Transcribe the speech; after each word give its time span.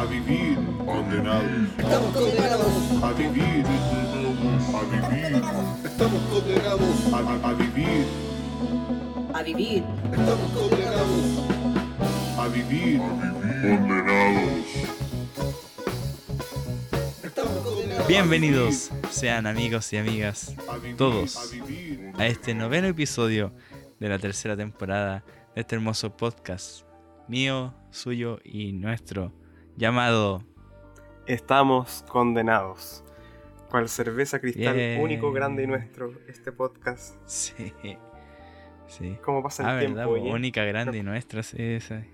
a 0.00 0.04
vivir 0.06 0.56
condenados, 0.86 1.44
Estamos 1.78 2.14
condenados. 2.16 3.02
a 3.02 3.12
vivir, 3.12 3.64
a 4.74 4.82
vivir, 4.82 5.42
Estamos 5.84 6.22
condenados. 6.30 7.12
a, 7.12 7.18
a- 7.18 7.50
a 7.50 7.54
vivir, 7.54 8.04
a 9.34 9.42
vivir. 9.42 9.84
Estamos 10.12 10.50
condenados. 10.52 11.44
a 12.38 12.48
vivir 12.48 12.98
condenados. 12.98 14.66
Estamos 17.22 17.58
condenados. 17.58 18.08
Bienvenidos 18.08 18.90
sean 19.10 19.46
amigos 19.46 19.92
y 19.92 19.98
amigas 19.98 20.54
A 20.68 20.76
vivir, 20.78 20.96
Todos. 20.96 21.36
a 21.36 21.46
vivir, 21.54 22.12
a 22.18 22.26
este 22.26 22.54
noveno 22.54 22.86
episodio 22.88 23.52
de 23.98 24.08
la 24.08 24.18
tercera 24.18 24.56
temporada 24.56 25.24
de 25.54 25.60
este 25.60 25.74
hermoso 25.74 26.16
podcast 26.16 26.84
mío, 27.28 27.74
suyo 27.90 28.38
y 28.44 28.72
nuestro 28.72 29.32
llamado 29.80 30.44
Estamos 31.26 32.04
condenados. 32.08 33.02
Cual 33.70 33.88
cerveza 33.88 34.40
cristal 34.40 34.74
Bien. 34.76 35.00
único, 35.00 35.32
grande 35.32 35.62
y 35.62 35.66
nuestro, 35.66 36.12
este 36.28 36.50
podcast. 36.52 37.16
sí, 37.24 37.72
sí. 38.88 39.16
¿Cómo 39.24 39.42
pasa 39.42 39.62
el 39.62 39.68
Ah, 39.68 39.78
tiempo? 39.78 39.98
verdad, 39.98 40.12
oye? 40.12 40.30
única, 40.32 40.64
grande 40.64 40.98
y 40.98 41.02
nuestra, 41.02 41.42
sí, 41.42 41.56
esa. 41.60 42.04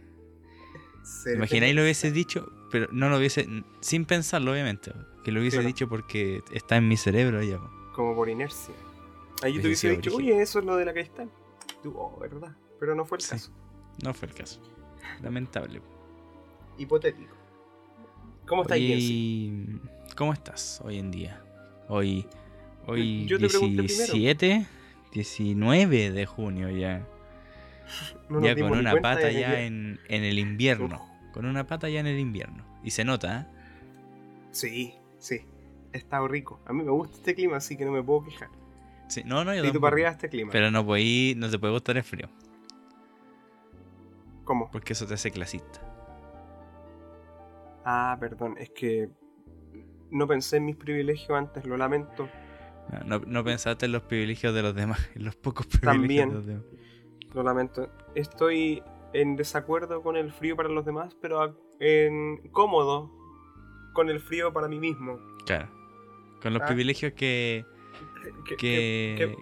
Imagináis 1.35 1.75
lo 1.75 1.83
hubiese 1.83 2.11
dicho, 2.13 2.53
pero 2.71 2.89
no 2.93 3.09
lo 3.09 3.17
hubiese, 3.17 3.47
sin 3.81 4.05
pensarlo 4.05 4.53
obviamente, 4.53 4.93
que 5.25 5.33
lo 5.33 5.41
hubiese 5.41 5.59
Claro. 5.59 5.67
dicho 5.69 5.89
porque 5.89 6.43
está 6.53 6.77
en 6.77 6.89
mi 6.89 6.97
cerebro 6.99 7.43
ya. 7.43 7.59
Como 7.95 8.15
por 8.15 8.29
inercia. 8.29 8.75
Ahí 9.43 9.55
yo 9.55 9.61
te 9.63 9.69
Hubiese 9.69 9.89
dicho, 9.91 10.15
oye, 10.15 10.41
eso 10.43 10.59
es 10.59 10.65
lo 10.65 10.77
de 10.77 10.85
la 10.85 10.93
cristal. 10.93 11.31
Tú, 11.83 11.95
oh, 11.97 12.19
verdad. 12.21 12.55
Pero 12.79 12.95
no 12.95 13.05
fue 13.07 13.17
el 13.19 13.23
Sí. 13.23 13.31
caso. 13.31 13.53
No 14.05 14.13
fue 14.13 14.29
el 14.29 14.35
caso. 14.35 14.61
Lamentable. 15.23 15.81
Hipotético. 16.77 17.35
¿Cómo 18.47 18.63
estás, 18.63 18.79
Jensi? 18.79 19.81
¿Cómo 20.17 20.33
estás 20.33 20.81
hoy 20.85 20.99
en 20.99 21.11
día? 21.11 21.41
Hoy, 21.89 22.27
hoy 22.87 23.27
Yo 23.27 23.39
te 23.39 23.49
pregunté 23.49 23.83
17, 23.83 24.67
19 25.13 26.11
de 26.13 26.27
junio 26.27 26.71
ya. 26.71 27.07
No 28.29 28.41
ya 28.41 28.57
con 28.57 28.73
una 28.79 29.01
pata 29.01 29.31
ya 29.31 29.61
en, 29.61 30.01
en 30.09 30.25
el 30.25 30.41
invierno. 30.41 30.97
Uf. 30.97 31.33
Con 31.33 31.47
una 31.47 31.65
pata 31.67 31.89
ya 31.89 32.01
en 32.01 32.09
el 32.09 32.19
invierno. 32.19 32.65
Y 32.83 32.91
se 32.91 33.05
nota, 33.05 33.41
¿eh? 33.43 33.47
Sí, 34.51 34.95
sí. 35.19 35.43
Está 35.93 36.27
rico. 36.27 36.59
A 36.67 36.73
mí 36.73 36.83
me 36.83 36.91
gusta 36.91 37.17
este 37.19 37.35
clima, 37.37 37.59
así 37.59 37.77
que 37.77 37.85
no 37.85 37.93
me 37.93 38.03
puedo 38.03 38.25
quejar. 38.25 38.49
Sí, 39.07 39.23
no, 39.25 39.45
no, 39.45 39.55
yo 39.55 39.65
Y 39.65 39.71
tú 39.71 39.81
para 39.81 39.95
arriba 39.95 40.11
este 40.11 40.29
clima. 40.29 40.51
Pero 40.51 40.73
no, 40.73 40.85
podí- 40.85 41.37
no 41.37 41.49
te 41.49 41.57
puede 41.59 41.73
gustar 41.73 41.97
el 41.97 42.03
frío. 42.03 42.29
¿Cómo? 44.43 44.69
Porque 44.73 44.93
eso 44.95 45.07
te 45.07 45.15
hace 45.15 45.31
clasista. 45.31 45.81
Ah, 47.89 48.17
perdón. 48.19 48.57
Es 48.59 48.71
que 48.71 49.09
no 50.11 50.27
pensé 50.27 50.57
en 50.59 50.65
mis 50.67 50.77
privilegios 50.77 51.31
antes, 51.31 51.65
lo 51.65 51.77
lamento. 51.77 52.29
No, 53.05 53.19
no, 53.21 53.43
pensaste 53.45 53.87
en 53.87 53.93
los 53.93 54.03
privilegios 54.03 54.53
de 54.55 54.63
los 54.63 54.75
demás. 54.75 54.99
En 55.15 55.25
los 55.25 55.37
pocos 55.37 55.67
privilegios 55.67 55.97
También. 56.01 56.29
de 56.29 56.35
los 56.35 56.47
demás. 56.47 56.65
Lo 57.35 57.43
lamento. 57.43 57.91
Estoy 58.15 58.83
en 59.13 59.37
desacuerdo 59.37 60.03
con 60.03 60.17
el 60.17 60.33
frío 60.33 60.57
para 60.57 60.69
los 60.69 60.85
demás, 60.85 61.17
pero 61.23 61.57
en 61.81 62.39
cómodo 62.51 63.11
con 63.95 64.09
el 64.11 64.21
frío 64.21 64.53
para 64.53 64.69
mí 64.69 64.79
mismo. 64.79 65.19
Claro. 65.47 65.69
Con 66.43 66.53
los 66.55 66.63
Ah. 66.63 66.67
privilegios 66.67 67.13
que, 67.13 67.65
Que- 68.47 68.57
que, 68.57 69.15
que- 69.19 69.37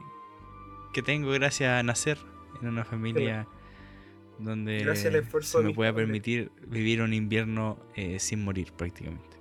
que 0.93 1.03
tengo 1.03 1.31
gracias 1.33 1.71
a 1.81 1.83
nacer 1.83 2.19
en 2.61 2.69
una 2.69 2.85
familia 2.85 3.49
donde 4.39 4.79
Gracias 4.85 5.07
al 5.07 5.21
esfuerzo 5.21 5.59
se 5.59 5.65
me 5.65 5.75
pueda 5.75 5.93
padres. 5.93 6.07
permitir 6.07 6.51
vivir 6.67 7.03
un 7.03 7.13
invierno 7.13 7.79
eh, 7.95 8.19
sin 8.19 8.45
morir 8.45 8.73
prácticamente. 8.73 9.35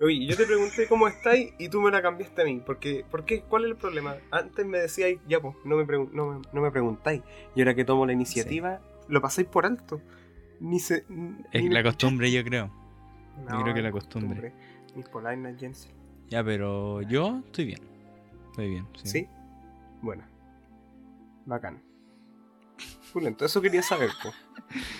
Oye, 0.00 0.26
yo 0.26 0.36
te 0.36 0.46
pregunté 0.46 0.86
cómo 0.86 1.08
estáis 1.08 1.52
y 1.58 1.68
tú 1.68 1.80
me 1.80 1.90
la 1.90 2.00
cambiaste 2.00 2.42
a 2.42 2.44
mí. 2.44 2.62
Porque, 2.64 3.04
¿Por 3.10 3.24
qué? 3.24 3.42
¿Cuál 3.42 3.64
es 3.64 3.70
el 3.70 3.76
problema? 3.76 4.16
Antes 4.30 4.64
me 4.64 4.78
decíais, 4.78 5.18
ya 5.28 5.40
pues, 5.40 5.56
no 5.64 5.76
me, 5.76 5.84
no, 5.84 6.32
me, 6.32 6.42
no 6.52 6.60
me 6.60 6.70
preguntáis. 6.70 7.22
Y 7.56 7.60
ahora 7.60 7.74
que 7.74 7.84
tomo 7.84 8.06
la 8.06 8.12
iniciativa, 8.12 8.80
lo 9.08 9.20
pasáis 9.20 9.48
por 9.48 9.66
alto. 9.66 10.00
Ni 10.60 10.78
se. 10.78 11.04
ni 11.08 11.34
Es 11.52 11.64
la 11.70 11.82
costumbre, 11.82 12.30
yo 12.30 12.44
creo. 12.44 12.70
No, 13.48 13.62
creo 13.62 13.74
que 13.74 13.82
la 13.82 13.90
costumbre. 13.90 14.52
Jensen. 15.58 15.92
Ya, 16.28 16.44
pero 16.44 17.02
yo 17.02 17.42
estoy 17.46 17.66
bien. 17.66 17.80
Estoy 18.50 18.68
bien. 18.68 18.86
Sí. 19.02 19.08
¿Sí? 19.08 19.28
Bueno. 20.02 20.24
Bacán. 21.48 21.82
Pulento, 23.12 23.46
eso 23.46 23.62
quería 23.62 23.82
saber, 23.82 24.10
po. 24.22 24.32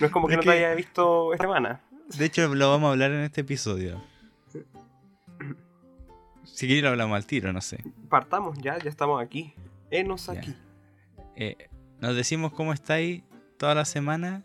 No 0.00 0.06
es 0.06 0.12
como 0.12 0.26
que 0.28 0.32
Es 0.34 0.36
no 0.38 0.42
que- 0.42 0.48
te 0.48 0.56
haya 0.56 0.74
visto 0.74 1.32
esta 1.34 1.44
semana. 1.44 1.80
De 2.16 2.24
hecho, 2.24 2.54
lo 2.54 2.70
vamos 2.70 2.88
a 2.88 2.92
hablar 2.92 3.10
en 3.12 3.20
este 3.20 3.42
episodio. 3.42 4.02
Si 6.44 6.66
quieres 6.66 6.82
lo 6.82 6.88
hablamos 6.88 7.16
al 7.16 7.26
tiro, 7.26 7.52
no 7.52 7.60
sé. 7.60 7.84
Partamos 8.08 8.56
ya, 8.58 8.78
ya 8.78 8.88
estamos 8.88 9.22
aquí. 9.22 9.54
Enos 9.90 10.28
aquí. 10.30 10.54
Eh, 11.36 11.68
nos 12.00 12.16
decimos 12.16 12.52
cómo 12.52 12.72
estáis 12.72 13.22
toda 13.58 13.74
la 13.74 13.84
semana. 13.84 14.42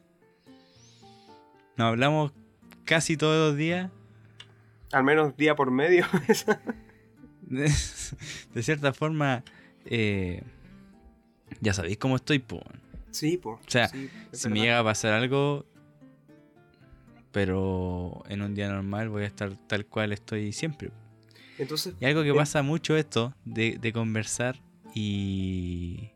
Nos 1.78 1.88
hablamos 1.88 2.34
casi 2.84 3.16
todos 3.18 3.50
los 3.52 3.58
días. 3.58 3.90
Al 4.92 5.04
menos 5.06 5.36
día 5.38 5.56
por 5.56 5.72
medio. 5.72 6.06
De, 7.42 7.72
de 8.54 8.64
cierta 8.64 8.94
forma, 8.94 9.44
eh, 9.86 10.44
ya 11.64 11.74
sabéis 11.74 11.98
cómo 11.98 12.16
estoy, 12.18 12.40
po. 12.40 12.62
sí, 13.12 13.38
po. 13.38 13.52
O 13.52 13.60
sea, 13.68 13.88
sí, 13.88 14.10
Si 14.32 14.50
me 14.50 14.60
llega 14.60 14.80
a 14.80 14.84
pasar 14.84 15.14
algo, 15.14 15.66
pero 17.32 18.24
en 18.30 18.42
un 18.42 18.54
día 18.54 18.70
normal 18.70 19.10
voy 19.10 19.24
a 19.24 19.28
estar 19.28 19.56
tal 19.68 19.86
cual 19.86 20.12
estoy 20.14 20.52
siempre. 20.52 20.92
Entonces, 21.58 21.96
Y 22.00 22.06
algo 22.06 22.24
que 22.24 22.30
eh, 22.30 22.34
pasa 22.36 22.62
mucho 22.64 22.96
esto 22.98 23.34
de, 23.46 23.78
de 23.80 23.94
conversar 23.94 24.60
y, 24.94 26.10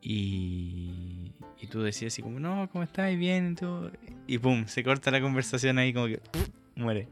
y. 0.00 1.32
Y 1.58 1.66
tú 1.68 1.82
decías 1.82 2.12
así 2.12 2.22
como, 2.22 2.38
no, 2.38 2.68
¿cómo 2.70 2.84
estás? 2.84 3.16
Bien, 3.16 3.52
y 3.52 3.54
todo. 3.54 3.90
Y 4.26 4.38
pum, 4.38 4.66
se 4.66 4.84
corta 4.84 5.10
la 5.10 5.20
conversación 5.20 5.78
ahí 5.78 5.92
como 5.92 6.06
que 6.06 6.18
¡puf! 6.18 6.48
muere. 6.76 7.08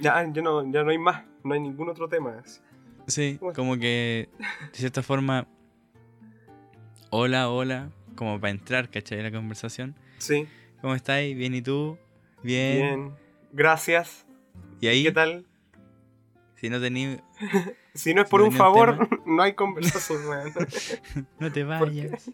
ya, 0.00 0.24
ya, 0.32 0.42
no, 0.42 0.70
ya 0.72 0.82
no 0.82 0.90
hay 0.90 0.98
más. 0.98 1.24
No 1.44 1.54
hay 1.54 1.60
ningún 1.60 1.88
otro 1.90 2.08
tema. 2.08 2.42
Sí, 3.06 3.36
Bueno. 3.40 3.54
como 3.54 3.76
que 3.76 4.28
de 4.72 4.78
cierta 4.78 5.02
forma, 5.02 5.46
hola, 7.18 7.48
hola, 7.50 7.90
como 8.14 8.40
para 8.40 8.50
entrar, 8.50 8.90
¿cachai? 8.90 9.22
La 9.22 9.30
conversación. 9.30 9.94
Sí, 10.18 10.46
¿Cómo 10.80 10.94
estáis? 10.94 11.36
Bien, 11.36 11.54
¿y 11.54 11.62
tú? 11.62 11.98
Bien. 12.42 12.76
bien. 12.78 13.12
Gracias. 13.52 14.26
Y 14.80 14.88
ahí, 14.88 15.02
¿Qué 15.04 15.12
tal? 15.12 15.46
si 16.56 16.68
no 16.70 16.80
tenéis, 16.80 17.18
Si 17.94 18.12
no 18.12 18.20
es 18.22 18.28
Si 18.28 18.30
por 18.30 18.40
no 18.40 18.46
un 18.48 18.52
favor, 18.52 19.08
no 19.26 19.42
hay 19.42 19.54
conversación, 19.54 20.26
weón. 20.28 20.52
no 21.40 21.50
te 21.52 21.64
vayas. 21.64 22.30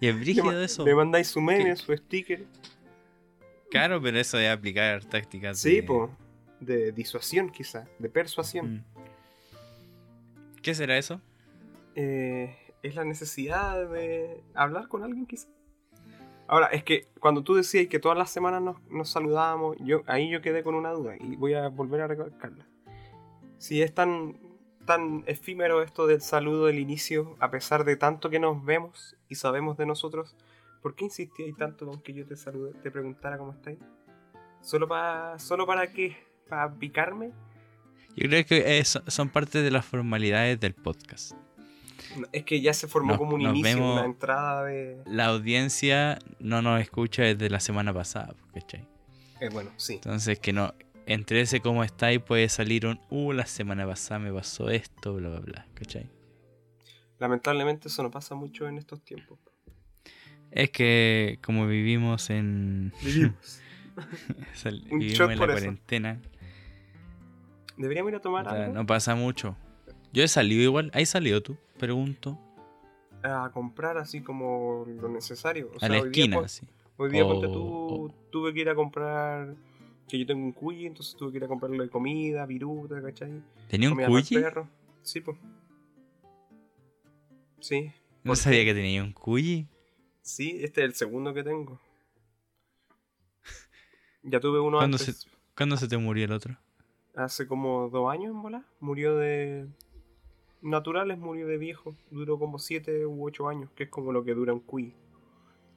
Y 0.00 0.08
es 0.08 0.18
brígido 0.18 0.62
eso. 0.62 0.84
le 0.84 0.94
mandáis 0.94 1.28
su 1.28 1.40
meme, 1.40 1.64
¿Qué? 1.66 1.76
su 1.76 1.96
sticker. 1.96 2.44
Claro, 3.70 4.00
pero 4.02 4.18
eso 4.18 4.38
es 4.38 4.50
aplicar 4.50 5.04
tácticas 5.04 5.58
Sí, 5.60 5.76
de- 5.76 5.82
po. 5.84 6.10
De 6.60 6.90
disuasión, 6.90 7.50
quizá. 7.50 7.86
De 8.00 8.08
persuasión. 8.08 8.74
Mm. 8.76 8.84
¿Qué 10.62 10.74
será 10.74 10.98
eso? 10.98 11.20
eh, 11.94 12.56
es 12.82 12.94
la 12.94 13.04
necesidad 13.04 13.88
de 13.88 14.42
hablar 14.54 14.88
con 14.88 15.02
alguien 15.02 15.26
quizá. 15.26 15.48
Ahora, 16.46 16.68
es 16.68 16.82
que 16.82 17.08
cuando 17.20 17.42
tú 17.42 17.54
decías 17.54 17.88
que 17.88 17.98
todas 17.98 18.16
las 18.16 18.30
semanas 18.30 18.62
nos, 18.62 18.80
nos 18.90 19.10
saludábamos, 19.10 19.76
yo, 19.80 20.02
ahí 20.06 20.30
yo 20.30 20.40
quedé 20.40 20.62
con 20.62 20.74
una 20.74 20.92
duda 20.92 21.14
y 21.20 21.36
voy 21.36 21.54
a 21.54 21.68
volver 21.68 22.00
a 22.00 22.06
recalcarla. 22.06 22.66
Si 23.58 23.82
es 23.82 23.92
tan, 23.92 24.38
tan 24.86 25.24
efímero 25.26 25.82
esto 25.82 26.06
del 26.06 26.22
saludo 26.22 26.66
del 26.66 26.78
inicio, 26.78 27.36
a 27.40 27.50
pesar 27.50 27.84
de 27.84 27.96
tanto 27.96 28.30
que 28.30 28.38
nos 28.38 28.64
vemos 28.64 29.16
y 29.28 29.34
sabemos 29.34 29.76
de 29.76 29.84
nosotros, 29.84 30.36
¿por 30.80 30.94
qué 30.94 31.04
insistíais 31.04 31.56
tanto 31.56 31.86
con 31.86 32.00
que 32.00 32.14
yo 32.14 32.24
te 32.24 32.36
salude, 32.36 32.72
te 32.82 32.90
preguntara 32.90 33.36
cómo 33.36 33.52
estáis? 33.52 33.78
¿Solo 34.62 34.88
para 34.88 35.38
solo 35.38 35.66
para 35.66 35.92
qué? 35.92 36.16
¿Para 36.48 36.72
picarme? 36.72 37.32
Yo 38.16 38.28
creo 38.28 38.46
que 38.46 38.82
son 38.84 39.28
parte 39.28 39.62
de 39.62 39.70
las 39.70 39.84
formalidades 39.84 40.58
del 40.58 40.74
podcast. 40.74 41.34
Es 42.32 42.44
que 42.44 42.60
ya 42.60 42.72
se 42.72 42.88
formó 42.88 43.10
Nos- 43.10 43.18
como 43.18 43.34
un 43.34 43.42
inicio, 43.42 43.92
una 43.92 44.04
entrada 44.04 44.64
de... 44.64 45.02
La 45.06 45.26
audiencia 45.26 46.18
no 46.38 46.62
nos 46.62 46.80
escucha 46.80 47.22
desde 47.22 47.50
la 47.50 47.60
semana 47.60 47.92
pasada, 47.92 48.34
¿cachai? 48.54 48.86
Eh, 49.40 49.48
bueno, 49.50 49.70
sí. 49.76 49.94
Entonces 49.94 50.38
que 50.40 50.52
no, 50.52 50.74
entre 51.06 51.40
ese 51.40 51.60
cómo 51.60 51.84
estáis 51.84 52.20
puede 52.20 52.48
salir 52.48 52.86
un, 52.86 53.00
uh, 53.10 53.32
la 53.32 53.46
semana 53.46 53.86
pasada 53.86 54.20
me 54.20 54.32
pasó 54.32 54.70
esto, 54.70 55.14
bla, 55.14 55.28
bla, 55.30 55.40
bla, 55.40 55.66
¿cachai? 55.74 56.08
Lamentablemente 57.18 57.88
eso 57.88 58.02
no 58.02 58.10
pasa 58.10 58.34
mucho 58.34 58.68
en 58.68 58.78
estos 58.78 59.02
tiempos. 59.02 59.38
Es 60.50 60.70
que 60.70 61.38
como 61.42 61.66
vivimos 61.66 62.30
en... 62.30 62.92
Vivimos. 63.02 63.60
Un 64.90 64.98
vivimos 65.00 65.20
en 65.20 65.28
la 65.28 65.34
eso. 65.34 65.52
cuarentena, 65.52 66.20
Deberíamos 67.76 68.10
ir 68.10 68.16
a 68.16 68.20
tomar 68.20 68.46
o 68.46 68.50
sea, 68.50 68.60
algo 68.64 68.74
no 68.74 68.86
pasa 68.86 69.14
mucho. 69.14 69.56
Yo 70.12 70.24
he 70.24 70.28
salido 70.28 70.62
igual, 70.62 70.90
¿hay 70.94 71.06
salido 71.06 71.42
tú? 71.42 71.56
Pregunto. 71.78 72.38
a 73.22 73.50
comprar 73.52 73.98
así 73.98 74.20
como 74.22 74.84
lo 74.86 75.08
necesario. 75.08 75.70
O 75.72 75.76
A 75.76 75.80
sea, 75.80 75.88
la 75.88 75.98
esquina, 75.98 76.38
así. 76.40 76.66
Hoy 76.96 77.10
día, 77.10 77.22
tú, 77.22 78.12
tuve 78.30 78.52
que 78.52 78.60
ir 78.60 78.68
a 78.68 78.74
comprar. 78.74 79.54
Que 80.08 80.18
yo 80.18 80.26
tengo 80.26 80.42
un 80.44 80.52
cuyi, 80.52 80.86
entonces 80.86 81.14
tuve 81.16 81.32
que 81.32 81.36
ir 81.38 81.44
a 81.44 81.48
comprarle 81.48 81.88
comida, 81.90 82.46
viruta, 82.46 83.00
¿cachai? 83.02 83.42
¿Tenía 83.68 83.90
un 83.90 83.96
cuyi? 83.96 84.34
perro. 84.36 84.68
Sí, 85.02 85.20
pues. 85.20 85.36
Sí, 87.60 87.92
No 88.22 88.30
¿Por 88.30 88.36
sabía 88.36 88.64
que 88.64 88.72
tenía 88.74 89.02
un 89.02 89.12
cuyi. 89.12 89.66
sí, 90.22 90.58
este 90.62 90.80
es 90.82 90.86
el 90.88 90.94
segundo 90.94 91.34
que 91.34 91.42
tengo. 91.42 91.80
Ya 94.22 94.40
tuve 94.40 94.60
uno 94.60 94.78
¿Cuándo 94.78 94.96
antes. 94.98 95.26
¿Cuándo 95.56 95.76
se 95.76 95.88
te 95.88 95.96
murió 95.96 96.24
el 96.24 96.32
otro? 96.32 96.56
Hace 97.14 97.46
como 97.46 97.88
dos 97.88 98.10
años 98.12 98.30
en 98.34 98.42
bola. 98.42 98.64
Murió 98.80 99.16
de. 99.16 99.66
Naturales, 100.62 101.18
murió 101.18 101.46
de 101.46 101.58
viejo. 101.58 101.94
Duró 102.10 102.38
como 102.38 102.58
siete 102.58 103.06
u 103.06 103.24
ocho 103.24 103.48
años, 103.48 103.70
que 103.76 103.84
es 103.84 103.88
como 103.90 104.12
lo 104.12 104.24
que 104.24 104.34
dura 104.34 104.52
un 104.52 104.60
cuy. 104.60 104.94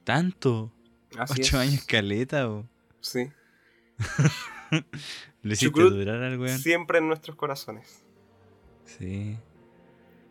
¿Tanto? 0.04 0.72
Así 1.18 1.42
¿Ocho 1.42 1.62
es. 1.62 1.70
años 1.70 1.86
caleta 1.86 2.50
o? 2.50 2.66
Sí. 3.00 3.30
¿Lo 5.44 5.54
hiciste 5.54 5.82
durar 5.82 6.22
al 6.24 6.40
weón? 6.40 6.58
Siempre 6.58 7.00
en 7.00 7.08
nuestros 7.08 7.36
corazones. 7.36 8.04
Sí. 8.86 9.38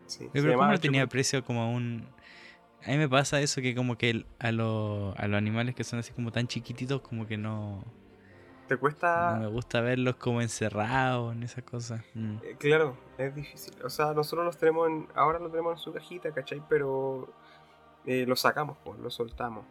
Sí. 0.06 0.28
Pero 0.32 0.44
¿cómo 0.44 0.52
llamaba 0.52 0.72
no 0.72 0.80
tenía 0.80 1.06
precio 1.06 1.44
como 1.44 1.62
a 1.62 1.68
un... 1.68 2.06
A 2.84 2.90
mí 2.90 2.96
me 2.96 3.08
pasa 3.08 3.40
eso 3.40 3.60
que 3.60 3.74
como 3.74 3.98
que 3.98 4.24
a, 4.38 4.52
lo- 4.52 5.14
a 5.18 5.28
los 5.28 5.36
animales 5.38 5.74
que 5.74 5.84
son 5.84 5.98
así 5.98 6.12
como 6.12 6.32
tan 6.32 6.46
chiquititos 6.48 7.02
como 7.02 7.26
que 7.26 7.36
no... 7.36 7.84
Te 8.70 8.76
cuesta. 8.76 9.32
No 9.34 9.40
me 9.40 9.46
gusta 9.48 9.80
verlos 9.80 10.14
como 10.14 10.40
encerrados 10.40 11.34
en 11.34 11.42
esas 11.42 11.64
cosas. 11.64 12.02
Mm. 12.14 12.36
Eh, 12.44 12.54
Claro, 12.56 12.96
es 13.18 13.34
difícil. 13.34 13.74
O 13.82 13.90
sea, 13.90 14.12
nosotros 14.14 14.44
los 14.46 14.56
tenemos 14.58 14.86
en, 14.88 15.08
ahora 15.16 15.40
lo 15.40 15.48
tenemos 15.50 15.72
en 15.72 15.78
su 15.78 15.92
cajita, 15.92 16.30
¿cachai? 16.32 16.62
Pero 16.68 17.28
eh, 18.06 18.24
lo 18.28 18.36
sacamos, 18.36 18.76
pues, 18.84 19.00
lo 19.00 19.10
soltamos. 19.10 19.64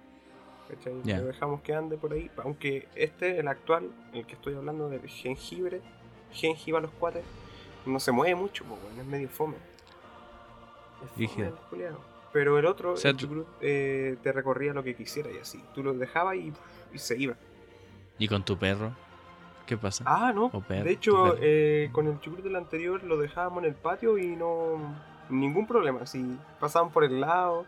¿Cachai? 0.68 0.96
Ya. 1.06 1.20
Lo 1.20 1.28
dejamos 1.28 1.62
que 1.62 1.74
ande 1.74 1.98
por 1.98 2.12
ahí. 2.12 2.30
Aunque 2.44 2.90
este, 2.94 3.40
el 3.40 3.48
actual, 3.48 3.90
el 4.12 4.26
que 4.26 4.34
estoy 4.34 4.56
hablando 4.56 4.90
del 4.90 5.08
jengibre, 5.08 5.80
jengibre 6.34 6.80
a 6.80 6.82
los 6.82 6.92
cuates, 6.92 7.24
no 7.86 8.02
se 8.02 8.12
mueve 8.12 8.36
mucho, 8.36 8.66
pues, 8.66 8.82
weón, 8.84 9.00
es 9.00 9.06
medio 9.06 9.30
fome. 9.30 9.56
Es 11.18 11.32
fome. 11.32 11.52
Pero 12.34 12.60
el 12.60 12.66
otro, 12.66 12.92
O 12.94 12.98
sea, 12.98 13.12
el 13.12 13.16
tú- 13.18 13.28
chucrut, 13.28 13.48
eh, 13.62 14.18
te 14.22 14.34
recorría 14.34 14.74
lo 14.74 14.84
que 14.84 14.94
quisiera 14.94 15.32
y 15.32 15.38
así. 15.38 15.64
Tú 15.74 15.84
lo 15.84 15.94
dejabas 15.94 16.36
y, 16.36 16.52
y 16.94 16.98
se 17.00 17.18
iba. 17.18 17.36
¿Y 18.20 18.28
con 18.28 18.44
tu 18.44 18.58
perro? 18.58 18.92
¿Qué 19.66 19.78
pasa? 19.78 20.04
Ah, 20.08 20.32
no. 20.34 20.46
O 20.54 20.62
perro, 20.62 20.84
de 20.84 20.92
hecho, 20.92 21.36
eh, 21.40 21.90
con 21.92 22.08
el 22.08 22.20
chucrut 22.20 22.44
del 22.44 22.56
anterior 22.56 23.04
lo 23.04 23.18
dejábamos 23.18 23.64
en 23.64 23.70
el 23.70 23.76
patio 23.76 24.18
y 24.18 24.36
no. 24.36 24.78
Ningún 25.30 25.68
problema. 25.68 26.06
Si 26.06 26.38
pasaban 26.60 26.90
por 26.92 27.04
el 27.04 27.22
lado, 27.22 27.66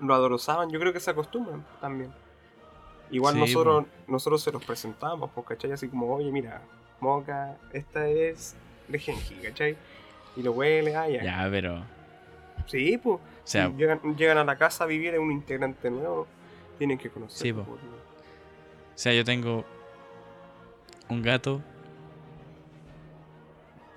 lo 0.00 0.14
adorosaban. 0.14 0.70
Yo 0.70 0.78
creo 0.78 0.92
que 0.92 1.00
se 1.00 1.10
acostumbran 1.10 1.64
también. 1.80 2.12
Igual 3.10 3.34
Sí, 3.34 3.40
nosotros, 3.40 3.84
nosotros 4.06 4.42
se 4.42 4.52
los 4.52 4.64
presentamos, 4.64 5.30
pues, 5.34 5.46
¿cachai? 5.46 5.72
Así 5.72 5.88
como, 5.88 6.14
oye, 6.14 6.30
mira, 6.30 6.62
moca, 7.00 7.56
esta 7.72 8.06
es 8.06 8.56
de 8.88 8.98
Genji, 8.98 9.34
¿cachai? 9.36 9.76
Y 10.36 10.42
lo 10.42 10.52
huele, 10.52 10.96
ah, 10.96 11.08
ya. 11.08 11.22
Ya, 11.22 11.48
pero... 11.50 11.80
O 11.80 11.84
Sí, 12.68 12.96
pues. 12.96 13.18
sea, 13.44 13.66
si 13.66 13.74
llegan, 13.74 14.00
llegan 14.16 14.38
a 14.38 14.44
la 14.44 14.56
casa 14.56 14.84
a 14.84 14.86
vivir 14.86 15.14
en 15.14 15.20
un 15.20 15.32
integrante 15.32 15.90
nuevo, 15.90 16.26
tienen 16.78 16.96
que 16.96 17.10
conocer. 17.10 17.38
Sí, 17.38 17.52
po. 17.52 17.66
O 18.94 18.98
sea, 18.98 19.12
yo 19.14 19.24
tengo 19.24 19.64
un 21.08 21.22
gato, 21.22 21.62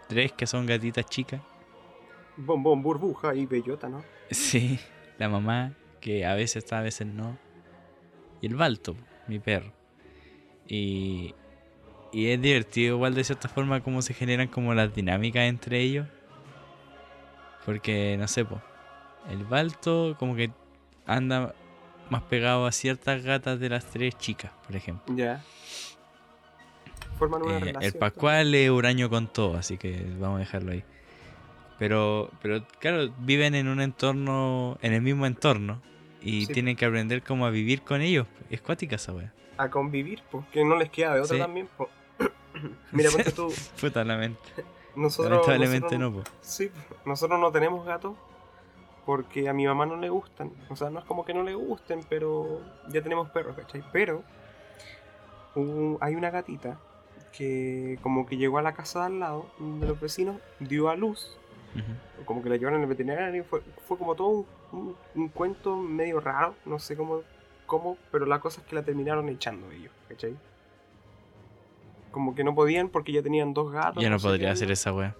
tres 0.07 0.31
que 0.33 0.47
son 0.47 0.65
gatitas 0.65 1.05
chicas. 1.05 1.41
Bombón, 2.37 2.81
burbuja 2.81 3.33
y 3.35 3.45
bellota, 3.45 3.87
¿no? 3.87 4.03
Sí, 4.29 4.79
la 5.17 5.29
mamá, 5.29 5.73
que 6.01 6.25
a 6.25 6.35
veces 6.35 6.57
está, 6.57 6.79
a 6.79 6.81
veces 6.81 7.07
no. 7.07 7.37
Y 8.41 8.47
el 8.47 8.55
Balto, 8.55 8.95
mi 9.27 9.39
perro. 9.39 9.71
Y, 10.67 11.33
y 12.11 12.27
es 12.27 12.41
divertido 12.41 12.95
igual 12.95 13.13
de 13.15 13.23
cierta 13.23 13.47
forma 13.47 13.81
cómo 13.81 14.01
se 14.01 14.13
generan 14.13 14.47
como 14.47 14.73
las 14.73 14.93
dinámicas 14.93 15.43
entre 15.43 15.79
ellos. 15.81 16.07
Porque, 17.65 18.15
no 18.17 18.27
sé, 18.27 18.45
po, 18.45 18.61
el 19.29 19.43
Balto 19.45 20.15
como 20.19 20.35
que 20.35 20.51
anda 21.05 21.55
más 22.09 22.21
pegado 22.23 22.65
a 22.65 22.71
ciertas 22.71 23.23
gatas 23.23 23.59
de 23.59 23.69
las 23.69 23.85
tres 23.85 24.17
chicas, 24.17 24.51
por 24.65 24.75
ejemplo. 24.75 25.15
Ya. 25.15 25.43
Forman 27.17 27.41
una 27.43 27.57
Eh, 27.57 27.59
relación. 27.59 27.83
el 27.83 27.93
Pascual 27.99 28.53
es 28.55 28.69
huraño 28.69 29.09
con 29.09 29.27
todo, 29.27 29.57
así 29.57 29.77
que 29.77 30.05
vamos 30.19 30.37
a 30.37 30.39
dejarlo 30.39 30.71
ahí. 30.73 30.83
Pero, 31.79 32.29
pero 32.41 32.65
claro, 32.79 33.11
viven 33.19 33.55
en 33.55 33.67
un 33.67 33.81
entorno, 33.81 34.77
en 34.81 34.93
el 34.93 35.01
mismo 35.01 35.25
entorno. 35.25 35.81
Y 36.21 36.47
Sí. 36.47 36.53
tienen 36.53 36.75
que 36.75 36.85
aprender 36.85 37.21
cómo 37.21 37.45
a 37.45 37.51
vivir 37.51 37.83
con 37.83 38.01
ellos. 38.01 38.25
Es 38.49 38.61
cuática 38.61 38.95
esa 38.95 39.13
wea. 39.13 39.31
a 39.57 39.69
convivir, 39.69 40.21
porque 40.31 40.65
no 40.65 40.75
les 40.75 40.89
queda 40.89 41.13
de 41.15 41.21
otra 41.21 41.35
Sí. 41.37 41.41
también. 41.41 41.69
po. 41.77 41.89
Mira, 42.91 43.09
ponte 43.09 43.31
tú, 43.31 43.53
Puta, 43.79 44.03
lament- 44.03 44.35
nosotros, 44.97 45.31
lamentablemente 45.31 45.97
nosotros- 45.97 46.25
no, 46.25 46.31
po. 46.33 46.37
Sí, 46.41 46.69
nosotros 47.05 47.39
no 47.39 47.51
tenemos 47.53 47.85
gatos 47.85 48.17
porque 49.05 49.47
a 49.49 49.53
mi 49.53 49.65
mamá 49.65 49.85
no 49.85 49.97
le 49.97 50.09
gustan. 50.09 50.51
O 50.69 50.75
sea, 50.75 50.89
no 50.89 50.99
es 50.99 51.05
como 51.05 51.25
que 51.25 51.33
no 51.33 51.43
le 51.43 51.53
gusten, 51.55 52.01
pero 52.09 52.61
ya 52.89 53.01
tenemos 53.01 53.29
perros, 53.29 53.55
¿cachai? 53.55 53.83
Pero 53.91 54.23
hay 56.01 56.15
una 56.15 56.31
gatita 56.31 56.77
que 57.31 57.97
como 58.01 58.25
que 58.25 58.37
llegó 58.37 58.57
a 58.57 58.61
la 58.61 58.73
casa 58.73 58.99
de 59.01 59.05
al 59.07 59.19
lado 59.19 59.45
de 59.59 59.87
los 59.87 59.99
vecinos, 59.99 60.37
dio 60.59 60.89
a 60.89 60.95
luz, 60.95 61.37
Ujú. 61.75 62.23
como 62.25 62.41
que 62.43 62.49
la 62.49 62.57
llevaron 62.57 62.81
al 62.81 62.87
veterinario, 62.87 63.43
fue, 63.45 63.61
fue 63.87 63.97
como 63.97 64.15
todo 64.15 64.27
un, 64.29 64.45
un- 64.71 64.95
un 65.15 65.27
cuento 65.29 65.75
medio 65.77 66.19
raro, 66.19 66.55
no 66.65 66.79
sé 66.79 66.95
cómo, 66.97 67.21
cómo, 67.65 67.97
pero 68.11 68.25
la 68.25 68.39
cosa 68.39 68.61
es 68.61 68.67
que 68.67 68.75
la 68.75 68.83
terminaron 68.83 69.27
echando 69.29 69.69
ellos, 69.71 69.91
¿cachai? 70.09 70.35
Como 72.11 72.35
que 72.35 72.43
no 72.45 72.55
podían 72.55 72.87
porque 72.89 73.11
ya 73.11 73.21
tenían 73.21 73.53
dos 73.53 73.71
gatos. 73.71 74.01
Yo 74.01 74.09
no 74.09 74.19
sé 74.19 74.27
podría 74.27 74.51
hacer 74.51 74.71
esa 74.71 74.93
wea. 74.93 75.13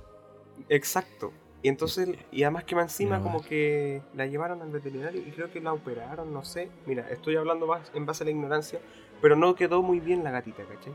Exacto. 0.69 1.31
Y 1.65 1.67
entonces, 1.67 2.09
y 2.31 2.43
además 2.43 2.63
que 2.65 2.75
más 2.75 2.83
encima 2.91 3.17
No, 3.17 3.23
como 3.23 3.41
que 3.41 4.03
la 4.13 4.27
llevaron 4.27 4.61
al 4.61 4.69
veterinario 4.69 5.19
y 5.19 5.31
creo 5.31 5.49
que 5.51 5.59
la 5.59 5.73
operaron, 5.73 6.31
no 6.31 6.43
sé. 6.45 6.69
Mira, 6.85 7.09
estoy 7.09 7.37
hablando 7.37 7.65
más 7.65 7.89
en 7.95 8.05
base 8.05 8.23
a 8.23 8.25
la 8.25 8.29
ignorancia, 8.29 8.79
pero 9.19 9.35
no 9.35 9.55
quedó 9.55 9.81
muy 9.81 9.99
bien 9.99 10.23
la 10.23 10.29
gatita, 10.29 10.61
¿cachai? 10.63 10.93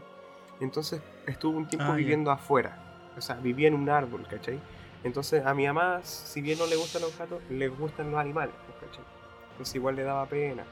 Entonces 0.60 1.02
estuvo 1.26 1.58
un 1.58 1.66
tiempo 1.66 1.90
Ah, 1.90 1.96
viviendo 1.96 2.30
afuera. 2.30 2.76
O 3.18 3.20
sea, 3.20 3.34
vivía 3.34 3.66
en 3.66 3.74
un 3.74 3.90
árbol, 3.90 4.24
¿cachai? 4.30 4.60
Entonces 5.02 5.44
a 5.44 5.54
mi 5.54 5.66
mamá, 5.66 6.02
si 6.04 6.40
bien 6.40 6.56
no 6.56 6.66
le 6.68 6.76
gustan 6.76 7.02
los 7.02 7.18
gatos, 7.18 7.42
le 7.50 7.66
gustan 7.66 8.12
los 8.12 8.20
animales, 8.20 8.54
pues, 8.66 8.78
¿cachai? 8.92 9.04
Entonces 9.50 9.74
igual 9.74 9.96
le 9.96 10.04
daba 10.04 10.24
pena. 10.26 10.62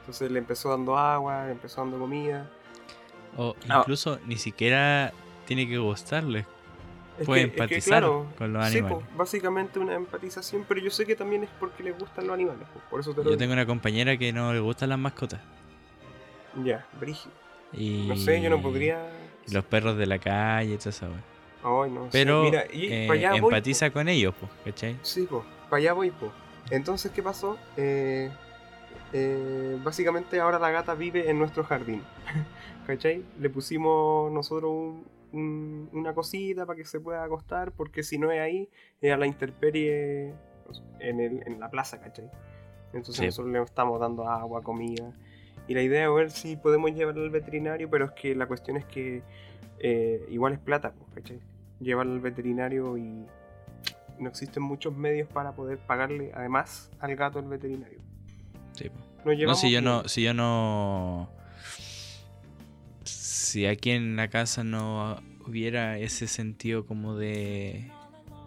Entonces 0.00 0.30
le 0.30 0.38
empezó 0.38 0.70
dando 0.70 0.96
agua, 0.96 1.44
le 1.44 1.52
empezó 1.52 1.82
dando 1.82 1.98
comida. 1.98 2.48
O 3.36 3.54
Ah. 3.68 3.80
incluso 3.80 4.18
ni 4.24 4.38
siquiera 4.38 5.12
tiene 5.44 5.68
que 5.68 5.76
gustarles. 5.76 6.46
Puede 7.26 7.40
que- 7.42 7.46
es 7.46 7.52
que, 7.54 7.62
empatizar 7.62 8.00
claro, 8.00 8.26
con 8.38 8.52
los 8.52 8.66
sí, 8.68 8.78
animales. 8.78 8.98
pues, 9.04 9.16
básicamente 9.16 9.78
una 9.78 9.94
empatización, 9.94 10.64
pero 10.68 10.80
yo 10.80 10.90
sé 10.90 11.06
que 11.06 11.14
también 11.16 11.44
es 11.44 11.50
porque 11.60 11.82
les 11.82 11.98
gustan 11.98 12.26
los 12.26 12.34
animales, 12.34 12.66
pues, 12.72 12.84
por 12.90 13.00
eso 13.00 13.10
te 13.12 13.18
lo 13.18 13.24
Yo 13.24 13.30
digo. 13.30 13.38
tengo 13.38 13.52
una 13.52 13.66
compañera 13.66 14.16
que 14.16 14.32
no 14.32 14.52
le 14.52 14.60
gustan 14.60 14.88
las 14.90 14.98
mascotas. 14.98 15.40
Ya, 16.64 16.86
brígido. 17.00 17.32
Y 17.72 18.06
No 18.08 18.16
sé, 18.16 18.40
yo 18.42 18.50
no 18.50 18.60
podría. 18.60 18.98
los 19.50 19.64
perros 19.64 19.96
de 19.96 20.06
la 20.06 20.18
calle 20.18 20.76
todo 20.78 20.90
eso. 20.90 21.06
Ay, 21.64 21.90
no 21.90 22.04
sé. 22.04 22.08
Pero 22.12 22.42
Mira, 22.42 22.64
y 22.72 22.92
eh, 22.92 23.04
para 23.08 23.18
allá 23.18 23.30
voy, 23.40 23.50
empatiza 23.54 23.90
con 23.90 24.08
ellos, 24.08 24.34
pues, 24.38 24.52
¿cachai? 24.64 24.94
po. 24.94 24.98
Sí, 25.02 25.26
pues, 25.28 25.42
para 25.70 25.78
allá 25.80 25.92
voy, 25.94 26.10
po. 26.10 26.30
Entonces, 26.70 27.10
¿qué 27.12 27.22
pasó? 27.22 27.56
Eh, 27.76 28.30
eh, 29.12 29.78
básicamente 29.82 30.40
ahora 30.40 30.58
la 30.58 30.70
gata 30.70 30.94
vive 30.94 31.30
en 31.30 31.38
nuestro 31.38 31.64
jardín. 31.64 32.02
¿Cachai? 32.86 33.22
Le 33.40 33.48
pusimos 33.48 34.30
nosotros 34.32 34.70
un- 34.70 35.04
un- 35.32 35.88
una 35.92 36.14
cosita 36.14 36.66
para 36.66 36.76
que 36.76 36.84
se 36.84 37.00
pueda 37.00 37.24
acostar, 37.24 37.72
porque 37.72 38.02
si 38.02 38.18
no 38.18 38.30
es 38.30 38.40
ahí, 38.40 38.68
es 39.00 39.12
a 39.12 39.16
la 39.16 39.26
intemperie 39.26 40.32
en, 41.00 41.20
el- 41.20 41.42
en 41.46 41.58
la 41.60 41.70
plaza, 41.70 42.00
¿cachai? 42.00 42.30
Entonces 42.92 43.16
Sí. 43.16 43.24
nosotros 43.26 43.52
le 43.52 43.62
estamos 43.62 43.98
dando 44.00 44.28
agua, 44.28 44.62
comida. 44.62 45.12
Y 45.68 45.74
la 45.74 45.82
idea 45.82 46.04
es 46.08 46.14
ver 46.14 46.30
si 46.30 46.56
podemos 46.56 46.92
llevarlo 46.92 47.22
al 47.22 47.30
veterinario, 47.30 47.88
pero 47.88 48.06
es 48.06 48.10
que 48.12 48.34
la 48.34 48.46
cuestión 48.46 48.76
es 48.76 48.84
que 48.84 49.22
eh, 49.84 50.24
igual 50.28 50.52
es 50.52 50.58
plata, 50.60 50.92
pues, 50.92 51.10
¿cachai? 51.14 51.40
Llevarlo 51.80 52.12
al 52.12 52.20
veterinario 52.20 52.96
y 52.96 53.26
no 54.18 54.28
existen 54.28 54.62
muchos 54.62 54.94
medios 54.96 55.28
para 55.28 55.52
poder 55.52 55.78
pagarle 55.78 56.30
además 56.34 56.90
al 57.00 57.16
gato 57.16 57.40
al 57.40 57.46
veterinario. 57.46 57.98
Sí, 58.72 58.90
No, 59.24 59.54
si 59.56 59.72
yo 59.72 59.82
no, 59.82 60.06
si 60.08 60.22
yo 60.22 60.34
no. 60.34 61.28
Si 63.52 63.66
aquí 63.66 63.90
en 63.90 64.16
la 64.16 64.28
casa 64.28 64.64
no 64.64 65.20
hubiera 65.46 65.98
ese 65.98 66.26
sentido 66.26 66.86
como 66.86 67.16
de, 67.18 67.84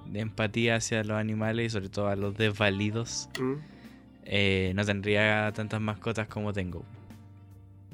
de 0.07 0.19
empatía 0.19 0.77
hacia 0.77 1.03
los 1.03 1.15
animales 1.19 1.67
y 1.67 1.69
sobre 1.69 1.89
todo 1.89 2.07
a 2.07 2.15
los 2.15 2.35
desvalidos, 2.35 3.29
Mm, 3.39 3.53
eh, 4.23 4.71
no 4.75 4.83
tendría 4.83 5.51
tantas 5.53 5.79
mascotas 5.79 6.27
como 6.27 6.53
tengo. 6.53 6.83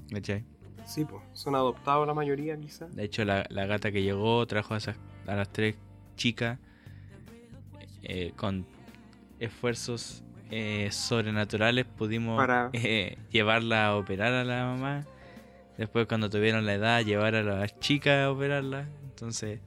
¿Cachai? 0.10 0.46
Sí, 0.86 1.04
pues, 1.04 1.22
son 1.34 1.56
adoptados 1.56 2.08
la 2.08 2.14
mayoría 2.14 2.56
quizás. 2.58 2.96
De 2.96 3.04
hecho, 3.04 3.26
la, 3.26 3.46
la 3.50 3.66
gata 3.66 3.92
que 3.92 4.04
llegó 4.04 4.48
trajo 4.48 4.74
a, 4.74 4.78
esas, 4.78 4.96
a 5.28 5.36
las 5.36 5.50
tres 5.52 5.76
chicas 6.16 6.60
eh, 8.04 8.32
con 8.38 8.66
esfuerzos 9.42 10.24
eh, 10.50 10.88
sobrenaturales 10.92 11.84
pudimos 11.86 12.38
Para- 12.38 12.70
eh, 12.72 13.18
llevarla 13.32 13.88
a 13.88 13.98
operar 13.98 14.32
a 14.32 14.46
la 14.46 14.64
mamá. 14.64 15.06
Después 15.78 16.06
cuando 16.08 16.30
tuvieron 16.30 16.66
la 16.66 16.74
edad, 16.74 17.02
llevar 17.04 17.36
a 17.36 17.44
las 17.44 17.80
chicas 17.80 18.26
a 18.26 18.32
operarla. 18.32 18.88
Entonces, 19.04 19.60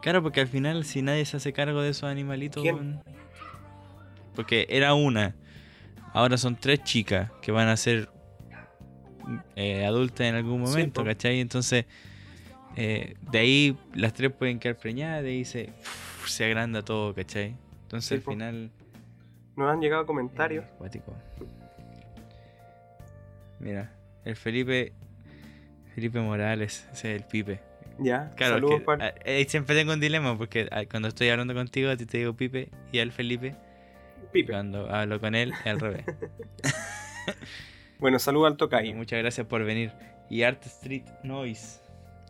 claro, 0.00 0.22
porque 0.22 0.40
al 0.40 0.48
final 0.48 0.84
si 0.84 1.02
nadie 1.02 1.24
se 1.24 1.36
hace 1.38 1.52
cargo 1.52 1.82
de 1.82 1.90
esos 1.90 2.04
animalitos... 2.04 2.64
Porque 4.34 4.66
era 4.70 4.94
una. 4.94 5.34
Ahora 6.14 6.36
son 6.38 6.56
tres 6.56 6.82
chicas 6.84 7.30
que 7.42 7.52
van 7.52 7.68
a 7.68 7.76
ser 7.76 8.08
eh, 9.56 9.84
adultas 9.84 10.26
en 10.26 10.34
algún 10.34 10.64
Sí, 10.66 10.70
momento, 10.72 11.02
po. 11.02 11.06
¿cachai? 11.06 11.40
Entonces, 11.40 11.84
eh, 12.76 13.14
de 13.30 13.38
ahí 13.38 13.78
las 13.94 14.12
tres 14.14 14.32
pueden 14.32 14.58
quedar 14.58 14.76
preñadas, 14.76 15.22
de 15.22 15.30
ahí 15.30 15.44
se, 15.44 15.70
se 16.26 16.44
agranda 16.44 16.82
todo, 16.82 17.14
¿cachai? 17.14 17.54
Entonces 17.82 18.08
Sí, 18.08 18.14
al 18.14 18.22
final... 18.22 18.70
Nos 19.56 19.70
han 19.70 19.80
llegado 19.80 20.06
comentarios. 20.06 20.64
eh. 20.64 21.00
Mira, 23.60 23.92
el 24.24 24.36
Felipe... 24.36 24.92
Felipe 25.94 26.20
Morales, 26.20 26.88
ese 26.92 27.14
es 27.14 27.20
el 27.20 27.26
Pipe. 27.28 27.60
Ya, 27.98 28.30
Claro, 28.36 28.54
saludos 28.54 28.80
que, 28.80 28.84
para... 28.86 29.08
eh, 29.24 29.44
siempre 29.48 29.76
tengo 29.76 29.92
un 29.92 30.00
dilema 30.00 30.36
porque 30.38 30.66
ah, 30.72 30.84
cuando 30.90 31.08
estoy 31.08 31.28
hablando 31.28 31.52
contigo 31.54 31.90
a 31.90 31.96
ti 31.96 32.06
te 32.06 32.18
digo 32.18 32.32
Pipe 32.34 32.70
y 32.90 32.98
al 33.00 33.12
Felipe 33.12 33.54
Pipe. 34.32 34.50
cuando 34.52 34.90
hablo 34.90 35.20
con 35.20 35.34
él 35.34 35.52
es 35.52 35.66
al 35.66 35.80
revés. 35.80 36.04
Bueno, 37.98 38.18
saludos 38.18 38.50
al 38.50 38.56
tocayo. 38.56 38.94
muchas 38.94 39.18
gracias 39.20 39.46
por 39.46 39.62
venir. 39.64 39.92
Y 40.28 40.42
Art 40.42 40.64
Street 40.66 41.04
Noise. 41.22 41.80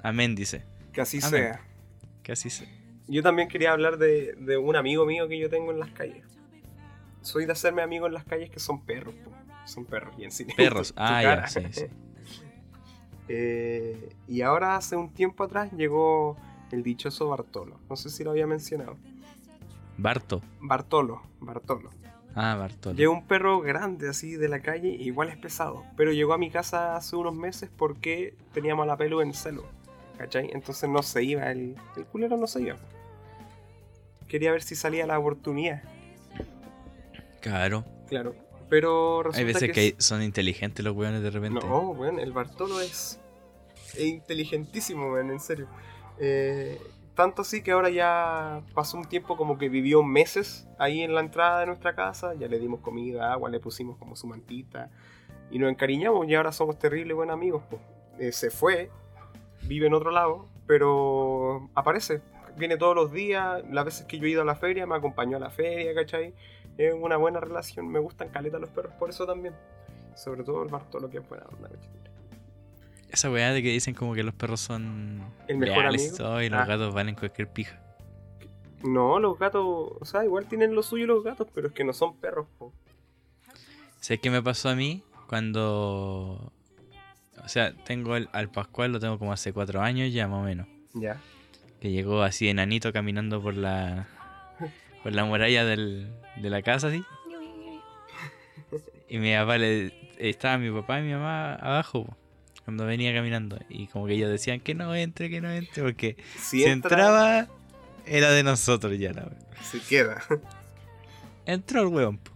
Amén, 0.02 0.34
dice. 0.34 0.64
Que 0.92 1.00
así 1.00 1.18
Amén. 1.22 1.30
sea. 1.30 1.60
Casi 2.22 2.50
se. 2.50 2.68
Yo 3.08 3.22
también 3.22 3.48
quería 3.48 3.72
hablar 3.72 3.96
de, 3.96 4.34
de 4.34 4.56
un 4.58 4.76
amigo 4.76 5.06
mío 5.06 5.28
que 5.28 5.38
yo 5.38 5.48
tengo 5.48 5.70
en 5.70 5.78
las 5.80 5.90
calles. 5.92 6.24
Soy 7.22 7.46
de 7.46 7.52
hacerme 7.52 7.80
amigos 7.82 8.08
en 8.08 8.14
las 8.14 8.24
calles 8.24 8.50
que 8.50 8.58
son 8.60 8.84
perros. 8.84 9.14
po. 9.24 9.32
Son 9.64 9.84
perros, 9.84 10.16
bien 10.16 10.30
sí. 10.30 10.44
Perros. 10.44 10.92
Ah, 10.96 11.22
ya, 11.22 11.46
sí, 11.46 11.60
sí. 11.70 11.86
Eh, 13.28 14.14
y 14.26 14.42
ahora 14.42 14.76
hace 14.76 14.96
un 14.96 15.14
tiempo 15.14 15.44
atrás 15.44 15.70
llegó 15.72 16.36
el 16.70 16.82
dichoso 16.82 17.28
Bartolo. 17.28 17.78
No 17.88 17.96
sé 17.96 18.10
si 18.10 18.24
lo 18.24 18.32
había 18.32 18.46
mencionado. 18.46 18.96
Barto. 19.96 20.42
Bartolo, 20.60 21.22
Bartolo. 21.40 21.90
Ah, 22.34 22.56
Bartolo. 22.56 22.96
Llegó 22.96 23.12
un 23.12 23.26
perro 23.26 23.60
grande 23.60 24.08
así 24.08 24.36
de 24.36 24.48
la 24.48 24.60
calle, 24.60 24.88
igual 24.88 25.28
es 25.28 25.36
pesado. 25.36 25.84
Pero 25.96 26.12
llegó 26.12 26.32
a 26.34 26.38
mi 26.38 26.50
casa 26.50 26.96
hace 26.96 27.14
unos 27.16 27.34
meses 27.34 27.70
porque 27.74 28.36
teníamos 28.52 28.86
la 28.86 28.96
pelu 28.96 29.20
en 29.20 29.32
celo. 29.32 29.64
¿Cachai? 30.18 30.50
Entonces 30.52 30.90
no 30.90 31.02
se 31.02 31.22
iba, 31.22 31.50
el, 31.50 31.76
el 31.96 32.04
culero 32.06 32.36
no 32.36 32.46
se 32.46 32.62
iba. 32.62 32.76
Quería 34.28 34.50
ver 34.52 34.62
si 34.62 34.74
salía 34.74 35.06
la 35.06 35.18
oportunidad. 35.18 35.82
Claro. 37.40 37.84
Claro. 38.08 38.34
Pero 38.72 39.22
resulta 39.22 39.38
Hay 39.38 39.44
veces 39.44 39.70
que, 39.70 39.94
son 39.98 40.22
inteligentes 40.22 40.82
los 40.82 40.96
weones 40.96 41.22
de 41.22 41.30
repente. 41.30 41.60
No, 41.60 41.90
weón, 41.90 42.18
el 42.18 42.32
Bartolo 42.32 42.80
es, 42.80 43.20
inteligentísimo, 43.98 45.12
weón, 45.12 45.30
en 45.30 45.40
serio. 45.40 45.68
Eh, 46.18 46.80
tanto 47.14 47.42
así 47.42 47.62
que 47.62 47.72
ahora 47.72 47.90
ya 47.90 48.62
pasó 48.72 48.96
un 48.96 49.04
tiempo 49.04 49.36
como 49.36 49.58
que 49.58 49.68
vivió 49.68 50.02
meses 50.02 50.66
ahí 50.78 51.02
en 51.02 51.14
la 51.14 51.20
entrada 51.20 51.60
de 51.60 51.66
nuestra 51.66 51.94
casa. 51.94 52.32
Ya 52.32 52.48
le 52.48 52.58
dimos 52.58 52.80
comida, 52.80 53.34
agua, 53.34 53.50
le 53.50 53.60
pusimos 53.60 53.98
como 53.98 54.16
su 54.16 54.26
mantita. 54.26 54.90
Y 55.50 55.58
nos 55.58 55.70
encariñamos 55.70 56.26
y 56.26 56.34
ahora 56.34 56.50
somos 56.50 56.78
terribles 56.78 57.14
buenos 57.14 57.34
amigos. 57.34 57.62
po. 57.68 57.78
Eh, 58.18 58.32
se 58.32 58.50
fue, 58.50 58.88
vive 59.64 59.86
en 59.86 59.92
otro 59.92 60.10
lado, 60.10 60.48
pero 60.66 61.68
aparece. 61.74 62.22
Viene 62.56 62.78
todos 62.78 62.96
los 62.96 63.12
días, 63.12 63.62
las 63.70 63.84
veces 63.84 64.06
que 64.06 64.18
yo 64.18 64.24
he 64.24 64.30
ido 64.30 64.40
a 64.40 64.46
la 64.46 64.54
feria, 64.54 64.86
me 64.86 64.96
acompañó 64.96 65.36
a 65.36 65.40
la 65.40 65.50
feria, 65.50 65.94
¿cachai? 65.94 66.32
Es 66.78 66.94
una 66.94 67.16
buena 67.16 67.40
relación, 67.40 67.88
me 67.88 67.98
gustan 67.98 68.28
caleta 68.30 68.58
los 68.58 68.70
perros, 68.70 68.92
por 68.94 69.10
eso 69.10 69.26
también. 69.26 69.54
Sobre 70.16 70.42
todo 70.44 70.62
el 70.62 70.68
Bartolo 70.68 71.08
que 71.10 71.18
es 71.18 71.28
buena 71.28 71.44
onda. 71.46 71.70
Esa 73.10 73.30
weá 73.30 73.52
de 73.52 73.62
que 73.62 73.70
dicen 73.70 73.94
como 73.94 74.14
que 74.14 74.22
los 74.22 74.34
perros 74.34 74.60
son 74.60 75.22
El 75.48 75.58
mejor 75.58 75.78
leales 75.78 76.18
y 76.18 76.22
amigo. 76.22 76.40
y 76.42 76.48
los 76.48 76.60
Ah. 76.60 76.64
gatos 76.66 76.94
valen 76.94 77.14
cualquier 77.14 77.48
pija. 77.48 77.78
No, 78.82 79.18
los 79.20 79.38
gatos, 79.38 79.62
o 79.64 80.04
sea, 80.04 80.24
igual 80.24 80.46
tienen 80.46 80.74
lo 80.74 80.82
suyo 80.82 81.06
los 81.06 81.22
gatos, 81.22 81.46
pero 81.54 81.68
es 81.68 81.72
que 81.74 81.84
no 81.84 81.92
son 81.92 82.16
perros, 82.16 82.46
po. 82.58 82.72
¿Sabes 84.00 84.20
qué 84.20 84.30
me 84.30 84.42
pasó 84.42 84.70
a 84.70 84.74
mí? 84.74 85.02
Cuando. 85.28 86.52
O 87.44 87.48
sea, 87.48 87.74
tengo 87.84 88.16
el- 88.16 88.28
al 88.32 88.50
Pascual, 88.50 88.92
lo 88.92 88.98
tengo 89.00 89.18
como 89.18 89.32
hace 89.32 89.52
cuatro 89.52 89.80
años 89.80 90.12
ya, 90.12 90.26
más 90.28 90.40
o 90.40 90.44
menos. 90.44 90.66
Ya. 90.94 91.20
Que 91.80 91.90
llegó 91.90 92.22
así 92.22 92.48
enanito 92.48 92.92
caminando 92.92 93.40
por 93.42 93.54
la. 93.54 94.08
Por 95.02 95.12
la 95.12 95.24
muralla 95.24 95.64
del, 95.64 96.08
de 96.36 96.50
la 96.50 96.62
casa, 96.62 96.88
así. 96.88 97.04
Y 99.08 99.18
mi 99.18 99.34
papá 99.34 99.58
le. 99.58 99.92
Estaba 100.18 100.56
mi 100.58 100.70
papá 100.70 101.00
y 101.00 101.02
mi 101.02 101.12
mamá 101.12 101.54
abajo, 101.56 102.04
po, 102.04 102.16
cuando 102.64 102.86
venía 102.86 103.12
caminando. 103.12 103.58
Y 103.68 103.88
como 103.88 104.06
que 104.06 104.14
ellos 104.14 104.30
decían 104.30 104.60
que 104.60 104.74
no 104.74 104.94
entre, 104.94 105.28
que 105.28 105.40
no 105.40 105.50
entre, 105.50 105.82
porque 105.82 106.16
Si, 106.36 106.60
si, 106.60 106.64
entra, 106.64 106.90
entraba, 106.90 107.48
era 108.06 108.30
de 108.30 108.42
nosotros 108.42 108.98
ya 108.98 109.12
la 109.12 109.30
se 109.62 109.80
queda. 109.80 110.22
Entró 111.46 111.82
el 111.82 111.88
weón. 111.88 112.18
po. 112.18 112.30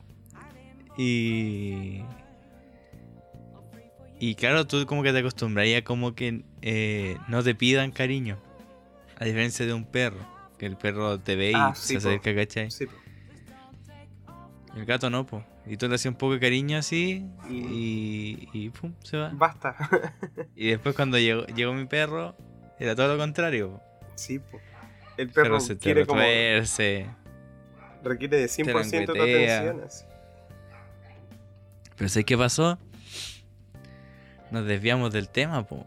Y. 0.96 2.02
Y 4.18 4.35
claro, 4.35 4.66
tú 4.66 4.85
como 4.87 5.02
que 5.02 5.12
te 5.12 5.18
acostumbrarías 5.18 5.82
como 5.82 6.14
que 6.14 6.42
eh, 6.62 7.18
no 7.28 7.42
te 7.42 7.54
pidan 7.54 7.90
cariño. 7.92 8.38
A 9.18 9.25
diferencia 9.25 9.64
de 9.64 9.73
un 9.73 9.85
perro. 9.85 10.36
Que 10.59 10.67
el 10.67 10.77
perro 10.77 11.19
te 11.21 11.37
ve 11.37 11.51
y 11.51 11.55
Ah, 11.55 11.75
se 11.75 11.89
sí, 11.89 11.95
po. 11.95 11.99
acerca, 12.01 12.35
¿cachai? 12.35 12.71
Sí, 12.71 12.87
po. 12.87 12.93
El 14.75 14.85
gato 14.85 15.09
no, 15.11 15.27
po. 15.27 15.45
Y 15.67 15.77
tú 15.77 15.89
le 15.89 15.97
hacías 15.97 16.13
un 16.13 16.19
poco 16.19 16.35
de 16.35 16.41
cariño 16.41 16.79
así 16.79 17.27
y, 17.51 18.49
y 18.53 18.71
pum, 18.71 18.93
se 19.03 19.17
va. 19.17 19.31
Basta. 19.35 19.75
Y 20.55 20.69
después 20.69 20.95
cuando 20.95 21.19
llegó, 21.19 21.45
llegó 21.47 21.73
mi 21.73 21.87
perro, 21.87 22.37
era 22.79 22.95
todo 22.95 23.09
lo 23.09 23.19
contrario. 23.19 23.71
po. 23.73 23.83
sí, 24.15 24.39
po. 24.39 24.61
El 25.17 25.31
perro 25.31 25.59
se 25.61 25.79
quiere 25.79 26.05
como. 26.07 26.21
Requiere 26.21 26.61
de 28.37 28.47
100% 28.47 29.13
de 29.13 29.23
atención. 29.23 29.83
así. 29.85 30.05
Pero 31.97 32.09
¿sabes 32.11 32.27
qué 32.27 32.37
pasó? 32.37 32.79
Nos 34.51 34.67
desviamos 34.67 35.11
del 35.13 35.29
tema, 35.31 35.67
po. 35.67 35.87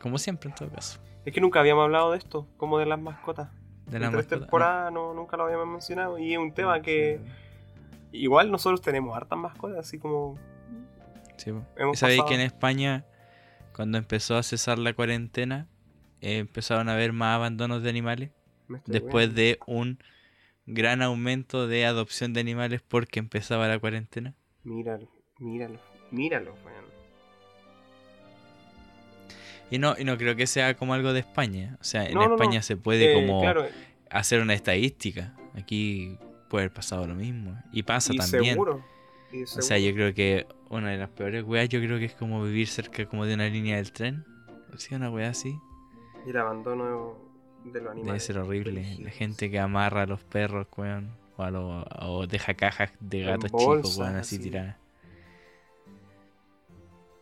Como 0.00 0.16
siempre 0.18 0.48
en 0.48 0.54
todo 0.56 0.70
caso. 0.70 0.98
Es 1.26 1.34
que 1.34 1.40
nunca 1.42 1.60
habíamos 1.60 1.84
hablado 1.84 2.12
de 2.12 2.18
esto, 2.18 2.48
como 2.56 2.78
de 2.78 2.86
las 2.86 2.98
mascotas. 2.98 3.50
De 3.90 3.98
en 3.98 4.02
la 4.02 4.10
tres 4.10 4.24
mascota. 4.24 4.40
temporadas 4.40 4.92
no, 4.92 5.14
nunca 5.14 5.36
lo 5.36 5.44
habíamos 5.44 5.68
mencionado. 5.68 6.18
Y 6.18 6.32
es 6.32 6.38
un 6.38 6.52
tema 6.52 6.80
que. 6.82 7.20
Igual 8.12 8.50
nosotros 8.50 8.80
tenemos 8.80 9.16
hartas 9.16 9.38
mascotas, 9.38 9.78
así 9.78 9.98
como. 9.98 10.38
Sí, 11.36 11.52
¿Sabéis 11.94 12.22
que 12.24 12.34
en 12.34 12.40
España, 12.40 13.04
cuando 13.74 13.98
empezó 13.98 14.36
a 14.36 14.42
cesar 14.42 14.78
la 14.78 14.92
cuarentena, 14.92 15.68
eh, 16.20 16.38
empezaron 16.38 16.88
a 16.88 16.92
haber 16.92 17.12
más 17.12 17.36
abandonos 17.36 17.82
de 17.82 17.88
animales? 17.90 18.30
Después 18.86 19.34
de 19.34 19.58
un 19.66 19.98
gran 20.66 21.02
aumento 21.02 21.66
de 21.66 21.86
adopción 21.86 22.32
de 22.32 22.40
animales 22.40 22.82
porque 22.86 23.18
empezaba 23.18 23.66
la 23.68 23.78
cuarentena. 23.78 24.34
Míralo, 24.62 25.08
míralo, 25.38 25.80
míralo, 26.10 26.54
Y 29.70 29.78
no, 29.78 29.94
y 29.98 30.04
no 30.04 30.16
creo 30.18 30.34
que 30.36 30.46
sea 30.46 30.76
como 30.76 30.94
algo 30.94 31.12
de 31.12 31.20
España. 31.20 31.76
O 31.80 31.84
sea, 31.84 32.04
en 32.06 32.14
No, 32.14 32.22
no, 32.22 32.28
no. 32.30 32.34
España 32.34 32.62
se 32.62 32.76
puede 32.76 33.12
Eh, 33.12 33.14
como 33.14 33.40
Claro, 33.40 33.66
hacer 34.10 34.40
una 34.40 34.54
estadística. 34.54 35.34
Aquí 35.54 36.18
puede 36.48 36.64
haber 36.64 36.74
pasado 36.74 37.06
lo 37.06 37.14
mismo. 37.14 37.56
Y 37.72 37.82
pasa 37.84 38.12
y 38.12 38.16
también. 38.16 38.54
seguro. 38.54 38.84
y 39.32 39.44
O 39.44 39.46
sea, 39.46 39.62
seguro. 39.62 39.86
yo 39.90 39.94
creo 39.94 40.14
que 40.14 40.46
una 40.70 40.90
de 40.90 40.96
las 40.98 41.08
peores 41.10 41.44
weas, 41.44 41.68
yo 41.68 41.80
creo 41.80 41.98
que 41.98 42.06
es 42.06 42.14
como 42.14 42.42
vivir 42.42 42.66
cerca 42.68 43.06
como 43.06 43.26
de 43.26 43.34
una 43.34 43.48
línea 43.48 43.76
del 43.76 43.92
tren. 43.92 44.24
Sí, 44.76 44.94
una 44.94 45.10
wea 45.10 45.30
así. 45.30 45.56
Y 46.26 46.30
el 46.30 46.36
abandono 46.36 47.16
de 47.64 47.80
los 47.80 47.90
animales. 47.92 48.06
Debe 48.06 48.20
ser 48.20 48.38
horrible. 48.38 48.96
La 49.00 49.10
gente 49.10 49.50
que 49.50 49.58
amarra 49.60 50.02
a 50.02 50.06
los 50.06 50.22
perros, 50.24 50.66
weón. 50.76 51.10
O, 51.36 51.42
a 51.42 51.50
los- 51.50 51.84
o 52.00 52.26
deja 52.26 52.54
cajas 52.54 52.90
de 53.00 53.20
gatos 53.22 53.50
chicos, 53.52 53.96
weón, 53.96 54.16
así 54.16 54.34
así. 54.36 54.42
tiradas. 54.44 54.76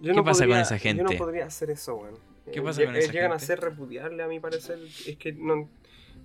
¿Qué 0.03 0.23
pasa 0.23 0.47
con 0.47 0.57
esa 0.59 0.77
Yo 0.77 0.95
no 0.95 0.99
gente? 1.09 1.17
podría 1.17 1.47
hacer 1.47 1.71
eso, 1.71 1.97
weón. 1.97 2.15
¿Qué 2.53 2.59
Eh, 2.61 2.63
pasa 2.63 2.85
con 2.85 2.97
eh, 2.97 3.01
esa 3.01 3.13
Llegan 3.13 3.33
a 3.33 3.39
gente? 3.39 3.47
ser 3.47 3.61
repudiables, 3.61 4.25
a 4.25 4.29
mi 4.29 4.41
parecer. 4.41 4.79
Es 5.07 5.17
que 5.19 5.33
no, 5.33 5.69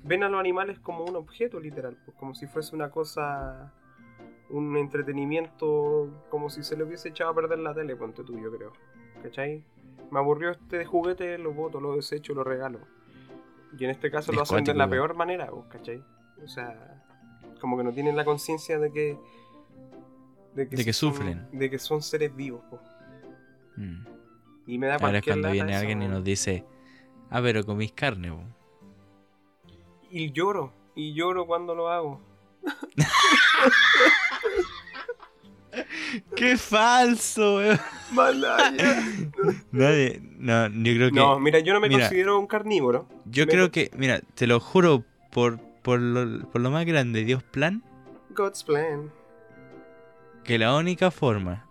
ven 0.03 0.23
a 0.23 0.29
los 0.29 0.39
animales 0.39 0.79
como 0.79 1.03
un 1.05 1.15
objeto, 1.15 1.59
literal. 1.59 1.97
pues, 2.05 2.15
como 2.17 2.35
si 2.35 2.47
fuese 2.47 2.75
una 2.75 2.89
cosa. 2.91 3.73
Un 4.49 4.75
entretenimiento. 4.77 6.25
Como 6.29 6.49
si 6.49 6.63
se 6.63 6.75
le 6.77 6.83
hubiese 6.83 7.09
echado 7.09 7.31
a 7.31 7.35
perder 7.35 7.59
la 7.59 7.73
tele, 7.73 7.95
ponte 7.95 8.23
tú, 8.23 8.37
yo 8.39 8.51
creo. 8.55 8.73
¿Cachai? 9.23 9.63
Me 10.11 10.19
aburrió 10.19 10.51
este 10.51 10.85
juguete, 10.85 11.37
lo 11.37 11.53
boto, 11.53 11.79
lo 11.79 11.95
desecho, 11.95 12.33
lo 12.33 12.43
regalo. 12.43 12.79
Y 13.77 13.83
en 13.85 13.89
este 13.89 14.11
caso 14.11 14.31
Es 14.31 14.35
lo 14.37 14.43
hacen 14.43 14.63
de 14.63 14.73
la 14.75 14.87
peor 14.87 15.15
manera, 15.15 15.47
pues, 15.49 15.65
¿cachai? 15.69 16.03
O 16.43 16.47
sea, 16.47 17.01
como 17.59 17.77
que 17.77 17.83
no 17.83 17.91
tienen 17.93 18.15
la 18.15 18.25
conciencia 18.25 18.77
de 18.77 18.91
que. 18.91 19.17
De 20.53 20.67
que 20.69 20.93
son- 20.93 21.13
sufren. 21.13 21.47
de 21.51 21.69
que 21.69 21.79
son 21.79 22.03
seres 22.03 22.35
vivos, 22.35 22.63
pues. 22.69 22.81
Mm. 23.77 24.05
Y 24.65 24.77
me 24.77 24.87
da 24.87 24.95
Ahora 24.95 25.17
es 25.19 25.25
cuando 25.25 25.51
viene 25.51 25.71
eso, 25.73 25.81
alguien 25.81 26.01
y 26.03 26.07
nos 26.07 26.23
dice, 26.23 26.63
ah, 27.29 27.41
pero 27.41 27.65
comís 27.65 27.91
carne, 27.91 28.31
weón. 28.31 28.53
Y 30.09 30.31
lloro, 30.31 30.71
y 30.95 31.13
lloro 31.13 31.45
cuando 31.45 31.75
lo 31.75 31.89
hago. 31.89 32.21
¡Qué 36.35 36.57
falso, 36.57 37.55
weón! 37.57 37.79
Nadie, 39.71 40.21
no, 40.37 40.67
yo 40.67 40.93
creo 40.95 41.09
que. 41.09 41.15
No, 41.15 41.39
mira, 41.39 41.59
yo 41.59 41.73
no 41.73 41.79
me 41.79 41.89
mira. 41.89 42.01
considero 42.01 42.39
un 42.39 42.45
carnívoro. 42.47 43.07
yo 43.25 43.45
me- 43.45 43.51
creo 43.51 43.71
que, 43.71 43.89
mira, 43.97 44.21
te 44.35 44.45
lo 44.45 44.59
juro 44.59 45.03
por, 45.31 45.59
por, 45.81 45.99
lo, 45.99 46.47
por 46.51 46.61
lo 46.61 46.69
más 46.69 46.85
grande, 46.85 47.23
Dios 47.25 47.41
plan, 47.43 47.83
God's 48.29 48.63
plan. 48.63 49.11
que 50.43 50.59
la 50.59 50.75
única 50.75 51.09
forma 51.09 51.65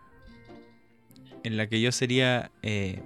en 1.44 1.56
la 1.56 1.66
que 1.68 1.80
yo 1.80 1.92
sería. 1.92 2.50
eh, 2.62 3.02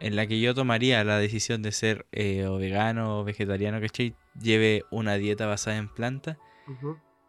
en 0.00 0.16
la 0.16 0.26
que 0.26 0.38
yo 0.40 0.54
tomaría 0.54 1.02
la 1.02 1.18
decisión 1.18 1.62
de 1.62 1.72
ser 1.72 2.04
eh, 2.12 2.44
o 2.46 2.58
vegano 2.58 3.20
o 3.20 3.24
vegetariano, 3.24 3.80
¿cachai? 3.80 4.14
Lleve 4.38 4.84
una 4.90 5.14
dieta 5.14 5.46
basada 5.46 5.78
en 5.78 5.88
plantas, 5.88 6.36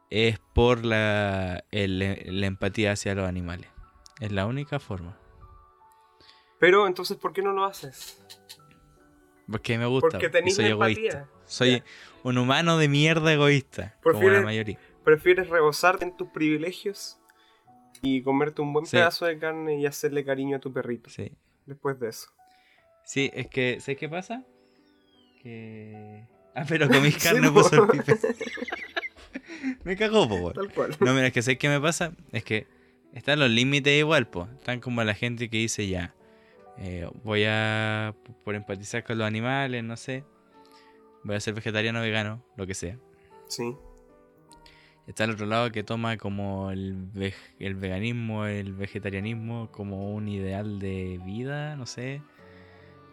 es 0.10 0.39
por 0.54 0.84
la, 0.84 1.63
el- 1.72 2.00
la 2.25 2.46
empatía 2.48 2.92
hacia 2.92 3.15
los 3.15 3.27
animales. 3.30 3.70
Es 4.20 4.32
la 4.34 4.46
única 4.46 4.80
forma. 4.80 5.18
Pero 6.60 6.88
entonces, 6.88 7.15
¿por 7.18 7.32
qué 7.32 7.42
no 7.42 7.54
lo 7.54 7.63
haces? 7.63 8.22
Porque 9.50 9.77
me 9.77 9.86
gusta. 9.86 10.10
Porque 10.10 10.30
tenés 10.30 10.56
soy 10.56 10.65
empatía. 10.65 10.96
egoísta. 11.12 11.30
Soy 11.46 11.84
un 12.24 12.38
humano 12.38 12.77
de 12.77 12.89
mierda 12.89 13.32
egoísta. 13.32 13.96
Como 14.01 14.27
la 14.30 14.42
mayoría. 14.42 14.80
¿Prefieres 15.04 15.48
rebosarte 15.50 16.04
en 16.04 16.18
tus 16.18 16.30
privilegios 16.30 17.20
y 18.05 18.21
comerte 18.21 18.62
un 18.62 18.71
buen 18.74 18.85
Sí. 18.85 18.97
pedazo 18.97 19.25
de 19.25 19.38
carne 19.39 19.79
y 19.79 19.85
hacerle 19.85 20.24
cariño 20.24 20.57
a 20.57 20.59
tu 20.59 20.71
perrito 20.71 21.09
Sí. 21.09 21.31
después 21.65 22.00
de 22.00 22.09
eso? 22.09 22.27
Sí, 23.03 23.29
es 23.33 23.47
que, 23.47 23.79
¿sabes 23.81 23.97
qué 23.97 24.07
pasa? 24.09 24.43
Que. 25.41 26.25
Ah, 26.55 26.65
pero 26.67 26.88
comís 26.88 27.15
Sí, 27.19 27.27
carne 27.29 27.51
po. 27.51 27.62
por. 27.69 27.95
Me 29.83 29.95
cagó, 29.95 30.27
po. 30.27 30.51
Tal 30.53 30.71
cual. 30.74 30.95
No, 31.00 31.13
mira, 31.13 31.27
es 31.27 31.33
que 31.33 31.41
¿sabes 31.41 31.57
qué 31.57 31.69
me 31.69 31.79
pasa? 31.79 32.12
Es 32.31 32.43
que 32.43 32.67
están 33.13 33.39
los 33.39 33.50
límites 33.50 33.93
igual, 33.97 34.27
po. 34.27 34.47
Están 34.57 34.79
como 34.79 35.03
la 35.03 35.13
gente 35.13 35.50
que 35.50 35.57
dice 35.57 35.88
ya. 35.88 36.13
eh, 36.77 37.07
voy 37.24 37.43
a. 37.47 38.13
Por 38.43 38.55
empatizar 38.55 39.03
con 39.03 39.17
los 39.17 39.25
animales, 39.27 39.83
no 39.83 39.95
sé. 39.97 40.24
Voy 41.24 41.35
a 41.35 41.39
ser 41.39 41.53
vegetariano, 41.53 42.01
vegano, 42.01 42.43
lo 42.57 42.67
que 42.67 42.74
sea. 42.74 42.97
Sí. 43.47 43.75
Está 45.07 45.25
al 45.25 45.31
otro 45.31 45.45
lado 45.45 45.71
que 45.71 45.83
toma 45.83 46.17
como 46.17 46.71
el, 46.71 46.95
veg- 47.13 47.33
el 47.59 47.75
veganismo, 47.75 48.45
el 48.45 48.74
vegetarianismo 48.74 49.69
como 49.71 50.13
un 50.15 50.27
ideal 50.27 50.79
de 50.79 51.19
vida, 51.24 51.75
no 51.75 51.85
sé. 51.85 52.21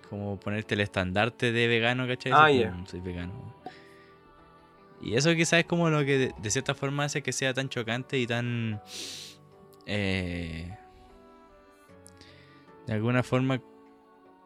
Como 0.08 0.38
ponerte 0.40 0.75
el 0.75 0.80
estandarte 0.80 1.52
de 1.52 1.68
vegano, 1.68 2.06
¿cachai? 2.06 2.32
Ah, 2.34 2.46
como, 2.70 2.87
Soy 2.87 3.00
vegano. 3.00 3.54
Y 5.02 5.16
eso 5.16 5.34
quizás 5.34 5.61
es 5.61 5.64
como 5.66 5.90
lo 5.90 6.04
que 6.04 6.16
de, 6.18 6.34
de 6.40 6.50
cierta 6.50 6.75
forma 6.75 7.04
hace 7.04 7.22
que 7.22 7.32
sea 7.32 7.52
tan 7.52 7.68
chocante 7.68 8.18
y 8.18 8.26
tan... 8.26 8.80
eh, 9.84 10.75
de 12.87 12.92
alguna 12.92 13.22
forma 13.22 13.61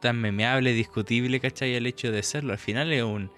tan 0.00 0.20
memeable, 0.20 0.72
discutible, 0.72 1.40
¿cachai? 1.40 1.74
El 1.74 1.86
hecho 1.86 2.10
de 2.10 2.22
serlo. 2.22 2.52
Al 2.52 2.58
final 2.58 2.92
es 2.92 3.02
un... 3.02 3.30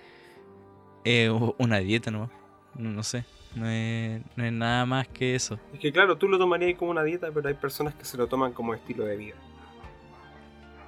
es 1.04 1.30
una 1.58 1.78
dieta, 1.78 2.10
¿no? 2.10 2.30
No, 2.74 2.90
no 2.90 3.02
sé. 3.02 3.24
No 3.55 3.69
es, 3.69 4.21
no 4.37 4.45
es 4.45 4.52
nada 4.52 4.87
más 4.87 5.09
que 5.09 5.35
eso. 5.35 5.59
Es 5.73 5.81
que 5.81 5.93
claro, 5.93 6.17
tú 6.17 6.28
lo 6.28 6.38
tomarías 6.38 6.78
como 6.78 6.90
una 6.90 7.02
dieta, 7.02 7.31
pero 7.33 7.49
hay 7.49 7.55
personas 7.55 7.95
que 7.95 8.05
se 8.05 8.17
lo 8.17 8.26
toman 8.26 8.52
como 8.52 8.75
estilo 8.75 9.05
de 9.05 9.17
vida. 9.17 9.35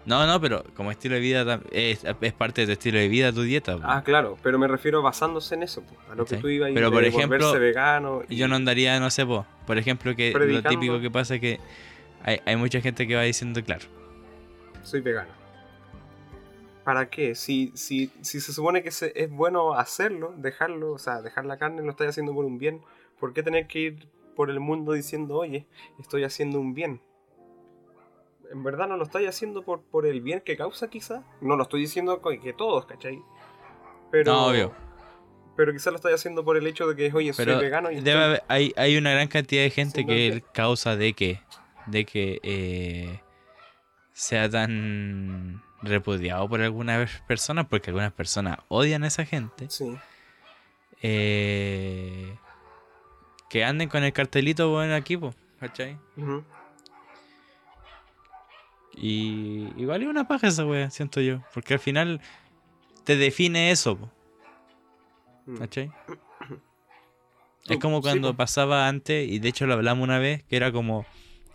No, 0.07 0.27
no, 0.27 0.41
pero 0.41 0.65
como 0.75 0.91
estilo 0.91 1.15
de 1.15 1.21
vida 1.21 1.61
es, 1.73 2.05
es 2.21 2.33
parte 2.33 2.63
de 2.63 2.69
tu 2.69 2.73
estilo 2.73 2.99
de 2.99 3.09
vida 3.09 3.33
tu 3.33 3.43
dieta. 3.43 3.77
Ah, 3.83 4.03
claro, 4.03 4.39
pero 4.43 4.59
me 4.59 4.67
refiero 4.67 5.03
basándose 5.03 5.55
en 5.55 5.63
eso, 5.63 5.83
po, 5.83 5.95
a 6.11 6.15
lo 6.15 6.25
que 6.25 6.37
Sí. 6.37 6.41
tú 6.41 6.49
ibas 6.49 6.71
Pero, 6.73 6.91
por 6.91 7.05
ejemplo, 7.05 7.53
vegano. 7.53 8.23
Y 8.29 8.37
yo 8.37 8.49
no 8.49 8.57
andaría, 8.57 8.99
no 8.99 9.11
sé, 9.11 9.27
po, 9.27 9.47
por 9.67 9.77
ejemplo, 9.79 10.17
que 10.17 10.33
lo 10.33 10.63
típico 10.63 11.01
que 11.01 11.11
pasa 11.11 11.35
es 11.35 11.41
que 11.41 11.61
hay, 12.25 12.41
hay 12.47 12.57
mucha 12.57 12.81
gente 12.81 13.07
que 13.07 13.15
va 13.15 13.23
diciendo, 13.23 13.63
claro, 13.63 13.85
soy 14.83 15.01
vegano. 15.01 15.40
¿Para 16.91 17.09
qué? 17.09 17.37
Si, 17.37 17.71
si, 17.77 18.11
si 18.21 18.41
se 18.41 18.53
supone 18.53 18.83
que 18.83 18.91
se- 18.91 19.13
es 19.15 19.31
bueno 19.31 19.75
hacerlo, 19.75 20.35
dejarlo, 20.37 20.91
o 20.91 20.99
sea, 20.99 21.23
dejar 21.23 21.47
la 21.47 21.57
carne, 21.57 21.83
lo 21.83 21.91
estás 21.93 22.09
haciendo 22.09 22.35
por 22.35 22.45
un 22.45 22.59
bien, 22.59 22.81
¿por 23.21 23.33
qué 23.33 23.45
tener 23.45 23.69
que 23.69 23.79
ir 23.79 24.09
por 24.35 24.51
el 24.51 24.59
mundo 24.59 24.95
diciendo, 24.95 25.37
oye, 25.37 25.69
estoy 26.01 26.25
haciendo 26.25 26.59
un 26.59 26.75
bien? 26.75 27.01
En 28.51 28.65
verdad 28.65 28.89
no 28.89 28.97
lo 28.97 29.05
estoy 29.05 29.27
haciendo 29.27 29.63
por, 29.63 29.83
por 29.83 30.05
el 30.05 30.21
bien 30.21 30.41
que 30.41 30.57
causa 30.57 30.91
quizá. 30.91 31.23
No 31.41 31.55
lo 31.57 31.63
estoy 31.63 31.83
diciendo 31.83 32.21
que 32.21 32.53
todos, 32.55 32.87
¿cachai? 32.87 33.23
Pero, 34.11 34.33
No, 34.33 34.47
obvio. 34.49 34.73
Pero 35.57 35.73
quizás 35.73 35.93
lo 35.93 35.97
estoy 35.99 36.13
haciendo 36.13 36.45
por 36.45 36.57
el 36.57 36.67
hecho 36.67 36.89
de 36.89 36.97
que, 36.97 37.17
oye, 37.17 37.33
pero 37.37 37.53
soy 37.53 37.61
vegano 37.63 37.93
y 37.93 38.01
debe 38.01 38.11
estoy- 38.11 38.23
haber- 38.25 38.43
hay, 38.49 38.73
hay 38.77 38.97
una 38.97 39.13
gran 39.13 39.29
cantidad 39.29 39.63
de 39.63 39.71
gente 39.71 40.05
que 40.05 40.43
causa 40.53 40.97
de 40.97 41.13
que, 41.13 41.39
de 41.87 42.05
que 42.05 42.41
eh, 42.43 43.21
sea 44.21 44.51
tan 44.51 45.63
repudiado 45.83 46.47
por 46.47 46.61
algunas 46.61 47.23
personas, 47.23 47.67
porque 47.69 47.89
algunas 47.91 48.13
personas 48.13 48.59
odian 48.69 49.03
a 49.05 49.07
esa 49.07 49.25
gente. 49.25 49.71
Sí. 49.71 49.97
eh, 51.03 52.37
que 53.49 53.65
anden 53.65 53.89
con 53.89 54.05
el 54.05 54.13
cartelito 54.13 54.69
bueno 54.71 54.95
aquí, 54.95 55.17
po, 55.17 55.35
¿cachai? 55.59 55.97
Y 58.95 59.69
igual 59.77 60.03
es 60.03 60.09
una 60.09 60.29
paja 60.29 60.49
esa 60.49 60.67
wea, 60.67 60.91
siento 60.91 61.21
yo. 61.21 61.41
Porque 61.55 61.75
al 61.75 61.81
final 61.81 62.21
te 63.05 63.17
define 63.17 63.71
eso, 63.71 63.97
po, 63.97 64.11
Mm. 65.47 65.57
¿cachai? 65.59 65.91
Es 67.69 67.79
como 67.79 68.01
cuando 68.03 68.35
pasaba 68.37 68.89
antes, 68.89 69.29
y 69.29 69.39
de 69.39 69.49
hecho 69.49 69.67
lo 69.67 69.75
hablamos 69.75 70.03
una 70.05 70.19
vez, 70.19 70.43
que 70.45 70.57
era 70.57 70.73
como, 70.73 71.07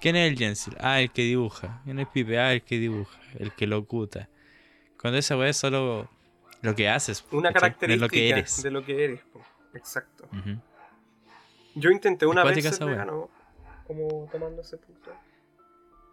¿quién 0.05 0.17
es 0.17 0.31
el 0.31 0.37
Jensil? 0.37 0.77
Ah, 0.79 1.01
el 1.01 1.09
que 1.09 1.23
dibuja. 1.23 1.81
¿Quién 1.83 1.97
es 1.97 2.07
Pipe? 2.07 2.37
Ah, 2.37 2.53
el 2.53 2.61
que 2.61 2.77
dibuja, 2.77 3.19
el 3.39 3.51
que 3.53 3.65
locuta. 3.65 4.29
Cuando 5.01 5.17
esa 5.17 5.35
wea 5.35 5.49
es 5.49 5.57
solo 5.57 6.07
lo 6.61 6.75
que 6.75 6.87
haces. 6.87 7.25
Una 7.31 7.51
característica 7.51 8.05
lo 8.05 8.09
que 8.09 8.29
eres. 8.29 8.61
de 8.61 8.69
lo 8.69 8.85
que 8.85 9.03
eres. 9.03 9.21
po. 9.33 9.41
Exacto. 9.73 10.29
Yo 11.73 11.89
intenté 11.89 12.27
una 12.27 12.43
vez 12.43 12.63
ser 12.63 12.87
vegano, 12.87 13.31
como 13.87 14.29
tomando 14.31 14.61
ese 14.61 14.77
punto. 14.77 15.11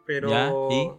Pero. 0.07 0.31
Ya, 0.31 0.51
¿y? 0.71 0.91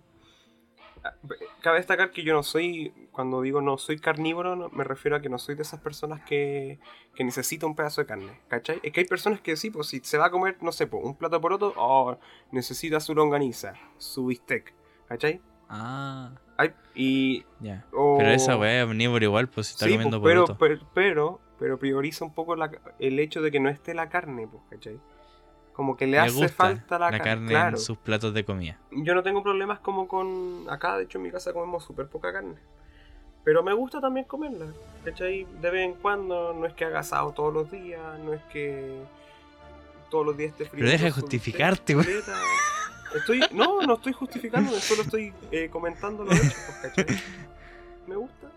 Cabe 1.62 1.78
destacar 1.78 2.12
que 2.12 2.24
yo 2.24 2.34
no 2.34 2.44
soy, 2.44 2.94
cuando 3.12 3.42
digo 3.42 3.62
no 3.62 3.78
soy 3.78 3.98
carnívoro, 4.00 4.56
no- 4.56 4.70
me 4.70 4.84
refiero 4.84 5.16
a 5.18 5.22
que 5.22 5.30
no 5.30 5.38
soy 5.38 5.56
de 5.56 5.62
esas 5.64 5.80
personas 5.82 6.22
que, 6.22 6.80
que 7.16 7.24
necesita 7.24 7.66
un 7.66 7.76
pedazo 7.76 8.02
de 8.02 8.08
carne, 8.08 8.40
¿cachai? 8.48 8.80
Es 8.84 8.92
que 8.94 9.02
hay 9.02 9.06
personas 9.08 9.42
que 9.42 9.56
sí, 9.58 9.70
pues 9.70 9.88
si 9.88 10.00
se 10.00 10.18
va 10.18 10.28
a 10.28 10.32
comer, 10.32 10.58
no 10.62 10.72
sé, 10.72 10.88
pues, 10.88 11.04
un 11.04 11.16
plato 11.16 11.40
por 11.42 11.54
otro, 11.54 11.74
oh, 11.76 12.18
necesita 12.52 13.00
su 13.00 13.14
longaniza, 13.16 13.74
su 13.98 14.26
bistec, 14.28 14.74
¿cachai? 15.08 15.42
Ah, 15.70 16.32
Hay, 16.58 16.74
y... 16.96 17.46
ya. 17.60 17.86
o- 17.92 18.18
Pero 18.18 18.30
esa 18.32 18.58
wea 18.58 18.84
es 18.84 18.86
omnívoro 18.86 19.24
igual, 19.26 19.48
pues 19.50 19.68
si 19.68 19.74
está 19.74 19.86
Sí, 19.86 19.92
comiendo 19.92 20.22
pues, 20.22 20.32
pero, 20.32 20.46
poroto. 20.46 20.58
pero, 20.60 20.80
pero, 20.94 21.42
pero 21.60 21.80
prioriza 21.80 22.26
un 22.26 22.34
poco 22.34 22.56
la- 22.56 22.72
el 23.00 23.20
hecho 23.20 23.42
de 23.42 23.52
que 23.52 23.60
no 23.60 23.70
esté 23.70 23.94
la 23.94 24.10
carne, 24.10 24.48
pues, 24.48 24.64
¿cachai? 24.70 25.00
Como 25.74 25.98
que 25.98 26.06
le, 26.06 26.12
Le 26.14 26.20
hace 26.20 26.50
falta 26.50 27.00
la, 27.00 27.10
la 27.12 27.18
ca- 27.18 27.24
carne 27.24 27.48
claro. 27.50 27.78
en 27.78 27.82
sus 27.84 27.98
platos 27.98 28.34
de 28.34 28.46
comida. 28.46 28.78
Yo 28.92 29.16
no 29.16 29.24
tengo 29.24 29.42
problemas 29.42 29.80
como 29.80 30.08
con... 30.08 30.66
Acá, 30.70 30.98
de 30.98 31.06
hecho, 31.06 31.18
en 31.18 31.24
mi 31.24 31.32
casa 31.32 31.52
comemos 31.52 31.84
súper 31.84 32.08
poca 32.08 32.32
carne. 32.32 32.56
Pero 33.44 33.64
me 33.64 33.74
gusta 33.74 34.00
también 34.00 34.26
comerla, 34.26 34.68
¿cachai? 35.04 35.46
De 35.62 35.70
vez 35.72 35.86
en 35.86 35.94
cuando, 35.96 36.54
no 36.54 36.66
es 36.66 36.74
que 36.74 36.86
haga 36.86 37.00
asado 37.00 37.32
todos 37.32 37.54
los 37.54 37.70
días, 37.72 38.00
no 38.20 38.34
es 38.34 38.42
que 38.52 39.02
todos 40.10 40.26
los 40.28 40.38
días 40.38 40.52
esté 40.52 40.66
frío. 40.66 40.80
Pero 40.82 40.92
deja 40.92 41.06
de 41.06 41.12
justificarte, 41.12 41.94
güey. 41.96 42.08
Estoy, 43.16 43.42
no, 43.52 43.82
no 43.82 43.96
estoy 43.96 44.14
justificándome, 44.14 44.78
solo 44.80 45.02
estoy 45.02 45.34
eh, 45.52 45.70
comentando 45.72 46.24
los 46.24 46.36
hechos, 46.36 46.54
pues, 46.82 46.94
¿cachai? 46.94 47.18
Me 48.08 48.16
gusta. 48.16 48.48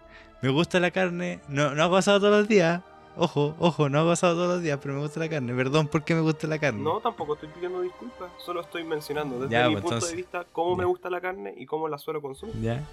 Me 0.42 0.48
gusta 0.50 0.78
la 0.80 0.90
carne, 0.90 1.40
no, 1.48 1.74
no 1.74 1.82
hago 1.82 1.96
asado 1.96 2.20
todos 2.20 2.38
los 2.40 2.48
días. 2.48 2.82
Ojo, 3.18 3.56
ojo, 3.58 3.88
no 3.88 4.00
hago 4.00 4.10
asado 4.10 4.34
todos 4.34 4.48
los 4.48 4.62
días, 4.62 4.78
pero 4.82 4.94
me 4.94 5.00
gusta 5.00 5.20
la 5.20 5.28
carne. 5.28 5.54
Perdón, 5.54 5.88
¿por 5.88 6.04
qué 6.04 6.14
me 6.14 6.20
gusta 6.20 6.46
la 6.46 6.58
carne? 6.58 6.82
No, 6.82 7.00
tampoco 7.00 7.34
estoy 7.34 7.48
pidiendo 7.48 7.80
disculpas, 7.80 8.30
solo 8.44 8.60
estoy 8.60 8.84
mencionando 8.84 9.40
desde 9.40 9.52
Ya, 9.52 9.68
mi 9.68 9.74
pues, 9.74 9.82
punto 9.82 9.94
entonces, 9.96 10.10
de 10.10 10.16
vista 10.16 10.46
cómo 10.52 10.76
me 10.76 10.84
gusta 10.84 11.08
la 11.08 11.20
carne 11.20 11.54
y 11.56 11.64
cómo 11.64 11.88
la 11.88 11.96
suelo 11.98 12.20
consumir. 12.20 12.54
¿Ya? 12.60 12.84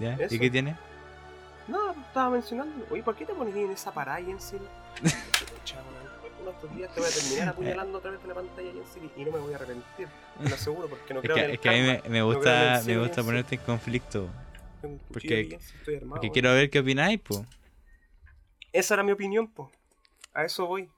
¿Ya? 0.00 0.14
Eso. 0.14 0.34
¿Y 0.34 0.38
qué 0.40 0.50
tiene? 0.50 0.76
No, 1.68 1.78
pues, 1.94 2.06
estaba 2.08 2.30
mencionando. 2.30 2.86
Oye, 2.90 3.02
¿por 3.04 3.14
qué 3.14 3.24
te 3.24 3.34
pones 3.34 3.54
en 3.54 3.70
esa 3.70 3.92
parada, 3.94 4.18
weón. 4.18 4.38
Uno 6.40 6.50
de 6.50 6.56
estos 6.56 6.76
días 6.76 6.94
te 6.94 7.00
voy 7.00 7.08
a 7.08 7.12
terminar 7.12 7.48
apuñalando 7.50 7.98
otra 7.98 8.10
vez 8.10 8.22
de 8.22 8.28
la 8.28 8.34
pantalla, 8.34 8.68
y 9.16 9.24
no 9.24 9.32
me 9.32 9.38
voy 9.38 9.52
a 9.52 9.56
arrepentir. 9.56 10.08
Te 10.42 10.48
lo 10.48 10.54
aseguro, 10.54 10.88
porque 10.88 11.14
no 11.14 11.20
Es 11.20 11.24
creo 11.24 11.36
en 11.36 11.40
que, 11.42 11.46
el 11.46 11.54
es 11.54 11.60
que 11.60 11.68
a 11.68 11.72
mí 11.72 11.80
me, 11.82 12.02
me 12.08 12.18
No 12.18 12.30
en 12.30 12.34
gusta, 12.34 12.80
el 12.80 12.86
me 12.86 12.98
gusta 12.98 13.22
ponerte 13.22 13.54
en 13.54 13.60
conflicto. 13.60 14.28
Porque-. 15.12 15.58
Porque 16.08 16.30
quiero 16.30 16.52
ver 16.52 16.68
qué 16.68 16.80
opináis, 16.80 17.20
po. 17.20 17.44
Esa 18.72 18.94
era 18.94 19.02
mi 19.02 19.12
opinión, 19.12 19.48
po. 19.48 19.70
A 20.34 20.44
eso 20.44 20.66
voy. 20.66 20.88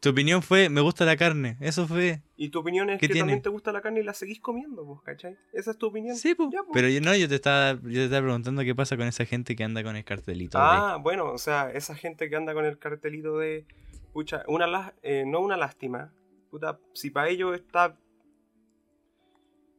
Tu 0.00 0.08
opinión 0.08 0.42
fue, 0.42 0.70
me 0.70 0.80
gusta 0.80 1.04
la 1.04 1.16
carne. 1.16 1.58
Eso 1.60 1.86
fue. 1.86 2.22
Y 2.36 2.48
tu 2.48 2.60
opinión 2.60 2.88
es 2.88 2.98
¿Qué 2.98 3.08
que 3.08 3.12
tiene? 3.12 3.20
también 3.26 3.42
te 3.42 3.50
gusta 3.50 3.72
la 3.72 3.82
carne 3.82 4.00
y 4.00 4.02
la 4.04 4.14
seguís 4.14 4.40
comiendo, 4.40 4.84
pues, 4.86 5.00
¿cachai? 5.02 5.36
Esa 5.52 5.72
es 5.72 5.78
tu 5.78 5.86
opinión. 5.88 6.16
Sí, 6.16 6.34
po. 6.34 6.48
Ya, 6.50 6.62
po. 6.62 6.72
Pero 6.72 6.88
yo 6.88 7.00
no, 7.02 7.14
yo 7.14 7.28
te 7.28 7.34
estaba, 7.34 7.74
yo 7.82 7.90
te 7.92 8.04
estaba 8.04 8.22
preguntando 8.22 8.62
qué 8.62 8.74
pasa 8.74 8.96
con 8.96 9.06
esa 9.06 9.26
gente 9.26 9.54
que 9.54 9.64
anda 9.64 9.82
con 9.84 9.94
el 9.94 10.04
cartelito. 10.04 10.56
de- 10.58 10.64
Ah, 10.64 10.98
bueno, 11.00 11.30
o 11.30 11.38
sea, 11.38 11.70
esa 11.70 11.94
gente 11.94 12.30
que 12.30 12.36
anda 12.36 12.54
con 12.54 12.64
el 12.64 12.78
cartelito 12.78 13.36
de. 13.38 13.66
Pucha, 14.14 14.44
una 14.48 14.66
lá- 14.66 14.94
eh, 15.02 15.24
no 15.26 15.40
una 15.40 15.56
lástima. 15.58 16.12
puta, 16.50 16.78
si 16.94 17.10
para 17.10 17.28
ellos 17.28 17.54
está 17.54 17.98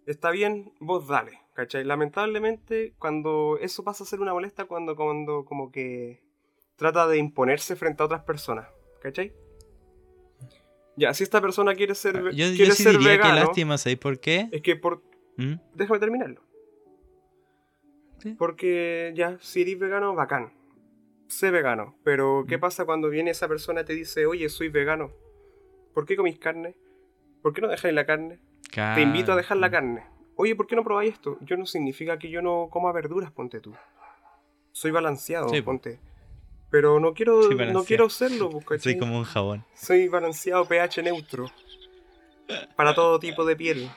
está 0.05 0.29
bien, 0.31 0.71
vos 0.79 1.07
dale, 1.07 1.39
¿cachai? 1.53 1.83
Lamentablemente, 1.83 2.93
cuando 2.99 3.57
eso 3.59 3.83
pasa 3.83 4.03
a 4.03 4.07
ser 4.07 4.19
una 4.21 4.33
molesta, 4.33 4.65
cuando, 4.65 4.95
cuando 4.95 5.43
como 5.45 5.71
que 5.71 6.21
trata 6.77 7.05
de 7.07 7.17
imponerse 7.17 7.75
frente 7.75 8.01
a 8.01 8.05
otras 8.05 8.23
personas, 8.23 8.67
¿cachai? 9.01 9.33
Ya, 10.95 11.13
si 11.13 11.23
esta 11.23 11.41
persona 11.41 11.75
quiere 11.75 11.93
ser, 11.93 12.15
Ah, 12.17 12.21
Yo, 12.31 12.31
quiere 12.31 12.55
yo 12.55 12.71
sí 12.71 12.83
ser 12.83 12.93
diría 12.93 13.09
vegano, 13.09 13.33
que 13.35 13.39
lástima, 13.41 13.77
¿sabes 13.77 13.99
por 13.99 14.19
qué? 14.19 14.47
es 14.51 14.61
que 14.61 14.75
por... 14.77 15.03
¿Mm? 15.37 15.55
Déjame 15.75 15.99
terminarlo. 15.99 16.41
Sí. 18.19 18.33
Porque 18.37 19.13
ya, 19.15 19.37
si 19.41 19.61
eres 19.61 19.77
vegano, 19.77 20.15
bacán. 20.15 20.51
Sé 21.27 21.51
vegano. 21.51 21.95
Pero, 22.03 22.43
Mm. 22.43 22.47
¿qué 22.47 22.57
pasa 22.57 22.85
cuando 22.85 23.09
viene 23.09 23.29
esa 23.31 23.47
persona 23.47 23.81
y 23.81 23.85
te 23.85 23.93
dice, 23.93 24.25
oye, 24.25 24.49
soy 24.49 24.69
vegano? 24.69 25.11
¿Por 25.93 26.05
qué 26.05 26.15
comís 26.15 26.39
carne? 26.39 26.75
¿Por 27.43 27.53
qué 27.53 27.61
no 27.61 27.67
dejáis 27.67 27.93
la 27.93 28.05
carne? 28.05 28.39
Te 28.71 29.01
invito 29.01 29.31
a 29.31 29.35
dejar 29.35 29.57
la 29.57 29.69
carne. 29.69 30.03
Oye, 30.35 30.55
¿por 30.55 30.67
qué 30.67 30.75
no 30.75 30.83
probáis 30.83 31.13
esto? 31.13 31.37
Yo 31.41 31.57
no 31.57 31.65
significa 31.65 32.17
que 32.19 32.29
yo 32.29 32.41
no 32.41 32.69
coma 32.71 32.91
verduras, 32.91 33.31
ponte 33.31 33.59
tú. 33.59 33.73
Soy 34.71 34.91
balanceado, 34.91 35.49
Sí, 35.49 35.61
po. 35.61 35.65
ponte. 35.71 35.99
Pero 36.69 36.99
no 36.99 37.13
quiero, 37.13 37.49
no 37.71 37.83
quiero 37.85 38.09
serlo, 38.09 38.49
pues. 38.49 38.83
Soy 38.83 38.97
como 38.97 39.17
un 39.17 39.23
jabón. 39.23 39.63
Soy 39.73 40.07
balanceado 40.07 40.65
pH 40.65 41.01
neutro. 41.03 41.49
Para 42.75 42.93
todo 42.93 43.19
tipo 43.19 43.45
de 43.45 43.55
piel. 43.55 43.89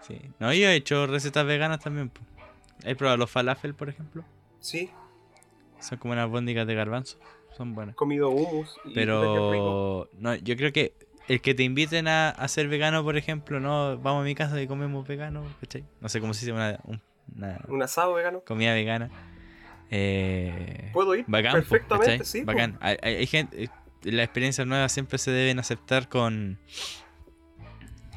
Sí. 0.00 0.20
No, 0.40 0.52
yo 0.52 0.68
he 0.68 0.74
hecho 0.74 1.06
recetas 1.06 1.46
veganas 1.46 1.80
también. 1.80 2.08
po. 2.08 2.20
¿He 2.84 2.94
probado 2.96 3.16
los 3.18 3.30
falafel, 3.30 3.74
por 3.74 3.88
ejemplo? 3.88 4.24
Sí, 4.60 4.90
Son 5.80 5.98
como 5.98 6.12
unas 6.12 6.28
bóndigas 6.28 6.66
de 6.66 6.74
garbanzo. 6.74 7.18
Son 7.56 7.74
buenas. 7.74 7.94
comido 7.96 8.30
hummus. 8.30 8.76
y. 8.84 8.94
Pero 8.94 10.08
no, 10.18 10.34
yo 10.36 10.56
creo 10.56 10.72
que 10.72 10.94
el 11.28 11.40
que 11.40 11.54
te 11.54 11.62
inviten 11.62 12.08
a, 12.08 12.30
a 12.30 12.48
ser 12.48 12.66
vegano, 12.68 13.04
por 13.04 13.16
ejemplo, 13.16 13.60
no, 13.60 13.98
vamos 13.98 14.22
a 14.22 14.24
mi 14.24 14.34
casa 14.34 14.60
y 14.60 14.66
comemos 14.66 15.06
vegano, 15.06 15.44
¿cachai? 15.60 15.84
No 16.00 16.08
sé 16.08 16.20
cómo 16.20 16.34
se 16.34 16.40
dice 16.46 16.52
una, 16.52 16.78
un- 16.84 17.00
una 17.36 17.60
Un 17.68 17.82
asado 17.82 18.14
vegano. 18.14 18.40
comida 18.44 18.72
vegana. 18.74 19.10
Eh, 19.94 20.88
Puedo 20.94 21.14
ir 21.14 21.26
bacán, 21.28 21.52
perfectamente, 21.52 22.24
sí. 22.24 22.44
Bacán. 22.44 22.78
Hay, 22.80 23.26
gente, 23.26 23.68
las 24.04 24.24
experiencias 24.24 24.66
nuevas 24.66 24.90
siempre 24.90 25.18
se 25.18 25.30
deben 25.30 25.58
aceptar 25.58 26.08
con 26.08 26.58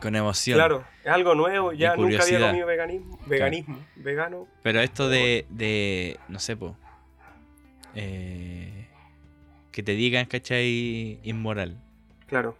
con 0.02 0.16
emoción. 0.16 0.58
Claro, 0.58 0.86
es 1.04 1.12
algo 1.12 1.36
nuevo, 1.36 1.74
ya 1.74 1.98
nunca 1.98 2.24
había 2.24 2.48
comido 2.48 2.66
veganismo, 2.66 3.20
veganismo, 3.26 3.86
vegano. 3.98 4.48
Pero 4.64 4.80
esto 4.80 5.10
de, 5.10 5.46
de 5.50 6.18
no 6.30 6.40
sé, 6.40 6.56
po, 6.56 6.78
eh, 7.94 8.88
que 9.74 9.84
te 9.84 9.96
digan, 9.96 10.28
¿cachai? 10.28 11.20
Inmoral. 11.24 11.78
Claro, 12.28 12.58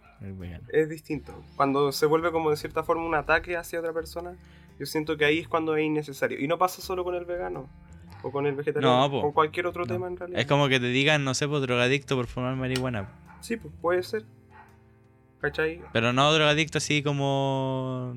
es 0.68 0.90
distinto. 0.90 1.42
Cuando 1.56 1.90
se 1.90 2.04
vuelve 2.04 2.32
como 2.32 2.50
de 2.50 2.58
cierta 2.58 2.82
forma 2.82 3.06
un 3.06 3.14
ataque 3.14 3.56
hacia 3.56 3.80
otra 3.80 3.94
persona, 3.94 4.36
yo 4.78 4.84
siento 4.84 5.16
que 5.16 5.24
ahí 5.24 5.38
es 5.38 5.48
cuando 5.48 5.74
es 5.74 5.86
innecesario. 5.86 6.38
Y 6.38 6.48
no 6.48 6.58
pasa 6.58 6.82
solo 6.82 7.02
con 7.02 7.14
el 7.14 7.24
vegano 7.24 7.66
o 8.22 8.30
con 8.30 8.46
el 8.46 8.54
vegetariano, 8.54 9.00
No, 9.02 9.10
po. 9.10 9.20
con 9.22 9.32
cualquier 9.32 9.66
otro 9.66 9.84
No. 9.84 9.92
tema 9.92 10.06
en 10.08 10.16
realidad. 10.16 10.40
Es 10.40 10.46
como 10.46 10.68
que 10.68 10.80
te 10.80 10.86
digan, 10.88 11.24
no 11.24 11.34
sé, 11.34 11.46
pues 11.48 11.62
drogadicto 11.62 12.16
por 12.16 12.26
fumar 12.26 12.56
marihuana. 12.56 13.08
Sí, 13.40 13.56
pues 13.56 13.72
puede 13.80 14.02
ser. 14.02 14.24
¿Cachai? 15.40 15.80
Pero 15.92 16.12
no 16.12 16.32
drogadicto 16.32 16.78
así 16.78 17.02
como. 17.02 18.14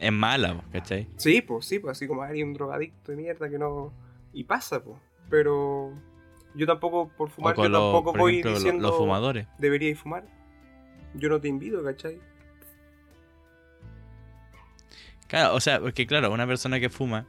Es 0.00 0.10
mala, 0.12 0.54
po, 0.54 0.64
¿cachai? 0.72 1.06
Sí, 1.16 1.40
pues 1.42 1.66
sí, 1.66 1.78
pues 1.78 1.96
así 1.96 2.08
como 2.08 2.22
hay 2.22 2.42
un 2.42 2.52
drogadicto 2.54 3.12
de 3.12 3.16
mierda 3.16 3.48
que 3.48 3.58
no. 3.58 3.92
Y 4.32 4.44
pasa, 4.44 4.82
pues. 4.82 4.96
Pero 5.30 5.92
yo 6.54 6.66
tampoco, 6.66 7.08
por 7.16 7.30
fumar, 7.30 7.54
yo 7.56 7.62
tampoco 7.70 8.12
voy 8.12 8.38
ejemplo, 8.40 8.54
diciendo. 8.54 8.88
los 8.88 8.96
fumadores. 8.96 9.46
Deberíais 9.58 9.98
fumar. 9.98 10.24
Yo 11.14 11.28
no 11.28 11.40
te 11.40 11.46
invito, 11.48 11.82
¿cachai? 11.84 12.18
Claro, 15.28 15.54
o 15.54 15.60
sea, 15.60 15.80
porque 15.80 16.06
claro, 16.06 16.32
una 16.32 16.46
persona 16.46 16.78
que 16.80 16.90
fuma 16.90 17.26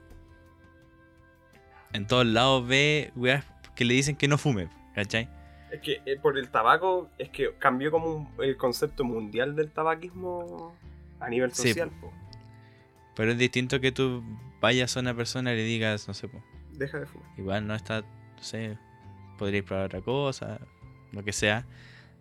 en 1.95 2.07
todos 2.07 2.25
lados 2.25 2.67
ve 2.67 3.11
weas 3.15 3.43
que 3.75 3.85
le 3.85 3.93
dicen 3.93 4.15
que 4.15 4.27
no 4.27 4.37
fume, 4.37 4.69
¿cachai? 4.93 5.29
Es 5.71 5.81
que 5.81 6.01
eh, 6.05 6.17
por 6.21 6.37
el 6.37 6.49
tabaco, 6.49 7.09
es 7.17 7.29
que 7.29 7.53
cambió 7.59 7.91
como 7.91 8.07
un- 8.15 8.29
el 8.43 8.55
concepto 8.57 9.03
mundial 9.03 9.55
del 9.55 9.71
tabaquismo 9.71 10.73
a 11.19 11.29
nivel 11.29 11.51
Sí, 11.51 11.69
social. 11.69 11.89
po. 12.01 12.13
Pero 13.15 13.31
es 13.31 13.37
distinto 13.37 13.79
que 13.79 13.91
tú 13.91 14.23
vayas 14.61 14.95
a 14.95 14.99
una 14.99 15.13
persona 15.13 15.53
y 15.53 15.57
le 15.57 15.63
digas, 15.63 16.07
no 16.07 16.13
sé, 16.13 16.27
po, 16.27 16.41
Deja 16.73 16.99
de 16.99 17.05
fumar. 17.05 17.27
igual 17.37 17.67
no 17.67 17.75
está, 17.75 18.01
no 18.01 18.41
sé, 18.43 18.77
podríais 19.37 19.65
probar 19.65 19.85
otra 19.85 20.01
cosa, 20.01 20.59
lo 21.11 21.23
que 21.23 21.33
sea, 21.33 21.65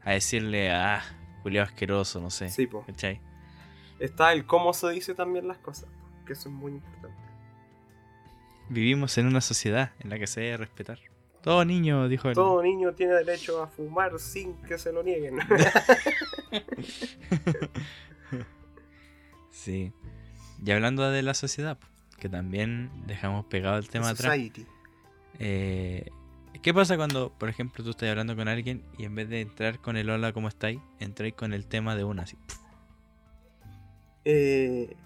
a 0.04 0.12
decirle, 0.12 0.70
ah, 0.72 1.02
Julio 1.42 1.62
asqueroso, 1.62 2.20
no 2.20 2.30
sé, 2.30 2.48
Sí, 2.48 2.66
po. 2.66 2.84
¿cachai? 2.86 3.20
Está 3.98 4.32
el 4.32 4.46
cómo 4.46 4.72
se 4.72 4.90
dice 4.90 5.14
también 5.14 5.46
las 5.48 5.58
cosas, 5.58 5.88
que 6.26 6.32
eso 6.32 6.48
es 6.48 6.54
muy 6.54 6.72
importante. 6.72 7.03
Vivimos 8.68 9.16
en 9.18 9.26
una 9.26 9.40
sociedad 9.40 9.92
en 10.00 10.10
la 10.10 10.18
que 10.18 10.26
se 10.26 10.40
debe 10.40 10.56
respetar. 10.58 10.98
Todo 11.42 11.64
niño, 11.64 12.08
dijo 12.08 12.28
él. 12.28 12.34
Todo 12.34 12.62
niño 12.62 12.92
tiene 12.94 13.12
derecho 13.14 13.62
a 13.62 13.66
fumar 13.68 14.18
sin 14.18 14.54
que 14.62 14.78
se 14.78 14.92
lo 14.92 15.02
nieguen. 15.02 15.38
Sí. 19.50 19.92
Y 20.64 20.70
hablando 20.72 21.08
de 21.10 21.22
la 21.22 21.32
sociedad, 21.32 21.78
que 22.18 22.28
también 22.28 22.90
dejamos 23.06 23.46
pegado 23.46 23.78
el 23.78 23.88
tema 23.88 24.10
atrás. 24.10 24.32
Society. 24.32 24.66
eh, 25.38 26.10
¿Qué 26.60 26.74
pasa 26.74 26.96
cuando, 26.96 27.32
por 27.32 27.48
ejemplo, 27.48 27.82
tú 27.84 27.90
estás 27.90 28.08
hablando 28.10 28.36
con 28.36 28.48
alguien 28.48 28.82
y 28.98 29.04
en 29.04 29.14
vez 29.14 29.28
de 29.28 29.40
entrar 29.40 29.78
con 29.80 29.96
el 29.96 30.10
hola, 30.10 30.32
¿cómo 30.32 30.48
estáis? 30.48 30.80
Entráis 30.98 31.34
con 31.34 31.52
el 31.54 31.66
tema 31.66 31.96
de 31.96 32.04
una 32.04 32.22
así. 32.24 32.36
Eh... 34.24 34.96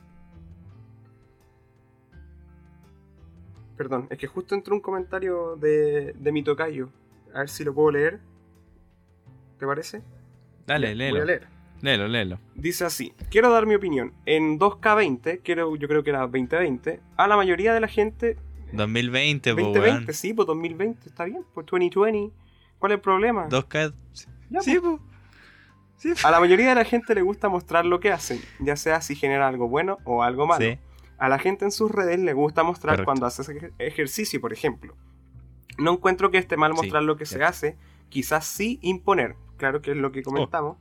Perdón, 3.78 4.08
es 4.10 4.18
que 4.18 4.26
justo 4.26 4.54
entró 4.54 4.74
un 4.74 4.80
comentario 4.80 5.56
de, 5.56 6.12
de 6.18 6.32
mi 6.32 6.42
tocayo. 6.42 6.90
A 7.32 7.38
ver 7.40 7.48
si 7.48 7.64
lo 7.64 7.72
puedo 7.72 7.92
leer. 7.92 8.20
¿Te 9.58 9.66
parece? 9.66 10.02
Dale, 10.66 10.94
léelo. 10.94 11.14
Voy 11.14 11.22
a 11.22 11.24
leer. 11.24 11.46
Léelo, 11.80 12.08
léelo. 12.08 12.38
Dice 12.56 12.84
así, 12.84 13.12
quiero 13.30 13.50
dar 13.52 13.64
mi 13.66 13.76
opinión. 13.76 14.12
En 14.26 14.58
2K20, 14.58 15.40
quiero, 15.44 15.76
yo 15.76 15.86
creo 15.86 16.02
que 16.02 16.10
era 16.10 16.20
2020, 16.22 17.00
a 17.16 17.28
la 17.28 17.36
mayoría 17.36 17.72
de 17.72 17.80
la 17.80 17.88
gente... 17.88 18.36
2020, 18.72 19.54
po, 19.54 19.60
2020, 19.62 19.80
weón. 20.04 20.14
sí, 20.14 20.34
pues 20.34 20.46
2020, 20.46 21.08
está 21.08 21.24
bien, 21.24 21.44
pues 21.54 21.64
2020. 21.66 22.34
¿Cuál 22.78 22.92
es 22.92 22.96
el 22.96 23.00
problema? 23.00 23.48
2K. 23.48 23.94
Ya, 24.50 24.60
Sí, 24.60 24.78
pues. 24.80 24.82
po. 24.82 25.00
Sí, 25.96 26.12
po. 26.20 26.26
A 26.26 26.30
la 26.32 26.40
mayoría 26.40 26.68
de 26.70 26.74
la 26.74 26.84
gente 26.84 27.14
le 27.14 27.22
gusta 27.22 27.48
mostrar 27.48 27.86
lo 27.86 28.00
que 28.00 28.10
hacen, 28.10 28.40
ya 28.58 28.74
sea 28.76 29.00
si 29.00 29.14
genera 29.14 29.46
algo 29.46 29.68
bueno 29.68 29.98
o 30.04 30.22
algo 30.24 30.46
malo. 30.48 30.64
Sí. 30.64 30.78
A 31.18 31.28
la 31.28 31.38
gente 31.38 31.64
en 31.64 31.72
sus 31.72 31.90
redes 31.90 32.18
le 32.20 32.32
gusta 32.32 32.62
mostrar 32.62 32.92
Correcto. 32.94 33.04
cuando 33.06 33.26
hace 33.26 33.42
ej- 33.42 33.72
ejercicio, 33.78 34.40
por 34.40 34.52
ejemplo. 34.52 34.94
No 35.78 35.92
encuentro 35.92 36.30
que 36.30 36.38
esté 36.38 36.56
mal 36.56 36.72
Sí, 36.72 36.76
mostrar 36.76 37.02
lo 37.02 37.16
que 37.16 37.26
se 37.26 37.42
hace, 37.44 37.76
quizás 38.08 38.46
sí 38.46 38.78
imponer, 38.82 39.36
claro 39.56 39.80
que 39.82 39.90
es 39.92 39.96
lo 39.96 40.12
que 40.12 40.22
comentamos. 40.22 40.76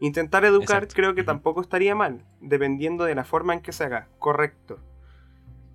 Intentar 0.00 0.44
educar 0.44 0.76
Oh. 0.82 0.84
Exacto. 0.84 0.94
creo 0.94 1.14
que 1.14 1.24
tampoco 1.24 1.60
estaría 1.60 1.94
mal, 1.94 2.24
dependiendo 2.40 3.04
de 3.04 3.14
la 3.14 3.24
forma 3.24 3.54
en 3.54 3.60
que 3.60 3.72
se 3.72 3.84
haga. 3.84 4.08
Correcto. 4.18 4.78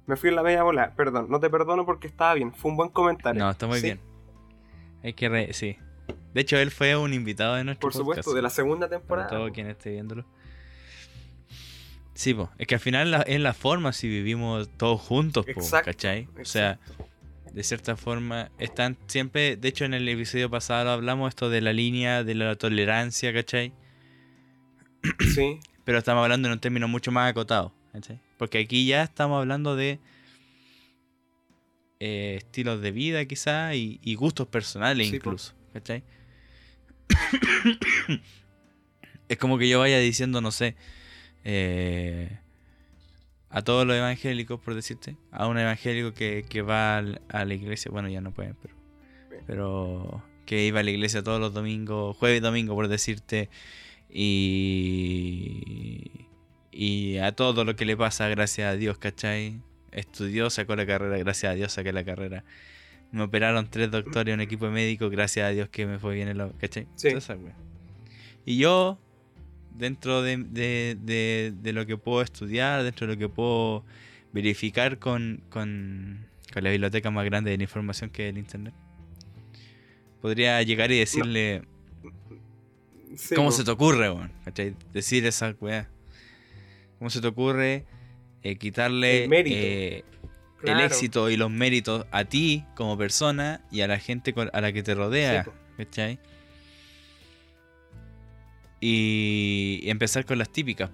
Me 0.06 0.15
fui 0.15 0.30
en 0.30 0.36
la 0.36 0.43
media 0.43 0.63
bola, 0.63 0.93
perdón, 0.95 1.28
no 1.30 1.39
te 1.39 1.49
perdono 1.49 1.86
porque 1.86 2.08
estaba 2.08 2.34
bien, 2.34 2.54
fue 2.54 2.71
un 2.71 2.78
buen 2.78 2.89
comentario. 2.89 3.43
No, 3.43 3.49
está 3.49 3.67
muy 3.67 3.80
Sí, 3.80 3.86
bien. 3.88 3.99
Hay 5.04 5.13
que 5.13 5.28
re... 5.30 5.54
Sí. 5.54 5.78
De 6.34 6.41
hecho, 6.41 6.58
él 6.58 6.71
fue 6.71 6.95
un 6.97 7.13
invitado 7.13 7.56
de 7.56 7.63
nuestro 7.63 7.88
Por 7.88 7.93
supuesto, 7.93 8.34
de 8.34 8.41
la 8.41 8.49
segunda 8.49 8.88
Para 8.88 8.99
temporada. 8.99 9.30
todo 9.30 9.52
quien 9.52 9.67
esté 9.67 9.91
viéndolo. 9.91 10.26
Sí, 12.15 12.34
po. 12.34 12.52
es 12.58 12.67
que 12.67 12.76
al 12.76 12.82
final 12.82 13.12
la- 13.12 13.21
es 13.23 13.39
la 13.39 13.54
forma 13.54 13.91
si 13.93 14.08
vivimos 14.08 14.69
todos 14.78 15.02
juntos, 15.02 15.45
po, 15.45 15.52
Exacto, 15.52 15.86
¿cachai? 15.91 16.28
O 16.39 16.45
sea, 16.45 16.80
de 17.52 17.63
cierta 17.63 17.95
forma, 17.97 18.52
están 18.60 18.97
siempre, 19.08 19.58
de 19.58 19.67
hecho 19.67 19.86
en 19.86 19.93
el 19.93 20.08
episodio 20.08 20.49
pasado 20.49 20.91
hablamos 20.91 21.30
esto 21.30 21.49
de 21.49 21.62
la 21.62 21.73
línea 21.73 22.23
de 22.23 22.36
la 22.36 22.56
tolerancia, 22.56 23.34
¿cachai? 23.34 23.73
Sí, 25.34 25.60
Pero 25.86 25.97
estamos 25.97 26.23
hablando 26.23 26.47
en 26.47 26.54
un 26.54 26.60
término 26.60 26.88
mucho 26.88 27.12
más 27.12 27.30
acotado, 27.30 27.73
¿cachai? 27.91 28.19
Porque 28.38 28.60
aquí 28.60 28.86
ya 28.86 29.04
estamos 29.04 29.39
hablando 29.39 29.76
de 29.76 29.99
eh, 31.99 32.36
estilos 32.38 32.82
de 32.82 32.91
vida 32.91 33.26
quizás 33.26 33.76
y, 33.76 33.99
y 34.04 34.15
gustos 34.15 34.47
personales 34.47 35.08
Sí, 35.08 35.13
po. 35.13 35.17
incluso, 35.30 35.54
¿cachai? 35.73 36.04
es 39.30 39.38
como 39.38 39.58
que 39.58 39.67
yo 39.69 39.80
vaya 39.80 39.99
diciendo, 39.99 40.41
no 40.41 40.52
sé, 40.52 40.76
eh, 41.43 42.39
a 43.49 43.62
todos 43.62 43.86
los 43.86 43.95
evangélicos, 43.95 44.60
por 44.60 44.73
decirte, 44.75 45.15
a 45.32 45.47
un 45.47 45.58
evangélico 45.58 46.13
que, 46.13 46.45
que 46.47 46.62
va 46.62 46.97
a 46.97 47.45
la 47.45 47.53
iglesia, 47.53 47.91
bueno, 47.91 48.10
ya 48.10 48.21
no 48.21 48.32
pueden, 48.32 48.56
pero, 48.62 48.75
pero 49.45 50.23
que 50.45 50.65
iba 50.65 50.79
a 50.79 50.84
la 50.84 50.91
iglesia 50.91 51.23
todos 51.23 51.39
los 51.39 51.53
domingos, 51.53 52.17
jueves 52.17 52.39
y 52.39 52.41
domingo, 52.41 52.73
por 52.75 52.88
decirte, 52.88 53.49
y, 54.10 56.01
y 56.71 57.17
a 57.17 57.32
todo 57.34 57.63
lo 57.63 57.75
que 57.75 57.86
le 57.86 57.95
pasa, 57.95 58.27
gracias 58.27 58.73
a 58.73 58.75
Dios, 58.75 58.97
¿cachai? 58.97 59.62
Estudió, 59.91 60.49
sacó 60.49 60.75
la 60.75 60.86
carrera, 60.88 61.17
gracias 61.17 61.51
a 61.51 61.56
Dios 61.56 61.73
saqué 61.73 61.93
la 61.93 62.03
carrera. 62.03 62.43
Me 63.12 63.21
operaron 63.21 63.69
tres 63.69 63.91
doctores, 63.91 64.34
un 64.34 64.41
equipo 64.41 64.65
de 64.65 64.71
médicos, 64.71 65.12
gracias 65.12 65.45
a 65.45 65.49
Dios 65.49 65.69
que 65.69 65.86
me 65.86 65.99
fue 65.99 66.15
bien 66.15 66.27
el... 66.27 66.51
¿Cachai? 66.58 66.88
Sí. 66.95 67.10
Y 68.45 68.58
yo 68.58 68.97
dentro 69.76 70.22
de, 70.22 70.38
de- 70.38 70.98
de- 71.02 71.54
de 71.62 71.74
lo 71.74 71.86
que 71.86 71.98
puedo 71.98 72.22
estudiar, 72.22 72.84
dentro 72.84 73.08
de 73.08 73.14
lo 73.14 73.20
que 73.20 73.30
puedo 73.30 73.84
verificar 74.32 75.00
con, 75.00 75.44
con, 75.50 76.26
con 76.54 76.64
la 76.64 76.70
biblioteca 76.70 77.12
más 77.12 77.26
grande 77.26 77.52
de 77.52 77.58
la 77.58 77.64
información 77.64 78.10
que 78.10 78.28
es 78.28 78.34
el 78.34 78.38
Internet. 78.38 78.74
Podría 80.22 80.62
llegar 80.64 80.92
y 80.92 81.00
decirle, 81.00 81.64
Sí, 83.16 83.36
¿cómo 83.36 83.50
po. 83.50 83.52
se 83.52 83.64
te 83.64 83.72
ocurre, 83.72 84.10
weón? 84.10 84.32
Decir 84.94 85.26
esa 85.26 85.54
weá. 85.60 85.88
¿Cómo 86.98 87.10
se 87.10 87.22
te 87.22 87.28
ocurre 87.28 87.86
eh, 88.42 88.56
quitarle 88.58 89.26
El 89.26 89.34
eh, 89.34 90.04
Claro. 90.62 90.80
el 90.80 90.86
éxito 90.86 91.30
y 91.30 91.36
los 91.36 91.52
méritos 91.52 92.06
a 92.12 92.24
ti 92.24 92.64
como 92.76 92.98
persona 92.98 93.62
y 93.70 93.82
a 93.82 93.88
la 93.88 94.00
gente 94.00 94.34
a 94.54 94.62
la 94.62 94.72
que 94.72 94.82
te 94.82 94.96
rodea? 94.96 95.44
Sí. 95.44 95.50
¿Cachai? 95.78 96.20
Y, 98.86 99.82
empezar 99.89 100.26
con 100.26 100.38
las 100.38 100.50
típicas. 100.50 100.89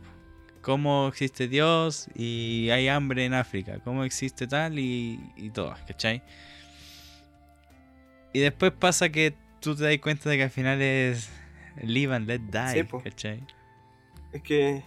¿Cómo 0.62 1.08
existe 1.08 1.48
Dios 1.48 2.08
y 2.14 2.70
hay 2.70 2.88
hambre 2.88 3.26
en 3.26 3.34
África? 3.34 3.80
¿Cómo 3.84 4.04
existe 4.04 4.46
tal 4.46 4.78
y, 4.78 5.20
y 5.36 5.50
todas? 5.50 5.82
¿Cachai? 5.84 6.22
Y 8.34 8.40
después 8.42 8.72
pasa 8.74 9.10
que 9.10 9.34
tú 9.60 9.76
te 9.76 9.86
das 9.86 9.98
cuenta 9.98 10.30
de 10.30 10.38
que 10.38 10.44
al 10.44 10.50
final 10.52 10.80
es 10.82 11.32
live 11.82 12.14
and 12.14 12.28
let 12.28 12.42
die. 12.42 12.84
Sí. 12.84 12.98
¿Cachai? 13.04 13.44
Es 14.34 14.44
que. 14.44 14.84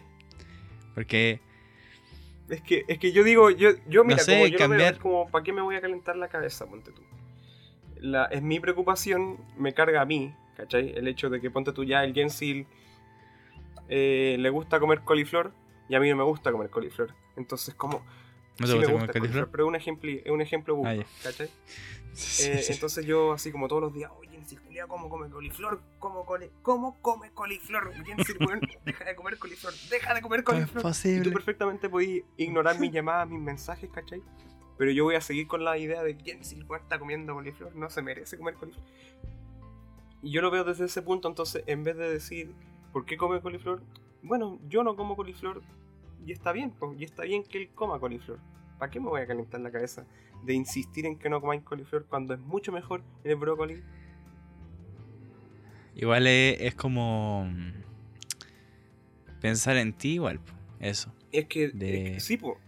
Porque 0.94 1.40
Es 2.50 2.60
que, 2.60 2.84
es 2.86 2.98
que 2.98 3.10
yo 3.12 3.24
digo, 3.24 3.50
yo, 3.50 3.70
yo 3.88 4.04
mira, 4.04 4.18
sé, 4.18 4.34
como 4.34 4.46
yo 4.46 4.58
cambiar- 4.58 4.98
como, 4.98 5.28
¿para 5.28 5.42
qué 5.42 5.52
me 5.52 5.62
voy 5.62 5.74
a 5.74 5.80
calentar 5.80 6.14
la 6.16 6.28
cabeza, 6.28 6.66
ponte 6.66 6.92
tú? 6.92 7.02
La, 7.96 8.26
es 8.26 8.42
mi 8.42 8.60
preocupación, 8.60 9.38
me 9.56 9.72
carga 9.72 10.02
a 10.02 10.04
mí, 10.04 10.34
¿cachai? 10.56 10.92
El 10.94 11.08
hecho 11.08 11.30
de 11.30 11.40
que, 11.40 11.50
ponte 11.50 11.72
tú 11.72 11.82
ya, 11.82 12.04
el 12.04 12.12
Gensil 12.14 12.66
eh, 13.88 14.36
le 14.38 14.50
gusta 14.50 14.80
comer 14.80 15.00
coliflor 15.02 15.52
y 15.88 15.94
a 15.94 16.00
mí 16.00 16.08
no 16.10 16.16
me 16.16 16.24
gusta 16.24 16.50
comer 16.52 16.70
coliflor. 16.70 17.14
Entonces, 17.36 17.74
como, 17.74 17.98
no 18.58 18.66
te 18.66 18.66
sí 18.66 18.72
me 18.72 18.78
gusta 18.78 18.92
gusta 18.92 18.92
comer 18.92 19.12
coliflor. 19.20 19.50
pero 19.50 19.64
es 19.64 19.68
un 19.68 19.76
ejemplo, 19.76 20.10
es 20.10 20.30
un 20.30 20.40
ejemplo 20.40 20.76
burdo, 20.76 20.90
Ah, 20.90 20.94
ya. 20.94 21.06
¿cachai? 21.22 21.48
Sí, 22.12 22.42
Eh, 22.52 22.58
sí. 22.62 22.72
entonces 22.74 23.06
yo 23.06 23.32
así 23.32 23.50
como 23.52 23.68
todos 23.68 23.82
los 23.82 23.94
días, 23.94 24.10
oye, 24.18 24.30
Gensil, 24.32 24.60
culiao, 24.60 24.86
¿cómo 24.88 25.08
come 25.08 25.28
coliflor? 25.30 25.80
¿Cómo, 25.98 26.24
cole- 26.26 26.50
¿Cómo 26.62 27.00
come 27.00 27.30
coliflor? 27.32 27.92
Weón, 28.40 28.60
deja 28.84 29.04
de 29.04 29.14
comer 29.16 29.38
coliflor, 29.38 29.72
deja 29.90 30.12
de 30.14 30.20
comer 30.22 30.44
¿Cómo 30.44 30.58
es 30.58 30.70
coliflor. 30.70 31.06
Y 31.06 31.22
tú 31.22 31.32
perfectamente 31.32 31.88
podías 31.88 32.24
ignorar 32.36 32.78
mis 32.78 32.90
llamadas, 32.92 33.28
mis 33.28 33.40
mensajes, 33.40 33.88
¿cachai? 33.90 34.22
Pero 34.78 34.90
yo 34.90 35.04
voy 35.04 35.14
a 35.14 35.20
seguir 35.20 35.46
con 35.46 35.64
la 35.64 35.78
idea 35.78 36.02
de 36.02 36.10
el 36.12 36.64
weón 36.66 36.82
está 36.82 36.98
comiendo 36.98 37.34
coliflor, 37.34 37.74
no 37.76 37.88
se 37.90 38.02
merece 38.02 38.36
comer 38.36 38.54
coliflor. 38.54 38.84
Y 40.22 40.30
yo 40.32 40.40
lo 40.42 40.50
veo 40.50 40.64
desde 40.64 40.84
ese 40.84 41.02
punto, 41.02 41.28
entonces, 41.28 41.64
en 41.66 41.82
vez 41.84 41.96
de 41.96 42.08
decir, 42.10 42.52
¿por 42.92 43.04
qué 43.06 43.16
come 43.16 43.40
coliflor? 43.40 43.82
Bueno, 44.22 44.58
yo 44.68 44.84
no 44.84 44.94
como 44.96 45.16
coliflor 45.16 45.62
y 46.24 46.32
está 46.32 46.52
bien, 46.52 46.70
po, 46.70 46.94
y 46.96 47.04
está 47.04 47.22
bien 47.24 47.42
que 47.44 47.58
él 47.58 47.70
coma 47.74 47.98
coliflor. 47.98 48.38
¿Para 48.78 48.90
qué 48.90 49.00
me 49.00 49.08
voy 49.08 49.20
a 49.20 49.26
calentar 49.26 49.60
la 49.60 49.70
cabeza 49.70 50.06
de 50.44 50.54
insistir 50.54 51.06
en 51.06 51.16
que 51.18 51.28
no 51.28 51.40
comáis 51.40 51.62
coliflor 51.62 52.06
cuando 52.06 52.34
es 52.34 52.40
mucho 52.40 52.72
mejor 52.72 53.02
el 53.24 53.36
brócoli? 53.36 53.82
Igual 55.94 56.26
es, 56.26 56.60
es 56.60 56.74
como 56.74 57.44
mm, 57.44 57.72
pensar 59.40 59.76
en 59.76 59.92
ti 59.92 60.14
igual, 60.14 60.38
po, 60.40 60.52
eso. 60.80 61.12
Es 61.32 61.46
que, 61.46 61.68
De- 61.68 62.06
es 62.06 62.12
que 62.14 62.20
sí, 62.20 62.36
po. 62.36 62.58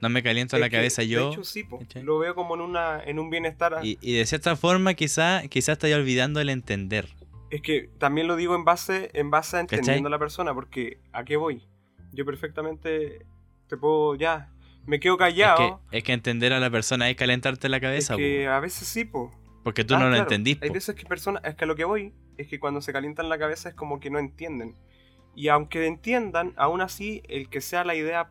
No 0.00 0.08
me 0.10 0.22
caliento 0.22 0.56
Es 0.56 0.60
la 0.60 0.68
que, 0.68 0.76
cabeza 0.76 1.02
de 1.02 1.08
yo. 1.08 1.30
hecho, 1.30 1.42
sí, 1.44 1.64
po. 1.64 1.80
Lo 2.02 2.18
veo 2.18 2.34
como 2.34 2.54
en, 2.54 2.60
una, 2.60 3.02
en 3.02 3.18
un 3.18 3.30
bienestar. 3.30 3.80
Y, 3.82 3.98
y 4.00 4.14
de 4.14 4.26
cierta 4.26 4.54
forma 4.56 4.94
quizá, 4.94 5.42
quizá 5.48 5.72
estoy 5.72 5.92
olvidando 5.92 6.40
el 6.40 6.48
entender. 6.50 7.08
Es 7.50 7.62
que 7.62 7.88
también 7.98 8.26
lo 8.26 8.36
digo 8.36 8.54
en 8.56 8.64
base, 8.64 9.10
en 9.14 9.30
base 9.30 9.56
a 9.56 9.60
entendiendo 9.60 10.08
a 10.08 10.10
la 10.10 10.18
persona, 10.18 10.52
porque 10.52 10.98
¿a 11.12 11.24
qué 11.24 11.36
voy? 11.36 11.62
Yo 12.12 12.24
perfectamente 12.24 13.24
te 13.68 13.76
puedo 13.76 14.14
ya, 14.16 14.52
me 14.84 14.98
quedo 15.00 15.14
Es 15.14 15.18
callado. 15.18 15.80
que, 15.90 15.98
es 15.98 16.04
que 16.04 16.12
entender 16.12 16.52
a 16.52 16.60
la 16.60 16.70
persona 16.70 17.08
es 17.08 17.16
calentarte 17.16 17.68
la 17.68 17.76
Es 17.76 17.82
cabeza, 17.82 18.16
que 18.16 18.44
po, 18.46 18.52
a 18.52 18.60
veces 18.60 18.88
sí, 18.88 19.04
po. 19.04 19.30
porque 19.62 19.84
tú 19.84 19.94
Ah, 19.94 20.00
no 20.00 20.10
lo 20.10 20.16
entendís. 20.16 20.58
Hay 20.60 20.70
veces 20.70 20.94
que 20.96 21.04
personas, 21.06 21.42
es 21.44 21.54
que 21.54 21.64
a 21.64 21.66
lo 21.68 21.76
que 21.76 21.84
voy 21.84 22.12
es 22.36 22.48
que 22.48 22.58
cuando 22.58 22.80
se 22.80 22.92
calientan 22.92 23.28
la 23.28 23.38
cabeza 23.38 23.68
es 23.68 23.74
como 23.74 24.00
que 24.00 24.10
no 24.10 24.18
entienden. 24.18 24.74
Y 25.34 25.48
aunque 25.48 25.86
entiendan, 25.86 26.52
aún 26.56 26.80
así, 26.80 27.22
el 27.28 27.48
que 27.48 27.60
sea 27.60 27.84
la 27.84 27.94
idea 27.94 28.30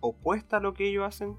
opuesta 0.00 0.58
a 0.58 0.60
lo 0.60 0.74
que 0.74 0.86
ellos 0.88 1.04
hacen, 1.06 1.36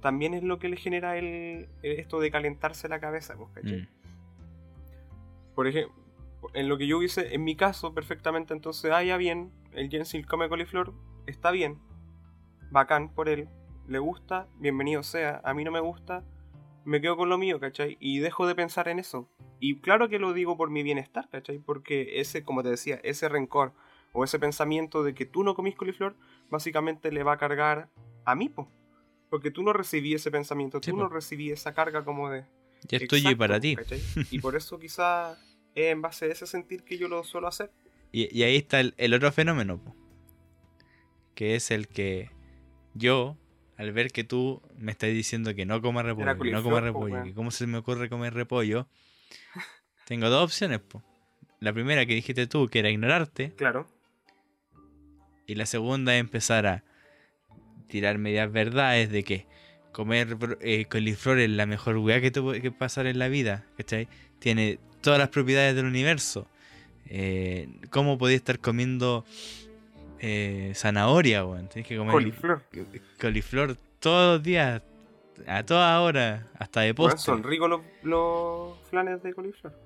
también 0.00 0.34
es 0.34 0.42
lo 0.42 0.58
que 0.58 0.68
le 0.68 0.76
genera 0.76 1.16
el, 1.16 1.68
el- 1.82 1.98
esto 2.00 2.18
de 2.20 2.30
calentarse 2.30 2.88
la 2.88 2.98
cabeza, 3.00 3.34
pues, 3.36 3.50
¿cachai? 3.54 3.82
Mm. 3.82 3.88
Por 5.54 5.66
ejemplo, 5.66 5.94
en 6.56 6.68
lo 6.68 6.78
que 6.78 6.86
yo 6.86 7.02
hice, 7.02 7.34
en 7.34 7.44
mi 7.44 7.54
caso, 7.54 7.92
perfectamente, 7.92 8.54
entonces, 8.54 8.90
ah, 8.90 9.04
ya 9.04 9.18
bien, 9.18 9.52
el 9.72 9.90
Jensil 9.90 10.26
come 10.26 10.48
coliflor, 10.48 10.94
está 11.26 11.50
bien, 11.50 11.78
bacán 12.70 13.14
por 13.14 13.28
él, 13.28 13.48
le 13.86 13.98
gusta, 13.98 14.48
bienvenido 14.58 15.02
sea, 15.02 15.42
a 15.44 15.52
mí 15.52 15.64
no 15.64 15.70
me 15.70 15.80
gusta, 15.80 16.24
me 16.86 17.02
quedo 17.02 17.18
con 17.18 17.28
lo 17.28 17.36
mío, 17.36 17.60
¿cachai? 17.60 17.98
Y 18.00 18.20
dejo 18.20 18.46
de 18.46 18.54
pensar 18.54 18.88
en 18.88 18.98
eso. 18.98 19.28
Y 19.60 19.80
claro 19.80 20.08
que 20.08 20.18
lo 20.18 20.32
digo 20.32 20.56
por 20.56 20.70
mi 20.70 20.82
bienestar, 20.82 21.28
¿cachai? 21.28 21.58
Porque 21.58 22.20
ese, 22.20 22.42
como 22.42 22.62
te 22.62 22.70
decía, 22.70 23.00
ese 23.02 23.28
rencor 23.28 23.74
o 24.12 24.24
ese 24.24 24.38
pensamiento 24.38 25.02
de 25.02 25.12
que 25.12 25.26
tú 25.26 25.44
no 25.44 25.54
comís 25.54 25.76
coliflor, 25.76 26.16
básicamente 26.50 27.12
le 27.12 27.22
va 27.22 27.34
a 27.34 27.38
cargar 27.38 27.90
a 28.24 28.34
mí, 28.34 28.48
po. 28.48 28.70
Porque 29.28 29.50
tú 29.50 29.62
no 29.62 29.74
recibí 29.74 30.14
ese 30.14 30.30
pensamiento, 30.30 30.78
Sí, 30.82 30.90
tú 30.90 30.96
po. 30.96 31.02
no 31.02 31.08
recibí 31.10 31.50
esa 31.50 31.74
carga 31.74 32.02
como 32.04 32.30
de... 32.30 32.46
Ya 32.88 32.98
es 32.98 33.08
tuyo 33.08 33.30
y 33.30 33.32
Exacto, 33.32 33.38
para 33.38 33.60
ti. 33.60 33.76
¿cachai? 33.76 34.00
Y 34.30 34.38
por 34.38 34.56
eso 34.56 34.78
quizá 34.78 35.36
es 35.76 35.92
en 35.92 36.02
base 36.02 36.24
a 36.24 36.28
ese 36.28 36.46
sentir 36.46 36.82
que 36.82 36.98
yo 36.98 37.06
lo 37.06 37.22
suelo 37.22 37.46
hacer. 37.46 37.70
Y, 38.12 38.34
y 38.36 38.42
ahí 38.42 38.56
está 38.56 38.80
el, 38.80 38.94
el 38.96 39.14
otro 39.14 39.30
fenómeno, 39.30 39.78
po, 39.78 39.94
que 41.34 41.54
es 41.54 41.70
el 41.70 41.86
que 41.86 42.30
yo, 42.94 43.36
al 43.76 43.92
ver 43.92 44.10
que 44.10 44.24
tú 44.24 44.62
me 44.78 44.90
estás 44.92 45.10
diciendo 45.10 45.54
que 45.54 45.66
no 45.66 45.80
coma 45.82 46.02
repollo, 46.02 46.38
que 46.38 46.50
no 46.50 46.62
coma 46.62 46.76
po, 46.78 46.80
repollo, 46.84 47.22
que 47.24 47.34
cómo 47.34 47.50
se 47.50 47.66
me 47.66 47.78
ocurre 47.78 48.08
comer 48.08 48.32
repollo, 48.34 48.88
tengo 50.06 50.28
dos 50.30 50.44
opciones. 50.44 50.80
Po. 50.80 51.02
La 51.60 51.72
primera 51.72 52.06
que 52.06 52.14
dijiste 52.14 52.46
tú, 52.46 52.68
que 52.68 52.78
era 52.80 52.90
ignorarte, 52.90 53.52
Claro. 53.54 53.86
y 55.46 55.54
la 55.54 55.66
segunda 55.66 56.14
es 56.14 56.20
empezar 56.20 56.66
a 56.66 56.84
tirar 57.88 58.18
medias 58.18 58.50
verdades 58.50 59.10
de 59.10 59.22
que 59.24 59.46
comer 59.92 60.36
eh, 60.60 60.86
coliflor 60.86 61.38
es 61.38 61.50
la 61.50 61.66
mejor 61.66 61.96
weá 61.98 62.20
que 62.20 62.30
te 62.30 62.40
puede 62.42 62.60
que 62.60 62.70
pasar 62.72 63.06
en 63.06 63.18
la 63.18 63.28
vida, 63.28 63.64
¿cachai? 63.76 64.08
Tiene 64.38 64.78
todas 65.06 65.20
las 65.20 65.28
propiedades 65.28 65.76
del 65.76 65.84
universo. 65.84 66.48
Eh, 67.08 67.68
¿Cómo 67.90 68.18
podías 68.18 68.38
estar 68.38 68.58
comiendo 68.58 69.24
eh, 70.18 70.72
zanahoria, 70.74 71.44
weón? 71.44 71.68
Tienes 71.68 71.86
que 71.86 71.96
comer 71.96 72.10
Coliflor. 72.12 72.64
coliflor 73.20 73.76
todos 74.00 74.34
los 74.34 74.42
días, 74.42 74.82
a 75.46 75.62
toda 75.62 76.00
hora, 76.00 76.48
hasta 76.58 76.80
de 76.80 76.92
Bueno, 76.92 77.12
postre. 77.12 77.32
son 77.34 77.44
ricos 77.44 77.70
los, 77.70 77.82
los 78.02 78.76
flanes 78.90 79.22
de 79.22 79.32
coliflor. 79.32 79.78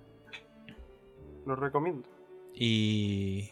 Los 1.45 1.59
recomiendo. 1.59 2.09
Y. 2.55 3.51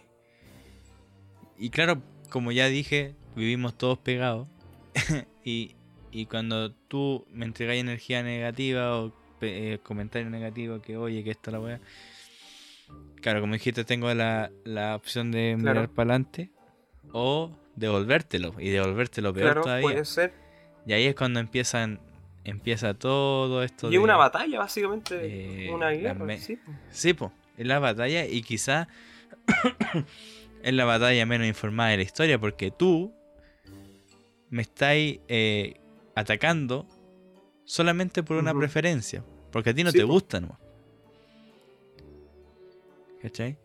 Y 1.58 1.68
claro, 1.68 2.00
como 2.30 2.50
ya 2.50 2.68
dije, 2.68 3.14
vivimos 3.36 3.76
todos 3.76 3.98
pegados. 3.98 4.48
y, 5.44 5.76
y 6.12 6.24
cuando 6.24 6.72
tú 6.72 7.26
me 7.30 7.44
entregas 7.44 7.76
energía 7.76 8.22
negativa 8.22 8.98
o 8.98 9.12
eh, 9.42 9.78
comentario 9.82 10.28
negativo, 10.30 10.80
que 10.80 10.96
oye, 10.96 11.22
que 11.24 11.30
esta 11.30 11.50
la 11.50 11.60
weá. 11.60 11.80
Claro, 13.20 13.40
como 13.40 13.52
dijiste, 13.54 13.84
tengo 13.84 14.12
la, 14.14 14.50
la 14.64 14.94
opción 14.96 15.30
de 15.30 15.56
Claro. 15.58 15.80
mirar 15.80 15.88
para 15.94 16.10
adelante 16.14 16.50
o 17.12 17.50
devolvértelo. 17.76 18.54
Y 18.58 18.70
devolvértelo 18.70 19.32
peor 19.32 19.44
claro, 19.46 19.62
todavía. 19.62 19.82
puede 19.82 20.04
ser. 20.04 20.32
Y 20.86 20.92
ahí 20.92 21.06
es 21.06 21.14
cuando 21.14 21.40
empiezan 21.40 22.00
empieza 22.44 22.94
todo 22.94 23.62
esto 23.62 23.88
Y 23.88 23.90
es 23.90 23.92
de- 23.92 24.04
una 24.04 24.16
batalla, 24.16 24.58
básicamente. 24.60 25.66
eh, 25.66 25.70
una 25.70 25.90
guerra. 25.90 26.24
me- 26.24 26.38
sí, 26.38 26.56
po. 26.56 26.72
Sí, 26.90 27.12
po, 27.12 27.30
es 27.58 27.66
la 27.66 27.78
batalla 27.78 28.24
y 28.24 28.40
quizá 28.42 28.88
es 30.62 30.72
la 30.72 30.84
batalla 30.86 31.26
menos 31.26 31.46
informada 31.46 31.90
de 31.90 31.98
la 31.98 32.02
historia 32.04 32.38
porque 32.38 32.70
tú 32.70 33.12
me 34.48 34.62
estáis 34.62 35.20
eh, 35.28 35.74
atacando 36.14 36.86
solamente 37.68 38.22
por 38.22 38.38
una 38.38 38.54
preferencia, 38.54 39.22
porque 39.52 39.70
a 39.70 39.74
ti 39.74 39.84
no 39.84 39.92
Sí, 39.92 39.98
te 39.98 40.04
gusta, 40.04 40.40
¿no? 40.40 40.58
¿Cachai? 43.20 43.58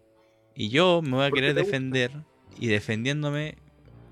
Y 0.55 0.69
yo 0.69 1.01
me 1.01 1.11
voy 1.11 1.25
a 1.25 1.31
querer 1.31 1.53
defender 1.55 2.11
y 2.59 2.67
defendiéndome, 2.67 3.55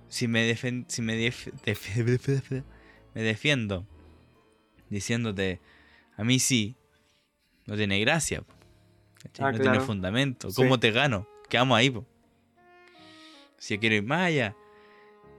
si 0.07 0.27
me, 0.27 0.49
defen- 0.51 0.85
si 0.87 1.01
me, 1.01 1.15
def- 1.17 1.51
def- 1.65 2.63
me 3.13 3.21
defiendo 3.21 3.85
diciéndote, 4.89 5.59
a 6.17 6.23
mí 6.23 6.39
sí, 6.39 6.75
no 7.65 7.75
tiene 7.75 7.99
gracia. 7.99 8.43
Ah, 9.39 9.51
no 9.51 9.57
claro. 9.57 9.59
tiene 9.59 9.79
fundamento. 9.81 10.49
Sí. 10.49 10.55
¿Cómo 10.55 10.79
te 10.79 10.91
gano? 10.91 11.27
Quedamos 11.49 11.77
ahí, 11.77 11.89
po. 11.89 12.05
Si 13.57 13.75
yo 13.75 13.79
quiero 13.79 13.95
ir 13.95 14.03
más 14.03 14.21
allá. 14.27 14.55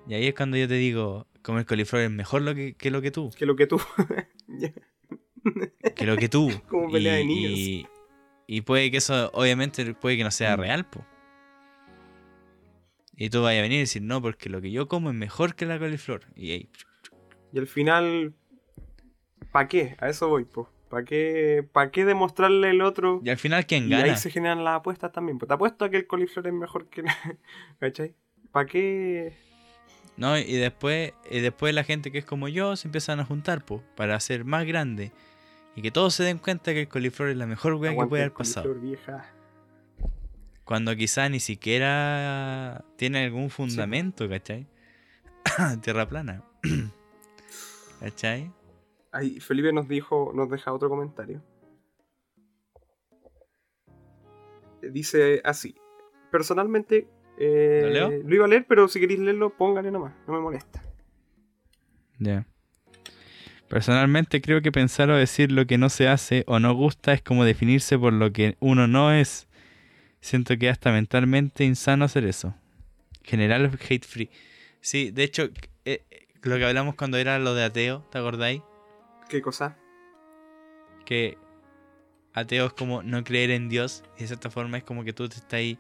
Y 0.09 0.15
ahí 0.15 0.27
es 0.27 0.35
cuando 0.35 0.57
yo 0.57 0.69
te 0.69 0.75
digo, 0.75 1.27
comer 1.43 1.67
coliflor 1.67 2.03
es 2.03 2.11
mejor 2.11 2.43
lo 2.43 2.55
que, 2.55 2.75
que 2.75 2.91
lo 2.91 3.03
que 3.03 3.11
tú. 3.11 3.31
Que 3.37 3.47
lo 3.47 3.57
que 3.57 3.67
tú. 3.67 3.81
Que 5.97 6.07
lo 6.07 6.17
que 6.17 6.29
tú. 6.29 6.49
Como 6.69 6.89
pelea 6.91 7.15
de 7.15 7.25
niños. 7.25 7.53
y, 7.59 7.87
y 8.47 8.61
puede 8.61 8.91
que 8.93 8.99
eso, 8.99 9.29
obviamente, 9.35 9.93
puede 9.95 10.17
que 10.17 10.25
no 10.25 10.31
sea 10.31 10.57
Mm. 10.57 10.61
real, 10.61 10.87
po. 10.89 11.05
Y 13.17 13.31
tú 13.31 13.43
vas 13.43 13.53
a 13.57 13.61
venir 13.61 13.79
y 13.79 13.81
decir, 13.81 14.03
no, 14.03 14.21
porque 14.23 14.49
lo 14.49 14.61
que 14.61 14.71
yo 14.71 14.89
como 14.89 15.11
es 15.11 15.17
mejor 15.17 15.55
que 15.55 15.67
la 15.67 15.79
coliflor. 15.79 16.23
Y 16.35 16.53
ahí, 16.53 16.71
Y 17.53 17.59
al 17.59 17.67
final, 17.67 18.35
¿para 19.53 19.69
qué? 19.69 19.97
A 20.01 20.09
eso 20.09 20.29
voy, 20.29 20.45
pues. 20.45 20.69
¿Para 20.89 21.05
qué, 21.05 21.67
¿Para 21.73 21.91
qué 21.91 22.05
demostrarle 22.05 22.71
el 22.71 22.83
otro? 22.83 23.21
y 23.25 23.31
al 23.31 23.39
final, 23.39 23.65
¿quién 23.67 23.87
Y 23.87 23.91
gana? 23.91 24.05
ahí 24.05 24.17
se 24.17 24.31
generan 24.31 24.63
las 24.65 24.77
apuestas 24.77 25.11
también. 25.13 25.39
Pues 25.39 25.49
te 25.49 25.55
apuesto 25.55 25.85
a 25.87 25.91
que 25.91 25.97
el 25.99 26.07
coliflor 26.07 26.47
es 26.47 26.53
mejor 26.53 26.89
que 26.89 27.03
la... 27.03 27.17
¿Cachai? 27.81 28.15
¿Para 28.51 28.67
qué? 28.67 29.33
No, 30.17 30.39
y 30.39 30.55
después, 30.55 31.15
y 31.31 31.41
después 31.41 31.75
la 31.75 31.85
gente 31.85 32.13
que 32.13 32.19
es 32.19 32.25
como 32.25 32.49
yo 32.49 32.77
se 32.77 32.89
empiezan 32.89 33.21
a 33.21 33.25
juntar, 33.25 33.65
po, 33.65 33.83
para 33.97 34.15
hacer 34.15 34.45
más 34.45 34.67
grande. 34.67 35.13
Y 35.75 35.83
que 35.83 35.91
todos 35.91 36.15
se 36.15 36.23
den 36.23 36.39
cuenta 36.39 36.73
que 36.73 36.83
el 36.83 36.89
coliflor 36.89 37.31
es 37.31 37.37
la 37.37 37.47
mejor 37.47 37.75
weá 37.75 37.93
que 37.93 38.07
puede 38.07 38.23
haber 38.25 38.35
pasado. 38.35 38.75
vieja. 38.75 39.25
Cuando 40.65 40.95
quizá 40.95 41.29
ni 41.29 41.41
siquiera 41.41 42.85
tiene 42.97 43.25
algún 43.25 43.51
fundamento, 43.51 44.29
¿cachai? 44.29 44.67
Tierra 45.83 46.09
plana. 46.09 46.43
¿Cachai? 48.01 48.53
Ahí 49.13 49.41
Felipe 49.41 49.73
nos 49.73 49.89
dijo, 49.89 50.33
nos 50.35 50.51
deja 50.51 50.73
otro 50.73 50.89
comentario. 50.89 51.43
Dice 54.83 55.41
así. 55.45 55.75
Personalmente, 56.31 57.09
eh, 57.39 57.81
¿Lo 57.83 57.89
leo? 57.91 58.23
lo 58.25 58.35
iba 58.35 58.45
a 58.45 58.49
leer, 58.49 58.67
pero 58.69 58.89
si 58.89 59.01
queréis 59.01 59.21
leerlo, 59.21 59.51
póngale 59.57 59.91
nomás, 59.91 60.15
no 60.27 60.35
me 60.35 60.41
molesta. 60.41 60.83
Ya. 62.19 62.47
Personalmente 63.69 64.43
creo 64.43 64.61
que 64.61 64.71
pensar 64.71 65.11
o 65.11 65.17
decir 65.17 65.51
lo 65.51 65.67
que 65.67 65.79
no 65.79 65.89
se 65.89 66.07
hace 66.07 66.45
o 66.47 66.61
no 66.61 66.75
gusta 66.75 67.15
es 67.15 67.23
como 67.23 67.45
definirse 67.45 67.99
por 67.99 68.13
lo 68.13 68.31
que 68.33 68.57
uno 68.61 68.87
no 68.87 69.13
es. 69.13 69.49
Siento 70.21 70.57
que 70.59 70.69
hasta 70.69 70.93
mentalmente 70.93 71.65
insano 71.65 72.05
hacer 72.05 72.25
eso. 72.25 72.55
General 73.25 73.71
hate 73.89 74.05
free. 74.05 74.31
Sí, 74.81 75.11
de 75.11 75.25
hecho, 75.25 75.49
eh, 75.85 76.05
lo 76.43 76.59
que 76.59 76.65
hablamos 76.67 76.97
cuando 76.97 77.17
era 77.17 77.39
lo 77.39 77.55
de 77.55 77.65
ateo, 77.65 78.07
¿te 78.11 78.19
acordáis? 78.19 78.63
¿Qué 79.29 79.41
cosa? 79.41 79.77
Que 81.07 81.39
ateo 82.35 82.67
es 82.67 82.73
como 82.75 83.03
no 83.03 83.25
creer 83.25 83.51
en 83.51 83.69
Dios. 83.69 84.05
Y 84.19 84.21
de 84.23 84.27
cierta 84.27 84.51
forma 84.51 84.77
es 84.77 84.85
como 84.85 85.03
que 85.03 85.13
tú 85.13 85.29
te 85.29 85.37
estás 85.37 85.55
ahí, 85.55 85.79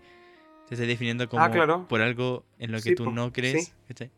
te 0.73 0.77
estás 0.77 0.89
definiendo 0.89 1.29
como 1.29 1.43
Ah, 1.45 1.51
claro. 1.51 1.87
por 1.87 2.01
algo 2.01 2.47
en 2.59 2.73
lo 2.73 2.79
que 2.79 2.91
Sí, 2.91 2.95
tú 2.95 3.11
no 3.11 3.31
crees. 3.31 3.67
sí. 3.67 3.73
¿cachai? 3.89 4.11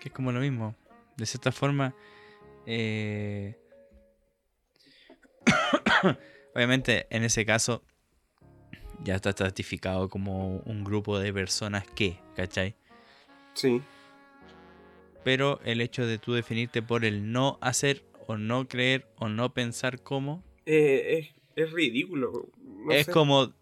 Que 0.00 0.08
es 0.08 0.12
como 0.14 0.32
lo 0.32 0.40
mismo. 0.40 0.74
De 1.16 1.24
cierta 1.24 1.52
forma, 1.52 1.94
eh, 2.66 3.56
obviamente 6.54 7.06
en 7.10 7.22
ese 7.22 7.46
caso 7.46 7.82
ya 9.04 9.14
está 9.14 9.30
estratificado 9.30 10.08
como 10.08 10.58
un 10.58 10.82
grupo 10.82 11.18
de 11.20 11.32
personas 11.32 11.86
que, 11.86 12.18
¿cachai? 12.34 12.74
Sí. 13.54 13.80
Pero 15.22 15.60
el 15.64 15.80
hecho 15.80 16.06
de 16.06 16.18
tú 16.18 16.32
definirte 16.32 16.82
por 16.82 17.04
el 17.04 17.30
no 17.30 17.58
hacer 17.60 18.04
o 18.26 18.36
no 18.36 18.66
creer 18.66 19.06
o 19.16 19.28
no 19.28 19.54
pensar 19.54 20.02
como 20.02 20.42
Eh, 20.66 21.18
es, 21.56 21.64
es 21.66 21.72
ridículo. 21.72 22.48
No 22.86 22.92
es 22.94 23.06
sé. 23.06 23.12
como 23.12 23.52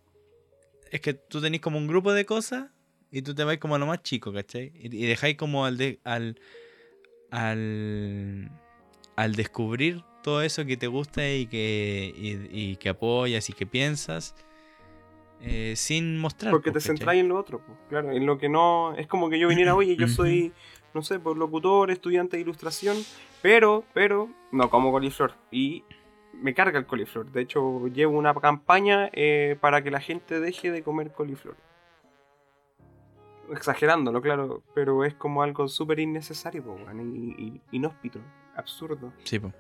es 0.91 1.01
que 1.01 1.15
tú 1.15 1.41
tenés 1.41 1.61
como 1.61 1.79
un 1.79 1.87
grupo 1.89 2.13
de 2.13 2.25
cosas 2.25 2.67
y 3.11 3.23
tú 3.23 3.35
te 3.35 3.45
vas 3.45 3.59
como 3.59 3.75
a 3.75 3.79
lo 3.79 3.87
más 3.87 4.03
chico, 4.03 4.33
¿cachai? 4.33 4.73
Y, 4.77 4.97
y 4.97 5.07
dejáis 5.07 5.37
como 5.37 5.65
al, 5.65 5.77
de- 5.77 5.99
al 6.05 6.39
al 7.31 8.51
al 9.17 9.35
descubrir 9.35 10.03
todo 10.23 10.43
eso 10.43 10.65
que 10.65 10.77
te 10.77 10.87
gusta 10.87 11.29
y 11.31 11.47
que 11.47 12.13
y, 12.17 12.49
y 12.73 12.77
que 12.77 12.89
apoyas 12.89 13.49
y 13.51 13.53
que 13.53 13.67
piensas 13.67 14.35
eh, 15.41 15.75
sin 15.77 16.19
mostrar 16.19 16.53
Porque 16.53 16.71
te 16.71 16.75
pues, 16.75 16.85
¿cachai? 16.85 16.97
centráis 16.97 17.21
en 17.21 17.29
lo 17.29 17.39
otro, 17.39 17.61
pues, 17.67 17.79
claro, 17.89 18.13
en 18.13 18.25
lo 18.25 18.39
que 18.39 18.49
no. 18.49 18.95
Es 18.97 19.07
como 19.07 19.29
que 19.29 19.39
yo 19.39 19.49
viniera, 19.49 19.75
oye, 19.77 19.97
yo 19.97 20.09
soy, 20.09 20.53
no 20.95 21.03
sé, 21.03 21.19
pues 21.19 21.37
locutor, 21.37 21.91
estudiante 21.91 22.37
de 22.37 22.43
ilustración, 22.43 22.97
pero, 23.43 23.85
pero, 23.93 24.31
no 24.53 24.71
como 24.71 24.91
coliflor. 24.91 25.35
Y 25.51 25.85
me 26.43 26.55
carga 26.55 26.79
el 26.79 26.87
coliflor. 26.87 27.31
De 27.33 27.43
hecho, 27.43 27.87
llevo 27.89 28.17
una 28.19 28.35
campaña 28.35 29.09
eh, 29.13 29.57
para 29.61 29.83
que 29.83 29.91
la 29.91 30.01
gente 30.01 30.41
deje 30.41 30.71
de 30.71 30.83
comer 30.83 31.13
coliflor. 31.13 31.57
Exagerándolo, 33.53 34.23
claro, 34.23 34.63
pero 34.75 35.05
es 35.05 35.15
como 35.15 35.43
algo 35.43 35.69
súper 35.69 36.01
innecesario, 36.01 36.63
weón, 36.63 37.15
y, 37.15 37.43
y 37.43 37.61
inhóspito, 37.73 38.19
absurdo. 38.57 39.13
Sí, 39.25 39.39
po. 39.39 39.53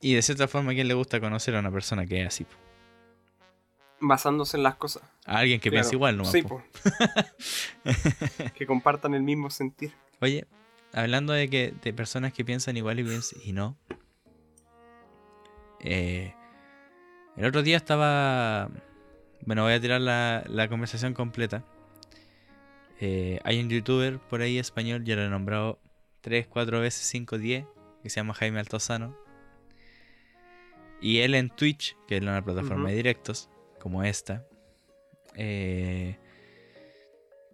Y 0.00 0.14
de 0.14 0.22
cierta 0.22 0.46
forma, 0.46 0.70
¿a 0.72 0.74
quién 0.74 0.86
le 0.88 0.94
gusta 0.94 1.18
conocer 1.20 1.56
a 1.56 1.60
una 1.60 1.72
persona 1.72 2.06
que 2.06 2.20
es 2.22 2.28
así? 2.28 2.44
po? 2.44 2.54
Basándose 3.98 4.58
en 4.58 4.62
las 4.62 4.76
cosas. 4.76 5.02
A 5.24 5.38
alguien 5.38 5.58
que 5.58 5.70
Claro. 5.70 5.82
piensa 5.82 5.94
igual, 5.96 6.16
¿no? 6.18 6.24
Sí, 6.26 6.42
pues. 6.42 6.62
que 8.54 8.66
compartan 8.66 9.14
el 9.14 9.22
mismo 9.22 9.50
sentir. 9.50 9.92
Oye, 10.20 10.46
hablando 10.92 11.32
de 11.32 11.48
que 11.50 11.72
de 11.82 11.92
personas 11.94 12.32
que 12.32 12.44
piensan 12.44 12.76
igual 12.76 13.00
y, 13.00 13.04
piens- 13.04 13.34
y 13.44 13.52
no. 13.52 13.76
Eh, 15.80 16.34
el 17.36 17.44
otro 17.44 17.62
día 17.62 17.76
estaba. 17.76 18.70
Bueno, 19.44 19.62
voy 19.62 19.74
a 19.74 19.80
tirar 19.80 20.00
la, 20.00 20.44
la 20.48 20.68
conversación 20.68 21.14
completa. 21.14 21.64
Eh, 23.00 23.40
hay 23.44 23.60
un 23.60 23.68
youtuber 23.68 24.18
por 24.18 24.40
ahí 24.40 24.58
español, 24.58 25.04
ya 25.04 25.16
lo 25.16 25.22
he 25.22 25.28
nombrado 25.28 25.78
3, 26.22 26.46
4 26.46 26.80
veces, 26.80 27.06
5, 27.06 27.38
10, 27.38 27.66
que 28.02 28.10
se 28.10 28.16
llama 28.16 28.34
Jaime 28.34 28.60
Altozano. 28.60 29.16
Y 31.00 31.18
él 31.18 31.34
en 31.34 31.50
Twitch, 31.50 31.96
que 32.08 32.16
es 32.16 32.22
una 32.22 32.42
plataforma 32.42 32.88
de 32.88 32.96
directos, 32.96 33.50
como 33.78 34.02
esta, 34.02 34.46
eh, 35.34 36.18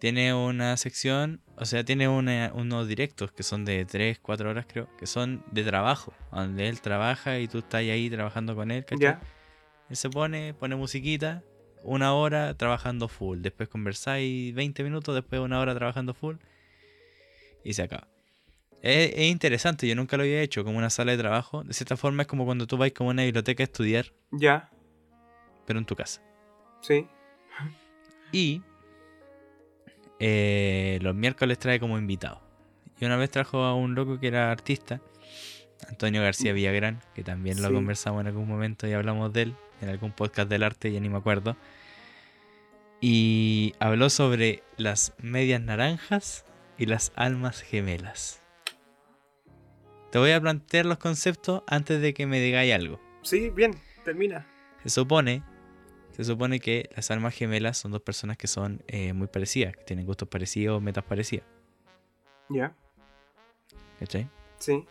tiene 0.03 0.35
una 0.35 0.77
sección, 0.77 1.41
o 1.55 1.65
sea, 1.65 1.85
tiene 1.85 2.09
una- 2.09 2.51
unos 2.57 2.89
directos 2.89 3.31
que 3.31 3.45
son 3.45 3.65
de 3.65 3.85
3, 3.85 4.19
4 4.19 4.51
horas 4.51 4.67
creo, 4.67 4.89
que 4.97 5.07
son 5.07 5.45
de 5.53 5.63
trabajo, 5.63 6.13
donde 6.33 6.67
él 6.69 6.81
trabaja 6.81 7.39
y 7.39 7.47
tú 7.47 7.59
estás 7.59 7.83
ahí 7.83 8.11
trabajando 8.11 8.57
con 8.57 8.73
él, 8.73 8.85
¿cachai? 8.85 8.99
Ya. 9.01 9.21
Él 9.89 9.95
se 9.97 10.11
pone, 10.11 10.55
pone 10.55 10.75
musiquita, 10.75 11.45
una 11.85 12.15
hora 12.15 12.53
trabajando 12.57 13.07
full, 13.07 13.43
después 13.43 13.69
conversáis 13.69 14.53
20 14.53 14.83
minutos, 14.83 15.15
después 15.15 15.41
una 15.41 15.61
hora 15.61 15.73
trabajando 15.73 16.15
full 16.15 16.35
y 17.63 17.75
se 17.75 17.83
acaba. 17.83 18.09
Es, 18.83 19.13
es 19.15 19.31
interesante, 19.31 19.87
yo 19.87 19.95
nunca 19.95 20.17
lo 20.17 20.25
había 20.25 20.43
hecho 20.43 20.65
como 20.65 20.79
una 20.79 20.91
sala 20.91 21.13
de 21.13 21.19
trabajo. 21.19 21.63
De 21.63 21.75
cierta 21.75 21.97
forma 21.97 22.23
es 22.23 22.27
como 22.27 22.45
cuando 22.45 22.67
tú 22.67 22.77
vas 22.77 22.91
como 22.91 23.11
a 23.11 23.13
una 23.13 23.23
biblioteca 23.23 23.63
a 23.63 23.67
estudiar, 23.71 24.07
Ya. 24.33 24.69
pero 25.65 25.79
en 25.79 25.85
tu 25.85 25.95
casa. 25.95 26.21
Sí. 26.81 27.07
Y 28.33 28.63
eh, 30.25 30.99
los 31.03 31.17
miércoles 31.17 31.59
trae 31.59 31.81
como 31.81 31.99
invitado. 31.99 32.41
Y 33.01 33.05
una 33.07 33.17
vez 33.17 33.29
trajo 33.31 33.65
a 33.65 33.75
un 33.75 33.97
loco 33.97 34.21
que 34.21 34.29
era 34.29 34.53
artista, 34.53 35.01
Antonio 35.89 36.23
García 36.23 36.53
Villagrán, 36.53 37.01
que 37.15 37.25
también 37.25 37.61
lo 37.61 37.69
Sí. 37.69 37.75
conversamos 37.75 38.21
en 38.21 38.29
algún 38.29 38.47
momento 38.47 38.87
y 38.87 38.93
hablamos 38.93 39.33
de 39.33 39.43
él 39.43 39.55
en 39.81 39.89
algún 39.89 40.13
podcast 40.13 40.49
del 40.49 40.63
arte, 40.63 40.93
ya 40.93 41.01
ni 41.01 41.09
me 41.09 41.19
acuerdo. 41.19 41.57
Y 43.01 43.75
habló 43.81 44.11
sobre 44.11 44.63
las 44.77 45.13
medias 45.19 45.61
naranjas 45.61 46.45
y 46.79 46.87
las 46.87 47.11
almas 47.17 47.61
gemelas. 47.61 48.41
Te 50.13 50.19
voy 50.19 50.31
a 50.31 50.41
plantear 50.41 50.87
los 50.87 50.99
conceptos 50.99 51.63
antes 51.67 52.01
de 52.01 52.15
que 52.15 52.27
me 52.27 52.39
digáis 52.39 52.73
algo. 52.75 53.01
Sí, 53.23 53.51
bien. 53.51 53.75
Termina. 54.05 54.47
Se 54.85 54.91
supone, 54.91 55.43
se 56.13 56.25
supone 56.25 56.61
que 56.61 56.91
las 56.95 57.11
almas 57.11 57.35
gemelas 57.35 57.79
son 57.79 57.93
dos 57.93 58.03
personas 58.03 58.37
que 58.37 58.47
son 58.47 58.83
eh, 58.87 59.13
muy 59.13 59.27
parecidas, 59.27 59.75
que 59.77 59.83
tienen 59.85 60.07
gustos 60.07 60.29
parecidos, 60.29 60.81
metas 60.83 61.05
parecidas. 61.05 61.47
Ya. 62.49 62.75
¿Cachai? 63.99 64.29
Sí. 64.59 64.85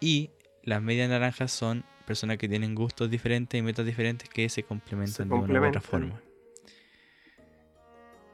Y 0.00 0.30
las 0.62 0.80
medias 0.80 1.08
naranjas 1.08 1.50
son 1.50 1.84
personas 2.06 2.38
que 2.38 2.48
tienen 2.48 2.74
gustos 2.74 3.10
diferentes 3.10 3.58
y 3.58 3.62
metas 3.62 3.84
diferentes 3.84 4.28
que 4.28 4.48
se 4.48 4.62
complementan 4.62 5.28
Se 5.28 5.34
de 5.34 5.34
una 5.34 5.60
u 5.60 5.68
otra 5.68 5.80
forma. 5.80 6.20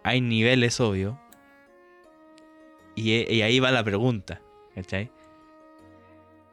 Hay 0.03 0.21
niveles, 0.21 0.79
obvio. 0.81 1.19
Y, 2.95 3.13
e- 3.13 3.35
y 3.35 3.43
ahí 3.43 3.59
va 3.59 3.71
la 3.71 3.83
pregunta, 3.83 4.41
¿cachai? 4.75 5.11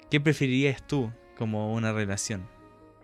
¿Qué 0.09 0.19
preferirías 0.21 0.85
tú 0.87 1.11
como 1.37 1.73
una 1.73 1.91
relación? 1.91 2.47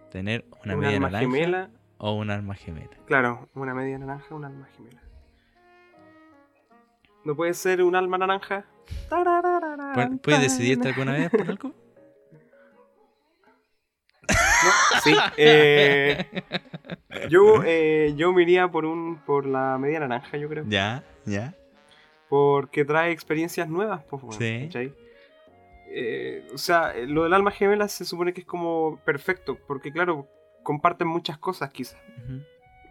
¿Tener 0.09 0.45
una 0.63 0.75
un 0.75 0.79
media 0.79 0.99
naranja 0.99 1.19
gemela. 1.19 1.69
O 1.99 2.13
un 2.13 2.29
alma 2.29 2.55
gemela? 2.55 2.95
Claro, 3.05 3.49
una 3.55 3.73
media 3.73 3.97
naranja, 3.97 4.33
un 4.35 4.45
alma 4.45 4.67
gemela. 4.75 5.01
¿No 7.23 7.35
puede 7.35 7.53
ser 7.53 7.81
un 7.83 7.95
alma 7.95 8.17
naranja? 8.17 8.65
¿Pu- 9.09 10.21
¿Puedes 10.21 10.41
decidirte 10.41 10.87
alguna 10.89 11.13
vez 11.13 11.29
por 11.29 11.41
algo? 11.49 11.73
No, 14.29 14.99
sí. 15.03 15.15
eh, 15.37 16.25
yo, 17.29 17.63
eh, 17.65 18.13
yo 18.15 18.33
me 18.33 18.41
iría 18.43 18.67
por 18.69 18.85
un 18.85 19.17
por 19.25 19.45
la 19.45 19.77
media 19.77 19.99
naranja, 19.99 20.37
yo 20.37 20.49
creo. 20.49 20.63
Ya, 20.67 21.03
ya. 21.25 21.53
Porque 22.29 22.83
trae 22.83 23.11
experiencias 23.11 23.69
nuevas, 23.69 24.03
pues, 24.09 24.21
bueno, 24.21 24.37
Sí. 24.37 24.69
Eh, 25.89 26.45
o 26.53 26.57
sea, 26.57 26.91
eh, 26.95 27.07
lo 27.07 27.23
del 27.23 27.33
alma 27.33 27.51
gemela 27.51 27.87
se 27.87 28.03
supone 28.03 28.33
que 28.33 28.41
es 28.41 28.47
como 28.47 28.99
perfecto, 29.05 29.57
porque 29.67 29.91
claro, 29.93 30.27
comparten 30.67 31.07
muchas 31.07 31.37
cosas 31.37 31.69
quizás. 31.69 31.97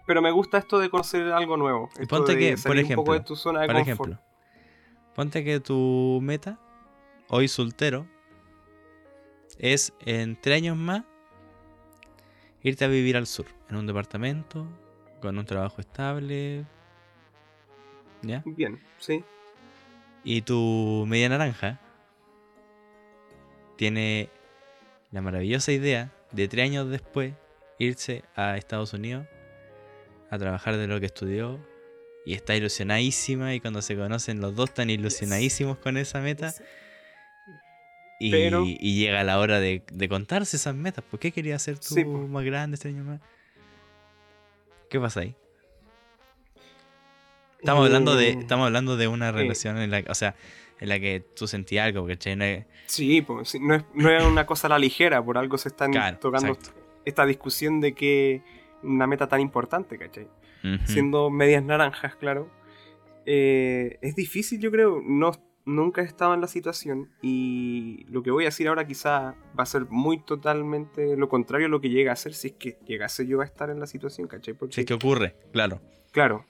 Pero 0.06 0.22
me 0.22 0.30
gusta 0.30 0.56
esto 0.56 0.78
de 0.78 0.88
conocer 0.88 1.30
algo 1.30 1.58
nuevo. 1.58 1.90
Y 2.00 2.06
ponte 2.06 2.34
de 2.34 2.38
que, 2.38 2.50
por 2.52 2.60
salir 2.60 2.86
un 2.86 2.94
poco 2.94 3.12
de 3.12 3.18
ejemplo, 3.18 3.34
tu 3.34 3.36
zona 3.36 3.60
de 3.60 3.66
por 3.66 3.76
confort. 3.76 4.12
ejemplo, 4.12 4.26
ponte 5.14 5.44
que 5.44 5.60
tu 5.60 6.18
meta, 6.22 6.58
hoy 7.28 7.48
soltero, 7.48 8.06
es 9.58 9.92
en 10.06 10.40
tres 10.40 10.56
años 10.56 10.74
más 10.78 11.04
irte 12.62 12.86
a 12.86 12.88
vivir 12.88 13.14
al 13.14 13.26
sur, 13.26 13.44
en 13.68 13.76
un 13.76 13.86
departamento, 13.86 14.66
con 15.20 15.36
un 15.36 15.44
trabajo 15.44 15.82
estable, 15.82 16.64
¿ya? 18.22 18.42
Bien, 18.46 18.80
sí. 19.00 19.22
Y 20.24 20.40
tu 20.40 21.04
media 21.06 21.28
naranja 21.28 21.78
tiene 23.76 24.30
la 25.10 25.20
maravillosa 25.20 25.72
idea 25.72 26.10
de 26.32 26.48
tres 26.48 26.64
años 26.64 26.88
después 26.88 27.34
irse 27.78 28.24
a 28.34 28.56
Estados 28.56 28.92
Unidos 28.92 29.26
a 30.30 30.38
trabajar 30.38 30.76
de 30.76 30.86
lo 30.86 30.98
que 31.00 31.06
estudió 31.06 31.58
y 32.24 32.34
está 32.34 32.56
ilusionadísima 32.56 33.54
y 33.54 33.60
cuando 33.60 33.82
se 33.82 33.96
conocen 33.96 34.40
los 34.40 34.54
dos 34.56 34.70
están 34.70 34.90
ilusionadísimos 34.90 35.76
con 35.78 35.96
esa 35.96 36.20
meta 36.20 36.52
y, 38.18 38.30
Pero- 38.30 38.64
y 38.66 38.98
llega 38.98 39.22
la 39.24 39.38
hora 39.38 39.60
de, 39.60 39.82
de 39.92 40.08
contarse 40.08 40.56
esas 40.56 40.74
metas. 40.74 41.04
¿Por 41.04 41.20
qué 41.20 41.30
querías 41.32 41.62
ser 41.62 41.78
tú 41.78 41.94
Sí, 41.94 42.04
más 42.04 42.44
grande, 42.44 42.78
tres 42.78 42.94
años 42.94 43.06
más? 43.06 43.20
¿Qué 44.88 44.98
pasa 44.98 45.20
ahí? 45.20 45.34
Estamos 47.58 47.84
hablando 47.86 48.14
de, 48.16 48.30
Eh, 48.30 48.36
estamos 48.40 48.66
hablando 48.66 48.96
de 48.96 49.08
una 49.08 49.30
sí. 49.30 49.36
relación 49.36 49.78
en 49.78 49.90
la, 49.90 50.02
o 50.08 50.14
sea, 50.14 50.34
en 50.80 50.88
la 50.88 50.98
que 51.00 51.20
tú 51.36 51.46
sentías 51.46 51.86
algo, 51.86 52.06
¿cachai? 52.06 52.36
No 52.36 52.44
es- 52.44 52.64
Sí, 52.86 53.22
pues, 53.22 53.58
no, 53.60 53.74
es, 53.74 53.84
no 53.94 54.10
es 54.10 54.22
una 54.24 54.46
cosa 54.46 54.66
a 54.68 54.70
la 54.70 54.78
ligera, 54.78 55.22
por 55.24 55.36
algo 55.38 55.58
se 55.58 55.68
están 55.70 55.90
Claro, 55.92 56.18
tocando 56.18 56.52
exacto. 56.52 56.85
Esta 57.06 57.24
discusión 57.24 57.80
de 57.80 57.94
que 57.94 58.42
una 58.82 59.06
meta 59.06 59.26
tan 59.26 59.40
importante, 59.40 59.96
¿cachai? 59.96 60.28
Ujú. 60.62 60.86
Siendo 60.86 61.30
medias 61.30 61.64
naranjas, 61.64 62.16
claro. 62.16 62.50
Eh, 63.24 63.98
es 64.02 64.14
difícil, 64.14 64.60
yo 64.60 64.70
creo. 64.70 65.00
No, 65.02 65.32
nunca 65.64 66.02
he 66.02 66.04
estado 66.04 66.34
en 66.34 66.40
la 66.40 66.46
situación 66.46 67.10
y 67.22 68.06
lo 68.08 68.22
que 68.22 68.30
voy 68.30 68.44
a 68.44 68.48
decir 68.48 68.68
ahora 68.68 68.86
quizá 68.86 69.34
va 69.58 69.62
a 69.62 69.66
ser 69.66 69.86
muy 69.90 70.18
totalmente 70.18 71.16
lo 71.16 71.28
contrario 71.28 71.66
a 71.66 71.70
lo 71.70 71.80
que 71.80 71.90
llega 71.90 72.12
a 72.12 72.16
ser 72.16 72.34
si 72.34 72.48
es 72.48 72.54
que 72.54 72.78
llegase 72.86 73.26
yo 73.26 73.40
a 73.40 73.44
estar 73.44 73.70
en 73.70 73.80
la 73.80 73.86
situación, 73.86 74.28
¿cachai? 74.28 74.54
Porque, 74.54 74.74
Sí, 74.74 74.84
que 74.84 74.94
ocurre, 74.94 75.34
claro. 75.52 75.80
Claro. 76.12 76.44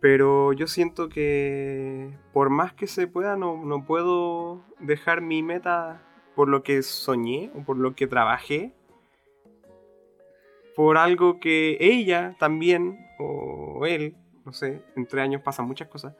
Pero 0.00 0.52
yo 0.52 0.66
siento 0.66 1.08
que 1.08 2.10
por 2.32 2.50
más 2.50 2.72
que 2.74 2.86
se 2.86 3.06
pueda, 3.06 3.36
no, 3.36 3.64
no 3.64 3.86
puedo 3.86 4.62
dejar 4.80 5.20
mi 5.20 5.42
meta 5.42 6.02
por 6.34 6.48
lo 6.48 6.62
que 6.62 6.82
soñé 6.82 7.50
o 7.54 7.62
por 7.62 7.78
lo 7.78 7.94
que 7.94 8.06
trabajé. 8.06 8.72
Por 10.76 10.98
algo 10.98 11.38
que 11.40 11.76
ella 11.80 12.34
también, 12.38 12.98
o 13.18 13.86
él, 13.86 14.16
no 14.44 14.52
sé, 14.52 14.82
en 14.96 15.06
tres 15.06 15.22
años 15.22 15.42
pasan 15.42 15.66
muchas 15.66 15.88
cosas, 15.88 16.14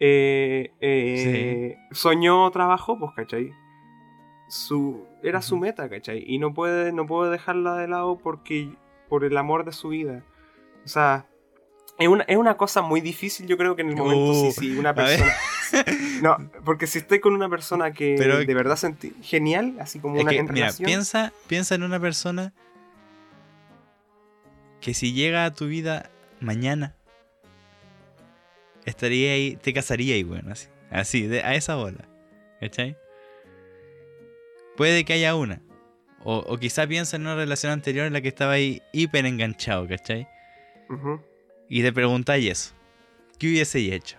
eh, 0.00 0.72
eh, 0.80 1.76
soñó, 1.92 2.50
trabajó, 2.50 2.98
pues, 2.98 3.12
¿cachai? 3.16 3.52
Su, 4.48 5.06
era 5.22 5.40
su 5.40 5.54
Ujú. 5.54 5.64
meta, 5.64 5.88
¿cachai? 5.88 6.22
Y 6.26 6.38
no 6.38 6.52
puede, 6.52 6.92
no 6.92 7.06
puede 7.06 7.30
dejarla 7.30 7.76
de 7.76 7.88
lado 7.88 8.18
porque, 8.18 8.68
por 9.08 9.24
el 9.24 9.36
amor 9.36 9.64
de 9.64 9.72
su 9.72 9.88
vida. 9.88 10.22
O 10.84 10.88
sea, 10.88 11.26
es 11.98 12.08
una, 12.08 12.24
es 12.24 12.36
una 12.36 12.56
cosa 12.56 12.82
muy 12.82 13.00
difícil, 13.00 13.46
yo 13.46 13.56
creo 13.56 13.74
que 13.74 13.82
en 13.82 13.90
el 13.90 13.96
momento, 13.96 14.32
Uh, 14.32 14.50
si, 14.52 14.72
si 14.72 14.78
una 14.78 14.94
persona... 14.94 15.32
No, 16.22 16.36
porque 16.64 16.86
si 16.86 16.98
estoy 16.98 17.18
con 17.18 17.34
una 17.34 17.48
persona 17.48 17.92
que 17.92 18.14
Pero- 18.16 18.38
de 18.44 18.54
verdad 18.54 18.76
sentí 18.76 19.12
genial, 19.22 19.74
así 19.80 19.98
como 19.98 20.20
una 20.20 20.30
que, 20.30 20.42
mira, 20.42 20.70
piensa, 20.76 21.32
piensa 21.48 21.74
en 21.74 21.82
una 21.82 21.98
persona 21.98 22.52
que 24.84 24.92
si 24.92 25.14
llega 25.14 25.46
a 25.46 25.54
tu 25.54 25.66
vida 25.66 26.10
mañana, 26.40 26.94
estaría 28.84 29.32
ahí, 29.32 29.56
te 29.56 29.72
casaría 29.72 30.14
ahí, 30.14 30.24
bueno, 30.24 30.52
así, 30.52 30.68
así, 30.90 31.22
de- 31.26 31.42
a 31.42 31.54
esa 31.54 31.76
bola, 31.76 32.04
¿cachai? 32.60 32.94
Puede 34.76 35.06
que 35.06 35.14
haya 35.14 35.34
una. 35.36 35.62
O, 36.22 36.36
o 36.36 36.58
quizá 36.58 36.86
piensa 36.86 37.16
en 37.16 37.22
una 37.22 37.34
relación 37.34 37.72
anterior 37.72 38.04
en 38.06 38.12
la 38.12 38.20
que 38.20 38.28
estaba 38.28 38.52
ahí 38.52 38.82
hiper 38.92 39.24
enganchado, 39.24 39.88
¿cachai? 39.88 40.28
Y 41.70 41.82
te 41.82 41.90
preguntáis 41.90 42.50
eso. 42.50 42.74
¿Qué 43.38 43.48
hubiese 43.48 43.78
hecho? 43.94 44.18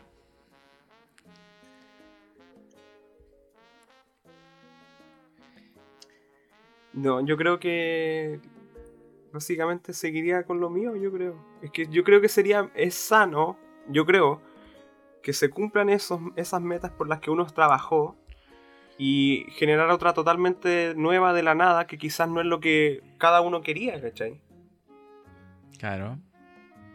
No, 6.94 7.26
yo 7.26 7.36
creo 7.38 7.60
que 7.60 8.40
básicamente 9.36 9.94
seguiría 9.94 10.44
con 10.44 10.60
lo 10.60 10.70
mío, 10.70 10.96
yo 10.96 11.12
creo. 11.12 11.36
Es 11.62 11.70
que 11.72 11.86
yo 11.88 12.04
creo 12.04 12.22
que 12.22 12.30
sería, 12.30 12.72
es 12.74 12.96
sano, 12.96 13.58
yo 13.88 14.06
creo, 14.06 14.42
que 15.22 15.34
se 15.34 15.50
cumplan 15.50 15.90
esos, 15.90 16.20
esas 16.36 16.62
metas 16.62 16.92
por 16.92 17.08
las 17.08 17.20
que 17.20 17.30
uno 17.32 17.46
trabajó 17.46 18.16
y 18.98 19.46
generar 19.52 19.90
otra 19.92 20.14
totalmente 20.14 20.94
nueva 20.96 21.34
de 21.34 21.44
la 21.44 21.54
nada 21.54 21.86
que 21.86 21.98
quizás 21.98 22.30
no 22.30 22.40
es 22.40 22.48
lo 22.48 22.60
que 22.60 23.02
cada 23.18 23.42
uno 23.42 23.62
quería, 23.62 24.02
¿cachai? 24.02 24.40
Claro. 25.78 26.18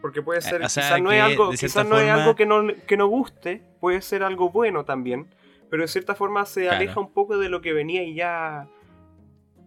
Porque 0.01 0.23
puede 0.23 0.41
ser, 0.41 0.63
o 0.63 0.69
sea, 0.69 0.83
quizás 0.83 1.01
no 1.01 1.11
es 1.11 1.21
algo, 1.21 1.51
quizás 1.51 1.87
no 1.87 1.99
es 1.99 2.09
algo 2.09 2.35
que 2.35 2.47
no, 2.47 2.63
que 2.87 2.97
no 2.97 3.05
guste, 3.07 3.63
puede 3.79 4.01
ser 4.01 4.23
algo 4.23 4.49
bueno 4.49 4.83
también, 4.83 5.27
pero 5.69 5.83
de 5.83 5.87
cierta 5.87 6.15
forma 6.15 6.43
se 6.45 6.61
Claro. 6.61 6.77
aleja 6.77 6.99
un 6.99 7.13
poco 7.13 7.37
de 7.37 7.49
lo 7.49 7.61
que 7.61 7.71
venía 7.71 8.01
y 8.03 8.15
ya 8.15 8.67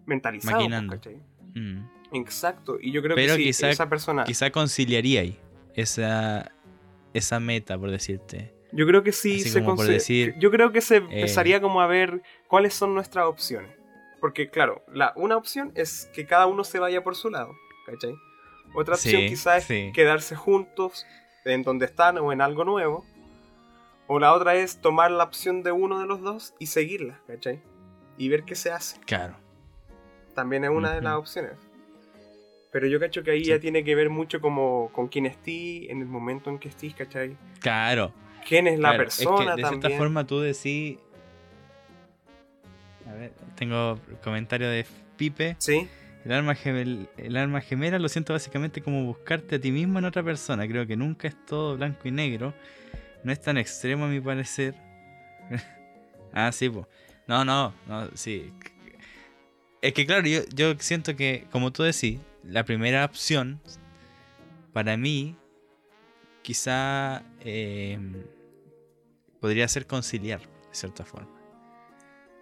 mentalizado, 0.06 0.56
pues, 0.56 0.68
Maquinando. 0.68 0.94
¿cachai? 0.94 1.22
Mm. 1.54 1.93
Exacto, 2.14 2.78
y 2.80 2.92
yo 2.92 3.02
creo 3.02 3.14
Pero 3.16 3.34
que 3.34 3.38
sí, 3.42 3.44
quizá- 3.46 3.70
esa 3.70 3.88
persona, 3.88 4.24
Quizá 4.24 4.50
conciliaría 4.50 5.20
ahí 5.22 5.38
esa, 5.74 6.50
esa 7.12 7.40
meta, 7.40 7.78
por 7.78 7.90
decirte. 7.90 8.54
yo 8.72 8.86
creo 8.86 9.02
que 9.02 9.12
sí 9.12 9.40
así 9.40 9.48
se 9.50 9.60
como 9.62 9.76
por 9.76 9.86
conse- 9.86 9.92
decir, 9.92 10.34
yo 10.38 10.50
creo 10.50 10.72
que 10.72 10.80
se 10.80 10.96
eh, 10.96 10.98
empezaría 11.10 11.60
como 11.60 11.80
a 11.80 11.86
ver 11.86 12.22
cuáles 12.48 12.74
son 12.74 12.94
nuestras 12.94 13.26
opciones, 13.26 13.70
porque 14.20 14.48
claro, 14.50 14.82
la 14.92 15.12
una 15.16 15.36
opción 15.36 15.72
es 15.74 16.08
que 16.14 16.26
cada 16.26 16.46
uno 16.46 16.64
se 16.64 16.78
vaya 16.78 17.02
por 17.04 17.14
su 17.16 17.30
lado, 17.30 17.54
¿cachai? 17.86 18.14
Otra 18.74 18.94
opción 18.94 19.22
Sí, 19.22 19.28
quizás 19.28 19.70
es 19.70 19.92
quedarse 19.92 20.34
juntos 20.34 21.06
en 21.44 21.62
donde 21.62 21.86
están 21.86 22.18
o 22.18 22.32
en 22.32 22.40
algo 22.40 22.64
nuevo. 22.64 23.04
O 24.06 24.18
la 24.18 24.32
otra 24.34 24.54
es 24.56 24.80
tomar 24.82 25.10
la 25.10 25.24
opción 25.24 25.62
de 25.62 25.72
uno 25.72 25.98
de 26.00 26.06
los 26.06 26.20
dos 26.20 26.54
y 26.58 26.66
seguirla, 26.66 27.20
¿cachai? 27.26 27.62
Y 28.18 28.28
ver 28.28 28.42
qué 28.44 28.54
se 28.54 28.70
hace. 28.72 28.98
Claro. 29.06 29.36
También 30.34 30.64
es 30.64 30.70
una 30.70 30.92
de 30.92 31.00
las 31.00 31.14
opciones. 31.14 31.52
Pero 32.74 32.88
yo 32.88 32.98
cacho 32.98 33.22
que 33.22 33.30
ahí 33.30 33.44
Sí. 33.44 33.50
ya 33.50 33.60
tiene 33.60 33.84
que 33.84 33.94
ver 33.94 34.10
mucho 34.10 34.40
como 34.40 34.90
con 34.92 35.06
quién 35.06 35.26
estés, 35.26 35.88
en 35.90 36.00
el 36.00 36.06
momento 36.06 36.50
en 36.50 36.58
que 36.58 36.68
estés, 36.70 36.92
¿cachai? 36.92 37.36
Claro. 37.60 38.12
¿Quién 38.48 38.66
es 38.66 38.80
la 38.80 38.88
claro. 38.88 39.04
persona 39.04 39.30
es 39.36 39.38
que 39.38 39.44
de 39.56 39.62
también? 39.62 39.80
cierta 39.82 39.96
forma 39.98 40.26
tú 40.26 40.40
decís. 40.40 40.98
A 43.08 43.12
ver, 43.14 43.32
tengo 43.54 44.00
comentario 44.24 44.68
de 44.68 44.84
Pipe. 45.16 45.54
Sí, 45.60 45.86
El 46.24 46.32
alma, 46.32 46.56
gemel- 46.56 47.06
el 47.16 47.36
alma 47.36 47.60
gemela 47.60 48.00
lo 48.00 48.08
siento 48.08 48.32
básicamente 48.32 48.80
como 48.82 49.04
buscarte 49.04 49.54
a 49.54 49.60
ti 49.60 49.70
mismo 49.70 50.00
en 50.00 50.06
otra 50.06 50.24
persona. 50.24 50.66
Creo 50.66 50.84
que 50.84 50.96
nunca 50.96 51.28
es 51.28 51.36
todo 51.46 51.76
blanco 51.76 52.08
y 52.08 52.10
negro. 52.10 52.54
No 53.22 53.30
es 53.30 53.40
tan 53.40 53.56
extremo 53.56 54.06
a 54.06 54.08
mi 54.08 54.20
parecer. 54.20 54.74
ah, 56.32 56.50
sí, 56.50 56.68
pues. 56.70 56.86
No, 57.28 57.44
no, 57.44 57.72
no, 57.86 58.08
sí. 58.14 58.52
Es 59.80 59.92
que 59.92 60.04
claro, 60.06 60.26
yo, 60.26 60.40
yo 60.52 60.74
siento 60.80 61.14
que, 61.14 61.44
como 61.52 61.70
tú 61.72 61.84
decís, 61.84 62.18
la 62.46 62.64
primera 62.64 63.04
opción, 63.04 63.60
para 64.72 64.96
mí, 64.96 65.36
quizá 66.42 67.22
eh, 67.40 67.98
podría 69.40 69.66
ser 69.68 69.86
conciliar, 69.86 70.40
de 70.40 70.46
cierta 70.72 71.04
forma. 71.04 71.30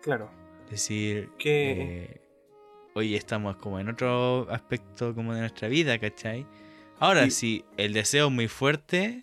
claro. 0.02 0.30
Decir 0.70 1.30
Que- 1.38 1.72
eh, 1.72 2.20
hoy 2.94 3.14
estamos 3.14 3.56
como 3.56 3.78
en 3.78 3.88
otro 3.90 4.50
aspecto 4.50 5.14
como 5.14 5.34
de 5.34 5.40
nuestra 5.40 5.68
vida, 5.68 5.98
¿cachai? 5.98 6.46
Ahora, 6.98 7.26
Y- 7.26 7.30
si 7.30 7.64
el 7.76 7.92
deseo 7.92 8.28
es 8.28 8.32
muy 8.32 8.48
fuerte, 8.48 9.22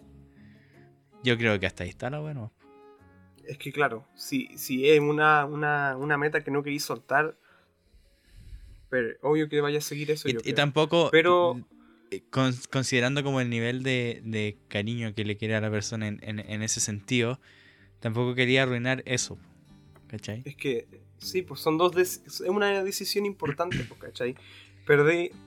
yo 1.24 1.38
creo 1.38 1.60
que 1.60 1.66
hasta 1.66 1.84
ahí 1.84 1.90
está 1.90 2.10
la 2.10 2.20
bueno. 2.20 2.54
Es 3.46 3.58
que 3.58 3.72
claro, 3.72 4.06
si, 4.14 4.56
si 4.60 4.88
es 4.90 5.00
una, 5.00 5.46
una, 5.46 5.98
una 5.98 6.18
meta 6.18 6.44
que 6.44 6.52
no 6.52 6.62
queréis 6.62 6.84
soltar, 6.84 7.36
pero 8.90 9.10
obvio 9.22 9.48
que 9.50 9.62
vaya 9.62 9.78
a 9.78 9.82
seguir 9.82 10.12
eso. 10.12 10.28
Y, 10.30 10.34
yo 10.34 10.40
y 10.44 10.54
tampoco, 10.54 11.10
Pero- 11.12 11.60
eh, 12.12 12.24
con- 12.30 12.56
considerando 12.72 13.24
como 13.24 13.40
el 13.42 13.50
nivel 13.50 13.84
de, 13.84 14.22
de 14.26 14.58
cariño 14.68 15.14
que 15.14 15.24
le 15.26 15.38
quiere 15.38 15.56
a 15.56 15.62
la 15.62 15.70
persona 15.70 16.08
en, 16.08 16.20
en- 16.24 16.40
en 16.40 16.62
ese 16.64 16.80
sentido, 16.80 17.40
tampoco 18.00 18.34
quería 18.36 18.64
arruinar 18.64 19.04
eso, 19.06 19.38
¿cachai? 20.08 20.42
Es 20.46 20.56
que, 20.56 20.88
sí, 21.20 21.42
pues 21.44 21.60
son 21.60 21.78
dos. 21.78 21.96
es 21.98 22.42
una 22.42 22.84
decisión 22.84 23.26
importante, 23.26 23.78
pues, 23.88 24.00
¿cachai? 24.00 24.36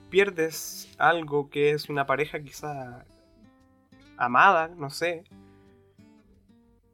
Pierdes 0.09 0.87
algo 0.97 1.49
que 1.49 1.71
es 1.71 1.89
una 1.89 2.05
pareja 2.05 2.39
quizá 2.41 3.05
amada, 4.17 4.69
no 4.77 4.89
sé. 4.89 5.23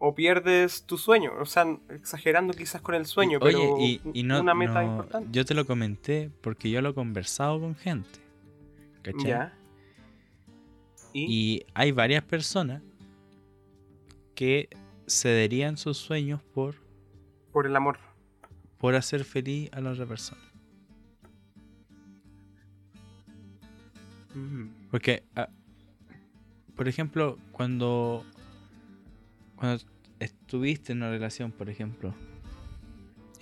O 0.02 0.16
pierdes 0.16 0.84
tu 0.84 0.98
sueño, 0.98 1.34
o 1.42 1.46
sea, 1.46 1.66
exagerando 1.90 2.54
quizás 2.54 2.82
con 2.82 2.96
el 2.96 3.06
sueño, 3.06 3.38
Oye, 3.42 3.52
pero 3.54 3.78
y, 3.80 4.02
y 4.14 4.24
no, 4.24 4.40
una 4.40 4.54
meta 4.54 4.82
no- 4.82 4.92
importante. 4.92 5.28
yo 5.32 5.44
te 5.44 5.54
lo 5.54 5.66
comenté 5.66 6.32
porque 6.42 6.70
yo 6.70 6.82
lo 6.82 6.90
he 6.90 6.94
conversado 6.94 7.60
con 7.60 7.76
gente, 7.76 8.20
¿cachai? 9.02 9.28
Ya, 9.28 9.54
Y, 11.12 11.26
Y 11.58 11.66
hay 11.74 11.92
varias 11.92 12.24
personas 12.24 12.82
que 14.36 14.70
cederían 15.06 15.76
sus 15.76 15.98
sueños 15.98 16.42
por, 16.54 16.76
por 17.52 17.66
el 17.68 17.76
amor. 17.76 17.98
por 18.78 18.96
hacer 18.96 19.26
feliz 19.26 19.70
a 19.74 19.82
la 19.82 19.92
otra 19.92 20.06
persona. 20.06 20.42
Mm. 24.34 24.68
Porque, 24.92 25.24
ah, 25.36 25.50
por 26.76 26.88
ejemplo, 26.88 27.38
cuando, 27.52 28.24
cuando 29.60 29.84
estuviste 30.20 30.94
en 30.94 31.00
una 31.00 31.10
relación, 31.10 31.52
por 31.52 31.70
ejemplo, 31.70 32.16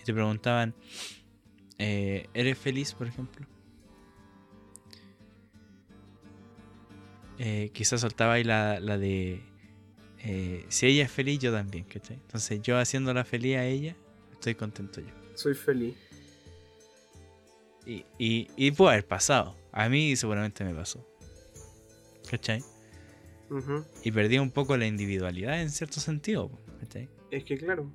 y 0.01 0.03
te 0.03 0.13
preguntaban, 0.13 0.73
eh, 1.77 2.27
¿eres 2.33 2.57
feliz, 2.57 2.93
por 2.93 3.05
ejemplo? 3.07 3.45
Eh, 7.37 7.69
quizás 7.71 8.01
soltaba 8.01 8.33
ahí 8.33 8.43
la, 8.43 8.79
la 8.79 8.97
de, 8.97 9.43
eh, 10.19 10.65
si 10.69 10.87
ella 10.87 11.05
es 11.05 11.11
feliz, 11.11 11.39
yo 11.39 11.51
también, 11.51 11.83
¿cachai? 11.83 12.15
Entonces 12.15 12.63
yo 12.63 12.79
haciéndola 12.79 13.23
feliz 13.23 13.57
a 13.57 13.65
ella, 13.65 13.95
estoy 14.33 14.55
contento 14.55 15.01
yo. 15.01 15.13
Soy 15.35 15.53
feliz. 15.53 15.95
Y, 17.85 18.05
y, 18.17 18.47
y 18.57 18.71
puede 18.71 18.93
haber 18.93 19.07
pasado. 19.07 19.55
A 19.71 19.87
mí 19.87 20.15
seguramente 20.15 20.65
me 20.65 20.73
pasó. 20.73 21.07
¿Cachai? 22.29 22.63
Y 24.03 24.11
perdí 24.11 24.39
un 24.39 24.51
poco 24.51 24.75
la 24.77 24.85
individualidad 24.85 25.61
en 25.61 25.69
cierto 25.69 25.99
sentido. 25.99 26.51
Es 27.31 27.43
que 27.43 27.57
claro. 27.57 27.91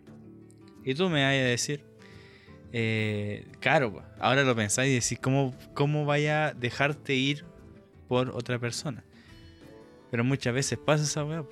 Y 0.85 0.95
tú 0.95 1.09
me 1.09 1.23
vas 1.23 1.33
a 1.33 1.45
decir, 1.45 1.85
eh, 2.73 3.47
claro, 3.61 4.03
ahora 4.19 4.43
lo 4.43 4.55
pensáis 4.57 4.91
y 4.91 4.95
decís, 4.95 5.19
¿cómo, 5.23 5.55
¿cómo 5.75 6.05
vaya 6.05 6.49
a 6.49 6.55
dejarte 6.55 7.15
ir 7.15 7.45
por 8.09 8.31
otra 8.31 8.59
persona? 8.59 9.05
Pero 10.11 10.25
muchas 10.25 10.55
veces 10.55 10.79
pasa 10.79 11.05
esa 11.05 11.25
weá. 11.25 11.45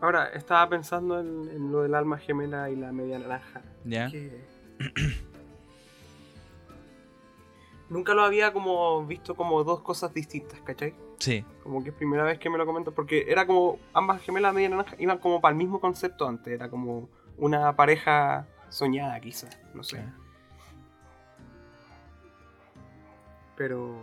Ahora, 0.00 0.28
estaba 0.34 0.68
pensando 0.68 1.20
en, 1.20 1.48
en 1.48 1.72
lo 1.72 1.82
del 1.82 1.94
alma 1.94 2.18
gemela 2.18 2.70
y 2.70 2.76
la 2.76 2.92
media 2.92 3.18
naranja. 3.18 3.62
¿Ya? 3.84 4.10
que 4.10 4.44
nunca 7.88 8.14
lo 8.14 8.22
había 8.22 8.52
como 8.52 9.04
visto 9.06 9.34
como 9.34 9.62
dos 9.64 9.80
cosas 9.82 10.12
distintas, 10.12 10.60
¿cachai? 10.60 10.94
Sí, 11.18 11.44
Como 11.62 11.82
que 11.82 11.90
es 11.90 11.94
primera 11.94 12.24
vez 12.24 12.38
que 12.38 12.50
me 12.50 12.58
lo 12.58 12.66
comento, 12.66 12.92
porque 12.92 13.24
era 13.28 13.46
como 13.46 13.78
ambas 13.94 14.20
gemelas 14.22 14.52
media 14.52 14.68
naranja 14.68 14.96
iban 14.98 15.18
como 15.18 15.40
para 15.40 15.52
el 15.52 15.56
mismo 15.56 15.80
concepto 15.80 16.28
antes, 16.28 16.52
era 16.52 16.68
como 16.68 17.08
una 17.38 17.74
pareja 17.74 18.46
soñada 18.68 19.18
quizás, 19.20 19.58
no 19.72 19.82
sé. 19.82 19.96
Claro. 19.96 20.12
Pero 23.56 23.96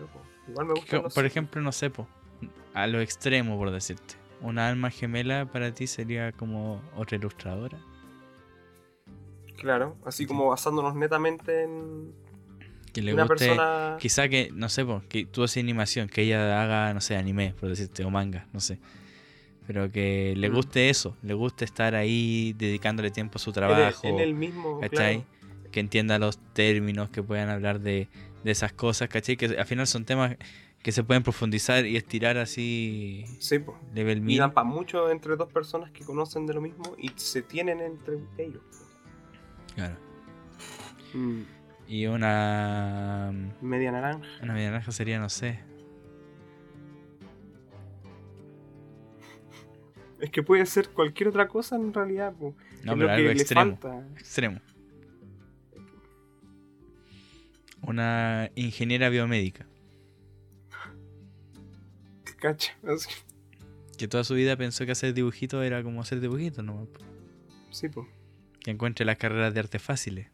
loco. 0.00 0.20
Igual 0.48 0.66
me 0.66 0.74
gusta. 0.74 1.02
Por 1.08 1.24
ejemplo, 1.24 1.60
no 1.62 1.72
sé, 1.72 1.90
po, 1.90 2.08
a 2.74 2.86
lo 2.86 3.00
extremo, 3.00 3.56
por 3.56 3.70
decirte. 3.70 4.14
Una 4.40 4.68
alma 4.68 4.90
gemela 4.90 5.46
para 5.46 5.72
ti 5.72 5.86
sería 5.86 6.32
como 6.32 6.80
otra 6.96 7.16
ilustradora. 7.16 7.78
Claro, 9.58 9.96
así 10.04 10.26
como 10.26 10.48
basándonos 10.48 10.94
netamente 10.94 11.64
en 11.64 12.14
Que 13.00 13.04
le 13.06 13.14
una 13.14 13.24
guste. 13.24 13.46
persona. 13.48 13.96
Quizá 14.00 14.28
que, 14.28 14.50
no 14.54 14.68
sé, 14.68 14.84
po, 14.84 15.02
que 15.08 15.24
tú 15.26 15.42
haces 15.44 15.62
animación, 15.62 16.08
que 16.08 16.22
ella 16.22 16.62
haga, 16.62 16.92
no 16.94 17.00
sé, 17.00 17.16
anime, 17.16 17.54
por 17.58 17.68
decirte, 17.68 18.04
o 18.04 18.10
manga, 18.10 18.46
no 18.52 18.60
sé. 18.60 18.78
Pero 19.66 19.90
que 19.92 20.34
le 20.36 20.48
Mm. 20.48 20.54
guste 20.54 20.88
eso, 20.88 21.16
le 21.22 21.34
guste 21.34 21.64
estar 21.64 21.94
ahí 21.94 22.54
dedicándole 22.56 23.10
tiempo 23.10 23.36
a 23.36 23.38
su 23.38 23.50
en 23.50 23.54
el- 23.56 23.60
trabajo, 23.60 24.06
en 24.08 24.18
el 24.20 24.34
mismo. 24.34 24.80
¿cachai? 24.80 25.16
claro. 25.24 25.38
Que 25.72 25.80
entienda 25.80 26.18
los 26.18 26.38
términos, 26.54 27.10
que 27.10 27.22
puedan 27.22 27.50
hablar 27.50 27.80
de, 27.80 28.08
de 28.44 28.50
esas 28.50 28.72
cosas, 28.72 29.08
¿cachai? 29.10 29.36
Que 29.36 29.46
al 29.58 29.66
final 29.66 29.86
son 29.86 30.04
temas 30.06 30.36
que 30.82 30.92
se 30.92 31.02
pueden 31.04 31.22
profundizar 31.22 31.84
y 31.84 31.96
estirar 31.96 32.38
así, 32.38 33.24
Sí, 33.40 33.58
pues. 33.58 33.76
level 33.92 34.30
Y 34.30 34.38
dan 34.38 34.52
para 34.54 34.64
mucho 34.66 35.10
entre 35.10 35.36
dos 35.36 35.52
personas 35.52 35.90
que 35.90 36.04
conocen 36.04 36.46
de 36.46 36.54
lo 36.54 36.60
mismo 36.62 36.94
y 36.96 37.10
se 37.16 37.42
tienen 37.42 37.80
entre 37.80 38.16
ellos. 38.38 38.62
Claro. 39.74 39.96
Mm, 41.12 41.42
Y 41.88 42.06
una. 42.06 43.32
media 43.62 43.90
naranja. 43.90 44.28
Una 44.42 44.52
media 44.52 44.70
naranja 44.70 44.92
sería, 44.92 45.18
no 45.18 45.30
sé. 45.30 45.60
Es 50.20 50.30
que 50.30 50.42
puede 50.42 50.66
ser 50.66 50.90
cualquier 50.90 51.30
otra 51.30 51.48
cosa 51.48 51.76
en 51.76 51.94
realidad. 51.94 52.34
po. 52.34 52.54
No, 52.84 52.94
pero 52.94 53.10
algo 53.10 53.30
extremo. 53.30 53.78
falta. 53.78 54.06
Extremo. 54.18 54.60
Una 57.80 58.50
ingeniera 58.54 59.08
biomédica. 59.08 59.66
Cacha. 62.38 62.76
Que 63.96 64.06
toda 64.06 64.22
su 64.24 64.34
vida 64.34 64.56
pensó 64.56 64.84
que 64.86 64.92
hacer 64.92 65.12
dibujitos 65.14 65.64
era 65.64 65.82
como 65.82 66.02
hacer 66.02 66.20
dibujitos, 66.20 66.64
¿no? 66.64 66.86
Sí, 67.70 67.88
pues. 67.88 68.06
Que 68.60 68.72
encuentre 68.72 69.04
las 69.06 69.16
carreras 69.16 69.54
de 69.54 69.60
arte 69.60 69.78
fáciles. 69.78 70.28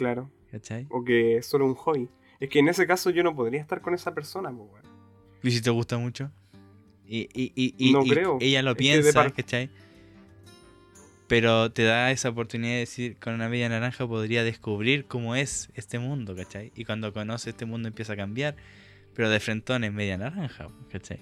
Claro. 0.00 0.30
¿Cachai? 0.50 0.86
O 0.88 1.04
que 1.04 1.36
es 1.36 1.46
solo 1.46 1.66
un 1.66 1.74
hobby. 1.74 2.08
Es 2.40 2.48
que 2.48 2.58
en 2.60 2.68
ese 2.68 2.86
caso 2.86 3.10
yo 3.10 3.22
no 3.22 3.36
podría 3.36 3.60
estar 3.60 3.82
con 3.82 3.92
esa 3.92 4.14
persona, 4.14 4.48
weón. 4.48 4.80
¿Y 5.42 5.50
si 5.50 5.60
te 5.60 5.68
gusta 5.68 5.98
mucho? 5.98 6.30
Y, 7.06 7.28
y, 7.34 7.52
y, 7.54 7.74
y- 7.76 7.92
No 7.92 8.02
y 8.02 8.08
creo. 8.08 8.38
ella 8.40 8.62
lo 8.62 8.70
Es 8.70 8.76
que 8.76 8.78
piensa, 8.78 9.12
par- 9.12 9.32
¿cachai? 9.34 9.68
Pero 11.28 11.70
te 11.70 11.84
da 11.84 12.10
esa 12.10 12.30
oportunidad 12.30 12.72
de 12.72 12.78
decir, 12.78 13.18
con 13.18 13.34
una 13.34 13.48
media 13.50 13.68
naranja 13.68 14.06
podría 14.08 14.42
descubrir 14.42 15.04
cómo 15.06 15.36
es 15.36 15.68
este 15.74 15.98
mundo, 15.98 16.34
¿cachai? 16.34 16.72
Y 16.74 16.86
cuando 16.86 17.12
conoce 17.12 17.50
este 17.50 17.66
mundo 17.66 17.88
empieza 17.88 18.14
a 18.14 18.16
cambiar, 18.16 18.56
pero 19.14 19.28
de 19.28 19.38
frentón 19.38 19.84
es 19.84 19.92
media 19.92 20.16
naranja, 20.16 20.68
¿cachai? 20.90 21.20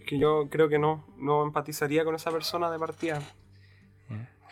Es 0.00 0.06
que 0.06 0.18
yo 0.18 0.48
creo 0.50 0.68
que 0.68 0.78
no, 0.78 1.06
no 1.16 1.42
empatizaría 1.44 2.04
con 2.04 2.14
esa 2.14 2.30
persona 2.30 2.70
de 2.70 2.78
partida. 2.78 3.22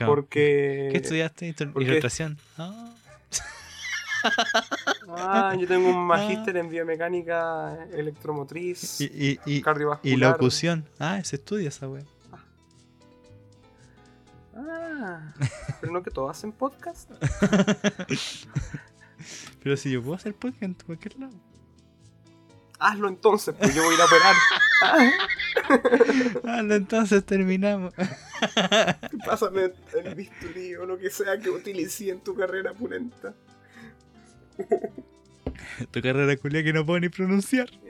Porque. 0.07 0.88
¿Qué 0.93 0.99
estudiaste? 0.99 1.55
Porque- 1.72 1.88
Ilustración. 1.88 2.38
Ah, 2.59 2.95
Ah, 5.09 5.57
yo 5.59 5.66
tengo 5.66 5.88
un 5.90 6.07
magíster 6.07 6.57
en 6.57 6.68
biomecánica 6.68 7.76
electromotriz, 7.93 9.01
y, 9.01 9.05
y, 9.07 9.40
y, 9.47 9.61
cardiovascular. 9.62 10.16
y 10.16 10.16
locución. 10.20 10.88
Ah, 11.01 11.20
se 11.24 11.34
estudia 11.36 11.68
esa 11.70 11.88
wea. 11.88 12.05
Ah, 14.55 15.32
pero 15.80 15.93
no 15.93 16.03
que 16.05 16.11
todos 16.12 16.30
hacen 16.30 16.53
podcast. 16.53 17.11
Pero 19.62 19.76
si 19.76 19.90
yo 19.93 20.03
puedo 20.03 20.14
hacer 20.16 20.34
podcast 20.34 20.62
en 20.64 20.74
cualquier 20.74 21.18
lado. 21.18 21.32
Hazlo 22.80 23.09
entonces, 23.09 23.55
pues 23.57 23.72
yo 23.74 23.82
voy 23.84 23.93
a 23.93 23.95
ir 23.95 24.01
a 24.03 24.05
operar. 24.07 24.34
Entonces 26.70 27.24
terminamos. 27.24 27.93
pásame 29.26 29.72
el 30.05 30.14
bisturí 30.14 30.74
o 30.76 30.87
lo 30.87 30.99
que 30.99 31.11
sea 31.11 31.39
que 31.39 31.51
utilicé 31.51 32.11
en 32.11 32.20
tu 32.20 32.35
carrera 32.35 32.72
pulenta. 32.74 33.35
tu 35.91 36.03
carrera 36.03 36.37
culia 36.37 36.62
que 36.62 36.72
no 36.72 36.85
puedo 36.85 37.01
ni 37.01 37.09
pronunciar. 37.09 37.68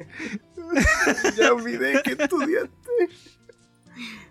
Ya 1.36 1.53
olvidé 1.53 2.01
que 2.03 2.12
estudiaste. 2.12 2.70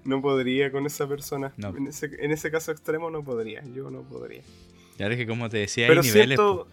No 0.03 0.21
podría 0.21 0.71
con 0.71 0.87
esa 0.87 1.07
persona. 1.07 1.53
No. 1.57 1.69
En, 1.77 1.85
ese, 1.87 2.09
en 2.19 2.31
ese 2.31 2.49
caso 2.49 2.71
extremo 2.71 3.11
no 3.11 3.23
podría. 3.23 3.63
Yo 3.75 3.91
no 3.91 4.01
podría. 4.01 4.41
Ahora 4.99 5.13
es 5.13 5.17
que 5.19 5.27
como 5.27 5.49
te 5.49 5.57
decía, 5.57 5.87
Pero 5.87 6.01
hay 6.01 6.07
niveles. 6.07 6.37
cierto. 6.37 6.67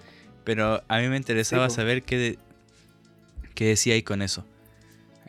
Pero 0.44 0.82
a 0.88 0.98
mí 1.00 1.08
me 1.08 1.18
interesaba 1.18 1.68
Sí, 1.68 1.76
saber 1.76 2.02
qué, 2.02 2.16
de- 2.16 2.38
qué 3.54 3.66
decía 3.66 3.92
ahí 3.94 4.02
con 4.02 4.22
eso. 4.22 4.46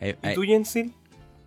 Hay- 0.00 0.16
¿Y 0.22 0.26
hay- 0.26 0.34
tú, 0.34 0.42
Jensil? 0.42 0.94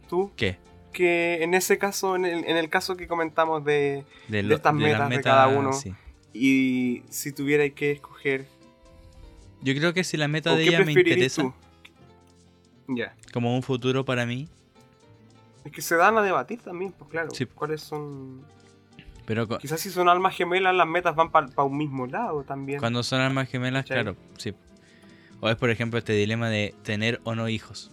¿Tú? 0.10 0.32
¿Qué? 0.36 0.58
Que 0.92 1.44
en 1.44 1.54
ese 1.56 1.78
caso, 1.80 2.16
en 2.16 2.26
el, 2.26 2.44
en 2.46 2.56
el 2.58 2.70
caso 2.70 2.96
que 2.96 3.08
comentamos 3.08 3.66
de... 3.66 4.06
De, 4.28 4.44
de 4.44 4.54
estas 4.56 4.74
metas 4.74 5.10
de 5.10 5.22
cada 5.22 5.48
uno. 5.48 5.74
sí. 5.74 5.94
Y 6.34 7.04
si 7.10 7.32
tuvierais 7.32 7.74
que 7.74 7.92
escoger... 7.92 8.48
Yo 9.62 9.74
creo 9.76 9.94
que 9.94 10.04
si 10.04 10.18
la 10.18 10.28
meta 10.28 10.52
¿o 10.54 10.56
de 10.56 10.64
ella 10.64 10.84
me 10.84 10.92
interesa? 10.92 11.54
Ya. 12.88 13.16
como 13.32 13.56
un 13.56 13.64
futuro 13.64 14.04
para 14.04 14.26
mí, 14.26 14.48
Es 15.64 15.72
que 15.72 15.82
se 15.82 15.96
dan 15.96 16.18
a 16.18 16.22
debatir 16.22 16.60
también, 16.62 16.92
pues 16.92 17.10
claro. 17.10 17.30
Sí. 17.32 17.46
¿Cuáles 17.46 17.82
son...? 17.82 18.42
pero 19.26 19.48
Quizás 19.58 19.80
si 19.80 19.90
son 19.90 20.10
almas 20.10 20.36
gemelas, 20.36 20.76
las 20.76 20.86
metas 20.88 21.16
van 21.16 21.32
para 21.32 21.48
un 21.64 21.78
mismo 21.78 22.06
lado 22.08 22.44
también. 22.44 22.80
cuando 22.80 23.04
son 23.04 23.22
almas 23.22 23.48
gemelas, 23.50 23.84
¿Cachai? 23.86 24.04
claro, 24.04 24.18
sí. 24.38 24.54
O 25.40 25.50
es 25.50 25.56
por 25.56 25.70
ejemplo 25.70 25.98
este 25.98 26.12
dilema 26.14 26.50
de 26.50 26.76
tener 26.84 27.22
o 27.24 27.34
no 27.34 27.48
hijos. 27.48 27.90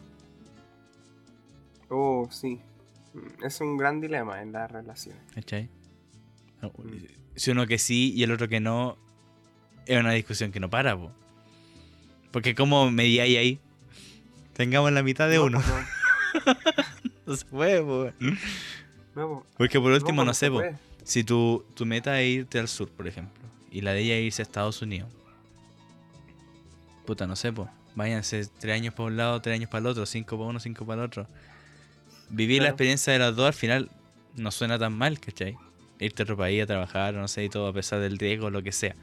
Oh, 1.91 2.29
sí. 2.31 2.61
Mm, 3.15 3.45
Es 3.45 3.61
un 3.61 3.77
gran 3.77 4.01
dilema 4.01 4.41
en 4.43 4.53
las 4.53 4.71
relaciones. 4.71 5.21
¿Cachai? 5.35 5.69
Mm. 6.63 6.69
Si 7.37 7.51
uno 7.51 7.67
que 7.67 7.79
sí 7.79 8.13
y 8.15 8.23
el 8.23 8.33
otro 8.33 8.49
que 8.49 8.61
no, 8.61 8.97
es 9.87 9.99
una 9.99 10.13
discusión 10.13 10.53
que 10.53 10.61
no 10.61 10.69
para, 10.71 10.97
po. 10.97 11.11
Porque 12.33 12.55
como 12.55 12.91
mediáis 12.91 13.39
ahí, 13.39 13.61
tengamos 14.53 14.93
la 14.93 15.03
mitad 15.03 15.29
de 15.29 15.37
No, 15.37 15.45
uno. 15.45 15.61
pues, 15.63 16.57
No 17.27 17.37
se 17.37 17.45
puede, 17.47 17.83
po. 17.83 18.13
No, 19.17 19.45
Porque 19.57 19.81
por 19.81 19.91
último, 19.93 20.25
no, 20.25 20.33
sé, 20.35 20.51
po, 20.51 20.61
si 21.03 21.25
tu, 21.25 21.65
tu 21.75 21.85
meta 21.87 22.21
es 22.21 22.29
irte 22.39 22.59
al 22.61 22.69
sur, 22.69 22.89
por 22.91 23.09
ejemplo, 23.09 23.43
y 23.71 23.81
la 23.81 23.93
de 23.93 24.03
ella 24.03 24.19
irse 24.19 24.43
a 24.43 24.45
Estados 24.45 24.81
Unidos. 24.83 25.11
Puta, 27.07 27.27
no 27.27 27.35
sé, 27.37 27.53
pues. 27.53 27.69
Váyanse 27.97 28.47
tres 28.61 28.77
años 28.77 28.95
para 28.95 29.09
un 29.09 29.17
lado, 29.17 29.43
tres 29.43 29.57
años 29.57 29.69
para 29.69 29.81
el 29.81 29.87
otro, 29.89 30.07
cinco 30.07 30.37
para 30.37 30.49
uno, 30.51 30.61
cinco 30.61 30.87
para 30.87 31.03
el 31.03 31.07
otro. 31.07 31.27
Vivir 32.31 32.63
la 32.63 32.69
experiencia 32.71 33.13
de 33.13 33.19
las 33.19 33.35
dos 33.37 33.47
al 33.47 33.53
final 33.55 33.91
no 34.37 34.51
suena 34.51 34.79
tan 34.79 34.93
mal, 34.97 35.19
¿cachai? 35.21 35.57
Irte 35.99 36.23
a 36.23 36.25
otro 36.25 36.37
país 36.37 36.63
a 36.63 36.67
trabajar, 36.67 37.15
no 37.15 37.29
sé, 37.29 37.45
y 37.45 37.49
todo 37.49 37.67
a 37.67 37.73
pesar 37.73 38.01
del 38.01 38.19
riesgo, 38.19 38.51
lo 38.51 38.63
que 38.63 38.73
sea. 38.73 38.95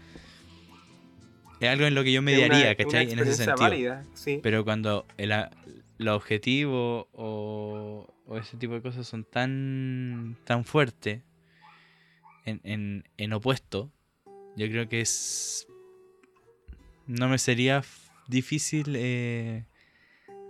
Es 1.60 1.70
algo 1.70 1.86
en 1.86 1.96
lo 1.96 2.04
que 2.04 2.12
yo 2.14 2.22
mediaría, 2.22 2.76
¿cachai? 2.76 3.12
En 3.12 3.20
ese 3.20 3.34
sentido. 3.36 3.58
válida, 3.70 4.06
sí. 4.14 4.40
Pero 4.42 4.64
cuando 4.64 5.06
el, 5.18 5.32
a- 5.32 5.52
el 6.00 6.08
objetivo 6.08 7.08
o, 7.14 8.08
o 8.26 8.38
ese 8.38 8.58
tipo 8.58 8.74
de 8.76 8.82
cosas 8.82 9.08
son 9.08 9.24
tan, 9.26 10.38
tan 10.46 10.64
fuertes 10.66 11.22
en, 12.46 12.62
en, 12.64 13.04
en 13.18 13.34
opuesto, 13.34 13.92
yo 14.56 14.68
creo 14.68 14.88
que 14.88 15.02
es. 15.02 15.68
No 17.08 17.28
me 17.28 17.38
sería 17.38 17.84
difícil 18.28 18.94
eh, 18.98 19.64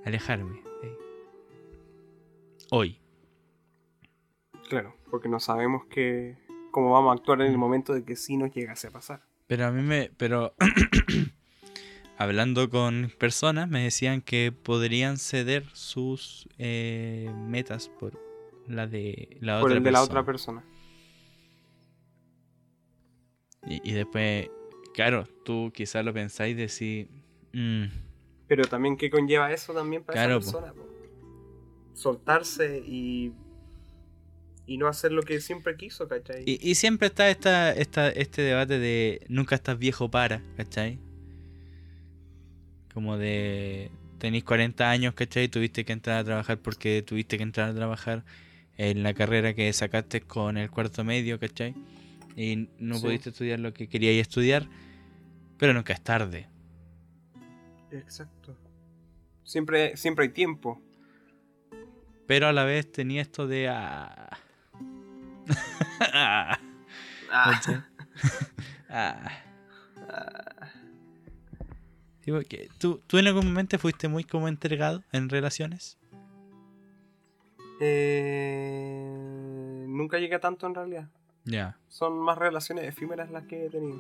alejarme. 0.05 0.61
De. 2.69 2.75
Hoy. 2.75 2.99
Claro, 4.69 4.95
porque 5.09 5.29
no 5.29 5.39
sabemos 5.39 5.85
que 5.85 6.37
cómo 6.71 6.91
vamos 6.91 7.11
a 7.11 7.13
actuar 7.19 7.41
en 7.41 7.47
Mm. 7.47 7.51
el 7.51 7.57
momento 7.57 7.93
de 7.93 8.03
que 8.03 8.15
sí 8.15 8.37
nos 8.37 8.53
llegase 8.53 8.87
a 8.87 8.91
pasar. 8.91 9.23
Pero 9.47 9.65
a 9.65 9.71
mí 9.71 9.81
me. 9.81 10.11
Pero. 10.17 10.53
hablando 12.17 12.69
con 12.69 13.11
personas, 13.19 13.69
me 13.69 13.83
decían 13.83 14.21
que 14.21 14.51
podrían 14.51 15.17
ceder 15.17 15.65
sus 15.73 16.49
eh, 16.57 17.31
metas 17.35 17.89
por 17.89 18.19
la 18.67 18.87
de 18.87 19.37
la 19.39 19.59
Por 19.59 19.67
otra 19.69 19.77
el 19.77 19.83
de 19.83 19.91
la 19.91 20.01
otra 20.03 20.23
persona. 20.25 20.63
Y, 23.65 23.89
y 23.89 23.93
después, 23.93 24.49
claro, 24.93 25.27
tú 25.45 25.71
quizás 25.73 26.03
lo 26.03 26.13
pensáis 26.13 26.53
y 26.53 26.59
decís. 26.59 27.07
"Mm, 27.53 27.85
Pero 28.47 28.65
también, 28.65 28.95
¿qué 28.97 29.09
conlleva 29.09 29.51
eso 29.51 29.73
también 29.73 30.03
para 30.03 30.13
Claro, 30.25 30.37
esa 30.39 30.51
persona? 30.51 30.73
po? 30.73 30.87
Soltarse 31.97 32.83
y. 32.85 33.33
Y 34.69 34.77
no 34.77 34.87
hacer 34.87 35.13
lo 35.13 35.23
que 35.23 35.39
siempre 35.39 35.77
quiso, 35.77 36.07
¿cachai? 36.09 36.43
Y, 36.45 36.59
y 36.61 36.75
siempre 36.75 37.07
está 37.07 37.29
esta, 37.29 37.71
esta, 37.71 38.09
este 38.09 38.41
debate 38.41 38.79
de 38.79 39.21
nunca 39.29 39.55
estás 39.55 39.79
viejo 39.79 40.11
para, 40.11 40.41
¿cachai? 40.57 40.99
Como 42.93 43.17
de 43.17 43.91
tenéis 44.17 44.43
40 44.43 44.89
años, 44.89 45.13
¿cachai? 45.13 45.47
Tuviste 45.47 45.85
que 45.85 45.93
entrar 45.93 46.17
a 46.17 46.23
trabajar 46.25 46.59
porque 46.59 47.01
tuviste 47.01 47.37
que 47.37 47.43
entrar 47.43 47.69
a 47.69 47.73
trabajar 47.73 48.25
en 48.75 49.03
la 49.03 49.13
carrera 49.13 49.53
que 49.53 49.71
sacaste 49.71 50.21
con 50.21 50.57
el 50.57 50.69
cuarto 50.69 51.03
medio, 51.05 51.39
¿cachai? 51.39 51.73
Y 52.35 52.67
no 52.77 52.95
Sí. 52.95 53.03
pudiste 53.05 53.29
estudiar 53.29 53.59
lo 53.59 53.73
que 53.73 53.87
queríais 53.87 54.21
estudiar, 54.21 54.67
pero 55.57 55.73
nunca 55.73 55.93
es 55.93 56.01
tarde. 56.03 56.47
Exacto. 57.91 58.55
Siempre, 59.43 59.95
siempre 59.95 60.25
hay 60.25 60.29
tiempo. 60.33 60.81
Pero 62.27 62.47
a 62.47 62.53
la 62.53 62.63
vez 62.65 62.91
tenía 62.91 63.21
esto 63.21 63.47
de... 63.47 63.69
ah, 63.69 64.29
Ah. 67.29 67.29
Ah. 68.89 69.29
Sí, 72.21 72.31
porque 72.31 72.69
¿tú, 72.77 73.01
¿Tú 73.07 73.17
en 73.17 73.27
algún 73.27 73.45
momento 73.47 73.77
fuiste 73.79 74.07
muy 74.07 74.23
como 74.23 74.47
entregado 74.47 75.03
en 75.11 75.27
relaciones? 75.29 75.97
eh, 77.79 79.85
nunca 79.87 80.17
llegué 80.19 80.35
a 80.35 80.39
tanto 80.39 80.67
en 80.67 80.75
realidad. 80.75 81.09
Ya. 81.45 81.77
Son 81.89 82.17
más 82.19 82.37
relaciones 82.37 82.85
efímeras 82.85 83.29
las 83.31 83.43
que 83.45 83.65
he 83.65 83.69
tenido. 83.69 83.97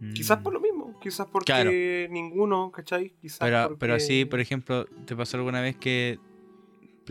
Mm. 0.00 0.12
Quizás 0.14 0.38
por 0.38 0.52
lo 0.52 0.60
mismo, 0.60 0.98
quizás 1.00 1.26
porque 1.28 1.46
Claro. 1.52 1.70
ninguno, 2.12 2.70
¿cachai? 2.72 3.10
Quizás 3.20 3.38
Pero, 3.40 3.62
porque... 3.68 3.78
pero 3.80 3.94
así, 3.94 4.24
por 4.24 4.40
ejemplo, 4.40 4.86
¿te 5.06 5.14
pasó 5.16 5.36
alguna 5.36 5.60
vez 5.60 5.76
que 5.76 6.18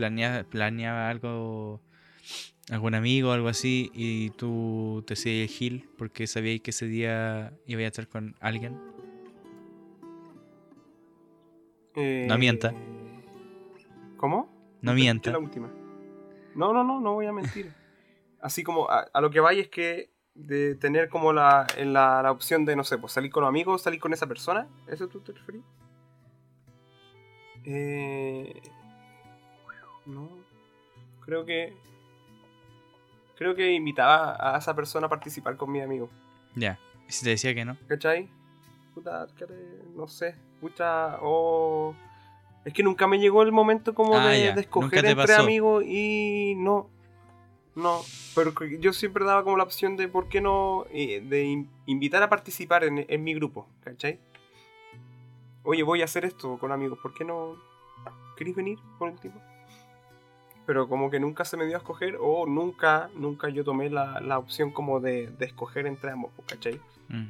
planea, 0.00 0.44
planeaba 0.48 1.10
algo, 1.10 1.82
algún 2.70 2.94
amigo 2.94 3.28
o 3.28 3.32
algo 3.32 3.48
así, 3.48 3.90
y 3.92 4.30
tú 4.30 5.04
te 5.06 5.12
hacías 5.12 5.42
el 5.42 5.54
gil 5.54 5.90
porque 5.98 6.26
sabías 6.26 6.62
que 6.62 6.70
ese 6.70 6.86
día 6.86 7.52
iba 7.66 7.82
a 7.82 7.86
estar 7.86 8.08
con 8.08 8.34
alguien? 8.40 8.80
Eh, 11.96 12.24
No 12.26 12.38
mienta. 12.38 12.72
¿Cómo? 14.16 14.48
No 14.80 14.94
mienta. 14.94 15.32
La 15.32 15.38
última. 15.38 15.70
No, 16.54 16.72
no, 16.72 16.82
no, 16.82 16.98
no 16.98 17.12
voy 17.12 17.26
a 17.26 17.32
mentir. 17.32 17.70
Así 18.40 18.62
como 18.62 18.88
a, 18.88 19.00
a 19.12 19.20
lo 19.20 19.30
que 19.30 19.40
vaya 19.40 19.60
es 19.60 19.68
que 19.68 20.08
de 20.34 20.76
tener 20.76 21.10
como 21.10 21.34
la, 21.34 21.66
en 21.76 21.92
la, 21.92 22.22
la 22.22 22.32
opción 22.32 22.64
de, 22.64 22.74
no 22.74 22.84
sé, 22.84 22.96
pues 22.96 23.12
salir 23.12 23.30
con 23.30 23.44
amigos, 23.44 23.82
salir 23.82 24.00
con 24.00 24.14
esa 24.14 24.26
persona. 24.26 24.66
¿Eso 24.88 25.08
tú 25.08 25.20
te 25.20 25.32
referís? 25.32 25.62
Eh, 27.64 28.62
no. 30.06 30.28
Creo 31.24 31.44
que. 31.44 31.74
Creo 33.36 33.54
que 33.54 33.72
invitaba 33.72 34.36
a 34.54 34.58
esa 34.58 34.74
persona 34.74 35.06
a 35.06 35.10
participar 35.10 35.56
con 35.56 35.70
mi 35.72 35.80
amigo. 35.80 36.10
Ya. 36.54 36.78
¿Y 37.08 37.12
si 37.12 37.24
te 37.24 37.30
decía 37.30 37.54
que 37.54 37.64
no? 37.64 37.76
¿Cachai? 37.88 38.28
Puta, 38.94 39.26
no 39.96 40.06
sé. 40.08 40.34
Puta, 40.60 41.18
o. 41.22 41.94
Es 42.64 42.74
que 42.74 42.82
nunca 42.82 43.06
me 43.06 43.18
llegó 43.18 43.42
el 43.42 43.52
momento 43.52 43.94
como 43.94 44.16
Ah, 44.18 44.28
de, 44.28 44.48
escoger 44.60 45.04
entre 45.06 45.14
pasó. 45.26 45.42
amigos 45.42 45.84
y 45.86 46.54
no. 46.58 46.88
No, 47.76 48.00
pero 48.34 48.52
yo 48.78 48.92
siempre 48.92 49.24
daba 49.24 49.42
como 49.44 49.56
la 49.56 49.62
opción 49.62 49.96
de 49.96 50.08
por 50.08 50.28
qué 50.28 50.40
no. 50.42 50.84
eh, 50.92 51.22
de 51.26 51.44
in- 51.44 51.70
invitar 51.86 52.22
a 52.22 52.28
participar 52.28 52.84
en, 52.84 53.06
en 53.08 53.24
mi 53.24 53.32
grupo, 53.32 53.66
¿cachai? 53.82 54.18
Oye, 55.62 55.82
voy 55.82 56.02
a 56.02 56.04
hacer 56.04 56.24
esto 56.26 56.58
con 56.58 56.72
amigos, 56.72 56.98
¿por 57.00 57.14
qué 57.14 57.24
no. 57.24 57.56
¿Queréis 58.36 58.56
venir 58.56 58.78
por 58.98 59.08
el 59.08 59.18
tipo? 59.18 59.40
Pero 60.70 60.88
como 60.88 61.10
que 61.10 61.18
nunca 61.18 61.44
se 61.44 61.56
me 61.56 61.66
dio 61.66 61.74
a 61.74 61.78
escoger, 61.78 62.16
o 62.20 62.46
nunca, 62.46 63.10
nunca 63.16 63.48
yo 63.48 63.64
tomé 63.64 63.90
la, 63.90 64.20
la 64.20 64.38
opción 64.38 64.70
como 64.70 65.00
de, 65.00 65.26
de 65.26 65.46
escoger 65.46 65.84
entre 65.88 66.12
ambos, 66.12 66.30
¿cachai? 66.46 66.80
Mm. 67.08 67.26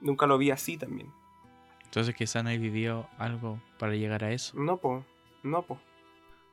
Nunca 0.00 0.26
lo 0.26 0.38
vi 0.38 0.50
así 0.50 0.78
también. 0.78 1.12
Entonces 1.84 2.14
quizás 2.14 2.42
no 2.42 2.48
hay 2.48 2.56
vivido 2.56 3.10
algo 3.18 3.60
para 3.78 3.92
llegar 3.94 4.24
a 4.24 4.30
eso. 4.32 4.58
No, 4.58 4.78
po. 4.78 5.04
No, 5.42 5.60
po. 5.64 5.78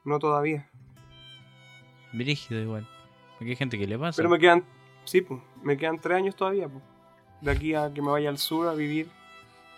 No 0.03 0.19
todavía. 0.19 0.69
Brígido 2.11 2.59
igual. 2.59 2.85
Porque 3.37 3.51
hay 3.51 3.55
gente 3.55 3.79
que 3.79 3.87
le 3.87 3.97
pasa. 3.97 4.17
Pero 4.17 4.27
me 4.27 4.39
quedan. 4.39 4.65
Sí, 5.05 5.21
pues. 5.21 5.39
Me 5.61 5.77
quedan 5.77 5.99
tres 5.99 6.17
años 6.17 6.35
todavía, 6.35 6.67
po. 6.67 6.81
De 7.39 7.49
aquí 7.49 7.75
a 7.75 7.93
que 7.93 8.01
me 8.01 8.09
vaya 8.11 8.27
al 8.27 8.39
sur 8.39 8.67
a 8.67 8.73
vivir, 8.73 9.07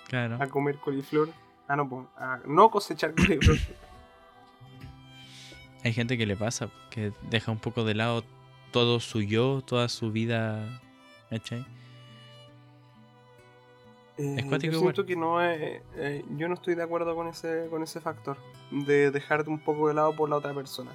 Claro. 0.08 0.42
a 0.42 0.48
comer 0.48 0.78
coliflor. 0.78 1.30
Ah, 1.68 1.76
no, 1.76 1.88
po. 1.88 2.10
A 2.18 2.40
no 2.48 2.72
cosechar 2.72 3.14
coliflor. 3.14 3.58
Hay 5.86 5.94
gente 5.94 6.18
que 6.18 6.26
le 6.26 6.36
pasa, 6.36 6.70
que 6.90 7.14
deja 7.30 7.52
un 7.52 7.60
poco 7.60 7.84
de 7.86 7.94
lado 7.94 8.24
todo 8.72 9.00
su 9.00 9.22
yo, 9.22 9.62
toda 9.66 9.88
su 9.88 10.12
vida. 10.12 10.82
¿Cachai? 11.30 11.66
Eh, 14.18 14.36
yo 14.38 14.46
igual. 14.58 14.80
siento 14.80 15.06
que 15.06 15.16
no 15.16 15.42
es. 15.42 15.82
eh, 15.96 16.26
yo 16.38 16.48
no 16.48 16.56
estoy 16.56 16.76
de 16.76 16.84
acuerdo 16.84 17.16
con 17.16 17.28
ese, 17.28 17.68
con 17.70 17.84
ese 17.84 18.02
factor. 18.02 18.38
De 18.72 19.12
dejarte 19.12 19.50
un 19.50 19.60
poco 19.60 19.88
de 19.88 19.94
lado 19.94 20.16
por 20.16 20.28
la 20.30 20.38
otra 20.38 20.54
persona. 20.54 20.92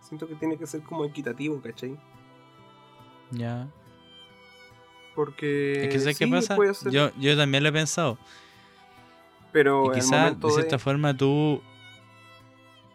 Siento 0.00 0.26
que 0.26 0.34
tiene 0.34 0.56
que 0.56 0.66
ser 0.66 0.80
como 0.82 1.04
equitativo, 1.04 1.60
¿cachai? 1.60 1.96
Ya. 3.32 3.68
Porque. 5.14 5.84
Es 5.84 5.88
que 5.92 5.98
¿sabes 6.00 6.18
qué 6.18 6.26
pasa? 6.26 6.56
Yo, 6.90 7.10
yo 7.18 7.36
también 7.36 7.62
lo 7.62 7.68
he 7.68 7.72
pensado. 7.72 8.16
pero 9.52 9.84
Y 9.94 10.00
momento 10.10 10.46
de 10.48 10.52
cierta 10.54 10.76
de- 10.76 10.82
forma, 10.82 11.14
tú. 11.16 11.60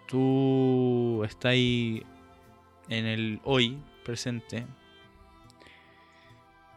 Tú 0.07 1.21
estás 1.25 1.51
ahí 1.51 2.03
en 2.87 3.05
el 3.05 3.41
hoy 3.43 3.77
presente. 4.05 4.65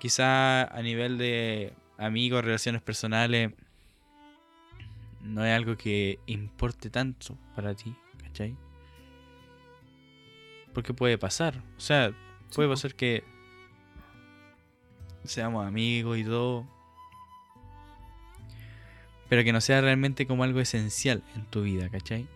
Quizá 0.01 0.65
a 0.65 0.83
nivel 0.83 1.17
de 1.17 1.73
amigos, 1.97 2.45
relaciones 2.45 2.83
personales, 2.83 3.53
no 5.21 5.45
es 5.45 5.55
algo 5.55 5.77
que 5.77 6.19
importe 6.27 6.91
tanto 6.91 7.37
para 7.55 7.75
ti, 7.75 7.95
¿cachai? 8.23 8.57
Porque 10.75 10.93
puede 10.93 11.19
pasar. 11.19 11.63
O 11.77 11.81
sea, 11.81 12.13
puede 12.55 12.69
pasar 12.69 12.95
que 12.95 13.23
seamos 15.25 15.67
amigos 15.67 16.19
y 16.19 16.25
todo. 16.25 16.67
Pero 19.29 19.45
que 19.45 19.53
no 19.53 19.61
sea 19.61 19.81
realmente 19.81 20.27
como 20.27 20.43
algo 20.43 20.59
esencial 20.59 21.23
en 21.37 21.45
tu 21.45 21.63
vida, 21.63 21.89
¿cachai? 21.91 22.27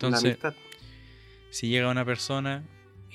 Entonces, 0.00 0.38
si 1.50 1.68
llega 1.68 1.90
una 1.90 2.04
persona 2.04 2.62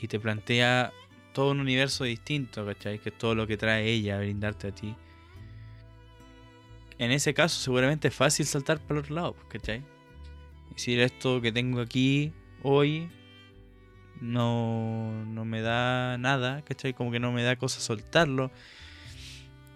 y 0.01 0.07
te 0.07 0.19
plantea 0.19 0.91
todo 1.33 1.51
un 1.51 1.59
universo 1.61 2.03
distinto, 2.03 2.65
¿cachai? 2.65 2.99
Que 2.99 3.09
es 3.09 3.17
todo 3.17 3.35
lo 3.35 3.47
que 3.47 3.57
trae 3.57 3.89
ella 3.89 4.17
a 4.17 4.19
brindarte 4.19 4.67
a 4.67 4.71
ti. 4.71 4.95
En 6.99 7.11
ese 7.11 7.33
caso, 7.33 7.59
seguramente 7.59 8.09
es 8.09 8.13
fácil 8.13 8.45
saltar 8.45 8.79
para 8.79 8.99
el 8.99 9.05
otro 9.05 9.15
lado, 9.15 9.35
¿cachai? 9.47 9.81
Decir 10.71 10.99
esto 10.99 11.41
que 11.41 11.51
tengo 11.51 11.79
aquí 11.79 12.33
hoy 12.63 13.09
no, 14.21 15.25
no 15.25 15.45
me 15.45 15.61
da 15.61 16.17
nada, 16.17 16.63
¿cachai? 16.63 16.93
Como 16.93 17.11
que 17.11 17.19
no 17.19 17.31
me 17.31 17.43
da 17.43 17.55
cosa 17.55 17.79
soltarlo. 17.79 18.51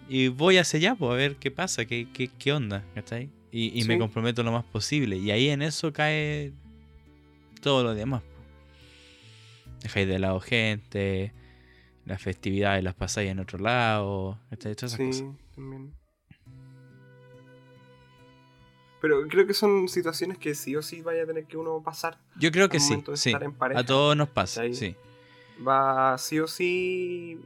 y 0.09 0.27
voy 0.27 0.57
hacia 0.57 0.77
allá, 0.77 0.95
pues 0.95 1.11
a 1.11 1.15
ver 1.15 1.35
qué 1.37 1.51
pasa, 1.51 1.85
qué, 1.85 2.07
qué, 2.13 2.27
qué 2.27 2.53
onda, 2.53 2.83
¿cachai? 2.95 3.29
Y, 3.51 3.79
y 3.79 3.85
me 3.85 3.97
comprometo 3.97 4.43
lo 4.43 4.51
más 4.51 4.65
posible. 4.65 5.17
Y 5.17 5.31
ahí 5.31 5.49
en 5.49 5.61
eso 5.61 5.91
cae 5.93 6.53
todo 7.68 7.84
lo 7.84 7.93
demás. 7.93 8.24
Dejáis 9.84 10.07
de 10.07 10.20
lado 10.20 10.39
gente, 10.39 11.34
las 12.05 12.22
festividades 12.22 12.82
las 12.84 12.95
pasáis 12.95 13.30
en 13.30 13.39
otro 13.39 13.59
lado. 13.59 14.39
Todas 14.57 14.78
esas 14.78 14.91
Sí, 14.93 15.05
cosas. 15.05 15.26
también. 15.53 15.93
Pero 19.01 19.28
creo 19.28 19.45
que 19.45 19.53
son 19.53 19.88
situaciones 19.89 20.38
que 20.38 20.55
sí 20.55 20.76
o 20.76 20.82
sí 20.82 21.01
vaya 21.01 21.24
a 21.24 21.26
tener 21.26 21.45
que 21.45 21.57
uno 21.57 21.82
pasar. 21.84 22.18
Yo 22.39 22.51
creo 22.51 22.68
que 22.70 22.80
sí, 22.80 23.03
sí. 23.15 23.32
pareja, 23.57 23.82
A 23.82 23.86
todos 23.86 24.15
nos 24.18 24.30
pasa, 24.30 24.61
¿cachai? 24.61 24.74
sí. 24.74 24.95
Va 25.65 26.18
sí 26.18 26.39
o 26.39 26.47
sí 26.47 27.39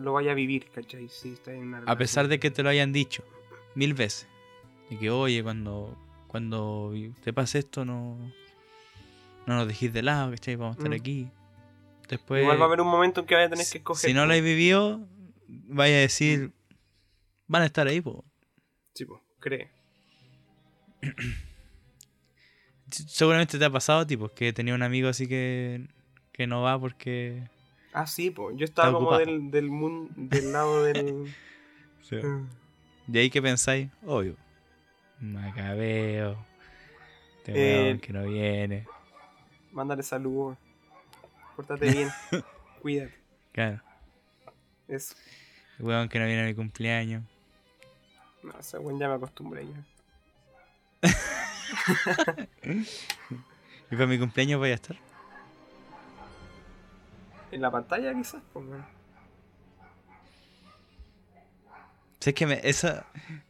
lo 0.00 0.12
vaya 0.14 0.32
a 0.32 0.34
vivir, 0.34 0.66
¿cachai? 0.74 1.08
Sí, 1.08 1.32
está 1.34 1.52
en 1.52 1.68
una 1.68 1.78
A 1.86 1.96
pesar 1.96 2.28
de 2.28 2.38
que 2.40 2.50
te 2.50 2.62
lo 2.62 2.68
hayan 2.68 2.92
dicho 2.92 3.22
mil 3.74 3.94
veces. 3.94 4.26
Y 4.90 4.96
que, 4.96 5.10
oye, 5.10 5.42
cuando, 5.42 5.96
cuando 6.26 6.92
te 7.22 7.32
pase 7.32 7.60
esto, 7.60 7.84
no, 7.84 8.18
no 9.46 9.56
nos 9.56 9.68
dejéis 9.68 9.92
de 9.92 10.02
lado, 10.02 10.30
¿cachai? 10.30 10.56
Vamos 10.56 10.76
a 10.76 10.78
estar 10.80 10.90
Mm. 10.90 11.00
aquí. 11.00 11.30
Después, 12.08 12.42
Igual 12.42 12.58
va 12.58 12.64
a 12.64 12.66
haber 12.66 12.80
un 12.82 12.88
momento 12.88 13.20
en 13.20 13.26
que 13.26 13.34
vaya 13.34 13.46
a 13.46 13.50
tener 13.50 13.66
que 13.70 13.78
escoger. 13.78 14.10
si 14.10 14.14
no 14.14 14.22
lo 14.26 14.28
po. 14.32 14.34
has 14.36 14.42
vivido, 14.42 15.00
vaya 15.48 15.96
a 15.96 16.00
decir, 16.00 16.52
van 17.46 17.62
a 17.62 17.66
estar 17.66 17.86
ahí, 17.86 18.00
po. 18.00 18.24
Sí, 18.94 19.04
po, 19.06 19.22
cree. 19.40 19.70
Seguramente 22.90 23.58
te 23.58 23.64
ha 23.64 23.70
pasado, 23.70 24.06
tipo, 24.06 24.28
que 24.28 24.52
tenía 24.52 24.74
un 24.74 24.82
amigo 24.82 25.08
así 25.08 25.26
que, 25.26 25.88
que 26.32 26.46
no 26.46 26.62
va 26.62 26.78
porque... 26.78 27.48
Ah, 27.92 28.06
sí, 28.06 28.30
pues. 28.30 28.56
Yo 28.56 28.64
estaba 28.64 28.92
como 28.92 29.06
ocupado. 29.08 29.20
del, 29.24 29.50
del, 29.50 29.70
mun- 29.70 30.10
del 30.16 30.52
lado 30.52 30.82
del. 30.84 31.32
De 33.06 33.20
ahí 33.20 33.30
que 33.30 33.40
pensáis, 33.42 33.88
obvio. 34.04 34.36
Macabeo. 35.20 36.44
Este 37.38 37.52
Eh, 37.52 37.84
weón 37.84 37.98
que 38.00 38.12
no 38.12 38.24
viene. 38.24 38.86
Mándale 39.74 40.04
saludos. 40.04 40.56
Pórtate 41.56 41.90
bien. 41.90 42.08
Cuídate. 42.80 43.14
Claro. 43.52 43.82
Eso. 44.86 45.16
El 45.78 45.84
weón 45.84 46.08
que 46.08 46.20
no 46.20 46.26
viene 46.26 46.42
a 46.42 46.46
mi 46.46 46.54
cumpleaños. 46.54 47.24
No, 48.44 48.52
ese 48.58 48.78
weón 48.78 49.00
ya 49.00 49.08
me 49.08 49.14
acostumbré 49.14 49.66
ya. 49.66 49.84
¿Y 52.62 53.96
para 53.96 54.06
mi 54.06 54.18
cumpleaños 54.18 54.60
voy 54.60 54.70
a 54.70 54.74
estar? 54.74 54.96
En 57.50 57.60
la 57.60 57.70
pantalla 57.70 58.14
quizás, 58.14 58.42
pues. 58.52 58.66
Si 62.20 62.30
es 62.30 62.36
que 62.36 62.46
me, 62.46 62.60
eso, 62.62 63.04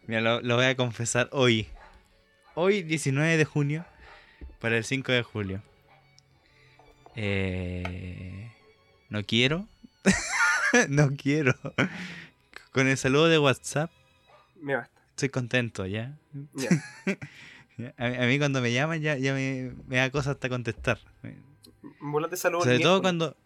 mira, 0.07 0.23
lo, 0.23 0.41
lo 0.41 0.57
voy 0.57 0.65
a 0.65 0.75
confesar 0.75 1.29
hoy. 1.33 1.69
Hoy, 2.55 2.83
19 2.83 3.37
de 3.37 3.45
junio, 3.45 3.85
para 4.59 4.79
el 4.79 4.85
5 4.85 5.13
de 5.13 5.23
julio. 5.23 5.63
Eh, 7.17 8.51
no 9.09 9.23
quiero. 9.25 9.67
no 10.89 11.11
quiero. 11.17 11.55
Con 12.73 12.89
el 12.89 12.97
saludo 12.97 13.29
de 13.29 13.39
WhatsApp, 13.39 13.91
Me 14.61 14.75
basta. 14.77 15.01
estoy 15.11 15.29
contento, 15.29 15.87
¿ya? 15.87 16.17
A, 17.99 18.09
mí- 18.09 18.17
a 18.17 18.27
mí 18.27 18.39
cuando 18.39 18.61
me 18.61 18.73
llaman 18.73 19.01
ya, 19.01 19.17
ya 19.17 19.35
me, 19.35 19.73
me 19.89 19.97
da 19.97 20.09
cosa 20.11 20.31
hasta 20.33 20.49
contestar. 20.49 20.99
Volate 22.01 22.37
saludos. 22.37 22.65
Sobre 22.65 22.79
todo 22.79 23.03
cuando, 23.03 23.37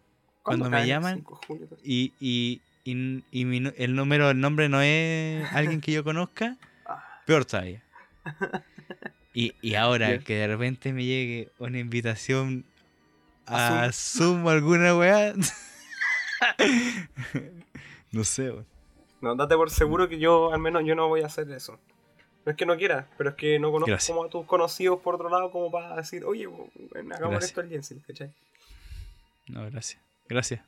¿Cuándo 0.43 0.65
cuando 0.65 0.69
me 0.77 0.85
llaman 0.87 1.15
5 1.15 1.39
de 1.41 1.47
julio? 1.47 1.67
y, 1.83 2.13
y, 2.19 2.61
y, 2.83 3.23
y 3.31 3.45
mi 3.45 3.71
el 3.77 3.95
número, 3.95 4.29
el 4.29 4.39
nombre 4.39 4.69
no 4.69 4.81
es 4.81 5.51
alguien 5.53 5.81
que 5.81 5.91
yo 5.91 6.03
conozca, 6.03 6.57
Ah, 6.85 7.03
peor 7.25 7.45
todavía. 7.45 7.81
Y, 9.33 9.55
y 9.63 9.73
ahora 9.75 10.19
que 10.19 10.35
de 10.35 10.47
repente 10.47 10.93
me 10.93 11.05
llegue 11.05 11.49
una 11.57 11.79
invitación 11.79 12.65
A 13.49 13.83
a 13.85 13.91
Zoom 13.91 14.45
o 14.45 14.49
alguna 14.49 14.95
weá. 14.95 15.33
no 18.11 18.23
sé, 18.23 18.51
weón. 18.51 18.65
No, 19.21 19.35
date 19.35 19.55
por 19.55 19.69
seguro 19.69 20.07
que 20.07 20.19
yo, 20.19 20.53
al 20.53 20.59
menos, 20.59 20.83
yo 20.85 20.95
no 20.95 21.07
voy 21.07 21.21
a 21.21 21.25
hacer 21.25 21.49
eso. 21.51 21.79
No 22.45 22.51
es 22.51 22.57
que 22.57 22.65
no 22.65 22.77
quiera, 22.77 23.09
pero 23.17 23.31
es 23.31 23.35
que 23.35 23.59
no 23.59 23.71
conozco 23.71 23.91
Gracias. 23.91 24.15
como 24.15 24.25
a 24.25 24.29
tus 24.29 24.45
conocidos 24.45 24.99
por 25.01 25.15
otro 25.15 25.29
lado 25.29 25.51
como 25.51 25.69
para 25.69 25.97
decir, 25.97 26.23
oye, 26.23 26.47
bueno, 26.47 27.15
hagamos 27.15 27.31
Gracias. 27.31 27.43
esto 27.49 27.61
al 27.61 27.69
Jensen, 27.69 27.99
¿cachai? 28.07 28.33
No, 29.47 29.69
gracias. 29.69 30.01
Gracias. 30.27 30.61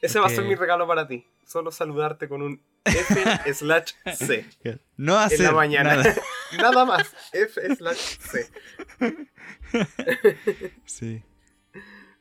Ese 0.00 0.18
va 0.18 0.26
a 0.26 0.30
ser 0.30 0.44
mi 0.44 0.54
regalo 0.54 0.86
para 0.86 1.06
ti. 1.06 1.26
Solo 1.46 1.70
saludarte 1.70 2.28
con 2.28 2.42
un 2.42 2.60
F 2.84 3.54
slash 3.54 3.92
C. 4.14 4.46
No 4.96 5.18
hacer 5.18 5.40
en 5.40 5.46
la 5.46 5.52
mañana. 5.52 5.96
nada. 5.96 6.14
Nada 6.58 6.84
más. 6.84 7.14
F 7.32 7.76
slash 7.76 8.18
C. 8.18 8.50
Sí. 10.84 11.22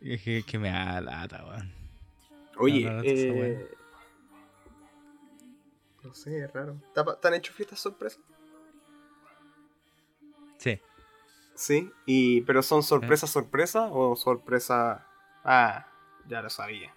Es 0.04 0.22
que, 0.22 0.44
que 0.44 0.60
me 0.60 0.70
da 0.70 1.00
lata, 1.02 1.46
weón. 1.46 1.72
Oye, 2.58 2.86
no, 2.86 3.02
esa 3.02 3.14
eh... 3.14 3.72
No 6.04 6.14
sé, 6.14 6.44
es 6.44 6.52
raro. 6.52 6.76
¿Te 6.94 7.00
ha- 7.00 7.20
¿Te 7.20 7.28
han 7.30 7.34
hecho 7.36 7.54
fiestas 7.54 7.80
sorpresa? 7.80 8.20
Sí. 10.58 10.80
Sí. 11.56 11.92
Y, 12.06 12.42
¿Pero 12.42 12.62
son 12.62 12.84
sorpresa 12.84 13.28
sorpresa 13.28 13.88
o 13.92 14.16
sorpresa... 14.16 15.08
Ah, 15.46 15.88
ya 16.28 16.42
lo 16.42 16.50
sabía. 16.50 16.94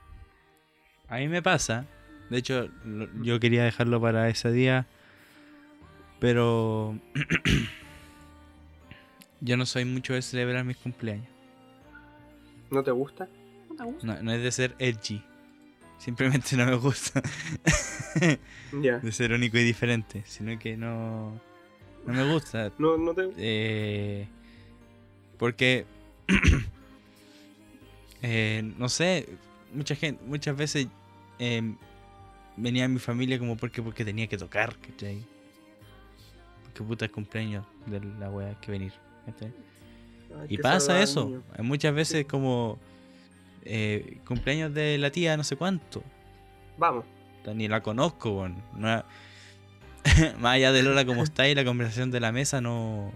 A 1.09 1.19
mí 1.19 1.29
me 1.29 1.43
pasa. 1.43 1.87
De 2.31 2.39
hecho, 2.39 2.69
lo- 2.85 3.09
yo 3.23 3.39
quería 3.39 3.65
dejarlo 3.65 4.01
para 4.01 4.29
ese 4.29 4.51
día. 4.51 4.87
Pero. 6.19 6.99
yo 9.41 9.57
no 9.57 9.67
soy 9.67 9.85
mucho 9.85 10.15
de 10.15 10.23
celebrar 10.23 10.65
mis 10.65 10.77
cumpleaños. 10.77 11.29
¿No 12.71 12.83
te 12.83 12.91
gusta? 12.91 13.29
No, 14.03 14.23
no 14.23 14.33
es 14.33 14.43
de 14.43 14.53
ser 14.53 14.75
edgy. 14.79 15.23
Simplemente 15.99 16.57
no 16.57 16.67
me 16.67 16.75
gusta 16.77 17.23
Ya. 18.83 18.99
de 18.99 19.13
ser 19.13 19.33
único 19.33 19.57
y 19.59 19.65
diferente. 19.65 20.23
Sino 20.27 20.59
que 20.59 20.77
no. 20.77 21.41
No 22.07 22.13
me 22.13 22.33
gusta. 22.33 22.71
No, 22.79 22.97
no 22.97 23.15
te... 23.15 23.31
Eh, 23.37 24.29
porque. 25.39 25.87
eh, 28.23 28.73
no 28.79 28.89
sé. 28.89 29.29
Mucha 29.73 29.95
gente. 29.95 30.23
Muchas 30.25 30.57
veces. 30.57 30.87
eh, 31.39 31.75
venía 32.57 32.89
mi 32.89 32.99
familia 32.99 33.39
como 33.39 33.57
porque 33.57 33.83
porque 33.83 34.05
tenía 34.05 34.27
que 34.29 34.39
tocar, 34.39 34.77
¿cachai? 34.79 35.23
Porque 36.65 36.83
puta 36.83 37.05
es 37.05 37.11
cumpleaños 37.11 37.67
de 37.87 38.01
la 38.19 38.31
wea 38.31 38.59
que 38.61 38.71
venir, 38.71 38.93
¿cachai? 39.27 39.53
Y 40.49 40.59
pasa 40.59 41.01
eso. 41.03 41.43
muchas 41.59 41.95
veces 41.95 42.27
como 42.27 42.79
eh, 43.65 44.19
cumpleaños 44.27 44.73
de 44.75 44.99
la 44.99 45.11
tía, 45.11 45.37
no 45.37 45.45
sé 45.45 45.57
cuánto. 45.57 46.03
Vamos. 46.79 47.05
Ni 47.55 47.69
la 47.69 47.83
conozco, 47.83 48.31
weón. 48.33 48.57
No- 48.77 49.05
Más 50.39 50.55
allá 50.55 50.73
de 50.73 50.83
Lola 50.83 51.05
como 51.05 51.23
está 51.23 51.49
y 51.49 51.55
la 51.55 51.65
conversación 51.65 52.11
de 52.11 52.21
la 52.21 52.31
mesa 52.33 52.61
no, 52.61 53.13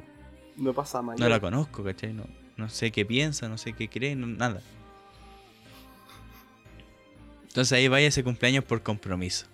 No 0.57 0.73
pasa 0.73 1.03
más. 1.03 1.19
no 1.19 1.29
la 1.29 1.39
conozco, 1.41 1.83
¿cachai? 1.85 2.13
No, 2.13 2.25
no 2.57 2.69
sé 2.69 2.91
qué 2.91 3.05
piensa, 3.05 3.49
no 3.49 3.59
sé 3.59 3.73
qué 3.73 3.89
cree, 3.89 4.15
no- 4.17 4.27
nada. 4.27 4.61
Entonces 7.49 7.73
ahí 7.73 7.89
vaya 7.89 8.07
ese 8.09 8.23
cumpleaños 8.25 8.65
por 8.65 8.83
compromiso. 8.83 9.47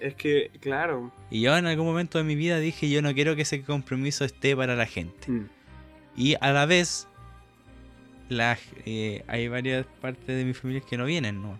Es 0.00 0.14
que, 0.14 0.50
claro. 0.60 1.12
Y 1.30 1.42
yo 1.42 1.56
en 1.56 1.66
algún 1.66 1.86
momento 1.86 2.18
de 2.18 2.24
mi 2.24 2.34
vida 2.34 2.58
dije, 2.58 2.88
yo 2.90 3.02
no 3.02 3.14
quiero 3.14 3.36
que 3.36 3.42
ese 3.42 3.62
compromiso 3.62 4.24
esté 4.24 4.56
para 4.56 4.74
la 4.74 4.86
gente. 4.86 5.30
Mm. 5.30 5.48
Y 6.16 6.34
a 6.40 6.50
la 6.52 6.66
vez, 6.66 7.06
eh, 8.86 9.24
hay 9.26 9.48
varias 9.48 9.86
partes 10.00 10.26
de 10.26 10.44
mi 10.44 10.54
familia 10.54 10.80
que 10.80 10.96
no 10.96 11.04
vienen 11.04 11.42
¿no? 11.42 11.58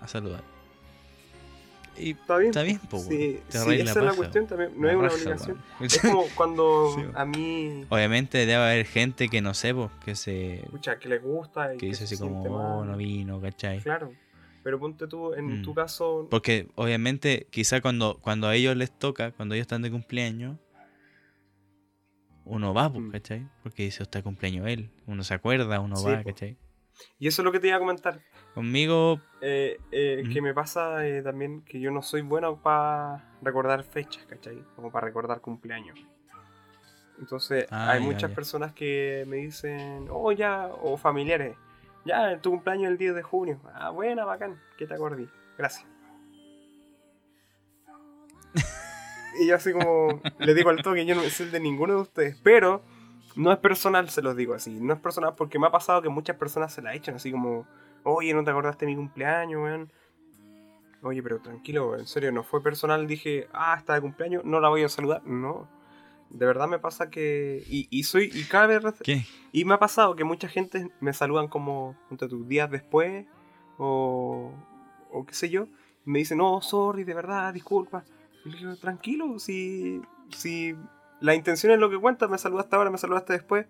a 0.00 0.08
saludar. 0.08 0.42
Y 1.96 2.12
Está 2.12 2.36
bien. 2.38 2.50
está 2.50 2.62
bien, 2.62 2.78
po, 2.88 2.98
Sí. 3.00 3.40
Te 3.50 3.58
sí, 3.58 3.70
esa 3.80 3.98
es 3.98 4.04
la 4.04 4.12
cuestión 4.14 4.46
también. 4.46 4.70
No 4.76 4.86
la 4.86 4.92
es 4.92 4.98
una 4.98 5.08
raja, 5.08 5.16
obligación. 5.20 5.58
Es 5.80 5.98
como 6.00 6.24
cuando 6.36 6.94
Sí, 6.94 7.02
a 7.12 7.24
mí, 7.24 7.84
Obviamente 7.88 8.38
debe 8.38 8.54
haber 8.54 8.86
gente 8.86 9.28
que 9.28 9.40
no 9.40 9.52
sé, 9.52 9.74
po, 9.74 9.90
que 10.04 10.14
se 10.14 10.60
escucha, 10.60 10.98
que 11.00 11.08
les 11.08 11.20
gusta 11.22 11.74
y 11.74 11.78
que 11.78 11.86
dice 11.86 12.06
se 12.06 12.14
así 12.14 12.22
como, 12.22 12.42
oh, 12.44 12.84
no 12.84 12.96
vino, 12.96 13.40
¿cachai? 13.40 13.80
Claro. 13.80 14.12
Pero 14.62 14.78
ponte 14.78 15.08
tú, 15.08 15.34
en 15.34 15.60
Mm. 15.60 15.62
tu 15.62 15.74
caso, 15.74 16.28
Porque 16.30 16.68
obviamente 16.76 17.46
quizá 17.50 17.80
cuando, 17.80 18.18
cuando 18.20 18.46
a 18.48 18.54
ellos 18.54 18.76
les 18.76 18.96
toca, 18.96 19.32
cuando 19.32 19.54
ellos 19.56 19.62
están 19.64 19.82
de 19.82 19.90
cumpleaños, 19.90 20.56
uno 22.48 22.74
va, 22.74 22.90
pues, 22.90 23.04
Mm. 23.04 23.10
¿cachai? 23.10 23.48
Porque 23.62 23.84
dice, 23.84 24.02
está 24.02 24.22
cumpleaños 24.22 24.66
él. 24.66 24.90
Uno 25.06 25.22
se 25.24 25.34
acuerda, 25.34 25.80
uno 25.80 25.96
Sí, 25.96 26.06
va, 26.08 26.22
po. 26.22 26.30
¿cachai? 26.30 26.56
y 27.20 27.28
eso 27.28 27.42
es 27.42 27.44
lo 27.44 27.52
que 27.52 27.60
te 27.60 27.68
iba 27.68 27.76
a 27.76 27.78
comentar, 27.78 28.20
Conmigo, 28.54 29.20
eh, 29.40 29.78
eh, 29.92 30.22
Ujú. 30.24 30.32
que 30.32 30.42
me 30.42 30.52
pasa 30.52 31.06
eh, 31.06 31.22
también 31.22 31.62
que 31.62 31.78
yo 31.78 31.92
no 31.92 32.02
soy 32.02 32.22
bueno 32.22 32.60
para 32.60 33.24
recordar 33.40 33.84
fechas, 33.84 34.26
¿cachai? 34.26 34.64
Como 34.74 34.90
para 34.90 35.06
recordar 35.06 35.40
cumpleaños. 35.40 35.96
Entonces, 37.20 37.66
Ah, 37.70 37.90
hay 37.92 38.00
ya, 38.00 38.04
muchas 38.06 38.30
ya. 38.30 38.34
personas 38.34 38.72
que 38.72 39.24
me 39.28 39.36
dicen, 39.36 40.06
oh, 40.10 40.32
ya, 40.32 40.66
o 40.82 40.96
familiares, 40.96 41.56
ya, 42.04 42.40
tu 42.40 42.50
cumpleaños 42.50 42.84
es 42.86 42.90
el 42.92 42.98
10 42.98 43.14
de 43.14 43.22
junio. 43.22 43.60
Ah, 43.74 43.90
buena, 43.90 44.24
bacán, 44.24 44.60
que 44.76 44.86
te 44.86 44.94
acordé. 44.94 45.28
Gracias. 45.56 45.86
Y 49.38 49.46
yo 49.46 49.56
así 49.56 49.72
como 49.72 50.20
le 50.38 50.54
digo 50.54 50.70
al 50.70 50.82
toque, 50.82 51.06
yo 51.06 51.14
no 51.14 51.22
soy 51.22 51.50
de 51.50 51.60
ninguno 51.60 51.94
de 51.94 52.00
ustedes. 52.00 52.40
Pero 52.42 52.82
no 53.36 53.52
es 53.52 53.58
personal, 53.58 54.08
se 54.10 54.22
los 54.22 54.36
digo 54.36 54.54
así. 54.54 54.78
No 54.80 54.94
es 54.94 55.00
personal 55.00 55.34
porque 55.36 55.58
me 55.58 55.66
ha 55.66 55.70
pasado 55.70 56.02
que 56.02 56.08
muchas 56.08 56.36
personas 56.36 56.72
se 56.72 56.82
la 56.82 56.94
echan 56.94 57.14
así 57.14 57.30
como, 57.30 57.66
oye, 58.02 58.34
¿no 58.34 58.44
te 58.44 58.50
acordaste 58.50 58.86
de 58.86 58.92
mi 58.92 58.96
cumpleaños, 58.96 59.62
weón? 59.62 59.92
Oye, 61.02 61.22
pero 61.22 61.40
tranquilo, 61.40 61.96
en 61.96 62.06
serio, 62.06 62.32
no 62.32 62.42
fue 62.42 62.62
personal. 62.62 63.06
Dije, 63.06 63.48
ah, 63.52 63.76
está 63.78 63.94
de 63.94 64.00
cumpleaños, 64.00 64.44
no 64.44 64.60
la 64.60 64.68
voy 64.68 64.82
a 64.82 64.88
saludar. 64.88 65.22
No. 65.24 65.68
De 66.30 66.44
verdad 66.44 66.68
me 66.68 66.78
pasa 66.78 67.10
que. 67.10 67.62
Y, 67.68 67.86
y 67.90 68.02
soy. 68.02 68.30
Y 68.34 68.44
cada 68.44 68.66
vez. 68.66 68.82
¿Qué? 69.02 69.24
Y 69.52 69.64
me 69.64 69.74
ha 69.74 69.78
pasado 69.78 70.16
que 70.16 70.24
mucha 70.24 70.48
gente 70.48 70.90
me 71.00 71.12
saludan 71.12 71.48
como 71.48 71.96
entre 72.10 72.28
tus 72.28 72.46
días 72.48 72.70
después 72.70 73.26
o, 73.78 74.52
o 75.10 75.26
qué 75.26 75.34
sé 75.34 75.48
yo. 75.48 75.68
Me 76.04 76.18
dicen, 76.18 76.38
no, 76.38 76.60
sorry, 76.60 77.04
de 77.04 77.14
verdad, 77.14 77.54
disculpa. 77.54 78.04
Le 78.50 78.58
digo, 78.58 78.76
tranquilo, 78.76 79.38
si, 79.38 80.00
si 80.30 80.74
la 81.20 81.34
intención 81.34 81.72
es 81.72 81.78
lo 81.78 81.90
que 81.90 81.98
cuenta, 81.98 82.28
me 82.28 82.38
saludaste 82.38 82.76
ahora, 82.76 82.90
me 82.90 82.98
saludaste 82.98 83.32
después. 83.34 83.66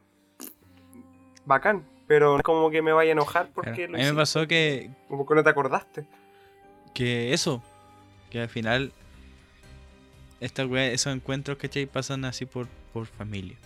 Bacán. 1.44 1.84
Pero 2.06 2.32
no 2.32 2.36
es 2.38 2.42
como 2.42 2.70
que 2.70 2.80
me 2.80 2.92
vaya 2.92 3.10
a 3.10 3.12
enojar 3.12 3.50
porque 3.52 3.86
Claro. 3.86 3.94
A 3.94 3.98
lo 3.98 3.98
mí 3.98 4.04
me 4.04 4.14
pasó 4.14 4.46
que, 4.46 4.90
o 5.10 5.18
porque 5.18 5.34
no 5.34 5.44
te 5.44 5.50
acordaste. 5.50 6.06
que 6.94 7.34
eso, 7.34 7.62
que 8.30 8.40
al 8.40 8.48
final 8.48 8.92
esta 10.40 10.62
esos 10.62 11.14
encuentros, 11.14 11.58
¿cachai? 11.58 11.86
Pasan 11.86 12.24
así 12.24 12.46
por, 12.46 12.66
por 12.92 13.06
familia. 13.06 13.56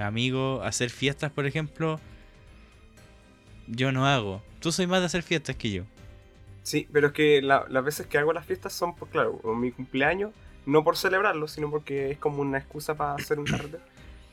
Amigos, 0.00 0.64
hacer 0.64 0.90
fiestas, 0.90 1.32
por 1.32 1.46
ejemplo, 1.46 1.98
yo 3.66 3.90
no 3.90 4.06
hago. 4.06 4.42
Tú 4.60 4.70
soy 4.70 4.86
más 4.86 5.00
de 5.00 5.06
hacer 5.06 5.22
fiestas 5.22 5.56
que 5.56 5.70
yo. 5.70 5.84
Sí, 6.62 6.86
pero 6.92 7.08
es 7.08 7.12
que 7.12 7.42
la- 7.42 7.64
las 7.68 7.84
veces 7.84 8.06
que 8.06 8.18
hago 8.18 8.32
las 8.32 8.46
fiestas 8.46 8.72
son, 8.72 8.94
por, 8.94 9.08
claro, 9.08 9.40
mi 9.56 9.72
cumpleaños, 9.72 10.30
no 10.66 10.84
por 10.84 10.96
celebrarlo, 10.96 11.48
sino 11.48 11.70
porque 11.70 12.10
es 12.12 12.18
como 12.18 12.40
una 12.42 12.58
excusa 12.58 12.94
para 12.94 13.14
hacer 13.16 13.38
un 13.38 13.46
carrete. 13.46 13.78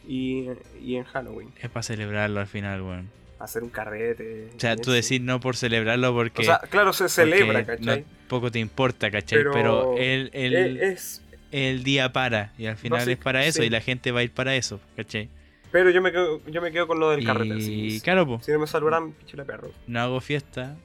Y, 0.08 0.48
y 0.82 0.96
en 0.96 1.04
Halloween, 1.04 1.52
Es 1.62 1.70
para 1.70 1.84
celebrarlo 1.84 2.40
al 2.40 2.48
final, 2.48 2.82
weón. 2.82 3.10
hacer 3.40 3.64
un 3.64 3.70
carrete. 3.70 4.50
O 4.56 4.60
sea, 4.60 4.76
tú 4.76 4.92
decís 4.92 5.22
no 5.22 5.40
por 5.40 5.56
celebrarlo 5.56 6.14
porque... 6.14 6.42
O 6.42 6.46
sea, 6.46 6.60
claro, 6.70 6.94
se 6.94 7.08
celebra, 7.10 7.66
¿cachai? 7.66 8.02
no- 8.02 8.06
poco 8.28 8.52
te 8.52 8.60
importa, 8.60 9.10
¿cachai? 9.12 9.40
Pero 9.40 9.52
Pero, 9.54 9.98
el, 9.98 10.30
el, 10.34 10.56
Eh, 10.56 10.92
es, 10.92 11.22
el 11.52 11.84
día 11.84 12.12
para 12.14 12.54
y 12.58 12.66
al 12.68 12.78
final 12.78 13.02
sí, 13.06 13.12
es 13.14 13.18
para 13.18 13.44
eso 13.46 13.62
sí. 13.62 13.68
y 13.68 13.70
la 13.70 13.82
gente 13.82 14.12
va 14.12 14.20
a 14.20 14.24
ir 14.24 14.32
para 14.32 14.56
eso, 14.56 14.80
¿cachai? 14.96 15.30
pero 15.72 15.90
yo 15.92 16.02
me 16.02 16.12
quedo, 16.12 16.42
yo 16.48 16.62
me 16.64 16.72
quedo 16.72 16.88
con 16.88 17.00
lo 17.00 17.12
del 17.12 17.24
carrete. 17.26 17.56
y 17.60 17.88
así. 17.88 18.02
claro, 18.02 18.26
pues, 18.28 18.46
Si 18.46 18.52
no 18.52 18.60
me 18.60 18.68
saludan, 18.68 19.12
pichula 19.14 19.46
perro. 19.46 19.72
no 19.88 20.00
hago 20.00 20.20
fiesta 20.22 20.76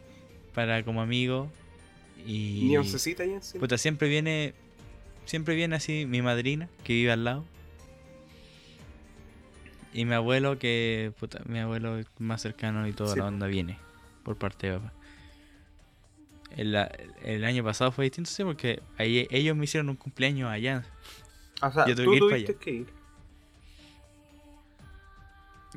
para 0.54 0.82
como 0.84 1.02
amigo 1.02 1.50
y... 2.26 2.64
Ni 2.64 2.76
oncecita 2.76 3.22
ahí 3.22 3.32
encima. 3.32 3.60
Puta, 3.60 3.76
siempre 3.76 4.08
viene. 4.08 4.54
Siempre 5.26 5.54
viene 5.54 5.76
así 5.76 6.06
mi 6.06 6.22
madrina, 6.22 6.68
que 6.84 6.92
vive 6.92 7.12
al 7.12 7.24
lado. 7.24 7.44
Y 9.92 10.04
mi 10.04 10.14
abuelo, 10.14 10.58
que. 10.58 11.12
Puta, 11.18 11.40
mi 11.46 11.58
abuelo 11.58 12.00
más 12.18 12.42
cercano 12.42 12.86
y 12.88 12.92
toda 12.92 13.14
Sí, 13.14 13.18
la 13.18 13.26
onda 13.26 13.46
viene. 13.46 13.78
Por 14.22 14.36
parte 14.36 14.70
de 14.70 14.78
papá. 14.78 14.92
El, 16.56 16.76
el 17.24 17.44
año 17.44 17.64
pasado 17.64 17.90
fue 17.90 18.04
distinto, 18.04 18.30
sí, 18.30 18.44
porque 18.44 18.80
ahí, 18.96 19.26
ellos 19.30 19.56
me 19.56 19.64
hicieron 19.64 19.88
un 19.88 19.96
cumpleaños 19.96 20.50
allá. 20.50 20.84
o 21.60 21.70
sea, 21.70 21.86
yo 21.86 21.96
tuve 21.96 22.18
tú 22.18 22.28
que 22.28 22.38
ir 22.38 22.46
allá. 22.48 22.58
que 22.58 22.70
ir. 22.70 22.86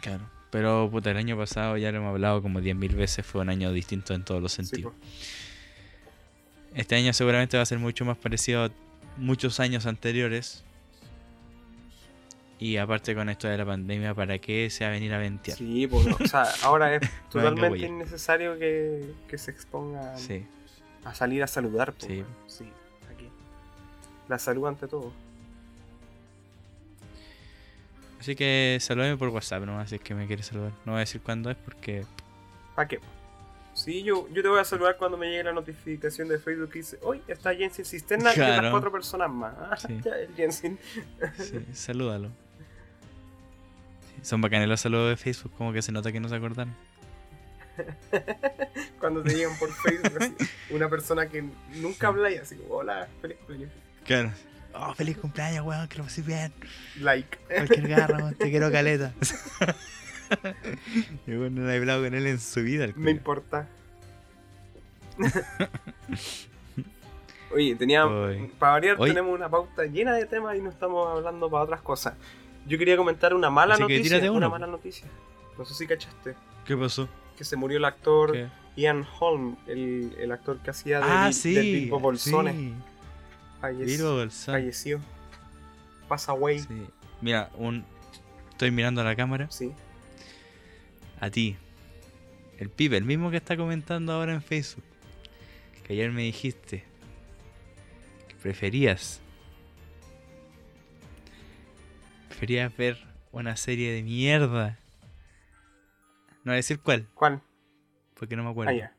Claro. 0.02 0.37
Pero, 0.50 0.90
puta, 0.90 1.12
el 1.12 1.18
año 1.18 1.38
pasado 1.38 1.78
ya 1.78 1.92
lo 1.92 1.98
hemos 1.98 2.10
hablado 2.10 2.42
como 2.42 2.60
10.000 2.62 2.96
veces. 2.96 3.26
Fue 3.26 3.42
un 3.42 3.50
año 3.50 3.72
distinto 3.72 4.14
en 4.14 4.24
todos 4.24 4.42
los 4.42 4.54
sentidos. 4.54 4.94
Este 6.74 6.96
año 6.96 7.12
seguramente 7.14 7.58
va 7.58 7.64
a 7.64 7.66
ser 7.66 7.80
mucho 7.80 8.06
más 8.06 8.18
parecido 8.18 8.66
a 8.66 8.72
muchos 9.18 9.60
años 9.60 9.86
anteriores. 9.86 10.64
Y 12.60 12.78
aparte 12.78 13.14
con 13.14 13.30
esto 13.30 13.48
de 13.48 13.58
la 13.58 13.66
pandemia, 13.66 14.16
¿para 14.16 14.40
qué 14.40 14.70
se 14.70 14.84
va 14.84 14.90
a 14.90 14.94
venir 14.94 15.14
a 15.14 15.20
ventear? 15.20 15.58
Sí, 15.58 15.86
pues, 15.86 16.08
o 16.08 16.26
sea, 16.28 16.46
ahora 16.64 16.96
es 16.96 17.02
totalmente 17.30 17.86
innecesario 17.86 18.58
que, 18.58 19.14
que 19.28 19.38
se 19.38 19.52
expongan 19.52 20.18
Sí. 20.18 20.44
a 21.06 21.14
salir 21.14 21.44
a 21.44 21.48
saludar. 21.48 21.94
Sí. 22.00 22.24
sí, 22.48 22.66
aquí. 23.14 23.30
La 24.28 24.40
salud 24.40 24.66
ante 24.68 24.88
todo. 24.88 25.12
Así 28.28 28.36
que 28.36 28.78
salúdame 28.82 29.16
por 29.16 29.30
WhatsApp 29.30 29.64
nomás 29.64 29.88
si 29.88 29.96
es 29.96 30.02
que 30.02 30.14
me 30.14 30.28
quieres 30.28 30.48
saludar. 30.48 30.74
No 30.84 30.92
voy 30.92 30.98
a 30.98 31.00
decir 31.00 31.22
cuándo 31.22 31.50
es 31.50 31.56
porque. 31.56 32.04
¿Para 32.76 32.86
qué? 32.86 33.00
Sí, 33.74 34.04
yo, 34.04 34.28
yo 34.34 34.42
te 34.42 34.50
voy 34.50 34.60
a 34.60 34.66
saludar 34.66 34.98
cuando 34.98 35.16
me 35.18 35.28
llegue 35.30 35.46
la 35.46 35.54
notificación 35.54 36.28
de 36.28 36.38
Facebook 36.38 36.70
que 36.72 36.80
dice, 36.80 37.00
hoy 37.04 37.22
está 37.30 37.56
Jensen 37.56 37.86
Cisterna 37.86 38.32
y 38.32 38.34
Claro. 38.34 38.64
las 38.64 38.72
cuatro 38.72 38.92
personas 38.92 39.30
más. 39.32 39.54
Ah, 39.62 39.78
Sí. 39.78 39.98
ya, 40.04 40.12
el 40.18 40.36
Jensen. 40.36 40.78
Sí, 41.38 41.66
salúdalo. 41.72 42.28
Sí, 44.18 44.20
son 44.24 44.42
bacanes 44.42 44.68
los 44.68 44.82
saludos 44.82 45.12
de 45.12 45.16
Facebook, 45.16 45.54
como 45.58 45.72
que 45.72 45.82
se 45.82 45.94
nota 45.94 46.12
que 46.12 46.20
no 46.20 46.28
se 46.28 46.36
acordaron. 46.36 46.76
Cuando 49.00 49.24
te 49.24 49.36
llegan 49.36 49.58
por 49.58 49.72
Facebook, 49.72 50.18
así, 50.22 50.36
una 50.76 50.90
persona 50.90 51.30
que 51.30 51.46
nunca 51.76 52.10
habla 52.10 52.30
y 52.30 52.36
así, 52.36 52.60
hola, 52.68 53.08
feliz 53.22 53.38
cumpleaños. 53.38 53.72
Claro. 54.04 54.32
Oh, 54.80 54.94
feliz 54.94 55.18
cumpleaños, 55.18 55.66
weón, 55.66 55.88
que 55.88 55.98
lo 55.98 56.04
pases 56.04 56.26
bien. 56.26 56.54
Like. 57.00 57.38
Cualquier 57.48 57.88
garra, 57.88 58.18
weón, 58.18 58.36
te 58.36 58.50
quiero 58.52 58.72
caleta. 58.72 59.14
y 61.28 61.36
bueno, 61.36 61.62
no 61.62 61.72
he 61.72 61.78
hablado 61.78 62.04
con 62.04 62.14
él 62.14 62.28
en 62.28 62.40
su 62.40 62.62
vida. 62.62 62.84
el 62.86 62.96
Me 62.96 63.12
importa. 63.12 63.68
Oye, 67.54 67.76
tenía, 67.76 68.06
Oy. 68.06 68.52
para 68.60 68.74
variar 68.74 68.98
tenemos 68.98 69.34
una 69.34 69.50
pauta 69.50 69.86
llena 69.86 70.14
de 70.14 70.26
temas 70.26 70.58
y 70.58 70.62
no 70.62 70.70
estamos 70.70 71.08
hablando 71.10 71.50
para 71.50 71.64
otras 71.64 71.82
cosas. 71.82 72.14
Yo 72.68 72.78
quería 72.78 72.98
comentar 72.98 73.34
una 73.34 73.50
mala 73.50 73.76
Así 73.76 73.84
noticia. 73.84 74.18
Una 74.20 74.32
uno. 74.32 74.50
mala 74.50 74.68
noticia. 74.68 75.08
No 75.58 75.64
sé 75.66 75.74
si 75.74 75.88
cachaste. 75.88 76.36
¿Qué 76.66 76.76
pasó? 76.76 77.08
Que 77.38 77.46
se 77.46 77.56
murió 77.56 77.78
el 77.78 77.86
actor 77.86 78.34
¿Qué? 78.34 78.48
Ian 78.76 79.08
Holm, 79.20 79.56
el, 79.66 80.14
el 80.20 80.32
actor 80.34 80.60
que 80.60 80.72
hacía 80.72 81.00
de, 81.00 81.06
Ah, 81.08 81.32
sí. 81.32 81.54
de 81.54 81.62
Bilbo 81.62 82.00
Bolsone. 82.00 82.52
sí. 82.52 82.74
Fallec- 83.62 83.86
Bilbo 83.86 84.16
Bolsone. 84.16 84.58
Falleció. 84.60 85.00
Pasa 86.08 86.32
away. 86.32 86.60
Sí. 86.60 86.68
Sí. 86.70 86.86
Mira, 87.22 87.50
un. 87.56 87.84
Estoy 88.52 88.72
mirando 88.72 89.02
a 89.02 89.04
la 89.04 89.16
cámara. 89.16 89.50
A 91.20 91.30
ti. 91.30 91.56
El 92.60 92.70
pibe, 92.70 92.98
el 92.98 93.04
mismo 93.04 93.30
que 93.32 93.38
está 93.38 93.56
comentando 93.58 94.14
ahora 94.14 94.34
en 94.34 94.42
Facebook. 94.42 94.84
Que 95.84 95.94
ayer 95.94 96.12
me 96.12 96.24
dijiste. 96.24 96.84
Que 98.28 98.36
preferías. 98.36 99.22
Preferías 102.30 102.76
ver 102.76 102.98
una 103.32 103.56
serie 103.58 103.92
de 103.94 104.04
mierda. 104.04 104.78
No 106.44 106.52
voy 106.52 106.54
a 106.54 106.56
decir 106.58 106.80
cuál, 106.80 107.08
¿Cuál? 107.14 107.42
porque 108.14 108.36
no 108.36 108.44
me 108.44 108.50
acuerdo. 108.52 108.72
Ah, 108.72 108.76
ya. 108.76 108.94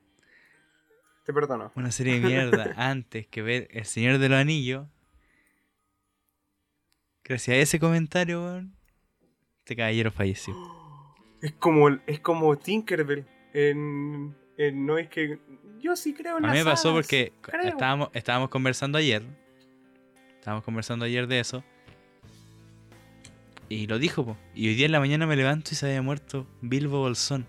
Te 1.28 1.34
perdono. 1.34 1.70
Una 1.74 1.92
serie 1.92 2.18
de 2.18 2.20
mierda 2.26 2.72
antes 2.78 3.26
que 3.26 3.42
ver 3.42 3.68
El 3.70 3.84
Señor 3.84 4.16
de 4.16 4.30
los 4.30 4.38
Anillos. 4.38 4.86
Gracias 7.22 7.54
a 7.54 7.60
ese 7.60 7.78
comentario, 7.78 8.42
weón. 8.42 8.74
Este 9.58 9.76
caballero 9.76 10.10
falleció. 10.10 10.54
Es 11.40 11.52
como, 11.52 11.88
es 12.06 12.18
como 12.18 12.56
Tinkerbell 12.56 13.24
en, 13.52 14.34
en 14.56 14.86
No 14.86 14.98
es 14.98 15.08
que. 15.08 15.38
Yo 15.80 15.94
sí 15.94 16.12
creo 16.12 16.38
en 16.38 16.46
A 16.46 16.50
mí 16.50 16.58
me 16.58 16.64
pasó 16.64 16.88
hadas, 16.88 17.02
porque 17.02 17.32
creo. 17.42 17.62
estábamos, 17.62 18.08
estábamos 18.12 18.48
conversando 18.48 18.98
ayer. 18.98 19.22
Estábamos 20.34 20.64
conversando 20.64 21.04
ayer 21.04 21.28
de 21.28 21.38
eso. 21.38 21.62
Y 23.68 23.86
lo 23.86 24.00
dijo, 24.00 24.24
po. 24.24 24.36
Y 24.52 24.66
hoy 24.66 24.74
día 24.74 24.86
en 24.86 24.92
la 24.92 24.98
mañana 24.98 25.26
me 25.26 25.36
levanto 25.36 25.70
y 25.72 25.74
se 25.76 25.86
había 25.86 26.02
muerto 26.02 26.46
Bilbo 26.60 26.98
Bolsón. 26.98 27.46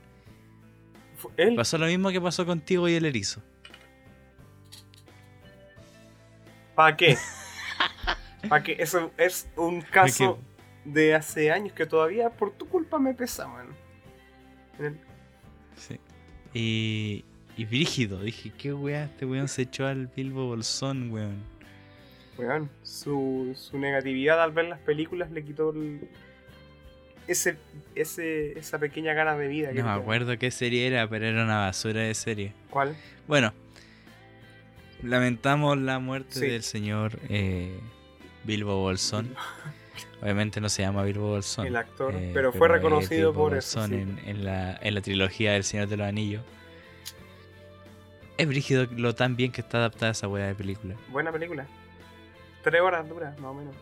Él, 1.38 1.55
Pasó 1.55 1.80
lo 1.80 1.88
mismo 1.88 2.11
que 2.11 2.21
pasó 2.21 2.45
contigo 2.45 2.88
y 2.89 2.93
el 2.93 3.05
erizo. 3.05 3.41
¿Para 6.80 6.95
qué? 6.95 7.17
¿Para 8.47 8.63
qué? 8.63 8.77
Eso 8.80 9.11
es 9.17 9.49
un 9.57 9.82
caso 9.82 10.39
de 10.86 11.13
hace 11.13 11.51
años 11.51 11.73
que 11.73 11.86
todavía 11.86 12.30
por 12.30 12.51
tu 12.53 12.69
culpa 12.69 12.97
me 12.99 13.13
pesa, 13.13 13.49
man. 13.49 13.67
El- 14.80 14.97
Sí. 15.75 15.99
Y, 16.53 17.25
y 17.57 17.65
brígido. 17.65 18.21
Dije, 18.21 18.53
qué 18.57 18.71
weá, 18.71 19.03
este 19.03 19.25
weón 19.25 19.49
se 19.49 19.63
echó 19.63 19.88
al 19.88 20.07
Bilbo 20.07 20.47
Bolsón, 20.47 21.11
weón. 21.11 21.43
Weón, 22.38 22.69
su, 22.84 23.51
su 23.57 23.77
negatividad 23.77 24.41
al 24.41 24.53
ver 24.53 24.69
las 24.69 24.80
películas 24.80 25.32
le 25.32 25.43
quitó 25.43 25.71
el- 25.71 26.07
ese, 27.27 27.57
ese, 27.93 28.57
esa 28.57 28.80
pequeña 28.80 29.13
gana 29.13 29.36
de 29.36 29.49
vida. 29.49 29.73
que 29.73 29.80
No 29.80 29.84
me 29.93 30.01
acuerdo 30.01 30.38
qué 30.38 30.49
serie 30.49 30.88
era, 30.88 31.09
pero 31.09 31.25
era 31.27 31.43
una 31.43 31.57
basura 31.59 31.99
de 32.03 32.13
serie. 32.15 32.53
¿Cuál? 32.69 32.95
Bueno, 33.27 33.51
lamentamos 35.04 35.78
la 35.78 36.00
muerte 36.00 36.34
Sí. 36.39 36.47
del 36.47 36.64
señor 36.64 37.20
eh, 37.30 37.80
Bilbo 38.43 38.76
Bolsón. 38.78 39.36
Obviamente 40.22 40.60
no 40.62 40.68
se 40.70 40.82
llama 40.82 41.04
Bilbo 41.04 41.30
Bolsón. 41.30 41.66
El 41.68 41.76
actor, 41.78 42.14
eh, 42.16 42.32
pero 42.34 42.52
fue 42.52 42.68
reconocido 42.68 43.34
por 43.34 43.56
eso. 43.56 43.86
Sí. 43.88 43.93
en, 43.93 44.20
en 44.26 44.43
la, 44.45 44.78
en 44.82 44.95
la 44.95 45.02
trilogía 45.02 45.54
del 45.54 45.64
Señor 45.64 45.88
de 45.88 45.97
los 45.97 46.08
Anillos. 46.08 46.43
Es 48.38 48.47
brígido 48.47 48.86
lo 48.95 49.16
tan 49.16 49.36
bien 49.36 49.52
que 49.52 49.62
está 49.62 49.78
adaptada 49.80 50.12
esa 50.14 50.28
weá 50.28 50.47
de 50.47 50.56
película. 50.56 50.95
Buena 51.10 51.32
película. 51.32 51.68
tres 52.64 52.82
horas 52.82 53.08
dura, 53.08 53.32
más 53.39 53.52
o 53.52 53.54
menos. 53.54 53.76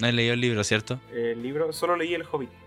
No 0.00 0.06
he 0.06 0.12
leído 0.12 0.34
el 0.34 0.40
libro, 0.40 0.62
¿cierto? 0.64 0.98
El 1.12 1.42
libro, 1.42 1.72
solo 1.72 1.96
leí 1.96 2.12
El 2.14 2.24
Hobbit. 2.30 2.50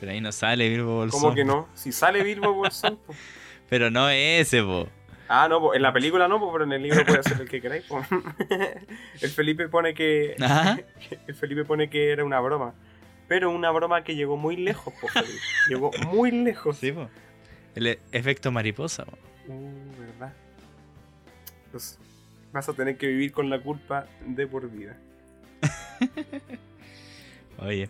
Pero 0.00 0.12
ahí 0.12 0.20
no 0.20 0.32
sale 0.32 0.68
Bilbo 0.68 0.96
Bolsón. 0.96 1.20
¿Cómo 1.20 1.34
que 1.34 1.44
no? 1.44 1.68
Si 1.74 1.92
sale 1.92 2.22
Bilbo 2.22 2.52
Bolsón, 2.54 2.98
po. 3.06 3.14
Pero 3.68 3.90
no 3.90 4.08
ese, 4.08 4.62
po. 4.62 4.88
Ah, 5.28 5.48
no, 5.48 5.60
po, 5.60 5.74
en 5.74 5.82
la 5.82 5.92
película 5.92 6.28
no, 6.28 6.38
po, 6.38 6.52
pero 6.52 6.64
en 6.64 6.72
el 6.72 6.82
libro 6.82 7.04
puede 7.04 7.22
ser 7.22 7.40
el 7.40 7.48
que 7.48 7.60
queráis. 7.60 7.84
po. 7.84 8.02
El 9.20 9.30
Felipe 9.30 9.68
pone 9.68 9.94
que. 9.94 10.36
Ajá. 10.40 10.78
El 11.26 11.34
Felipe 11.34 11.64
pone 11.64 11.88
que 11.88 12.10
era 12.10 12.24
una 12.24 12.40
broma. 12.40 12.74
Pero 13.26 13.50
una 13.50 13.70
broma 13.70 14.04
que 14.04 14.14
llegó 14.14 14.36
muy 14.36 14.56
lejos, 14.56 14.92
po, 15.00 15.08
Felipe. 15.08 15.38
Llegó 15.68 15.90
muy 16.08 16.30
lejos. 16.30 16.76
Sí, 16.76 16.92
po. 16.92 17.08
El 17.74 17.86
e- 17.86 17.98
efecto 18.12 18.52
mariposa, 18.52 19.06
po. 19.06 19.16
Uh, 19.48 19.72
verdad. 19.98 20.32
Pues, 21.70 21.98
vas 22.52 22.68
a 22.68 22.74
tener 22.74 22.96
que 22.98 23.06
vivir 23.06 23.32
con 23.32 23.48
la 23.48 23.58
culpa 23.58 24.06
de 24.26 24.46
por 24.46 24.70
vida. 24.70 24.96
Oye. 27.58 27.88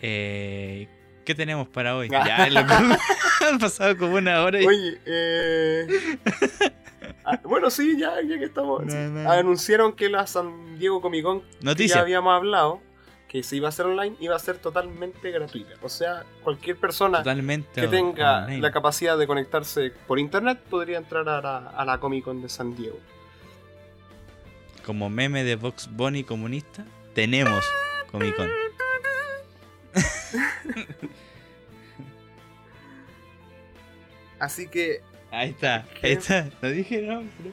Eh, 0.00 0.88
¿Qué 1.24 1.34
tenemos 1.34 1.68
para 1.68 1.96
hoy? 1.96 2.08
Ah. 2.12 2.24
ya, 2.48 2.50
loco. 2.50 2.72
Han 3.48 3.58
pasado 3.58 3.96
como 3.96 4.16
una 4.16 4.42
hora 4.42 4.60
y... 4.60 4.66
Oye, 4.66 5.00
eh... 5.06 6.18
ah, 7.24 7.40
bueno, 7.44 7.70
sí, 7.70 7.96
ya, 7.98 8.20
ya 8.22 8.38
que 8.38 8.44
estamos. 8.44 8.84
No, 8.84 8.92
sí. 8.92 8.96
no. 8.98 9.30
Anunciaron 9.30 9.92
que 9.92 10.08
la 10.08 10.26
San 10.26 10.78
Diego 10.78 11.00
Comic 11.00 11.24
Con, 11.24 11.42
que 11.76 11.88
ya 11.88 12.00
habíamos 12.00 12.32
hablado, 12.34 12.80
que 13.28 13.42
se 13.42 13.56
iba 13.56 13.68
a 13.68 13.70
hacer 13.70 13.86
online, 13.86 14.16
iba 14.20 14.36
a 14.36 14.38
ser 14.38 14.58
totalmente 14.58 15.30
gratuita. 15.30 15.74
O 15.82 15.88
sea, 15.88 16.24
cualquier 16.42 16.76
persona 16.76 17.18
Totalmente 17.18 17.80
que 17.80 17.88
tenga 17.88 18.44
online. 18.44 18.60
la 18.60 18.70
capacidad 18.70 19.18
de 19.18 19.26
conectarse 19.26 19.92
por 20.06 20.18
internet 20.18 20.60
podría 20.70 20.98
entrar 20.98 21.28
a 21.28 21.40
la, 21.40 21.56
a 21.68 21.84
la 21.84 21.98
Comic 21.98 22.24
Con 22.24 22.42
de 22.42 22.48
San 22.48 22.76
Diego. 22.76 22.98
Como 24.84 25.08
meme 25.10 25.44
de 25.44 25.56
Vox 25.56 25.88
Bunny 25.90 26.24
comunista, 26.24 26.84
tenemos 27.14 27.64
Comic 28.10 28.36
Con. 28.36 28.71
Así 34.38 34.68
que 34.68 35.00
Ahí 35.30 35.50
está, 35.50 35.86
¿Qué? 36.00 36.06
ahí 36.08 36.12
está. 36.12 36.50
No 36.60 36.68
dije 36.68 37.00
nombre. 37.02 37.52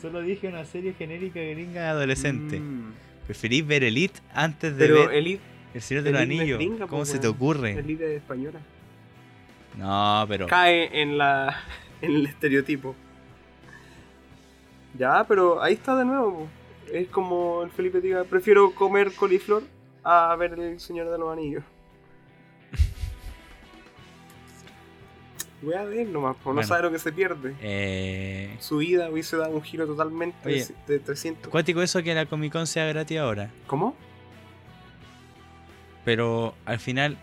Solo 0.00 0.20
dije 0.20 0.46
una 0.48 0.64
serie 0.64 0.92
genérica 0.92 1.40
gringa 1.40 1.90
adolescente. 1.90 2.60
mm, 2.60 2.92
¿Preferís 3.26 3.66
ver 3.66 3.82
Elite 3.82 4.20
antes 4.32 4.76
de 4.76 4.84
pero 4.86 5.06
ver 5.08 5.16
Elite, 5.16 5.42
El 5.74 5.82
Señor 5.82 6.04
de 6.04 6.12
los 6.12 6.20
Anillos? 6.20 6.62
¿Cómo 6.88 6.88
po, 6.88 7.04
se 7.04 7.18
te 7.18 7.26
ocurre? 7.26 7.72
Elite 7.72 8.14
es 8.14 8.22
española. 8.22 8.60
No, 9.76 10.24
pero. 10.28 10.46
cae 10.46 11.02
en 11.02 11.18
la 11.18 11.58
en 12.02 12.14
el 12.14 12.26
estereotipo. 12.26 12.94
Ya, 14.96 15.24
pero 15.26 15.60
ahí 15.60 15.74
está 15.74 15.96
de 15.96 16.04
nuevo. 16.04 16.46
Es 16.92 17.08
como 17.08 17.62
el 17.64 17.70
Felipe 17.70 18.00
diga, 18.00 18.22
prefiero 18.24 18.72
comer 18.72 19.12
coliflor 19.12 19.64
a 20.04 20.34
ver 20.36 20.52
el 20.52 20.78
Señor 20.78 21.10
de 21.10 21.18
los 21.18 21.32
Anillos. 21.32 21.64
Voy 25.62 25.74
a 25.74 25.84
ver 25.84 26.06
nomás, 26.08 26.36
po, 26.36 26.50
no 26.50 26.56
Bueno. 26.56 26.68
sabe 26.68 26.82
lo 26.82 26.90
que 26.92 26.98
se 26.98 27.12
pierde. 27.12 27.54
Eh, 27.62 28.54
Su 28.60 28.76
vida 28.78 29.08
hubiese 29.10 29.36
dado 29.36 29.54
un 29.56 29.62
giro 29.62 29.86
totalmente 29.86 30.46
Oye. 30.48 30.66
de 30.86 30.98
300. 30.98 31.50
cuático 31.50 31.80
eso 31.82 32.02
que 32.02 32.14
la 32.14 32.26
Comic 32.26 32.52
Con 32.52 32.66
sea 32.66 32.84
gratis 32.86 33.18
ahora. 33.18 33.50
¿Cómo? 33.66 33.96
Pero 36.04 36.54
al 36.66 36.78
final, 36.78 37.16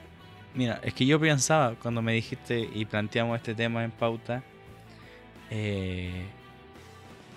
mira, 0.56 0.80
es 0.84 0.94
que 0.94 1.06
yo 1.06 1.20
pensaba 1.20 1.76
cuando 1.82 2.02
me 2.02 2.14
dijiste 2.14 2.68
y 2.74 2.86
planteamos 2.86 3.38
este 3.38 3.54
tema 3.56 3.84
en 3.84 3.92
pauta, 3.92 4.44
eh, 5.50 6.26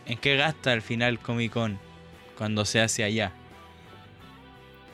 ¿en 0.07 0.18
qué 0.18 0.36
gasta 0.36 0.72
al 0.72 0.82
final 0.82 1.18
Comic 1.20 1.53
Con 1.53 1.78
cuando 2.36 2.64
se 2.64 2.80
hace 2.80 3.05
allá? 3.05 3.32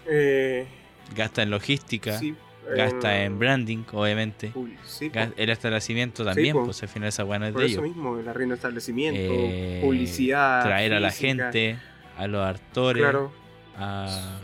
Eh, 0.06 0.66
Gasta 1.14 1.42
en 1.42 1.50
logística, 1.50 2.18
sí, 2.18 2.34
gasta 2.76 3.16
eh, 3.18 3.24
en 3.24 3.38
branding, 3.38 3.84
obviamente. 3.92 4.52
uy, 4.54 4.76
sí, 4.86 5.10
El 5.36 5.50
establecimiento 5.50 6.24
también, 6.24 6.56
pues 6.64 6.82
al 6.82 6.88
final 6.88 7.08
esa 7.08 7.24
buena 7.24 7.48
es 7.48 7.52
por 7.52 7.62
de 7.62 7.66
eso 7.68 7.80
ellos. 7.80 7.94
mismo, 7.94 8.18
el 8.18 8.28
arriendo 8.28 8.54
establecimiento, 8.54 9.20
Eh, 9.20 9.80
publicidad. 9.82 10.62
Traer 10.64 10.94
a 10.94 11.00
la 11.00 11.10
gente, 11.10 11.78
a 12.16 12.26
los 12.26 12.46
actores, 12.46 13.02
Claro. 13.02 13.32
a, 13.76 14.38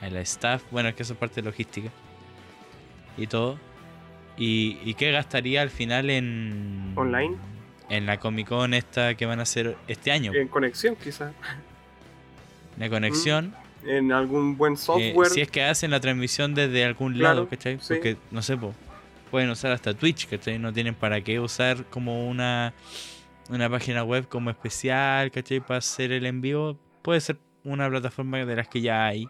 a 0.00 0.08
la 0.10 0.20
staff, 0.20 0.62
bueno, 0.70 0.88
es 0.88 0.94
que 0.94 1.02
eso 1.02 1.12
es 1.12 1.18
parte 1.18 1.36
de 1.42 1.46
logística 1.46 1.90
y 3.16 3.26
todo. 3.26 3.58
¿Y, 4.38 4.78
y 4.84 4.94
qué 4.94 5.10
gastaría 5.12 5.60
al 5.60 5.68
final 5.70 6.08
en 6.08 6.92
Online. 6.96 7.36
En 7.90 8.06
la 8.06 8.18
Comic 8.18 8.48
Con 8.48 8.72
esta 8.72 9.14
que 9.14 9.26
van 9.26 9.38
a 9.40 9.42
hacer 9.42 9.76
este 9.86 10.10
año. 10.10 10.32
En 10.32 10.48
conexión, 10.48 10.96
quizás. 10.96 11.32
la 12.78 12.88
conexión. 12.88 13.54
En 13.84 14.12
algún 14.12 14.56
buen 14.56 14.74
eh, 14.74 14.76
software. 14.76 15.28
si 15.30 15.40
es 15.40 15.50
que 15.50 15.62
hacen 15.62 15.90
la 15.90 16.00
transmisión 16.00 16.54
desde 16.54 16.84
algún 16.84 17.14
Claro, 17.14 17.34
lado, 17.34 17.48
¿cachai? 17.48 17.78
sí. 17.80 17.94
Porque, 17.94 18.16
no 18.30 18.42
sé, 18.42 18.56
po, 18.56 18.74
pueden 19.30 19.50
usar 19.50 19.72
hasta 19.72 19.94
Twitch, 19.94 20.28
¿cachai? 20.28 20.58
No 20.58 20.72
tienen 20.72 20.94
para 20.94 21.20
qué 21.20 21.40
usar 21.40 21.84
como 21.86 22.28
una, 22.28 22.74
una 23.50 23.68
página 23.68 24.04
web 24.04 24.28
como 24.28 24.50
especial, 24.50 25.30
¿cachai? 25.30 25.60
Para 25.60 25.78
hacer 25.78 26.12
el 26.12 26.26
envío. 26.26 26.78
Puede 27.02 27.20
ser 27.20 27.38
una 27.64 27.88
plataforma 27.88 28.44
de 28.44 28.56
las 28.56 28.68
que 28.68 28.80
ya 28.80 29.06
hay. 29.06 29.28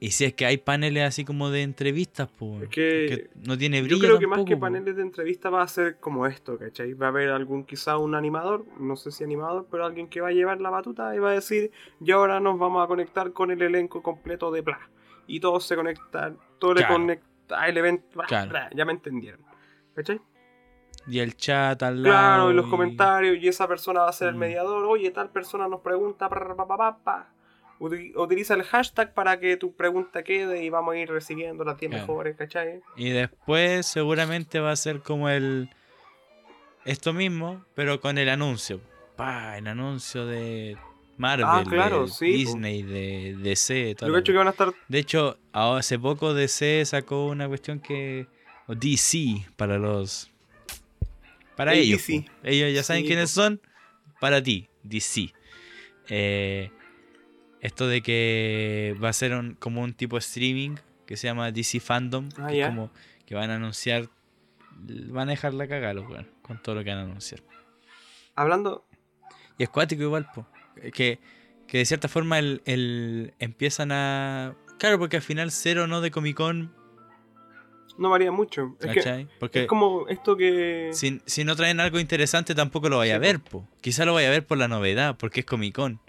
Y 0.00 0.12
si 0.12 0.24
es 0.26 0.32
que 0.34 0.46
hay 0.46 0.58
paneles 0.58 1.02
así 1.04 1.24
como 1.24 1.50
de 1.50 1.62
entrevistas, 1.62 2.28
pues. 2.38 2.62
Es 2.62 2.68
que 2.68 3.30
no 3.46 3.58
tiene 3.58 3.82
brillo. 3.82 3.96
Yo 3.96 4.02
creo 4.08 4.18
que 4.20 4.26
más 4.28 4.44
que 4.44 4.56
paneles 4.56 4.94
de 4.96 5.02
entrevista 5.02 5.50
va 5.50 5.62
a 5.62 5.68
ser 5.68 5.98
como 5.98 6.26
esto, 6.26 6.56
¿cachai? 6.56 6.94
Va 6.94 7.06
a 7.06 7.08
haber 7.08 7.30
algún, 7.30 7.64
quizá 7.64 7.96
un 7.98 8.14
animador, 8.14 8.64
no 8.78 8.94
sé 8.94 9.10
si 9.10 9.24
animador, 9.24 9.66
pero 9.70 9.84
alguien 9.84 10.06
que 10.08 10.20
va 10.20 10.28
a 10.28 10.32
llevar 10.32 10.60
la 10.60 10.70
batuta 10.70 11.14
y 11.16 11.18
va 11.18 11.30
a 11.30 11.32
decir, 11.32 11.72
y 12.00 12.12
ahora 12.12 12.38
nos 12.38 12.58
vamos 12.58 12.84
a 12.84 12.86
conectar 12.86 13.32
con 13.32 13.50
el 13.50 13.60
elenco 13.60 14.00
completo 14.02 14.52
de 14.52 14.60
Bla. 14.60 14.78
Y 15.26 15.40
todos 15.40 15.66
se 15.66 15.74
conectan, 15.74 16.38
todo 16.60 16.74
le 16.74 16.80
Claro. 16.82 16.94
conecta 16.94 17.66
el 17.68 17.76
evento, 17.76 18.06
bla, 18.14 18.26
Claro. 18.26 18.50
bla, 18.50 18.70
ya 18.74 18.84
me 18.84 18.92
entendieron. 18.92 19.40
¿Cachai? 19.94 20.20
Y 21.08 21.18
el 21.18 21.36
chat 21.36 21.82
al 21.82 22.02
lado. 22.02 22.14
Claro, 22.14 22.50
y 22.52 22.54
los 22.54 22.66
y- 22.66 22.70
comentarios, 22.70 23.36
y 23.42 23.48
esa 23.48 23.66
persona 23.66 24.02
va 24.02 24.10
a 24.10 24.12
ser 24.12 24.28
el 24.28 24.34
Mm. 24.36 24.38
mediador, 24.38 24.84
oye, 24.84 25.10
tal 25.10 25.30
persona 25.30 25.66
nos 25.66 25.80
pregunta, 25.80 26.28
pa, 26.28 26.54
pa, 26.54 26.66
pa, 26.66 26.76
pa, 26.76 26.98
pa. 27.02 27.28
Uti- 27.28 27.37
Utiliza 27.80 28.54
el 28.54 28.62
hashtag 28.64 29.14
para 29.14 29.38
que 29.38 29.56
tu 29.56 29.72
pregunta 29.74 30.22
quede 30.24 30.64
y 30.64 30.68
vamos 30.70 30.94
a 30.94 30.98
ir 30.98 31.08
recibiendo 31.08 31.62
las 31.64 31.78
10 31.78 31.90
Claro. 31.90 32.06
mejores, 32.06 32.36
¿cachai? 32.36 32.80
Y 32.96 33.10
después 33.10 33.86
seguramente 33.86 34.58
va 34.60 34.72
a 34.72 34.76
ser 34.76 35.00
como 35.00 35.28
el. 35.28 35.70
Esto 36.84 37.12
mismo, 37.12 37.64
pero 37.74 38.00
con 38.00 38.18
el 38.18 38.28
anuncio. 38.28 38.80
Pa, 39.16 39.58
el 39.58 39.66
anuncio 39.66 40.26
de 40.26 40.76
Marvel, 41.16 41.44
Ah, 41.48 41.64
claro, 41.68 42.06
de 42.06 42.08
sí, 42.12 42.30
po. 42.32 42.36
Disney, 42.38 42.82
de 42.82 43.36
DC. 43.38 43.94
Yo 44.00 44.12
cacho 44.12 44.32
que 44.32 44.38
van 44.38 44.46
a 44.46 44.50
estar 44.50 44.72
De 44.88 44.98
hecho, 44.98 45.36
hace 45.52 45.98
poco 45.98 46.34
DC 46.34 46.84
sacó 46.84 47.26
una 47.26 47.46
cuestión 47.48 47.80
que. 47.80 48.26
O 48.66 48.74
DC 48.74 49.46
para 49.56 49.78
los. 49.78 50.30
Para 51.56 51.72
El 51.74 51.80
ellos. 51.80 52.08
Ellos 52.42 52.72
ya 52.74 52.82
saben 52.82 53.02
Sí, 53.02 53.08
quiénes 53.08 53.34
po. 53.34 53.42
son. 53.42 53.60
Para 54.20 54.42
ti, 54.42 54.68
DC. 54.82 55.32
Eh, 56.08 56.70
esto 57.60 57.86
de 57.88 58.02
que 58.02 58.96
va 59.02 59.08
a 59.08 59.12
ser 59.12 59.34
un- 59.34 59.54
como 59.54 59.82
un 59.82 59.92
tipo 59.94 60.16
de 60.16 60.20
streaming 60.20 60.76
que 61.06 61.16
se 61.16 61.26
llama 61.26 61.50
DC 61.52 61.80
Fandom. 61.80 62.28
Ah, 62.38 62.48
que 62.48 62.60
es 62.60 62.66
como 62.68 62.90
que 63.26 63.34
van 63.34 63.50
a 63.50 63.56
anunciar. 63.56 64.08
Van 65.10 65.28
a 65.28 65.32
dejar 65.32 65.54
la 65.54 65.66
cagada, 65.66 65.94
los 65.94 66.06
weones, 66.08 66.26
con 66.42 66.62
todo 66.62 66.76
lo 66.76 66.84
que 66.84 66.90
van 66.90 66.98
a 67.00 67.02
anunciar. 67.02 67.40
hablando 68.36 68.84
Y 69.58 69.64
es 69.64 69.68
cuático 69.68 70.02
igual, 70.02 70.28
po. 70.34 70.46
Que, 70.94 71.18
que 71.66 71.78
de 71.78 71.84
cierta 71.84 72.06
forma 72.08 72.38
el, 72.38 72.62
el- 72.64 73.34
empiezan 73.40 73.90
a. 73.92 74.54
Claro, 74.78 74.98
porque 75.00 75.16
al 75.16 75.22
final 75.22 75.50
cero 75.50 75.86
no 75.88 76.00
de 76.00 76.12
Comic 76.12 76.36
Con, 76.36 76.72
no 77.98 78.10
varía 78.10 78.30
mucho. 78.30 78.76
Es, 78.80 78.86
que, 78.86 78.94
¿cachai? 78.94 79.28
Porque 79.40 79.62
es 79.62 79.66
como 79.66 80.06
esto 80.08 80.36
que. 80.36 80.90
si, 80.92 81.20
si 81.26 81.42
no 81.42 81.56
traen 81.56 81.80
algo 81.80 81.98
interesante 81.98 82.54
tampoco 82.54 82.88
lo 82.88 82.98
vaya 82.98 83.16
a 83.16 83.18
ver, 83.18 83.40
po. 83.40 83.66
Quizá 83.80 84.04
lo 84.04 84.14
vaya 84.14 84.28
a 84.28 84.30
ver 84.30 84.46
por 84.46 84.56
la 84.58 84.68
novedad, 84.68 85.16
porque 85.18 85.40
es 85.40 85.46
Comic 85.46 85.74
Con. 85.74 86.00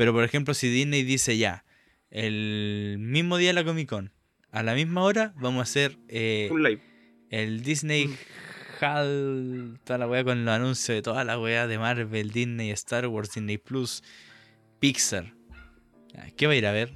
Pero 0.00 0.14
por 0.14 0.24
ejemplo, 0.24 0.54
si 0.54 0.70
Disney 0.70 1.02
dice 1.02 1.36
ya, 1.36 1.62
el 2.10 2.96
mismo 2.98 3.36
día 3.36 3.48
de 3.50 3.52
la 3.52 3.64
Comic 3.64 3.86
Con, 3.90 4.12
a 4.50 4.62
la 4.62 4.72
misma 4.74 5.02
hora, 5.02 5.34
vamos 5.36 5.58
a 5.58 5.62
hacer 5.64 5.98
eh, 6.08 6.48
Un 6.50 6.62
live. 6.62 6.80
el 7.28 7.62
Disney 7.62 8.06
Mm. 8.06 8.14
Hall, 8.82 9.78
toda 9.84 9.98
la 9.98 10.08
weá 10.08 10.24
con 10.24 10.42
los 10.46 10.54
anuncios 10.54 10.96
de 10.96 11.02
toda 11.02 11.22
la 11.24 11.38
weá 11.38 11.66
de 11.66 11.76
Marvel, 11.78 12.30
Disney, 12.30 12.70
Star 12.70 13.06
Wars, 13.08 13.34
Disney 13.34 13.58
Plus, 13.58 14.02
Pixar. 14.78 15.34
Ah, 16.16 16.28
¿Qué 16.34 16.46
va 16.46 16.54
a 16.54 16.56
ir 16.56 16.66
a 16.66 16.72
ver? 16.72 16.90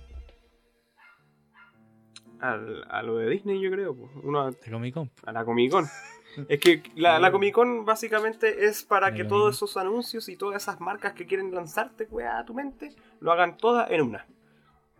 Al- 2.40 2.84
a 2.88 3.02
lo 3.02 3.18
de 3.18 3.28
Disney, 3.28 3.60
yo 3.60 3.70
creo. 3.70 3.94
pues. 3.94 4.10
Uno 4.22 4.40
a, 4.46 4.50
De 4.50 4.70
Comic 4.70 4.94
Con. 4.94 5.10
a 5.26 5.32
la 5.32 5.44
Comic 5.44 5.70
Con. 5.70 5.84
Es 6.48 6.60
que 6.60 6.82
la, 6.96 7.18
la 7.18 7.30
Comic 7.32 7.54
Con 7.54 7.84
básicamente 7.84 8.64
es 8.66 8.82
para 8.82 9.14
que 9.14 9.24
todos 9.24 9.56
esos 9.56 9.76
anuncios 9.76 10.28
y 10.28 10.36
todas 10.36 10.62
esas 10.62 10.80
marcas 10.80 11.12
que 11.12 11.26
quieren 11.26 11.54
lanzarte, 11.54 12.06
weá, 12.10 12.38
a 12.38 12.44
tu 12.44 12.54
mente, 12.54 12.94
lo 13.20 13.32
hagan 13.32 13.56
todas 13.56 13.90
en 13.90 14.00
una. 14.02 14.26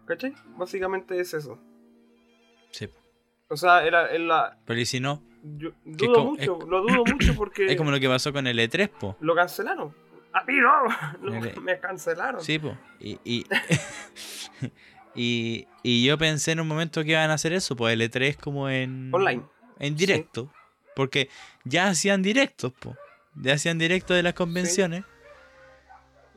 ¿Cachai? 0.07 0.35
Básicamente 0.57 1.19
es 1.19 1.33
eso. 1.35 1.59
Sí. 2.71 2.89
O 3.49 3.57
sea, 3.57 3.85
era, 3.87 4.15
en 4.15 4.29
la. 4.29 4.59
Pero 4.67 4.81
y 4.81 4.87
si 4.87 5.01
no, 5.01 5.23
Yo 5.43 5.71
dudo 5.85 6.13
como- 6.15 6.31
mucho, 6.33 6.59
lo 6.69 6.83
dudo 6.83 7.05
mucho 7.05 7.35
porque 7.37 7.67
Es 7.67 7.77
como 7.77 7.91
lo 7.91 7.99
que 8.01 8.09
pasó 8.09 8.33
con 8.33 8.47
el 8.47 8.59
E3, 8.59 8.89
po. 8.91 9.17
lo 9.21 9.35
cancelaron. 9.35 9.95
A 10.33 10.43
mí 10.45 10.55
no, 10.57 10.85
no, 11.23 11.45
El- 11.45 11.61
me 11.61 11.79
cancelaron. 11.79 12.41
Sí, 12.41 12.59
po. 12.59 12.77
Y, 13.01 13.19
y, 13.25 13.47
y, 15.15 15.67
y 15.83 16.05
yo 16.05 16.19
pensé 16.19 16.53
en 16.53 16.61
un 16.61 16.69
momento 16.69 17.03
que 17.05 17.11
iban 17.11 17.31
a 17.31 17.35
hacer 17.35 17.53
eso, 17.53 17.77
pues 17.77 17.93
el 17.95 18.01
E3 18.03 18.37
como 18.37 18.69
en... 18.69 19.11
Online. 19.15 19.43
En 19.79 19.97
directo. 19.97 20.51
Porque 20.95 21.29
ya 21.65 21.89
hacían 21.89 22.23
directos, 22.23 22.73
po. 22.73 22.97
Ya 23.35 23.55
hacían 23.55 23.79
directos 23.79 24.17
de 24.17 24.23
las 24.23 24.35
convenciones. 24.35 25.05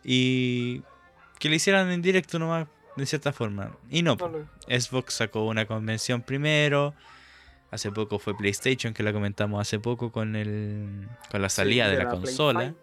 Y 0.04 0.82
que 1.40 1.50
lo 1.50 1.56
hicieran 1.56 1.92
en 1.92 2.02
directo 2.02 2.40
nomás, 2.40 2.68
de 2.96 3.06
cierta 3.06 3.32
forma. 3.34 3.76
Y 3.90 4.02
no, 4.02 4.18
po. 4.18 4.32
Xbox 4.68 5.14
sacó 5.16 5.44
una 5.46 5.66
convención 5.66 6.22
primero. 6.22 6.94
Hace 7.70 7.92
poco 7.92 8.18
fue 8.18 8.36
PlayStation, 8.38 8.94
que 8.94 9.04
la 9.04 9.12
comentamos 9.12 9.60
hace 9.62 9.78
poco 9.80 10.12
con 10.12 10.36
el 10.38 11.08
con 11.30 11.42
la 11.42 11.50
salida 11.50 11.86
Sí, 11.90 11.92
de, 11.92 12.04
la, 12.04 12.10
consola. 12.10 12.74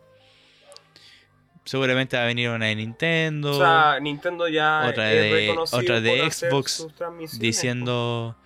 Seguramente 1.64 2.18
va 2.18 2.24
a 2.24 2.26
venir 2.26 2.50
una 2.50 2.66
de 2.66 2.76
Nintendo. 2.76 3.52
O 3.52 3.58
sea, 3.58 3.98
Nintendo 4.00 4.46
ya 4.48 4.86
Otra 4.86 5.10
es 5.10 5.32
de- 5.32 5.56
otra 5.72 6.00
de 6.02 6.30
Xbox 6.30 6.86
diciendo. 7.38 8.36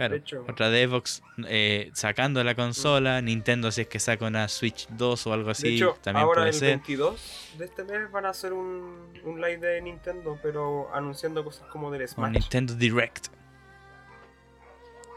Claro, 0.00 0.14
De 0.14 0.20
hecho. 0.20 0.46
otra 0.48 0.70
de 0.70 0.86
Xbox 0.86 1.22
eh, 1.46 1.90
sacando 1.92 2.42
la 2.42 2.54
consola. 2.54 3.20
Nintendo, 3.20 3.70
si 3.70 3.82
es 3.82 3.86
que 3.88 4.00
saca 4.00 4.24
una 4.24 4.48
Switch 4.48 4.88
2 4.88 5.26
o 5.26 5.32
algo 5.34 5.46
De 5.48 5.52
así, 5.52 5.76
hecho, 5.76 5.94
también 6.00 6.24
ahora 6.24 6.40
puede 6.40 6.48
el 6.48 6.54
ser. 6.54 6.68
22 6.70 7.54
de 7.58 7.64
este 7.66 7.84
mes 7.84 8.10
van 8.10 8.24
a 8.24 8.30
hacer 8.30 8.54
un, 8.54 9.12
un 9.24 9.40
live 9.42 9.58
de 9.58 9.82
Nintendo, 9.82 10.38
pero 10.42 10.88
anunciando 10.94 11.44
cosas 11.44 11.68
como 11.68 11.90
del 11.90 12.00
Un 12.00 12.08
Smash. 12.08 12.32
Nintendo 12.32 12.74
Direct. 12.76 13.26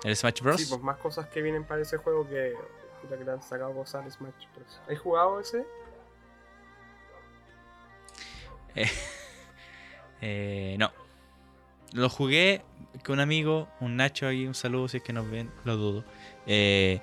¿El 0.03 0.17
Smash 0.17 0.41
Bros? 0.41 0.59
Sí, 0.59 0.67
pues 0.67 0.81
más 0.81 0.97
cosas 0.97 1.27
que 1.27 1.41
vienen 1.41 1.63
para 1.63 1.81
ese 1.81 1.95
juego 1.95 2.27
que, 2.27 2.53
que 3.07 3.23
le 3.23 3.31
han 3.31 3.41
sacado 3.41 3.71
cosas 3.73 4.03
al 4.03 4.11
Smash 4.11 4.47
Bros. 4.53 4.81
¿Has 4.89 4.99
jugado 4.99 5.39
ese? 5.39 5.65
Eh, 10.25 10.77
no. 10.79 10.89
Lo 11.91 12.07
jugué 12.09 12.63
con 13.05 13.13
un 13.15 13.19
amigo, 13.21 13.67
un 13.79 13.95
Nacho 13.97 14.27
ahí, 14.27 14.45
un 14.47 14.53
saludo 14.55 14.87
si 14.87 14.97
es 14.97 15.03
que 15.03 15.13
nos 15.13 15.29
ven, 15.29 15.49
lo 15.65 15.77
dudo. 15.77 16.05
Eh, 16.45 17.01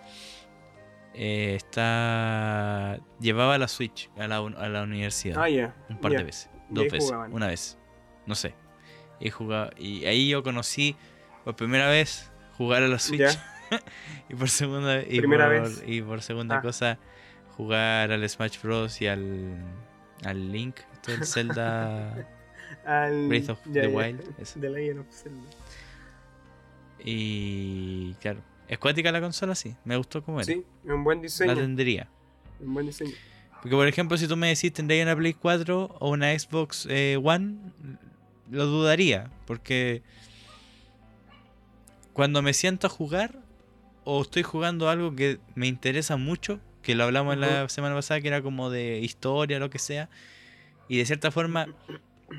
eh, 1.15 1.55
está. 1.57 2.99
Llevaba 3.21 3.59
la 3.59 3.69
Switch 3.69 4.11
a 4.19 4.29
la, 4.29 4.37
a 4.39 4.69
la 4.69 4.83
universidad 4.83 5.43
Ah, 5.43 5.49
ya. 5.49 5.75
un 5.89 5.99
par 5.99 6.13
de 6.13 6.23
veces. 6.25 6.51
Y 6.71 6.75
Dos 6.75 6.85
veces. 6.85 7.05
jugaban. 7.05 7.33
Una 7.33 7.47
vez. 7.49 7.77
No 8.27 8.35
sé. 8.35 8.55
He 9.21 9.31
jugado. 9.31 9.71
Y 9.77 10.05
ahí 10.07 10.29
yo 10.29 10.43
conocí 10.43 10.97
por 11.45 11.57
primera 11.57 11.89
vez 11.89 12.31
jugar 12.57 12.83
a 12.83 12.89
la 12.89 12.99
Switch. 12.99 13.23
Y 14.29 14.35
por 14.35 14.49
segunda 14.49 15.01
y 15.01 15.19
Primera 15.21 15.45
por, 15.47 15.63
vez. 15.63 15.85
y 15.87 16.03
por 16.03 16.23
segunda 16.23 16.57
Ah. 16.59 16.61
cosa 16.61 16.99
jugar 17.57 18.11
al 18.11 18.29
Smash 18.29 18.61
Bros 18.61 19.01
y 19.01 19.07
al 19.07 19.59
al 20.25 20.51
Link 20.51 20.81
este, 20.93 21.15
el 21.15 21.25
Zelda 21.25 22.17
Al- 22.85 23.29
Breath 23.29 23.49
of 23.51 23.59
ya, 23.67 23.83
the 23.83 23.91
ya. 23.91 23.97
Wild, 23.97 24.21
ese. 24.39 24.61
The 24.61 24.71
Legend 24.71 25.01
of 25.01 25.07
Zelda. 25.11 25.43
y 27.05 28.15
claro 28.21 28.41
es 28.69 28.79
cuática 28.79 29.11
la 29.11 29.21
consola 29.21 29.55
sí 29.55 29.75
me 29.85 29.97
gustó 29.97 30.23
como 30.23 30.41
era 30.41 30.47
Sí, 30.47 30.65
un 30.85 31.03
buen 31.05 31.19
la 31.19 31.23
diseño. 31.23 31.55
tendría 31.55 32.09
Un 32.61 32.75
buen 32.75 32.87
diseño. 32.87 33.13
porque 33.63 33.75
por 33.77 33.87
ejemplo 33.89 34.17
si 34.19 34.29
tú 34.29 34.37
me 34.37 34.49
decís 34.49 34.73
tendría 34.73 35.03
una 35.03 35.17
Play 35.17 35.35
4 35.35 35.97
o 35.99 36.11
una 36.11 36.39
Xbox 36.39 36.87
eh, 36.91 37.19
One 37.23 37.57
lo 38.51 38.67
dudaría 38.67 39.31
porque 39.47 40.03
cuando 42.13 42.43
me 42.43 42.53
siento 42.53 42.87
a 42.87 42.91
jugar 42.91 43.39
o 44.05 44.23
estoy 44.23 44.43
jugando 44.43 44.89
algo 44.89 45.15
que 45.15 45.39
me 45.55 45.69
interesa 45.69 46.17
mucho, 46.17 46.59
que 46.83 46.95
lo 46.95 47.05
hablamos 47.05 47.35
en 47.35 47.41
la 47.43 47.69
semana 47.69 47.95
pasada, 47.95 48.21
que 48.21 48.29
era 48.29 48.43
como 48.43 48.69
de 48.71 48.99
historia, 48.99 49.59
lo 49.59 49.71
que 49.71 49.79
sea, 49.79 50.09
y 50.89 50.97
de 50.99 51.07
cierta 51.07 51.31
forma 51.31 51.69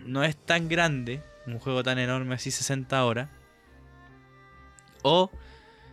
no 0.05 0.23
es 0.23 0.35
tan 0.37 0.67
grande, 0.69 1.21
un 1.47 1.59
juego 1.59 1.83
tan 1.83 1.99
enorme 1.99 2.35
así 2.35 2.51
60 2.51 3.03
horas, 3.05 3.29
o 5.03 5.29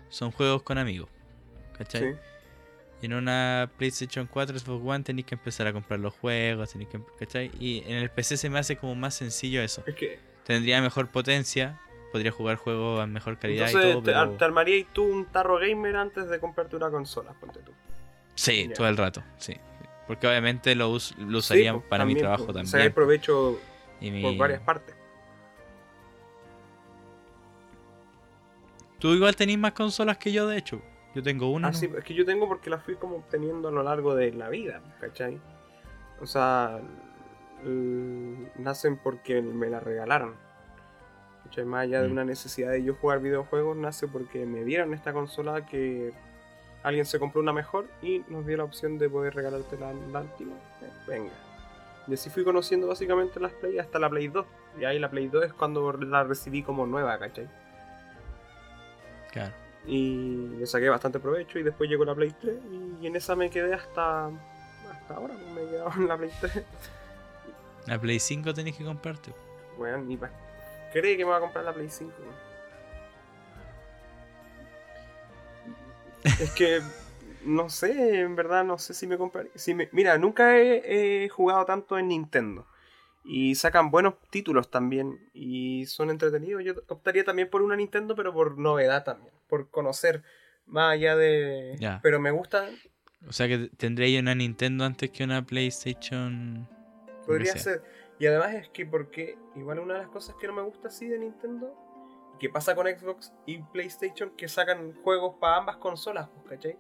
son 0.09 0.31
juegos 0.31 0.63
con 0.63 0.79
amigos, 0.79 1.09
¿cachai? 1.77 2.13
Sí. 2.13 2.19
Y 3.03 3.07
en 3.07 3.15
una 3.15 3.71
PlayStation 3.77 4.27
4, 4.27 4.59
Xbox 4.59 4.85
One 4.85 5.05
tenéis 5.05 5.27
que 5.27 5.37
empezar 5.37 5.67
a 5.69 5.73
comprar 5.73 6.01
los 6.01 6.15
juegos, 6.15 6.73
tenéis 6.73 6.91
que, 6.91 7.01
¿cachai? 7.19 7.51
Y 7.61 7.83
en 7.87 7.97
el 7.97 8.11
PC 8.11 8.37
se 8.37 8.51
me 8.51 8.59
hace 8.59 8.77
como 8.77 8.95
más 8.95 9.15
sencillo 9.15 9.63
eso. 9.63 9.85
Es 9.87 9.95
que. 9.95 10.19
Tendría 10.45 10.81
mejor 10.81 11.09
potencia, 11.09 11.79
podría 12.11 12.33
jugar 12.33 12.57
juegos 12.57 13.01
a 13.01 13.07
mejor 13.07 13.39
calidad 13.39 13.67
Entonces, 13.67 13.91
y 13.91 13.93
todo, 13.93 14.03
te, 14.03 14.13
pero... 14.13 14.31
te 14.33 14.45
armarías 14.45 14.87
tú 14.93 15.05
un 15.05 15.27
tarro 15.27 15.59
gamer 15.59 15.97
antes 15.97 16.29
de 16.29 16.41
comprarte 16.41 16.75
una 16.75 16.91
consola, 16.91 17.33
ponte 17.35 17.61
tú. 17.61 17.73
Sí, 18.35 18.71
todo 18.75 18.89
el 18.89 18.97
rato, 18.97 19.23
sí. 19.37 19.57
Porque 20.07 20.27
obviamente 20.27 20.75
lo, 20.75 20.89
us- 20.89 21.15
lo 21.19 21.39
usaría 21.39 21.73
Sí, 21.73 21.79
pues, 21.79 21.89
para 21.89 22.05
mi 22.07 22.15
trabajo 22.17 22.47
pues, 22.47 22.55
también. 22.57 22.67
Sacar 22.73 22.95
provecho 22.95 23.61
y 24.01 24.11
mi- 24.11 24.23
por 24.23 24.37
varias 24.37 24.61
partes. 24.63 24.95
Tú 28.99 29.09
igual 29.09 29.37
tenés 29.37 29.59
más 29.59 29.73
consolas 29.73 30.19
que 30.19 30.33
yo, 30.33 30.47
de 30.49 30.59
hecho. 30.59 30.81
Yo 31.15 31.23
tengo 31.23 31.51
una. 31.51 31.69
Ah, 31.69 31.71
¿no? 31.71 31.77
sí, 31.77 31.89
es 31.97 32.05
que 32.05 32.15
yo 32.15 32.25
tengo 32.25 32.49
porque 32.49 32.69
las 32.71 32.83
fui 32.83 32.97
como 32.97 33.17
obteniendo 33.17 33.69
a 33.69 33.73
lo 33.73 33.83
largo 33.83 34.15
de 34.15 34.33
la 34.33 34.49
vida, 34.49 34.83
¿cachai? 35.01 35.41
O 36.21 36.27
sea, 36.27 36.81
l- 37.65 38.51
nacen 38.57 38.97
porque 38.99 39.41
me 39.41 39.69
la 39.71 39.81
regalaron. 39.81 40.35
¿Cachai? 41.45 41.65
Más 41.65 41.83
allá 41.85 42.03
de 42.03 42.09
Mm. 42.09 42.13
una 42.13 42.25
necesidad 42.25 42.73
de 42.73 42.83
yo 42.83 42.95
jugar 42.95 43.21
videojuegos, 43.21 43.77
nace 43.77 44.07
porque 44.09 44.45
me 44.45 44.65
dieron 44.65 44.93
esta 44.95 45.13
consola 45.13 45.65
que 45.65 46.13
alguien 46.83 47.05
se 47.07 47.19
compró 47.19 47.41
una 47.41 47.53
mejor 47.53 47.87
y 48.03 48.23
nos 48.29 48.47
dio 48.47 48.57
la 48.59 48.65
opción 48.65 48.99
de 48.99 49.09
poder 49.09 49.35
regalarte 49.35 49.79
la, 49.79 49.93
la 49.93 50.21
última. 50.23 50.55
Eh, 50.83 50.91
venga. 51.07 51.33
Y 52.09 52.15
así 52.15 52.31
fui 52.31 52.43
conociendo 52.43 52.87
básicamente 52.87 53.39
las 53.39 53.53
Play 53.53 53.79
hasta 53.79 53.99
la 53.99 54.09
Play 54.09 54.29
2. 54.29 54.47
Y 54.81 54.85
ahí 54.85 54.99
la 54.99 55.11
Play 55.11 55.29
2 55.29 55.45
es 55.45 55.53
cuando 55.53 55.93
la 55.93 56.25
recibí 56.25 56.63
como 56.63 56.87
nueva, 56.87 57.19
¿cachai? 57.19 57.49
Claro. 59.31 59.53
Y 59.87 60.49
le 60.59 60.67
saqué 60.67 60.89
bastante 60.89 61.21
provecho 61.21 61.59
y 61.59 61.63
después 61.63 61.89
llegó 61.89 62.05
la 62.05 62.15
Play 62.15 62.35
3 62.41 62.57
y 63.01 63.07
en 63.07 63.17
esa 63.17 63.37
me 63.37 63.51
quedé 63.51 63.75
hasta, 63.75 64.27
hasta 64.27 65.15
ahora, 65.15 65.35
pues, 65.35 65.53
me 65.53 65.63
he 65.63 65.67
quedado 65.69 65.93
en 65.97 66.09
la 66.09 66.17
Play 66.17 66.31
3. 66.41 66.65
La 67.87 67.99
Play 67.99 68.19
5 68.19 68.55
tenés 68.55 68.77
que 68.77 68.85
comprarte. 68.85 69.33
Weón, 69.77 70.09
ni 70.09 70.17
pa... 70.17 70.31
Cree 70.93 71.17
que 71.17 71.25
me 71.25 71.31
va 71.31 71.37
a 71.37 71.41
comprar 71.41 71.65
la 71.65 71.75
Play 71.75 71.89
5. 71.91 72.13
weón. 72.19 72.49
Es 76.25 76.51
que 76.53 76.81
no 77.49 77.69
sé, 77.71 78.21
en 78.21 78.37
verdad 78.37 78.65
no 78.65 78.79
sé 78.79 78.95
si 78.95 79.07
me 79.07 79.19
compraría. 79.19 79.51
Si 79.55 79.75
me... 79.75 79.89
Mira, 79.93 80.19
nunca 80.19 80.59
he, 80.59 81.25
he 81.25 81.29
jugado 81.29 81.65
tanto 81.65 81.99
en 81.99 82.09
Nintendo. 82.09 82.67
Y 83.25 83.57
sacan 83.57 83.91
buenos 83.91 84.15
títulos 84.31 84.71
también. 84.71 85.29
Y 85.35 85.87
son 85.87 86.11
entretenidos. 86.11 86.65
Yo 86.65 86.75
optaría 86.89 87.25
también 87.25 87.51
por 87.51 87.63
una 87.63 87.77
Nintendo, 87.77 88.15
pero 88.15 88.33
por 88.33 88.59
novedad 88.59 89.05
también. 89.05 89.33
Por 89.49 89.71
conocer 89.71 90.23
más 90.67 90.93
allá 90.93 91.17
de. 91.17 91.77
Ya. 91.79 92.01
Pero 92.03 92.21
me 92.21 92.31
gusta. 92.31 92.69
O 93.27 93.33
sea 93.33 93.49
que 93.49 93.71
tendría 93.77 94.21
una 94.21 94.35
Nintendo 94.35 94.85
antes 94.85 95.11
que 95.11 95.25
una 95.25 95.45
PlayStation. 95.45 96.69
Podría 97.27 97.57
ser. 97.57 97.83
Y 98.19 98.27
además 98.27 98.55
es 98.55 98.69
que 98.71 98.87
porque 98.87 99.37
igual 99.55 99.79
una 99.81 99.95
de 99.95 100.01
las 100.01 100.09
cosas 100.09 100.35
que 100.41 100.47
no 100.47 100.53
me 100.55 100.63
gusta 100.63 100.89
así 100.89 101.07
de 101.07 101.19
Nintendo, 101.19 101.75
que 102.41 102.49
pasa 102.49 102.75
con 102.75 102.87
Xbox 102.87 103.33
y 103.47 103.59
PlayStation, 103.59 104.31
que 104.31 104.49
sacan 104.49 104.95
juegos 105.03 105.37
para 105.41 105.59
ambas 105.59 105.77
consolas, 105.77 106.29
pues, 106.35 106.57
¿cachai? 106.57 106.79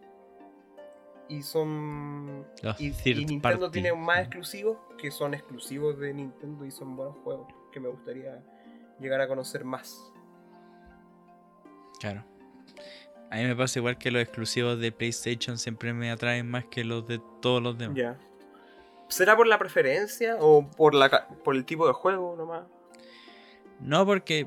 Y 1.29 1.43
son... 1.43 2.47
Los 2.63 2.81
Y, 2.81 2.91
Nintendo 3.15 3.67
party. 3.67 3.73
tiene 3.73 3.93
más 3.95 4.21
exclusivos 4.21 4.79
que 4.97 5.11
son 5.11 5.35
exclusivos 5.35 5.99
de 5.99 6.15
Nintendo 6.15 6.65
y 6.65 6.71
son 6.71 6.97
buenos 6.97 7.17
juegos 7.23 7.49
que 7.73 7.81
me 7.81 7.89
gustaría 7.89 8.43
llegar 8.99 9.21
a 9.21 9.29
conocer 9.29 9.65
más. 9.65 10.13
Claro. 12.01 12.25
A 13.31 13.37
mí 13.37 13.45
me 13.45 13.55
pasa 13.55 13.79
igual 13.79 13.99
que 13.99 14.11
los 14.11 14.23
exclusivos 14.23 14.81
de 14.81 14.91
PlayStation 14.91 15.59
siempre 15.59 15.93
me 15.93 16.11
atraen 16.11 16.51
más 16.51 16.65
que 16.65 16.83
los 16.85 17.07
de 17.07 17.21
todos 17.43 17.63
los 17.63 17.77
demás. 17.77 17.97
Ya. 17.97 18.19
¿Será 19.09 19.37
por 19.37 19.47
la 19.47 19.59
preferencia 19.59 20.37
o 20.41 20.69
por, 20.71 20.95
la, 20.95 21.29
por 21.45 21.55
el 21.55 21.65
tipo 21.65 21.87
de 21.87 21.93
juego 21.93 22.37
nomás? 22.37 22.67
No, 23.81 24.05
porque 24.07 24.47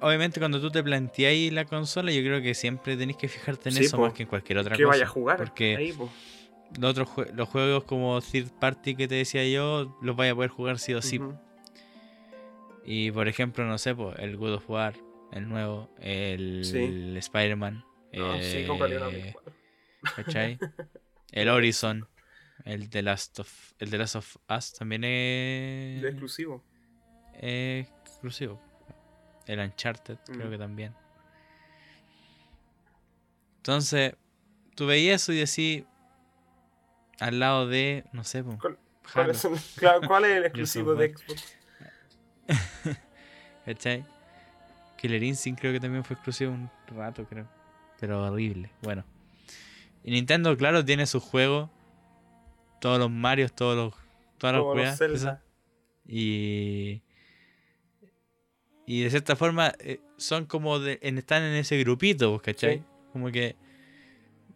obviamente 0.00 0.40
cuando 0.40 0.60
tú 0.60 0.70
te 0.70 0.82
planteáis 0.82 1.52
la 1.52 1.64
consola, 1.64 2.10
yo 2.12 2.20
creo 2.22 2.40
que 2.42 2.54
siempre 2.54 2.96
tenés 2.96 3.16
que 3.16 3.28
fijarte 3.28 3.68
en 3.70 3.74
Sí, 3.76 3.84
eso 3.84 3.96
po. 3.96 4.04
más 4.04 4.12
que 4.12 4.22
en 4.24 4.28
cualquier 4.28 4.58
otra 4.58 4.76
que 4.76 4.82
cosa. 4.84 4.92
vaya 4.96 5.04
a 5.04 5.08
jugar 5.08 5.36
Porque 5.38 5.76
ahí, 5.76 5.94
los, 6.78 6.90
otros 6.90 7.08
los 7.34 7.48
juegos 7.48 7.84
como 7.84 8.20
Third 8.20 8.50
Party 8.58 8.94
que 8.94 9.08
te 9.08 9.14
decía 9.16 9.46
yo, 9.48 9.96
los 10.02 10.16
vaya 10.16 10.32
a 10.32 10.34
poder 10.34 10.50
jugar 10.50 10.78
sí 10.78 10.94
o 10.94 11.02
sí. 11.02 11.20
Y 12.84 13.10
por 13.10 13.28
ejemplo, 13.28 13.64
no 13.66 13.78
sé, 13.78 13.94
po, 13.94 14.14
el 14.16 14.36
God 14.36 14.54
of 14.54 14.70
War, 14.70 14.94
el 15.32 15.48
nuevo, 15.48 15.90
el, 16.00 16.64
Sí. 16.64 16.78
el 16.78 17.16
Spider-Man. 17.16 17.84
No, 18.12 18.34
sí, 18.38 18.40
eh, 18.58 18.64
compraría 18.66 18.98
una 18.98 19.08
Play 19.10 19.32
4. 19.32 19.52
¿Cachai? 20.16 20.58
El 21.32 21.48
Horizon, 21.48 22.08
el 22.64 22.90
The 22.90 23.02
Last 23.02 23.38
of, 23.38 23.72
el 23.78 23.88
The 23.90 23.98
Last 23.98 24.16
of 24.16 24.36
Us 24.48 24.72
también 24.72 25.04
es, 25.04 26.02
De 26.02 26.08
exclusivo. 26.08 26.64
es 27.34 27.86
exclusivo. 28.02 28.60
El 29.50 29.58
Uncharted, 29.58 30.16
creo 30.26 30.48
que 30.48 30.58
también. 30.58 30.94
Entonces, 33.56 34.14
tú 34.76 34.86
veías 34.86 35.22
eso 35.22 35.32
y 35.32 35.38
decís, 35.38 35.84
al 37.18 37.40
lado 37.40 37.66
de, 37.66 38.04
no 38.12 38.22
sé, 38.22 38.44
po, 38.44 38.56
¿Cuál- 38.58 38.78
Halo, 39.12 39.32
¿Cuál 39.32 39.54
es, 39.54 39.74
claro, 39.76 40.00
¿cuál 40.06 40.24
es 40.26 40.36
el 40.36 40.44
exclusivo 40.46 40.94
de 40.94 41.14
Xbox? 41.16 41.56
¿cachai? 43.66 44.04
Killer 44.96 45.22
Instinct 45.22 45.60
creo 45.60 45.72
que 45.72 45.80
también 45.80 46.04
fue 46.04 46.14
exclusivo 46.14 46.52
un 46.52 46.70
rato, 46.94 47.24
creo. 47.24 47.48
Pero 47.98 48.22
horrible, 48.22 48.70
bueno. 48.82 49.04
Y 50.04 50.12
Nintendo, 50.12 50.56
claro, 50.56 50.84
tiene 50.84 51.06
sus 51.06 51.24
juegos. 51.24 51.68
Todos 52.80 52.98
los 52.98 53.10
Marios, 53.10 53.52
todos 53.52 53.76
los, 53.76 53.94
todas 54.38 54.54
las 54.54 54.62
Como 54.62 54.74
los 54.74 55.00
weas. 55.00 55.38
Y. 56.06 57.02
Y 58.92 59.02
de 59.02 59.10
cierta 59.10 59.36
forma 59.36 59.72
eh, 59.78 60.00
son 60.16 60.46
como 60.46 60.80
de, 60.80 60.98
en- 61.02 61.16
están 61.16 61.44
en 61.44 61.54
ese 61.54 61.78
grupito, 61.78 62.30
pues, 62.32 62.42
¿cachai? 62.42 62.78
Sí. 62.78 62.84
Como 63.12 63.30
que 63.30 63.54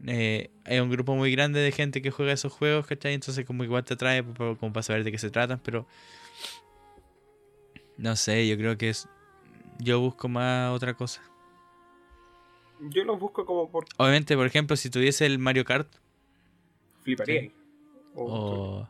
eh, 0.09 0.51
hay 0.65 0.81
un 0.81 0.91
grupo 0.91 1.15
muy 1.15 1.31
grande 1.31 1.61
de 1.61 1.71
gente 1.71 2.03
que 2.03 2.11
juega 2.11 2.33
esos 2.33 2.53
juegos, 2.53 2.85
¿cachai? 2.85 3.15
Entonces 3.15 3.45
como 3.45 3.63
igual 3.63 3.85
te 3.85 3.95
atrae 3.95 4.25
pa- 4.25 4.57
como 4.57 4.73
para 4.73 4.83
saber 4.83 5.05
de 5.05 5.13
qué 5.13 5.19
se 5.19 5.31
tratan, 5.31 5.61
pero 5.63 5.87
no 7.97 8.17
sé, 8.17 8.49
yo 8.49 8.57
creo 8.57 8.77
que 8.77 8.89
es 8.91 9.09
yo 9.79 10.01
busco 10.01 10.29
más 10.29 10.73
otra 10.75 10.95
cosa. 10.95 11.23
Yo 12.91 13.05
los 13.05 13.21
busco 13.21 13.47
como 13.47 13.71
por 13.71 13.85
Obviamente, 13.99 14.35
por 14.37 14.47
ejemplo, 14.47 14.75
si 14.77 14.91
tuviese 14.91 15.27
el 15.27 15.39
Mario 15.39 15.65
Kart 15.65 15.89
fliparía. 17.03 17.43
Sí. 17.43 17.53
O- 18.17 18.89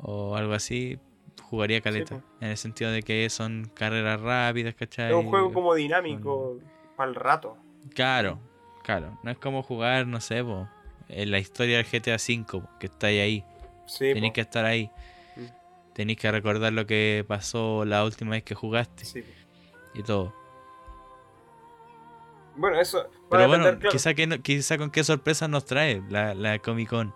o, 0.00 0.30
o 0.30 0.36
algo 0.36 0.52
así, 0.52 0.98
jugaría 1.42 1.80
caleta. 1.80 2.22
En 2.40 2.48
el 2.48 2.56
sentido 2.56 2.90
de 2.90 3.02
que 3.02 3.28
son 3.30 3.70
carreras 3.74 4.20
rápidas, 4.20 4.74
¿cachai? 4.74 5.10
es 5.10 5.14
un 5.16 5.28
juego 5.28 5.52
como 5.52 5.74
dinámico 5.74 6.58
para 6.96 7.08
el 7.10 7.14
rato. 7.14 7.56
Claro, 7.94 8.38
claro. 8.82 9.18
No 9.22 9.30
es 9.30 9.38
como 9.38 9.62
jugar, 9.62 10.06
no 10.06 10.20
sé, 10.20 10.42
po, 10.44 10.68
en 11.08 11.30
la 11.30 11.38
historia 11.38 11.76
del 11.78 11.86
GTA 11.86 12.16
V, 12.16 12.62
que 12.78 12.86
estáis 12.86 13.20
ahí. 13.20 13.44
Sí, 13.86 14.12
Tenéis 14.14 14.32
que 14.32 14.40
estar 14.42 14.64
ahí. 14.64 14.90
Mm. 15.36 15.92
Tenéis 15.94 16.18
que 16.18 16.30
recordar 16.30 16.72
lo 16.72 16.86
que 16.86 17.24
pasó 17.26 17.84
la 17.84 18.04
última 18.04 18.30
vez 18.32 18.42
que 18.44 18.54
jugaste 18.54 19.04
Sí, 19.04 19.24
y 19.94 20.02
todo. 20.02 20.32
Bueno, 22.54 22.78
eso. 22.80 23.06
Pero 23.30 23.48
bueno, 23.48 23.64
claro. 23.64 23.90
quizá, 23.90 24.14
que 24.14 24.26
no- 24.26 24.40
quizá 24.42 24.76
con 24.78 24.90
qué 24.90 25.04
sorpresa 25.04 25.48
nos 25.48 25.64
trae 25.64 26.02
la, 26.10 26.34
la 26.34 26.58
Comic 26.58 26.88
Con. 26.90 27.14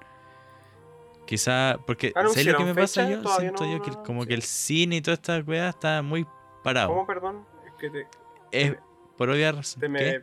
Quizá, 1.27 1.79
porque 1.87 2.13
¿sabes 2.15 2.47
lo 2.47 2.57
que 2.57 2.65
me 2.65 2.71
¿Anunciaron 2.71 3.23
pasa 3.23 3.39
yo? 3.39 3.39
Siento 3.41 3.65
no- 3.65 3.73
yo 3.73 3.83
que 3.83 3.91
como 4.05 4.25
que 4.27 4.35
el 4.35 4.43
cine 4.43 4.97
y 4.97 5.01
toda 5.03 5.15
esta 5.15 5.39
weá 5.41 5.69
está 5.71 6.01
muy 6.03 6.27
parado. 6.63 6.89
¿Cómo, 6.89 7.07
perdón? 7.07 7.45
Es 7.67 7.73
que 7.81 7.91
te, 7.91 8.07
Es 8.53 8.77
por 9.19 9.31
obvia 9.31 9.51
razón. 9.53 9.81
te 9.81 9.89
me, 9.89 9.99
¿Qué? 9.99 10.23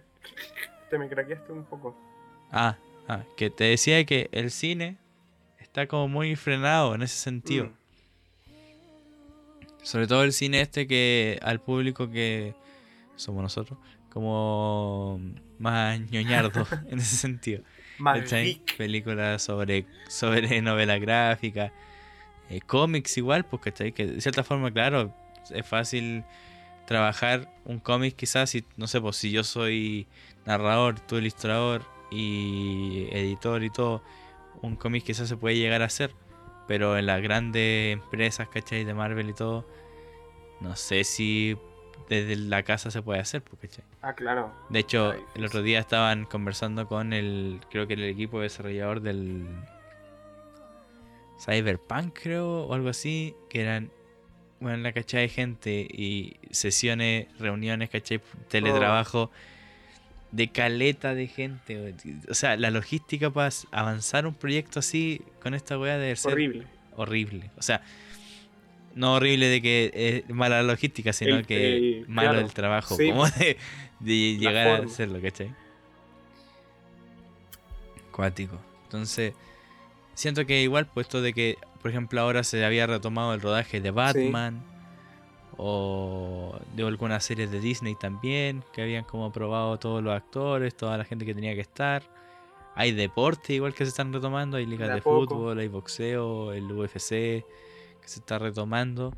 te 0.90 0.98
me 0.98 1.10
craqueaste 1.10 1.52
un 1.52 1.66
poco. 1.66 1.96
Ah, 2.52 2.78
ah, 3.08 3.24
que 3.36 3.50
te 3.50 3.66
decía 3.66 4.04
que 4.06 4.30
el 4.32 4.50
cine 4.52 4.98
está 5.60 5.88
como 5.88 6.08
muy 6.08 6.36
frenado 6.38 6.96
en 6.96 7.02
ese 7.02 7.18
sentido. 7.18 7.66
Mm. 7.66 7.74
Sobre 9.84 10.08
todo 10.08 10.24
el 10.24 10.32
cine 10.32 10.62
este 10.62 10.88
que 10.88 11.40
al 11.42 11.60
público 11.60 12.10
que 12.10 12.56
somos 13.18 13.44
nosotros, 13.44 13.78
como 14.10 15.20
más 15.60 16.00
ñoñardo 16.12 16.66
en 16.88 17.00
ese 17.00 17.18
sentido. 17.18 17.64
Películas 18.78 19.42
sobre, 19.44 19.86
sobre 20.08 20.62
novela 20.62 20.98
gráfica, 20.98 21.72
eh, 22.50 22.60
cómics 22.62 23.18
igual, 23.18 23.46
pues 23.46 23.62
¿cachai? 23.62 23.92
Que 23.92 24.06
de 24.06 24.22
cierta 24.22 24.44
forma, 24.44 24.72
claro, 24.72 25.14
es 25.50 25.66
fácil 25.66 26.24
trabajar 26.86 27.50
un 27.66 27.80
cómic 27.80 28.16
quizás, 28.16 28.50
si, 28.50 28.66
no 28.78 28.88
sé, 28.88 29.00
pues 29.00 29.16
si 29.16 29.32
yo 29.32 29.44
soy 29.44 30.08
narrador, 30.46 31.00
tú 31.00 31.18
ilustrador 31.18 31.84
y 32.12 33.08
editor 33.12 33.64
y 33.64 33.70
todo, 33.70 34.04
un 34.62 34.76
cómic 34.76 35.04
quizás 35.04 35.30
se 35.30 35.38
puede 35.38 35.58
llegar 35.58 35.82
a 35.82 35.86
hacer, 35.86 36.14
pero 36.68 36.98
en 36.98 37.06
las 37.06 37.22
grandes 37.22 37.94
empresas, 37.94 38.48
¿cachai? 38.50 38.84
De 38.84 38.94
Marvel 38.94 39.30
y 39.30 39.34
todo, 39.34 39.68
no 40.62 40.76
sé 40.76 41.04
si 41.04 41.58
desde 42.10 42.36
la 42.36 42.64
casa 42.64 42.92
se 42.92 43.02
puede 43.02 43.20
hacer, 43.20 43.42
pues, 43.42 43.62
¿cachai? 43.62 43.86
Ah, 44.02 44.14
claro. 44.14 44.54
De 44.70 44.80
hecho, 44.80 45.14
el 45.36 45.46
otro 45.46 45.62
día 45.62 45.80
estaban 45.80 46.26
conversando 46.26 46.88
con 46.88 47.14
el, 47.14 47.60
creo 47.72 47.88
que 47.88 47.94
el 47.94 48.04
equipo 48.04 48.40
desarrollador 48.42 49.02
del 49.02 49.46
Cyberpunk, 51.44 52.18
creo, 52.22 52.64
o 52.66 52.74
algo 52.74 52.90
así, 52.90 53.36
que 53.50 53.62
eran, 53.62 53.92
bueno, 54.60 54.78
la 54.78 54.94
cachada 54.94 55.22
de 55.22 55.30
gente 55.30 55.88
y 55.92 56.38
sesiones, 56.52 57.28
reuniones, 57.40 57.90
cachai, 57.90 58.22
teletrabajo, 58.50 59.32
de 60.32 60.48
caleta 60.52 61.14
de 61.14 61.28
gente. 61.28 61.96
O 62.30 62.34
sea, 62.34 62.56
la 62.58 62.72
logística 62.72 63.30
para 63.30 63.50
avanzar 63.72 64.26
un 64.26 64.34
proyecto 64.34 64.80
así 64.80 65.22
con 65.42 65.54
esta 65.54 65.78
weá 65.78 65.98
debe 65.98 66.16
ser 66.16 66.34
Horrible. 66.34 66.68
horrible. 66.96 67.52
O 67.58 67.62
sea, 67.62 67.82
no 68.96 69.14
horrible 69.16 69.48
de 69.48 69.62
que 69.62 69.92
es 70.26 70.30
mala 70.34 70.58
la 70.58 70.64
logística, 70.74 71.14
sino 71.14 71.38
El- 71.38 71.46
que 71.48 71.78
el- 72.00 72.08
malo 72.08 72.32
claro. 72.32 72.46
el 72.48 72.54
trabajo. 72.54 72.96
Sí, 72.96 73.10
como 73.10 73.28
de, 73.28 73.58
de 74.00 74.38
llegar 74.38 74.68
a 74.68 74.76
hacerlo, 74.86 75.20
¿cachai? 75.22 75.54
Cuático. 78.12 78.58
Entonces, 78.86 79.34
siento 80.14 80.46
que 80.46 80.62
igual, 80.62 80.86
puesto 80.88 81.22
de 81.22 81.34
que, 81.34 81.58
por 81.82 81.90
ejemplo, 81.92 82.22
ahora 82.22 82.44
se 82.44 82.64
había 82.64 82.86
retomado 82.88 83.34
el 83.34 83.42
rodaje 83.42 83.82
de 83.82 83.92
Batman. 83.92 84.64
O 85.56 86.60
de 86.76 86.82
algunas 86.88 87.24
series 87.24 87.52
de 87.52 87.60
Disney 87.60 87.94
también, 87.94 88.64
que 88.74 88.82
habían 88.82 89.04
como 89.04 89.32
probado 89.32 89.78
todos 89.78 90.02
los 90.04 90.12
actores, 90.16 90.76
toda 90.76 90.98
la 90.98 91.06
gente 91.06 91.26
que 91.28 91.36
tenía 91.36 91.54
que 91.54 91.62
estar. 91.62 92.02
Hay 92.76 92.92
deporte 92.92 93.54
igual 93.54 93.76
que 93.76 93.86
se 93.86 93.90
están 93.90 94.12
retomando, 94.12 94.58
hay 94.58 94.66
ligas 94.66 94.92
De 94.92 95.00
fútbol, 95.02 95.60
hay 95.60 95.68
boxeo, 95.68 96.54
el 96.54 96.64
UFC 96.72 97.46
que 98.04 98.10
se 98.10 98.20
está 98.20 98.38
retomando. 98.38 99.14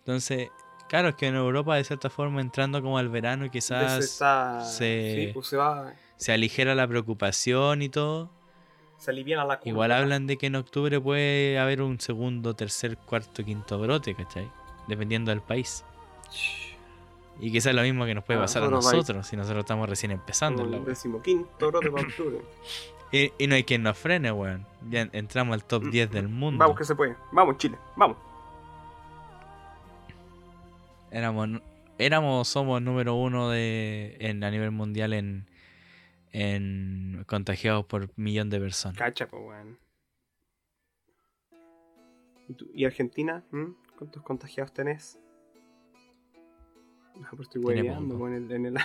Entonces, 0.00 0.50
claro, 0.88 1.08
es 1.08 1.14
que 1.16 1.26
en 1.26 1.34
Europa 1.34 1.74
de 1.76 1.82
cierta 1.84 2.08
forma 2.10 2.40
entrando 2.40 2.80
como 2.82 2.98
al 2.98 3.08
verano 3.08 3.50
quizás 3.50 4.04
está- 4.04 4.60
se- 4.64 5.26
Sí, 5.26 5.30
pues 5.34 5.46
se 5.48 5.56
va. 5.56 5.92
se 6.16 6.32
aligera 6.32 6.74
la 6.74 6.86
preocupación 6.86 7.82
y 7.82 7.88
todo. 7.88 8.30
Se 8.98 9.10
aliviana 9.12 9.44
la 9.44 9.58
curva. 9.58 9.70
Igual 9.70 9.92
hablan 9.92 10.26
de 10.26 10.36
que 10.36 10.46
en 10.46 10.56
octubre 10.56 11.00
puede 11.00 11.58
haber 11.58 11.82
un 11.82 12.00
segundo, 12.00 12.54
tercer, 12.54 12.96
cuarto, 12.98 13.44
quinto 13.44 13.78
brote, 13.78 14.14
¿cachai? 14.14 14.50
Dependiendo 14.88 15.30
del 15.30 15.40
país. 15.40 15.84
Y 17.40 17.52
quizás 17.52 17.66
es 17.70 17.74
lo 17.76 17.82
mismo 17.82 18.04
que 18.04 18.14
nos 18.16 18.24
puede 18.24 18.38
Ah, 18.40 18.42
pasar 18.42 18.64
a 18.64 18.66
país. 18.70 18.84
nosotros 18.84 19.26
si 19.28 19.36
nosotros 19.36 19.60
estamos 19.62 19.88
recién 19.88 20.10
empezando. 20.10 20.64
El 20.64 20.84
decimoquinto 20.84 21.68
brote 21.68 21.90
para 21.90 22.02
octubre. 22.08 22.38
Y, 23.10 23.32
y 23.38 23.46
no 23.46 23.54
hay 23.54 23.64
quien 23.64 23.82
nos 23.82 23.96
frene, 23.98 24.30
weón. 24.32 24.66
Ya 24.90 25.08
entramos 25.12 25.54
al 25.54 25.64
top 25.64 25.84
10 25.90 26.10
del 26.10 26.28
mundo. 26.28 26.56
Mm. 26.56 26.58
Vamos 26.58 26.78
que 26.78 26.84
se 26.84 26.94
puede. 26.94 27.16
Vamos, 27.32 27.56
Chile. 27.58 27.78
Vamos. 27.96 28.16
Éramos, 31.10 31.48
éramos, 31.96 32.48
somos 32.48 32.82
número 32.82 33.14
uno 33.14 33.48
de, 33.48 34.16
en, 34.20 34.44
a 34.44 34.50
nivel 34.50 34.70
mundial 34.72 35.14
en, 35.14 35.46
en 36.32 37.24
contagiados 37.26 37.86
por 37.86 38.10
millón 38.16 38.50
de 38.50 38.60
personas. 38.60 38.98
Cacha, 38.98 39.26
pues, 39.26 39.42
weón. 39.42 39.78
¿Y, 42.48 42.52
tú- 42.54 42.70
¿Y 42.74 42.84
Argentina? 42.84 43.42
¿Mm? 43.50 43.68
¿Cuántos 43.96 44.22
contagiados 44.22 44.72
tenés? 44.72 45.18
No, 47.14 47.26
pero 47.30 47.42
estoy 47.42 47.62
hueveando, 47.62 48.28
en 48.28 48.34
el, 48.34 48.52
en 48.52 48.66
el- 48.76 48.78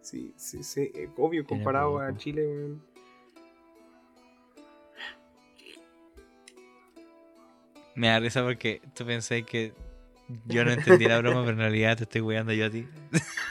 Sí, 0.00 0.32
sí, 0.36 0.62
sí. 0.62 0.90
Obvio, 1.16 1.46
comparado 1.46 1.98
a. 1.98 2.16
Chile, 2.16 2.46
weón. 2.46 2.82
Me 7.94 8.08
da 8.08 8.20
risa 8.20 8.42
porque 8.42 8.80
tú 8.94 9.04
pensé 9.04 9.42
que 9.44 9.72
yo 10.46 10.64
no 10.64 10.72
entendí 10.72 11.06
la 11.06 11.18
broma, 11.18 11.40
pero 11.40 11.52
en 11.52 11.58
realidad 11.58 11.96
te 11.96 12.04
estoy 12.04 12.20
weando 12.20 12.52
yo 12.52 12.66
a 12.66 12.70
ti. 12.70 12.88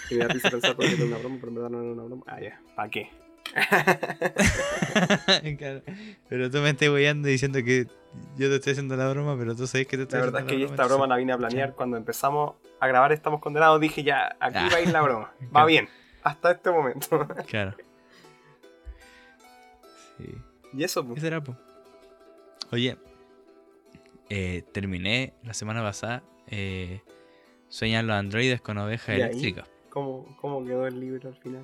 Y 0.09 0.15
me 0.15 0.23
da 0.23 0.29
risa 0.29 0.49
pensar 0.49 0.75
porque 0.75 0.93
era 0.93 1.05
una 1.05 1.17
broma, 1.17 1.37
pero 1.39 1.49
en 1.49 1.55
verdad 1.55 1.69
no 1.69 1.81
era 1.83 1.91
una 1.91 2.03
broma. 2.03 2.23
Ah, 2.25 2.39
ya. 2.41 2.59
¿Para 2.75 2.89
qué? 2.89 3.09
Claro. 5.57 5.81
Pero 6.29 6.49
tú 6.51 6.57
me 6.59 6.69
estás 6.69 6.89
weyando 6.89 7.27
diciendo 7.27 7.59
que 7.63 7.85
yo 8.37 8.49
te 8.49 8.55
estoy 8.55 8.71
haciendo 8.73 8.95
la 8.95 9.09
broma, 9.09 9.37
pero 9.37 9.55
tú 9.55 9.67
sabes 9.67 9.87
que 9.87 9.97
te 9.97 10.03
estoy 10.03 10.19
La 10.19 10.25
verdad 10.25 10.41
es 10.41 10.47
que 10.47 10.57
la 10.57 10.65
esta 10.65 10.85
broma 10.85 11.07
la 11.07 11.17
vine 11.17 11.33
a 11.33 11.37
planear 11.37 11.73
cuando 11.75 11.97
empezamos 11.97 12.55
a 12.79 12.87
grabar 12.87 13.11
Estamos 13.11 13.41
Condenados. 13.41 13.79
Dije 13.79 14.03
ya, 14.03 14.35
aquí 14.39 14.59
va 14.71 14.77
a 14.77 14.81
ir 14.81 14.89
la 14.89 15.01
broma. 15.01 15.31
Va 15.41 15.49
Claro. 15.51 15.67
bien. 15.67 15.89
Hasta 16.23 16.51
este 16.51 16.71
momento. 16.71 17.27
Claro. 17.47 17.75
Sí. 20.17 20.35
y 20.73 20.83
eso, 20.83 21.03
pues. 21.03 21.15
¿Qué 21.15 21.21
será, 21.21 21.41
po? 21.43 21.55
Oye, 22.71 22.97
eh, 24.29 24.63
terminé 24.71 25.33
la 25.43 25.53
semana 25.53 25.81
pasada. 25.81 26.23
Eh, 26.47 27.01
Sueñan 27.69 28.07
los 28.07 28.15
androides 28.15 28.61
con 28.61 28.77
ovejas 28.79 29.09
eléctricas. 29.15 29.67
¿Cómo, 29.89 30.35
¿Cómo 30.41 30.65
quedó 30.65 30.87
el 30.87 30.99
libro 30.99 31.29
al 31.29 31.35
final? 31.35 31.63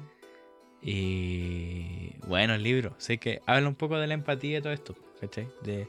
Y 0.82 2.14
bueno, 2.28 2.54
el 2.54 2.62
libro, 2.62 2.94
sé 3.00 3.18
que 3.18 3.42
habla 3.48 3.68
un 3.68 3.76
poco 3.76 3.98
de 3.98 4.06
la 4.06 4.14
empatía 4.14 4.60
y 4.60 4.62
todo 4.62 4.72
esto, 4.72 4.96
¿cachai? 5.20 5.48
De 5.64 5.88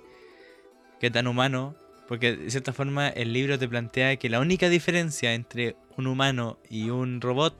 qué 0.98 1.10
tan 1.10 1.26
humano, 1.26 1.74
porque 2.08 2.34
de 2.34 2.50
cierta 2.50 2.72
forma 2.72 3.08
el 3.08 3.34
libro 3.34 3.58
te 3.58 3.68
plantea 3.68 4.16
que 4.16 4.30
la 4.30 4.40
única 4.40 4.70
diferencia 4.70 5.34
entre 5.34 5.76
un 5.98 6.06
humano 6.06 6.58
y 6.70 6.88
un 6.88 7.20
robot 7.20 7.54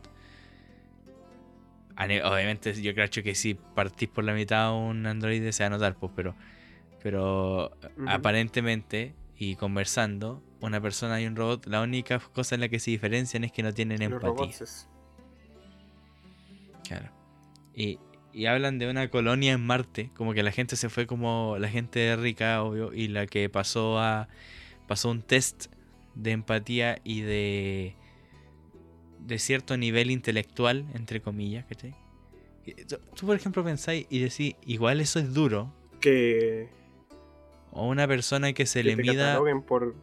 Obviamente, 1.98 2.80
yo 2.80 2.94
creo 2.94 3.08
que 3.08 3.34
si 3.34 3.54
partís 3.54 4.08
por 4.08 4.24
la 4.24 4.34
mitad 4.34 4.74
un 4.74 5.06
androide 5.06 5.52
se 5.52 5.62
va 5.62 5.68
a 5.68 5.70
notar, 5.70 5.96
pues, 5.96 6.12
pero. 6.14 6.34
Pero 7.02 7.76
aparentemente, 8.08 9.14
y 9.36 9.54
conversando, 9.54 10.42
una 10.60 10.80
persona 10.80 11.20
y 11.20 11.26
un 11.26 11.36
robot, 11.36 11.66
la 11.66 11.82
única 11.82 12.18
cosa 12.18 12.56
en 12.56 12.62
la 12.62 12.68
que 12.68 12.80
se 12.80 12.90
diferencian 12.90 13.44
es 13.44 13.52
que 13.52 13.62
no 13.62 13.72
tienen 13.72 13.98
Los 13.98 14.06
empatía. 14.06 14.28
robots 14.28 14.88
Claro. 16.88 17.10
Y, 17.74 17.98
y 18.32 18.46
hablan 18.46 18.78
de 18.78 18.88
una 18.88 19.08
colonia 19.08 19.52
en 19.52 19.64
Marte, 19.64 20.10
como 20.16 20.34
que 20.34 20.42
la 20.42 20.52
gente 20.52 20.76
se 20.76 20.88
fue 20.88 21.06
como 21.06 21.56
la 21.58 21.68
gente 21.68 22.16
rica, 22.16 22.62
obvio, 22.62 22.92
y 22.92 23.08
la 23.08 23.26
que 23.26 23.48
pasó 23.48 23.98
a 23.98 24.28
pasó 24.86 25.10
un 25.10 25.22
test 25.22 25.66
de 26.14 26.32
empatía 26.32 26.98
y 27.04 27.20
de 27.20 27.96
de 29.26 29.38
cierto 29.38 29.76
nivel 29.76 30.10
intelectual, 30.10 30.84
entre 30.94 31.20
comillas, 31.20 31.64
¿cachai? 31.66 31.94
Tú, 33.14 33.26
por 33.26 33.36
ejemplo, 33.36 33.62
pensáis 33.64 34.06
y 34.10 34.18
decís, 34.20 34.54
igual 34.66 35.00
eso 35.00 35.18
es 35.18 35.32
duro, 35.32 35.72
Que, 36.00 36.68
o 37.72 37.86
una 37.88 38.06
persona 38.08 38.52
que 38.52 38.66
se 38.66 38.80
que 38.80 38.84
le 38.90 38.96
te 38.96 39.02
mida 39.02 39.40
por. 39.66 39.94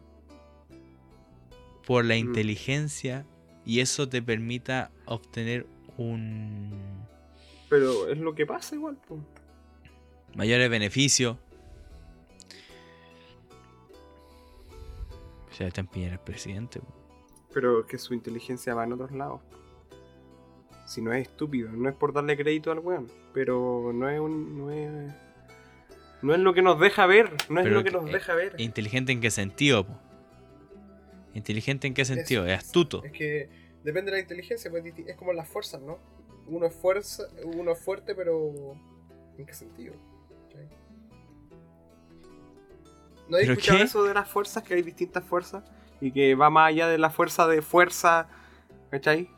por 1.86 2.04
la 2.04 2.14
Mm. 2.14 2.18
inteligencia 2.18 3.26
y 3.66 3.80
eso 3.80 4.08
te 4.08 4.22
permita 4.22 4.90
obtener 5.06 5.66
un 5.98 6.70
Pero 7.68 8.08
es 8.08 8.18
lo 8.18 8.34
que 8.34 8.46
pasa 8.46 8.74
igual, 8.74 8.96
po. 9.08 9.18
mayores 10.34 10.68
beneficios. 10.70 11.36
O 15.46 15.48
sea, 15.50 15.58
Sebastián 15.58 15.86
Piñera 15.86 16.14
es 16.14 16.20
presidente. 16.20 16.80
Pero 17.54 17.86
que 17.86 17.96
su 17.98 18.12
inteligencia 18.14 18.74
va 18.74 18.84
en 18.84 18.92
otros 18.92 19.12
lados. 19.12 19.40
Si 20.86 21.00
no 21.00 21.12
es 21.14 21.22
estúpido, 21.28 21.70
no 21.70 21.88
es 21.88 21.94
por 21.94 22.12
darle 22.12 22.36
crédito 22.36 22.70
al 22.72 22.80
weón. 22.80 23.08
Pero 23.32 23.92
no 23.94 24.10
es 24.10 24.20
un. 24.20 24.58
No 24.58 24.70
es, 24.70 25.14
no 26.20 26.34
es 26.34 26.40
lo 26.40 26.52
que 26.52 26.60
nos 26.62 26.78
deja 26.80 27.06
ver. 27.06 27.30
No 27.48 27.60
es 27.60 27.64
Pero 27.64 27.76
lo 27.76 27.84
que 27.84 27.90
que- 27.90 27.96
nos 27.96 28.04
deja 28.06 28.34
ver. 28.34 28.54
¿Inteligente 28.60 29.12
en 29.12 29.20
qué 29.20 29.30
sentido? 29.30 29.86
po? 29.86 29.94
¿Inteligente 31.32 31.86
en 31.86 31.94
qué 31.94 32.04
sentido? 32.04 32.44
Es 32.46 32.58
astuto. 32.58 33.02
Es 33.04 33.12
que 33.12 33.48
depende 33.82 34.10
de 34.10 34.18
la 34.18 34.22
inteligencia, 34.22 34.70
pues 34.70 34.84
es 34.84 35.16
como 35.16 35.32
las 35.32 35.48
fuerzas, 35.48 35.80
¿no? 35.80 35.98
Uno 36.46 36.66
es 36.66 36.74
fuerza, 36.74 37.24
uno 37.44 37.72
es 37.72 37.78
fuerte, 37.78 38.14
pero 38.14 38.52
¿en 39.38 39.46
qué 39.46 39.54
sentido? 39.54 39.94
¿No 43.28 43.38
¿Pero 43.38 43.52
escuchado 43.54 43.78
qué? 43.78 43.84
eso 43.84 44.04
de 44.04 44.12
las 44.14 44.28
fuerzas? 44.28 44.62
Que 44.62 44.74
hay 44.74 44.82
distintas 44.82 45.24
fuerzas. 45.24 45.64
Y 46.04 46.12
que 46.12 46.34
va 46.34 46.50
más 46.50 46.68
allá 46.68 46.86
de 46.88 46.98
la 46.98 47.08
fuerza 47.08 47.46
de 47.46 47.62
fuerza. 47.62 48.26
¿Cachai? 48.90 49.30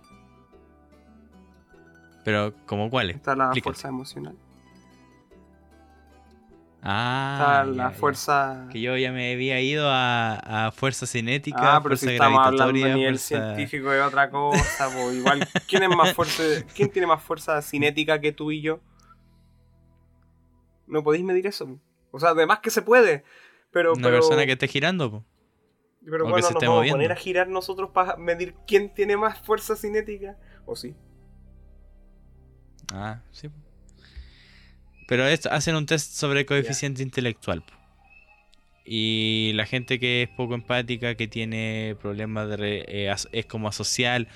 Pero, 2.24 2.52
¿como 2.66 2.90
cuáles? 2.90 3.14
Está 3.16 3.36
la 3.36 3.44
Explícate. 3.44 3.62
fuerza 3.62 3.88
emocional. 3.88 4.36
Ah, 6.82 7.62
Está 7.62 7.64
la 7.64 7.90
ya. 7.90 7.97
fuerza. 7.97 8.66
Que 8.70 8.80
yo 8.80 8.97
ya 8.97 9.12
me 9.12 9.32
había 9.32 9.60
ido 9.60 9.88
a, 9.88 10.66
a 10.66 10.72
fuerza 10.72 11.06
cinética, 11.06 11.59
Ah, 11.76 11.80
pero 11.82 11.97
fuerza 11.97 12.06
si 12.06 12.12
estamos 12.14 12.44
hablando 12.47 12.64
a 12.64 12.72
nivel 12.72 13.18
fuerza- 13.18 13.26
científico 13.55 13.90
de 13.90 14.01
otra 14.02 14.30
cosa, 14.30 14.88
po. 14.93 15.12
igual, 15.12 15.47
¿quién 15.68 15.84
es 15.84 15.97
más 15.97 16.12
fuerte? 16.14 16.64
¿Quién 16.74 16.90
tiene 16.90 17.06
más 17.06 17.22
fuerza 17.22 17.60
cinética 17.62 18.20
que 18.20 18.32
tú 18.32 18.51
y 18.52 18.60
yo? 18.60 18.80
No 20.86 21.02
podéis 21.02 21.24
medir 21.24 21.47
eso. 21.47 21.66
po. 21.66 21.78
O 22.12 22.18
sea, 22.20 22.30
además 22.30 22.60
que 22.60 22.70
se 22.70 22.82
puede, 22.82 23.24
pero 23.72 23.93
Una 23.94 24.02
pero, 24.02 24.16
persona 24.16 24.47
que 24.47 24.52
esté 24.52 24.68
girando, 24.68 25.10
po. 25.10 25.24
Pero 26.10 26.24
bueno, 26.24 26.50
nos 26.50 26.54
vamos 26.54 26.68
moviendo. 26.68 26.94
a 26.94 26.98
poner 26.98 27.12
a 27.12 27.16
girar 27.16 27.48
nosotros 27.48 27.90
para 27.90 28.16
medir 28.16 28.54
quién 28.66 28.92
tiene 28.94 29.16
más 29.16 29.40
fuerza 29.40 29.76
cinética, 29.76 30.36
o 30.64 30.76
sí. 30.76 30.94
Ah, 32.92 33.20
sí. 33.32 33.48
Pero 35.08 35.26
esto, 35.26 35.50
hacen 35.52 35.76
un 35.76 35.86
test 35.86 36.12
sobre 36.12 36.46
coeficiente 36.46 37.02
intelectual. 37.02 37.64
Y 38.84 39.50
la 39.54 39.66
gente 39.66 39.98
que 39.98 40.22
es 40.22 40.28
poco 40.28 40.54
empática, 40.54 41.16
que 41.16 41.26
tiene 41.26 41.96
problemas 42.00 42.48
de... 42.48 42.56
re- 42.56 42.84
eh, 42.88 43.14
es 43.32 43.46
como 43.46 43.68
asocial, 43.68 44.28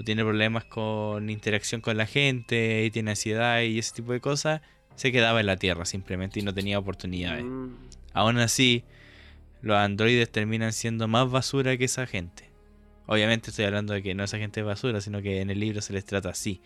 o 0.00 0.04
tiene 0.04 0.22
problemas 0.24 0.64
con 0.64 1.30
interacción 1.30 1.80
con 1.80 1.96
la 1.96 2.06
gente, 2.06 2.84
y 2.84 2.90
tiene 2.90 3.10
ansiedad 3.10 3.60
y 3.62 3.78
ese 3.78 3.94
tipo 3.94 4.12
de 4.12 4.20
cosas, 4.20 4.60
se 4.94 5.10
quedaba 5.10 5.40
en 5.40 5.46
la 5.46 5.56
Tierra 5.56 5.84
simplemente 5.84 6.38
y 6.40 6.42
no 6.42 6.54
tenía 6.54 6.78
oportunidades. 6.78 7.44
Mm, 7.44 7.74
Aún 8.12 8.38
así, 8.38 8.84
los 9.60 9.76
androides 9.76 10.30
terminan 10.30 10.72
siendo 10.72 11.08
más 11.08 11.30
basura 11.30 11.76
que 11.76 11.84
esa 11.84 12.06
gente. 12.06 12.50
Obviamente 13.06 13.50
estoy 13.50 13.64
hablando 13.64 13.94
de 13.94 14.02
que 14.02 14.14
no 14.14 14.24
esa 14.24 14.38
gente 14.38 14.60
es 14.60 14.66
basura, 14.66 15.00
sino 15.00 15.22
que 15.22 15.40
en 15.40 15.50
el 15.50 15.60
libro 15.60 15.80
se 15.80 15.92
les 15.92 16.04
trata 16.04 16.30
así. 16.30 16.60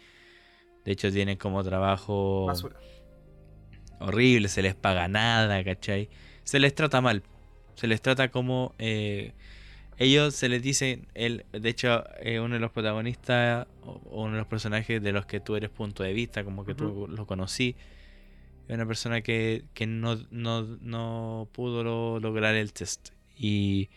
De 0.85 0.93
hecho, 0.93 1.11
tienen 1.13 1.37
como 1.37 1.63
trabajo 1.63 2.47
basura. 2.47 2.77
horrible, 4.01 4.49
se 4.49 4.63
les 4.63 4.75
paga 4.75 5.07
nada, 5.09 5.63
¿cachai? 5.63 6.09
Se 6.45 6.59
les 6.59 6.75
trata 6.75 7.01
mal. 7.01 7.23
Se 7.77 7.87
les 7.87 8.03
trata 8.03 8.31
como... 8.31 8.75
eh, 8.79 9.33
ellos 9.99 10.35
se 10.35 10.49
les 10.49 10.63
dicen, 10.63 11.07
el, 11.15 11.45
de 11.53 11.69
hecho, 11.69 12.03
eh, 12.21 12.41
uno 12.41 12.55
de 12.55 12.61
los 12.61 12.73
protagonistas 12.73 13.69
o 13.83 14.01
o 14.11 14.23
uno 14.23 14.33
de 14.33 14.39
los 14.39 14.47
personajes 14.49 15.03
de 15.03 15.13
los 15.13 15.27
que 15.27 15.39
tú 15.39 15.55
eres 15.55 15.71
punto 15.71 16.03
de 16.03 16.13
vista, 16.13 16.45
como 16.45 16.65
que 16.65 16.75
tú 16.75 17.07
lo 17.09 17.27
conocí, 17.27 17.77
es 18.69 18.75
una 18.75 18.87
persona 18.87 19.21
que, 19.23 19.65
que 19.75 19.87
no, 19.87 20.17
no, 20.31 20.63
no 20.81 21.49
pudo 21.53 21.83
lo- 21.85 22.21
lograr 22.21 22.55
el 22.55 22.73
test. 22.73 23.11
Y, 23.37 23.91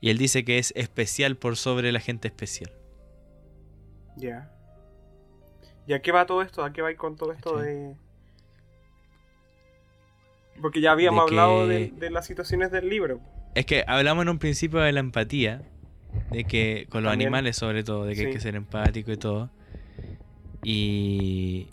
y 0.00 0.10
él 0.10 0.18
dice 0.18 0.44
que 0.44 0.58
es 0.58 0.72
especial 0.76 1.36
por 1.36 1.56
sobre 1.56 1.92
la 1.92 2.00
gente 2.00 2.28
especial. 2.28 2.70
Ya. 4.16 4.50
¿Y 5.86 5.92
a 5.92 6.00
qué 6.02 6.12
va 6.12 6.26
todo 6.26 6.42
esto? 6.42 6.64
¿A 6.64 6.72
qué 6.72 6.82
va 6.82 6.94
con 6.94 7.16
todo 7.16 7.32
esto 7.32 7.58
de.? 7.58 7.94
Porque 10.60 10.80
ya 10.80 10.92
habíamos 10.92 11.26
De 11.26 11.30
hablado 11.30 11.66
de, 11.68 11.90
de 11.90 12.10
las 12.10 12.26
situaciones 12.26 12.70
del 12.70 12.88
libro. 12.88 13.20
Es 13.54 13.66
que 13.66 13.84
hablamos 13.86 14.22
en 14.22 14.30
un 14.30 14.38
principio 14.38 14.80
de 14.80 14.92
la 14.92 15.00
empatía, 15.00 15.62
de 16.30 16.44
que 16.44 16.86
con 16.88 17.02
los 17.02 17.10
También. 17.12 17.28
animales 17.28 17.56
sobre 17.56 17.84
todo, 17.84 18.04
de 18.06 18.14
que 18.14 18.26
hay 18.26 18.32
que 18.32 18.40
ser 18.40 18.54
empático 18.56 19.12
y 19.12 19.16
todo. 19.16 19.50
Y 20.62 21.68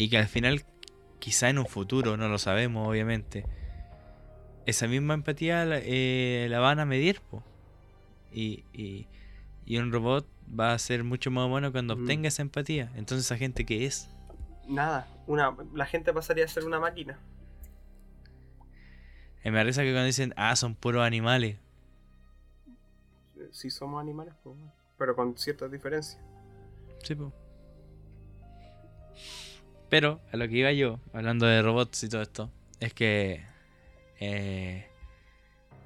y 0.00 0.08
que 0.08 0.16
al 0.16 0.28
final 0.28 0.64
quizá 1.18 1.50
en 1.50 1.58
un 1.58 1.66
futuro, 1.66 2.16
no 2.16 2.26
lo 2.28 2.38
sabemos 2.38 2.88
obviamente, 2.88 3.44
esa 4.64 4.88
misma 4.88 5.12
empatía 5.12 5.66
la, 5.66 5.78
eh, 5.82 6.46
la 6.48 6.58
van 6.58 6.78
a 6.80 6.86
medir, 6.86 7.20
po. 7.20 7.42
Y, 8.32 8.64
y, 8.72 9.06
y 9.66 9.76
un 9.76 9.92
robot 9.92 10.26
va 10.58 10.72
a 10.72 10.78
ser 10.78 11.04
mucho 11.04 11.30
más 11.30 11.44
humano 11.46 11.70
cuando 11.70 11.92
Ujú. 11.94 12.02
obtenga 12.04 12.28
esa 12.28 12.40
empatía. 12.40 12.90
Entonces 12.96 13.26
esa 13.26 13.36
gente 13.36 13.66
que 13.66 13.84
es, 13.84 14.08
Nada. 14.66 15.06
Una, 15.26 15.54
la 15.74 15.84
gente 15.84 16.14
pasaría 16.14 16.46
a 16.46 16.48
ser 16.48 16.64
una 16.64 16.80
máquina. 16.80 17.18
Eh, 19.44 19.50
me 19.50 19.58
da 19.58 19.64
risa 19.64 19.82
que 19.82 19.90
cuando 19.90 20.06
dicen, 20.06 20.32
ah, 20.36 20.56
son 20.56 20.74
puros 20.76 21.02
animales. 21.04 21.58
Eh, 23.36 23.48
Si 23.52 23.68
somos 23.68 24.00
animales, 24.00 24.32
pues, 24.42 24.56
bueno, 24.56 24.72
pero 24.96 25.14
con 25.14 25.36
ciertas 25.36 25.70
diferencias. 25.70 26.18
Sí, 27.02 27.14
po. 27.14 27.34
Pero 29.90 30.20
a 30.32 30.36
lo 30.36 30.48
que 30.48 30.56
iba 30.56 30.72
yo, 30.72 31.00
hablando 31.12 31.46
de 31.46 31.60
robots 31.62 32.04
y 32.04 32.08
todo 32.08 32.22
esto, 32.22 32.50
es 32.78 32.94
que 32.94 33.44
eh, 34.20 34.86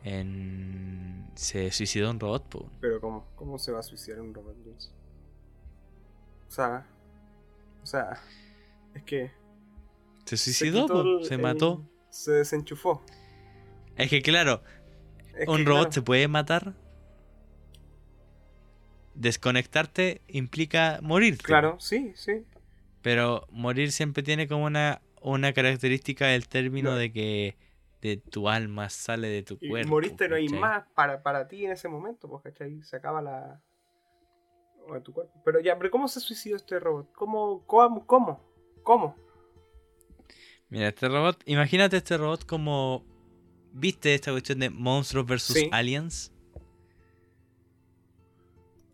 en- 0.04 1.30
se 1.34 1.70
suicidó 1.72 2.10
un 2.10 2.20
robot, 2.20 2.44
po. 2.48 2.70
Pero 2.80 3.00
¿cómo? 3.00 3.26
¿Cómo 3.34 3.58
se 3.58 3.72
va 3.72 3.80
a 3.80 3.82
suicidar 3.82 4.20
un 4.20 4.34
robot? 4.34 4.54
O 6.48 6.50
sea. 6.50 6.86
O 7.82 7.86
sea. 7.86 8.20
Es 8.94 9.02
que. 9.02 9.30
Se 10.26 10.36
se 10.36 10.52
suicidó, 10.52 11.18
el- 11.20 11.24
se 11.24 11.34
el- 11.34 11.40
mató. 11.42 11.82
Se 12.10 12.30
desenchufó. 12.32 13.02
Es 13.96 14.08
que 14.10 14.22
claro, 14.22 14.62
Es 15.34 15.48
un 15.48 15.58
que, 15.58 15.64
robot 15.64 15.80
claro, 15.82 15.92
se 15.92 16.02
puede 16.02 16.28
matar. 16.28 16.74
Desconectarte 19.14 20.22
implica 20.28 20.98
morir. 21.02 21.38
Claro, 21.38 21.78
sí, 21.80 22.12
sí. 22.16 22.44
Pero 23.04 23.46
morir 23.50 23.92
siempre 23.92 24.22
tiene 24.22 24.48
como 24.48 24.64
una, 24.64 25.02
una 25.20 25.52
característica 25.52 26.28
del 26.28 26.48
término 26.48 26.92
No. 26.92 26.96
de 26.96 27.12
que 27.12 27.54
de 28.00 28.16
tu 28.16 28.48
alma 28.48 28.88
sale 28.88 29.28
de 29.28 29.42
tu 29.42 29.58
Y 29.60 29.68
cuerpo. 29.68 29.90
moriste 29.90 30.26
no 30.26 30.36
hay 30.36 30.48
más 30.48 30.84
para, 30.94 31.22
para 31.22 31.46
ti 31.46 31.66
en 31.66 31.72
ese 31.72 31.86
momento, 31.86 32.30
pues, 32.30 32.42
¿cachai? 32.42 32.82
Se 32.82 32.96
acaba 32.96 33.20
la. 33.20 33.60
o 34.88 34.94
de 34.94 35.02
tu 35.02 35.12
cuerpo. 35.12 35.34
Pero 35.44 35.60
ya, 35.60 35.76
pero 35.76 35.90
¿cómo 35.90 36.08
se 36.08 36.18
suicidó 36.20 36.56
este 36.56 36.80
robot? 36.80 37.12
¿Cómo? 37.12 37.62
¿Cómo? 37.66 38.06
¿Cómo? 38.06 38.40
¿Cómo? 38.82 39.16
Mira, 40.70 40.88
este 40.88 41.06
robot, 41.06 41.42
imagínate 41.44 41.98
este 41.98 42.16
robot 42.16 42.46
como. 42.46 43.04
¿Viste 43.74 44.14
esta 44.14 44.30
cuestión 44.30 44.60
de 44.60 44.70
monstruos 44.70 45.26
versus 45.26 45.56
Sí. 45.56 45.68
aliens? 45.72 46.32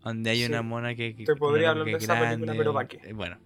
Donde 0.02 0.30
hay 0.30 0.38
Sí. 0.40 0.46
una 0.46 0.62
mona 0.62 0.94
que. 0.96 1.14
que- 1.14 1.24
Te 1.26 1.36
podría 1.36 1.70
hablar 1.70 1.84
de 1.86 1.92
es 1.92 2.02
esa 2.02 2.18
película, 2.18 2.54
pero 2.56 2.72
¿pa' 2.74 2.88
qué? 2.88 3.00
Eh, 3.04 3.12
Bueno. 3.12 3.38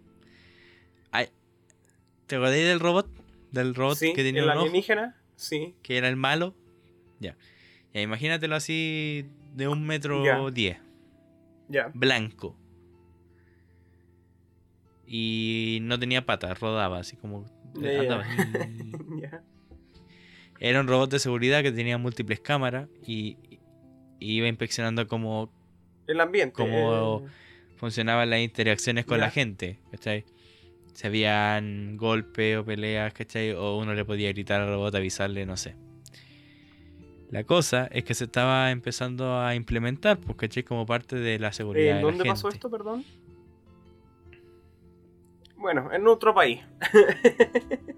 ¿Te 2.27 2.37
acordáis 2.37 2.65
del 2.67 2.81
robot? 2.81 3.09
Del 3.53 3.75
robot 3.75 3.97
sí, 3.99 4.13
que 4.15 4.23
tenía 4.23 4.43
el 4.43 4.49
un 4.49 4.53
ojo, 4.53 4.61
alienígena, 4.63 5.17
sí. 5.37 5.75
que 5.83 5.97
era 5.99 6.09
el 6.09 6.17
malo. 6.17 6.55
Ya. 7.21 7.37
Ya, 7.93 8.01
imagínatelo 8.01 8.57
así 8.57 9.27
de 9.55 9.69
un 9.69 9.87
metro 9.87 10.25
Ya. 10.25 10.39
diez. 10.51 10.79
Ya. 11.69 11.91
Blanco. 11.95 12.57
y 15.07 15.79
no 15.83 15.99
tenía 15.99 16.25
patas, 16.25 16.59
rodaba 16.59 16.99
así 16.99 17.17
como... 17.17 17.45
Andaba. 17.77 18.25
Era 20.61 20.81
un 20.81 20.87
robot 20.89 21.11
de 21.11 21.19
seguridad 21.19 21.63
que 21.63 21.73
tenía 21.73 21.99
múltiples 21.99 22.41
cámaras 22.41 22.89
y, 23.07 23.37
y 24.19 24.33
iba 24.37 24.49
inspeccionando 24.49 25.07
cómo 25.07 25.53
El 26.07 26.21
ambiente. 26.21 26.55
Como- 26.55 27.23
eh, 27.27 27.31
funcionaban 27.77 28.31
las 28.31 28.41
interacciones 28.41 29.05
con 29.05 29.21
la 29.21 29.31
gente, 29.31 29.79
¿cachai? 29.91 30.25
Si 30.95 31.07
habían 31.07 31.97
golpes 31.97 32.57
o 32.57 32.65
peleas, 32.65 33.13
¿cachai? 33.13 33.53
O 33.53 33.77
uno 33.79 33.95
le 33.95 34.05
podía 34.05 34.29
gritar 34.33 34.61
al 34.61 34.69
robot, 34.69 34.95
avisarle, 34.95 35.45
no 35.45 35.57
sé. 35.57 35.75
La 37.31 37.43
cosa 37.45 37.87
es 37.91 38.05
que 38.05 38.15
se 38.15 38.25
estaba 38.25 38.71
empezando 38.71 39.41
a 39.41 39.55
implementar, 39.57 40.19
pues, 40.19 40.37
¿cachai? 40.39 40.63
Como 40.63 40.87
parte 40.87 41.17
de 41.17 41.39
la 41.41 41.53
seguridad 41.53 41.91
¿En 41.93 41.97
de 41.97 42.03
dónde 42.03 42.25
la 42.25 42.31
pasó 42.33 42.47
gente. 42.49 42.59
esto, 42.59 42.71
perdón? 42.71 43.05
Bueno, 45.57 45.91
en 45.93 46.07
otro 46.07 46.35
país. 46.35 46.61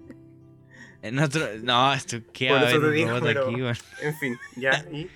En 1.03 1.19
otro... 1.19 1.41
No, 1.61 1.93
esto 1.93 2.17
¿qué 2.33 2.49
Por 2.49 2.63
eso 2.63 2.81
te 2.81 2.91
digo, 2.91 3.11
pero- 3.21 3.45
aquí, 3.47 3.61
weón? 3.61 3.75
En 4.01 4.15
fin, 4.15 4.35
ya. 4.55 4.83
Y... 4.91 5.07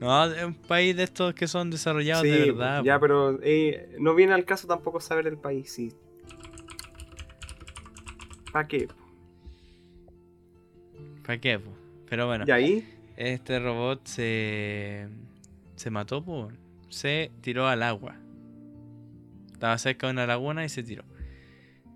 No, 0.00 0.24
es 0.32 0.44
un 0.44 0.54
país 0.54 0.96
de 0.96 1.02
estos 1.02 1.34
que 1.34 1.48
son 1.48 1.68
desarrollados 1.70 2.22
Sí, 2.22 2.30
de 2.30 2.52
verdad. 2.52 2.84
ya, 2.84 3.00
pero 3.00 3.40
eh, 3.42 3.96
no 3.98 4.14
viene 4.14 4.32
al 4.34 4.44
caso 4.44 4.68
tampoco 4.68 5.00
saber 5.00 5.26
el 5.26 5.36
país, 5.36 5.72
sí. 5.72 5.92
¿Para 8.52 8.66
qué? 8.68 8.88
¿Para 11.26 11.40
qué, 11.40 11.58
po? 11.58 11.70
Pero 12.08 12.26
bueno. 12.26 12.44
¿Y 12.46 12.50
ahí? 12.50 12.88
Este 13.16 13.58
robot 13.58 14.06
se. 14.06 15.08
se 15.76 15.90
mató, 15.90 16.24
pues. 16.24 16.54
Se 16.88 17.30
tiró 17.42 17.66
al 17.68 17.82
agua. 17.82 18.16
Estaba 19.52 19.76
cerca 19.78 20.06
de 20.06 20.12
una 20.12 20.26
laguna 20.26 20.64
y 20.64 20.68
se 20.68 20.82
tiró. 20.82 21.04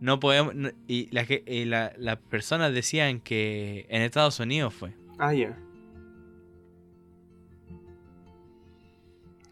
No 0.00 0.18
podemos. 0.20 0.54
no- 0.54 0.70
y 0.88 1.08
la 1.12 1.24
y 1.46 1.64
la- 1.64 1.92
las 1.96 2.16
personas 2.18 2.74
decían 2.74 3.20
que 3.20 3.86
en 3.88 4.02
Estados 4.02 4.38
Unidos 4.40 4.74
fue. 4.74 4.92
Ah, 5.18 5.32
ya. 5.32 5.56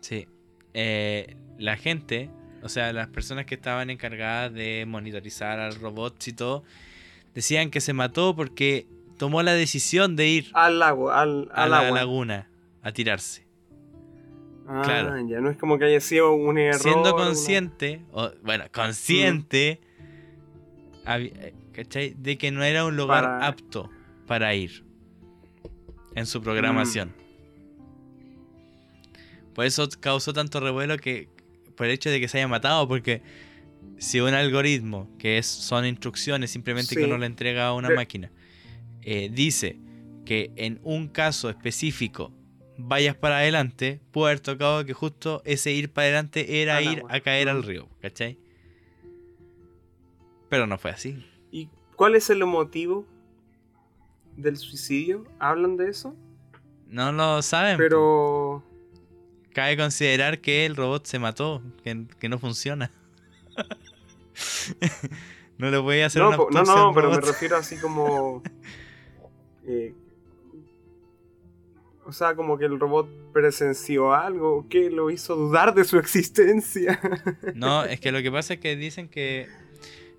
Sí. 0.00 0.26
Eh, 0.74 1.36
la 1.58 1.76
gente, 1.76 2.30
o 2.62 2.68
sea, 2.68 2.92
las 2.92 3.08
personas 3.08 3.46
que 3.46 3.54
estaban 3.54 3.90
encargadas 3.90 4.52
de 4.52 4.84
monitorizar 4.86 5.58
al 5.60 5.74
robot 5.76 6.26
y 6.26 6.32
todo, 6.32 6.64
decían 7.34 7.70
que 7.70 7.80
se 7.80 7.92
mató 7.92 8.34
porque 8.36 8.86
tomó 9.18 9.42
la 9.42 9.52
decisión 9.54 10.16
de 10.16 10.28
ir 10.28 10.50
Al 10.54 10.78
lago, 10.78 11.10
al, 11.10 11.48
a 11.52 11.66
la 11.68 11.80
agua. 11.80 11.98
laguna 11.98 12.50
a 12.82 12.92
tirarse. 12.92 13.46
Ah, 14.66 14.82
claro. 14.84 15.28
ya 15.28 15.40
no 15.40 15.50
es 15.50 15.56
como 15.58 15.78
que 15.78 15.84
haya 15.86 16.00
sido 16.00 16.32
un 16.32 16.56
error. 16.58 16.80
siendo 16.80 17.14
una- 17.14 17.24
consciente, 17.24 18.02
o, 18.12 18.30
bueno, 18.42 18.64
consciente, 18.72 19.80
eh, 21.06 21.54
¿cachai? 21.72 22.14
De 22.16 22.38
que 22.38 22.50
no 22.52 22.62
era 22.62 22.84
un 22.84 22.96
lugar 22.96 23.24
Para- 23.24 23.46
apto 23.48 23.90
para 24.26 24.54
ir 24.54 24.84
en 26.14 26.24
su 26.26 26.40
programación. 26.40 27.08
Mm. 27.08 27.20
Por 29.54 29.64
eso 29.66 29.88
causó 29.98 30.32
tanto 30.32 30.60
revuelo 30.60 30.96
que, 30.98 31.28
por 31.76 31.86
el 31.86 31.92
hecho 31.92 32.08
de 32.10 32.20
que 32.20 32.28
se 32.28 32.38
haya 32.38 32.48
matado, 32.48 32.86
porque 32.86 33.22
si 34.00 34.18
un 34.18 34.32
algoritmo, 34.32 35.14
que 35.18 35.36
es, 35.36 35.46
son 35.46 35.84
instrucciones 35.84 36.50
simplemente 36.50 36.96
que 36.96 37.04
uno 37.04 37.18
le 37.18 37.26
entrega 37.26 37.66
a 37.66 37.74
una 37.74 37.90
máquina, 37.90 38.32
eh, 39.02 39.30
dice 39.30 39.78
que 40.24 40.52
en 40.56 40.80
un 40.82 41.08
caso 41.08 41.50
específico 41.50 42.32
vayas 42.78 43.14
para 43.14 43.36
adelante, 43.38 44.00
puede 44.10 44.32
haber 44.32 44.40
tocado 44.40 44.86
que 44.86 44.94
justo 44.94 45.42
ese 45.44 45.72
ir 45.72 45.92
para 45.92 46.06
adelante 46.06 46.62
era 46.62 46.78
Al 46.78 46.84
ir 46.84 47.02
a 47.10 47.20
caer 47.20 47.50
al 47.50 47.58
Mm. 47.58 47.62
río, 47.62 47.88
¿cachai? 48.00 48.38
Pero 50.48 50.66
no 50.66 50.78
fue 50.78 50.90
así. 50.92 51.22
¿Y 51.50 51.68
cuál 51.94 52.14
es 52.14 52.30
el 52.30 52.44
motivo 52.46 53.06
del 54.34 54.56
suicidio? 54.56 55.24
¿Hablan 55.38 55.76
de 55.76 55.90
eso? 55.90 56.16
No 56.88 57.12
lo 57.12 57.42
saben. 57.42 57.76
Pero... 57.76 58.64
Cabe 59.52 59.76
considerar 59.76 60.40
que 60.40 60.64
el 60.64 60.74
robot 60.74 61.04
se 61.04 61.18
mató, 61.18 61.62
que, 61.84 62.06
que 62.18 62.28
no 62.30 62.38
funciona. 62.38 62.90
no 65.58 65.70
le 65.70 65.78
voy 65.78 66.00
a 66.00 66.06
hacer 66.06 66.22
No, 66.22 66.28
una 66.46 66.62
no, 66.62 66.86
no, 66.88 66.92
pero 66.94 67.10
me 67.10 67.20
refiero 67.20 67.56
así 67.56 67.76
como... 67.78 68.42
eh, 69.66 69.94
o 72.04 72.12
sea, 72.12 72.34
como 72.34 72.58
que 72.58 72.64
el 72.64 72.80
robot 72.80 73.08
presenció 73.32 74.14
algo 74.14 74.66
que 74.68 74.90
lo 74.90 75.10
hizo 75.10 75.36
dudar 75.36 75.74
de 75.74 75.84
su 75.84 75.98
existencia. 75.98 76.98
No, 77.54 77.84
es 77.84 78.00
que 78.00 78.10
lo 78.10 78.22
que 78.22 78.32
pasa 78.32 78.54
es 78.54 78.60
que 78.60 78.74
dicen 78.74 79.08
que, 79.08 79.46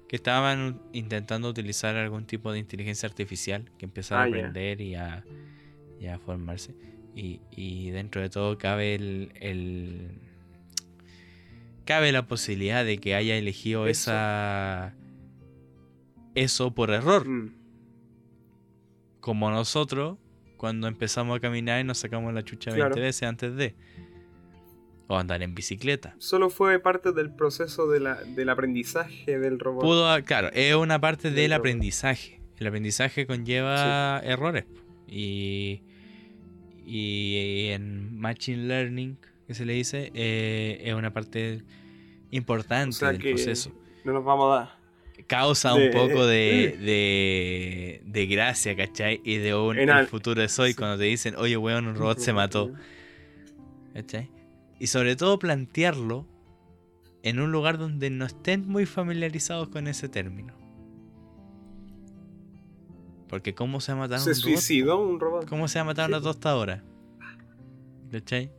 que 0.08 0.16
estaban 0.16 0.80
intentando 0.94 1.50
utilizar 1.50 1.96
algún 1.98 2.26
tipo 2.26 2.52
de 2.54 2.60
inteligencia 2.60 3.10
artificial 3.10 3.70
que 3.78 3.86
empezara 3.86 4.22
Ah, 4.22 4.26
a 4.26 4.30
ya. 4.30 4.36
aprender 4.38 4.80
y, 4.80 4.96
a, 4.96 5.26
y 6.00 6.08
a 6.08 6.18
formarse. 6.20 6.74
Y, 7.14 7.42
y 7.52 7.90
dentro 7.90 8.22
de 8.22 8.30
todo 8.30 8.58
cabe 8.58 8.96
el, 8.96 9.32
el- 9.42 10.12
cabe 11.86 12.12
la 12.12 12.28
posibilidad 12.28 12.84
de 12.86 12.98
que 13.00 13.16
haya 13.16 13.36
elegido 13.36 13.88
Eso. 13.88 14.12
esa 14.12 14.96
eso 16.36 16.74
por 16.74 16.92
error. 16.92 17.28
Mm. 17.28 17.54
como 19.20 19.52
nosotros 19.52 20.18
cuando 20.58 20.88
empezamos 20.88 21.38
a 21.38 21.40
caminar 21.40 21.80
y 21.82 21.84
nos 21.84 21.98
sacamos 22.00 22.34
la 22.34 22.44
chucha 22.44 22.72
20 22.72 22.88
Claro. 22.88 23.02
veces 23.02 23.24
antes 23.28 23.56
de. 23.56 23.76
O 25.08 25.18
andar 25.18 25.42
en 25.44 25.54
bicicleta. 25.54 26.16
Solo 26.20 26.50
fue 26.50 26.80
parte 26.80 27.12
del 27.12 27.34
proceso 27.34 27.88
de 27.90 28.00
la- 28.00 28.16
del 28.24 28.48
aprendizaje 28.50 29.38
del 29.40 29.60
robot. 29.60 29.82
Pudo, 29.84 30.10
a- 30.10 30.22
claro, 30.22 30.50
es 30.54 30.74
una 30.76 31.00
parte 31.02 31.28
Del 31.30 31.36
del 31.36 31.52
robot. 31.52 31.60
aprendizaje. 31.60 32.42
El 32.58 32.68
aprendizaje 32.68 33.28
conlleva 33.28 34.20
errores. 34.24 34.66
Y, 35.08 35.82
y 36.86 37.68
en 37.72 38.18
Machine 38.18 38.64
Learning, 38.68 39.18
que 39.52 39.56
se 39.56 39.66
le 39.66 39.74
dice, 39.74 40.12
eh, 40.14 40.82
es 40.84 40.94
una 40.94 41.12
parte 41.14 41.64
importante 42.32 42.90
o 42.96 43.00
sea 43.00 43.12
del 43.12 43.20
proceso. 43.22 43.72
no 44.04 44.14
nos 44.14 44.24
vamos 44.26 44.52
a 44.54 44.56
dar. 44.60 44.82
Causa 45.28 45.74
de- 45.74 45.86
un 45.88 45.92
poco 45.92 46.26
de, 46.26 46.78
de, 46.82 48.02
de 48.06 48.26
gracia, 48.28 48.76
¿cachai? 48.76 49.22
Y 49.24 49.38
de 49.38 49.54
un 49.56 49.78
el 49.78 50.08
futuro 50.08 50.42
es 50.42 50.58
hoy 50.60 50.70
sí. 50.72 50.76
cuando 50.76 50.98
te 50.98 51.04
dicen, 51.06 51.36
oye, 51.38 51.56
weón, 51.58 51.88
un 51.88 51.96
robot 51.96 52.18
se 52.20 52.34
mató. 52.34 52.72
¿Cachai? 53.94 54.30
Y 54.80 54.88
sobre 54.88 55.16
todo 55.16 55.38
plantearlo 55.38 56.26
en 57.24 57.40
un 57.40 57.52
lugar 57.52 57.78
donde 57.78 58.10
no 58.10 58.26
estén 58.26 58.68
muy 58.68 58.86
familiarizados 58.88 59.68
con 59.70 59.88
ese 59.88 60.10
término. 60.10 60.54
Porque 63.30 63.54
¿cómo 63.54 63.80
se 63.80 63.92
ha 63.92 63.96
matado 63.96 64.20
Se 64.24 64.32
un 64.32 64.36
robot? 64.36 64.44
suicidó 64.44 65.02
un 65.02 65.20
robot. 65.20 65.46
¿Cómo 65.48 65.68
se 65.68 65.80
ha 65.80 65.84
matado 65.84 66.08
Sí. 66.08 66.14
una 66.14 66.22
tostadora? 66.22 66.84
¿Cachai? 68.12 68.52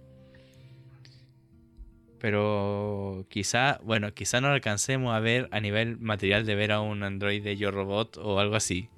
Pero 2.22 3.26
quizá, 3.28 3.80
bueno, 3.82 4.14
quizá 4.14 4.40
no 4.40 4.46
alcancemos 4.46 5.12
a 5.12 5.18
ver 5.18 5.48
a 5.50 5.58
nivel 5.58 5.98
material 5.98 6.46
de 6.46 6.54
ver 6.54 6.70
a 6.70 6.80
un 6.80 7.02
androide 7.02 7.56
Yo 7.56 7.72
Robot 7.72 8.16
o 8.18 8.38
algo 8.38 8.54
así. 8.54 8.88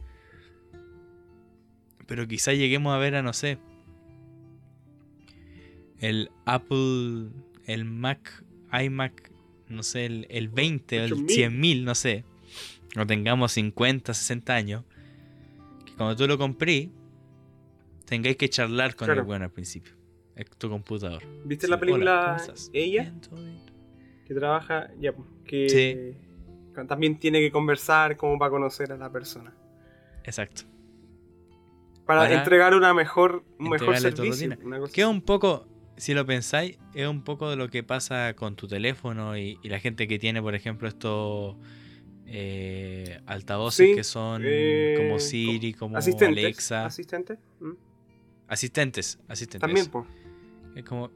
Pero 2.06 2.28
quizá 2.28 2.52
lleguemos 2.52 2.94
a 2.94 2.98
ver 2.98 3.14
a, 3.16 3.22
no 3.22 3.32
sé, 3.32 3.56
el 6.00 6.30
Apple, 6.44 7.30
el 7.64 7.86
Mac, 7.86 8.44
iMac, 8.70 9.30
no 9.68 9.82
sé, 9.82 10.04
el, 10.04 10.26
el 10.28 10.48
20 10.50 11.00
o 11.00 11.04
el 11.04 11.12
8000. 11.14 11.50
100.000, 11.50 11.82
no 11.84 11.94
sé. 11.94 12.24
O 12.98 13.06
tengamos 13.06 13.52
50, 13.52 14.12
60 14.12 14.54
años. 14.54 14.84
Que 15.86 15.94
cuando 15.94 16.14
tú 16.14 16.28
lo 16.28 16.36
compré, 16.36 16.90
tengáis 18.04 18.36
que 18.36 18.50
charlar 18.50 18.94
con 18.96 19.06
Claro. 19.06 19.22
el 19.22 19.26
bueno 19.26 19.46
al 19.46 19.50
principio. 19.50 19.94
Es 20.36 20.50
tu 20.58 20.68
computador. 20.68 21.22
¿Viste 21.44 21.66
Sí, 21.66 21.70
la 21.70 21.78
película. 21.78 22.42
Ella? 22.72 23.12
Que 24.26 24.34
trabaja, 24.34 24.90
ya, 24.98 25.12
pues, 25.12 25.28
que 25.46 26.16
Sí. 26.74 26.84
también 26.88 27.18
tiene 27.18 27.40
que 27.40 27.50
conversar 27.52 28.16
como 28.16 28.38
para 28.38 28.50
conocer 28.50 28.90
a 28.92 28.96
la 28.96 29.10
persona. 29.12 29.54
Exacto. 30.24 30.62
Para, 32.06 32.22
Para 32.22 32.34
entregar 32.34 32.74
una 32.74 32.92
mejor, 32.94 33.44
un 33.58 33.70
mejor 33.70 33.96
servicio. 33.98 34.56
Que 34.92 35.02
es 35.02 35.06
un 35.06 35.22
poco, 35.22 35.66
si 35.96 36.12
lo 36.14 36.26
pensáis, 36.26 36.78
es 36.94 37.06
un 37.06 37.22
poco 37.22 37.48
de 37.48 37.56
lo 37.56 37.68
que 37.70 37.82
pasa 37.82 38.34
con 38.34 38.56
tu 38.56 38.66
teléfono 38.66 39.38
y, 39.38 39.58
y 39.62 39.68
la 39.68 39.78
gente 39.78 40.06
que 40.08 40.18
tiene, 40.18 40.42
por 40.42 40.54
ejemplo, 40.54 40.88
estos 40.88 41.56
eh, 42.26 43.20
altavoces 43.26 43.88
Sí, 43.90 43.94
que 43.94 44.04
son 44.04 44.42
eh, 44.44 44.94
como 44.98 45.18
Siri, 45.18 45.72
como 45.74 45.96
Asistentes. 45.96 46.44
Alexa. 46.44 46.86
¿Asistente? 46.86 47.38
¿Mm? 47.60 47.72
asistentes, 48.48 49.18
asistentes. 49.28 49.60
También, 49.60 49.86
pues. 49.86 50.04
Es 50.74 50.84
como 50.84 51.10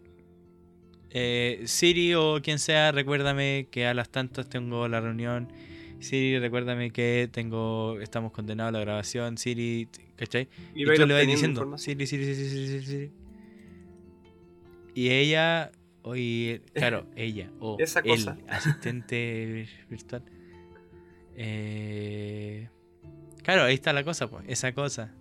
eh, 1.11 1.63
Siri 1.65 2.15
o 2.15 2.41
quien 2.43 2.59
sea, 2.59 2.93
recuérdame 2.93 3.69
que 3.71 3.87
a 3.87 3.95
las 3.95 4.11
tantas 4.11 4.49
tengo 4.49 4.87
la 4.89 5.01
reunión. 5.01 5.53
Siri, 6.01 6.39
recuérdame 6.39 6.91
que 6.91 7.29
tengo 7.33 7.99
estamos 8.01 8.33
condenados 8.33 8.69
a 8.71 8.73
la 8.73 8.81
grabación. 8.81 9.39
Siri, 9.39 9.89
¿cachai? 10.17 10.49
Y, 10.75 10.83
ir 10.83 10.95
tú 10.95 11.07
le 11.07 11.15
vas 11.15 11.27
diciendo. 11.27 11.77
Siri, 11.79 12.07
Siri, 12.07 12.25
Siri, 12.25 12.49
Siri, 12.49 12.67
Siri, 12.69 12.85
Siri. 12.85 13.13
Y 14.95 15.11
ella, 15.11 15.73
oye, 16.03 16.63
claro, 16.75 17.07
ella 17.17 17.51
o 17.61 17.77
Esa 17.79 18.01
el 18.01 18.07
cosa. 18.07 18.37
asistente 18.49 19.67
virtual, 19.91 20.23
Eh, 21.37 22.69
claro, 23.43 23.63
ahí 23.63 23.75
está 23.75 23.93
la 23.93 24.05
cosa, 24.05 24.29
pues, 24.29 24.45
esa 24.49 24.73
cosa. 24.73 25.15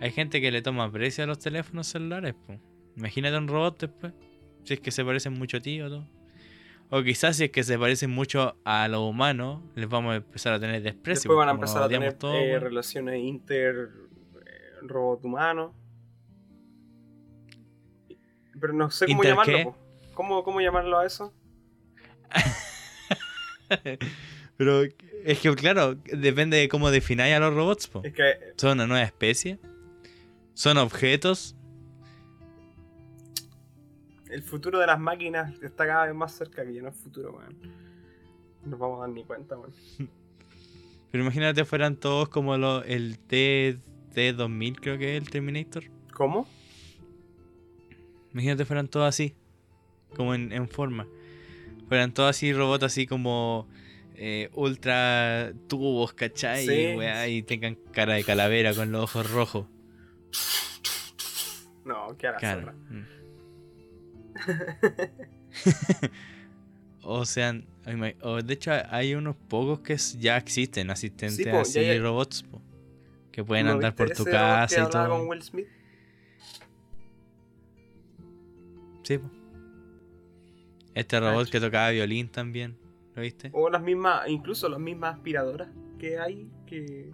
Hay 0.00 0.10
gente 0.10 0.40
que 0.40 0.50
le 0.50 0.62
toma 0.62 0.90
precio 0.90 1.24
a 1.24 1.26
los 1.26 1.38
teléfonos 1.38 1.86
celulares, 1.86 2.34
pues. 2.46 2.58
Imagínate 2.96 3.36
un 3.36 3.48
robot 3.48 3.80
después. 3.80 4.12
Si 4.64 4.74
es 4.74 4.80
que 4.80 4.90
se 4.90 5.04
parecen 5.04 5.34
mucho 5.34 5.58
a 5.58 5.60
ti 5.60 5.80
o 5.80 5.88
todo. 5.88 6.06
O 6.90 7.02
quizás 7.02 7.36
si 7.36 7.44
es 7.44 7.50
que 7.50 7.64
se 7.64 7.78
parecen 7.78 8.10
mucho 8.10 8.56
a 8.64 8.86
los 8.88 9.00
humanos, 9.00 9.60
les 9.74 9.88
vamos 9.88 10.12
a 10.12 10.16
empezar 10.16 10.52
a 10.52 10.60
tener 10.60 10.82
desprecio. 10.82 11.22
Después 11.22 11.36
van 11.36 11.48
a 11.48 11.52
empezar 11.52 11.82
a 11.82 11.88
tener 11.88 12.14
todos, 12.14 12.36
eh, 12.36 12.50
weón. 12.50 12.62
relaciones 12.62 13.20
inter 13.20 13.90
eh, 14.46 14.74
robot 14.82 15.24
humano. 15.24 15.74
Pero 18.60 18.72
no 18.72 18.90
sé 18.90 19.06
cómo 19.06 19.18
¿Inter 19.18 19.30
llamarlo. 19.30 19.76
¿Cómo, 20.14 20.44
¿Cómo 20.44 20.60
llamarlo 20.60 20.98
a 20.98 21.06
eso? 21.06 21.34
Pero 24.56 24.82
es 25.24 25.40
que, 25.40 25.54
claro, 25.54 25.96
depende 25.96 26.56
de 26.56 26.68
cómo 26.68 26.90
defináis 26.90 27.34
a 27.34 27.40
los 27.40 27.52
robots, 27.52 27.88
po. 27.88 28.00
Es 28.04 28.14
que 28.14 28.22
¿Son 28.56 28.72
una 28.72 28.86
nueva 28.86 29.04
especie? 29.04 29.58
¿Son 30.54 30.78
objetos? 30.78 31.55
El 34.36 34.42
futuro 34.42 34.78
de 34.78 34.86
las 34.86 35.00
máquinas 35.00 35.54
está 35.62 35.86
cada 35.86 36.04
vez 36.04 36.14
más 36.14 36.30
cerca 36.30 36.62
que 36.62 36.74
ya 36.74 36.82
no 36.82 36.90
es 36.90 36.96
futuro, 36.96 37.32
weón. 37.32 37.56
No 38.64 38.72
Nos 38.72 38.78
vamos 38.78 38.98
a 38.98 39.00
dar 39.06 39.08
ni 39.08 39.24
cuenta, 39.24 39.56
weón. 39.56 39.72
Pero 41.10 41.24
imagínate 41.24 41.64
fueran 41.64 41.96
todos 41.96 42.28
como 42.28 42.58
lo, 42.58 42.84
el 42.84 43.18
T, 43.18 43.78
T2000, 44.14 44.78
creo 44.78 44.98
que 44.98 45.16
es 45.16 45.22
el 45.22 45.30
Terminator. 45.30 45.84
¿Cómo? 46.12 46.46
Imagínate 48.34 48.66
fueran 48.66 48.88
todos 48.88 49.08
así, 49.08 49.34
como 50.14 50.34
en, 50.34 50.52
en 50.52 50.68
forma. 50.68 51.08
Fueran 51.88 52.12
todos 52.12 52.28
así, 52.28 52.52
robots 52.52 52.84
así 52.84 53.06
como 53.06 53.66
eh, 54.16 54.50
ultra 54.52 55.54
tubos, 55.66 56.12
¿cachai? 56.12 56.66
Sí. 56.66 56.74
Y, 56.74 56.96
weá, 56.96 57.26
y 57.26 57.42
tengan 57.42 57.76
cara 57.90 58.12
de 58.12 58.24
calavera 58.24 58.74
con 58.74 58.92
los 58.92 59.04
ojos 59.04 59.30
rojos. 59.30 59.66
No, 61.86 62.14
¿qué 62.18 62.26
hará 62.26 62.36
Claro. 62.36 62.74
Mm. 62.90 63.15
o 67.02 67.22
o 68.22 68.42
de 68.42 68.54
hecho 68.54 68.72
hay 68.90 69.14
unos 69.14 69.36
pocos 69.36 69.80
que 69.80 69.96
ya 70.18 70.36
existen, 70.36 70.90
asistentes 70.90 71.36
Sí, 71.36 71.44
po, 71.44 71.62
ya 71.62 71.92
así, 71.92 71.98
robots, 71.98 72.42
po, 72.42 72.60
que 73.32 73.44
pueden 73.44 73.66
¿No 73.66 73.72
andar 73.72 73.94
por 73.94 74.10
tu 74.10 74.24
casa 74.24 74.82
y 74.82 74.90
todo. 74.90 75.08
con 75.08 75.28
Will 75.28 75.42
Smith? 75.42 75.68
Sí, 79.04 79.18
po. 79.18 79.30
Este 80.94 81.20
robot 81.20 81.50
que 81.50 81.60
tocaba 81.60 81.90
violín 81.90 82.28
también, 82.28 82.76
¿lo 83.14 83.20
viste? 83.20 83.50
O 83.52 83.68
las 83.68 83.82
mismas, 83.82 84.26
incluso 84.28 84.66
las 84.68 84.80
mismas 84.80 85.16
aspiradoras 85.16 85.68
que 85.98 86.18
hay, 86.18 86.50
que... 86.66 87.12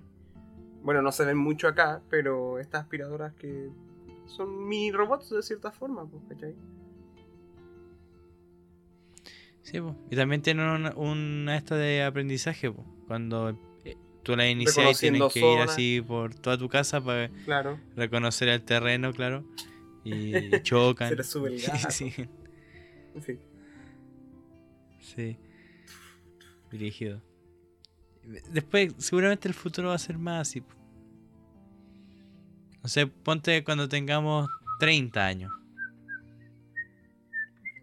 Bueno, 0.83 1.03
no 1.03 1.11
se 1.11 1.25
ven 1.25 1.37
mucho 1.37 1.67
acá, 1.67 2.01
pero 2.09 2.61
estas 2.61 2.83
aspiradoras 2.83 3.35
que 3.35 3.71
son 4.27 4.69
mini 4.69 4.93
robots 4.93 5.31
de 5.31 5.43
cierta 5.43 5.73
forma, 5.73 6.09
pues, 6.09 6.23
¿cachai? 6.29 6.55
Sí, 9.63 9.81
po. 9.81 9.97
y 10.11 10.17
también 10.17 10.43
tienen 10.43 10.67
una, 10.67 10.91
una 10.97 11.57
esta 11.57 11.77
de 11.77 12.03
aprendizaje, 12.03 12.71
po. 12.71 12.85
cuando 13.07 13.57
eh, 13.85 13.97
tú 14.23 14.35
la 14.37 14.49
inicias 14.49 14.99
y 14.99 15.11
tienes 15.11 15.33
que 15.33 15.41
ir 15.41 15.61
así 15.61 16.03
por 16.07 16.35
toda 16.35 16.59
tu 16.59 16.69
casa 16.69 17.01
para 17.01 17.29
Claro. 17.45 17.79
reconocer 17.97 18.49
el 18.49 18.63
terreno, 18.63 19.13
claro, 19.13 19.45
y 20.05 20.33
chocan. 20.63 21.17
Se 21.17 21.23
sube 21.23 21.51
el 21.55 21.59
sí, 21.91 22.13
sí. 25.01 25.37
Dirigido. 26.71 27.21
Después, 28.51 28.95
seguramente 28.99 29.47
el 29.49 29.55
futuro 29.55 29.89
va 29.89 29.95
a 29.95 29.99
ser 29.99 30.17
más 30.19 30.49
así. 30.49 30.63
No 32.83 32.89
sé, 32.89 33.07
ponte 33.07 33.63
cuando 33.63 33.89
tengamos 33.89 34.49
30 34.81 35.25
años. 35.27 35.53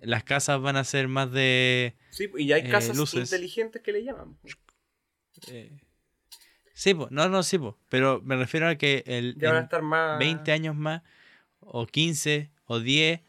Las 0.01 0.23
casas 0.23 0.61
van 0.61 0.75
a 0.77 0.83
ser 0.83 1.07
más 1.07 1.31
de... 1.31 1.95
Sí, 2.09 2.29
y 2.37 2.47
ya 2.47 2.55
hay 2.55 2.63
Eh, 2.63 2.69
casas 2.69 2.97
inteligentes 3.13 3.81
que 3.81 3.91
le 3.91 4.03
llaman. 4.03 4.37
eh, 5.47 5.71
Sí, 6.73 6.93
po. 6.93 7.07
no, 7.11 7.27
no, 7.27 7.43
sí, 7.43 7.57
po. 7.57 7.77
pero 7.89 8.21
me 8.23 8.37
refiero 8.37 8.67
a 8.67 8.75
que 8.75 9.03
el, 9.05 9.35
Ya 9.37 9.49
van 9.49 9.57
a 9.57 9.63
estar 9.63 9.81
más... 9.81 10.17
20 10.19 10.51
años 10.51 10.75
más, 10.75 11.01
o 11.59 11.85
15, 11.85 12.51
o 12.65 12.79
10, 12.79 13.21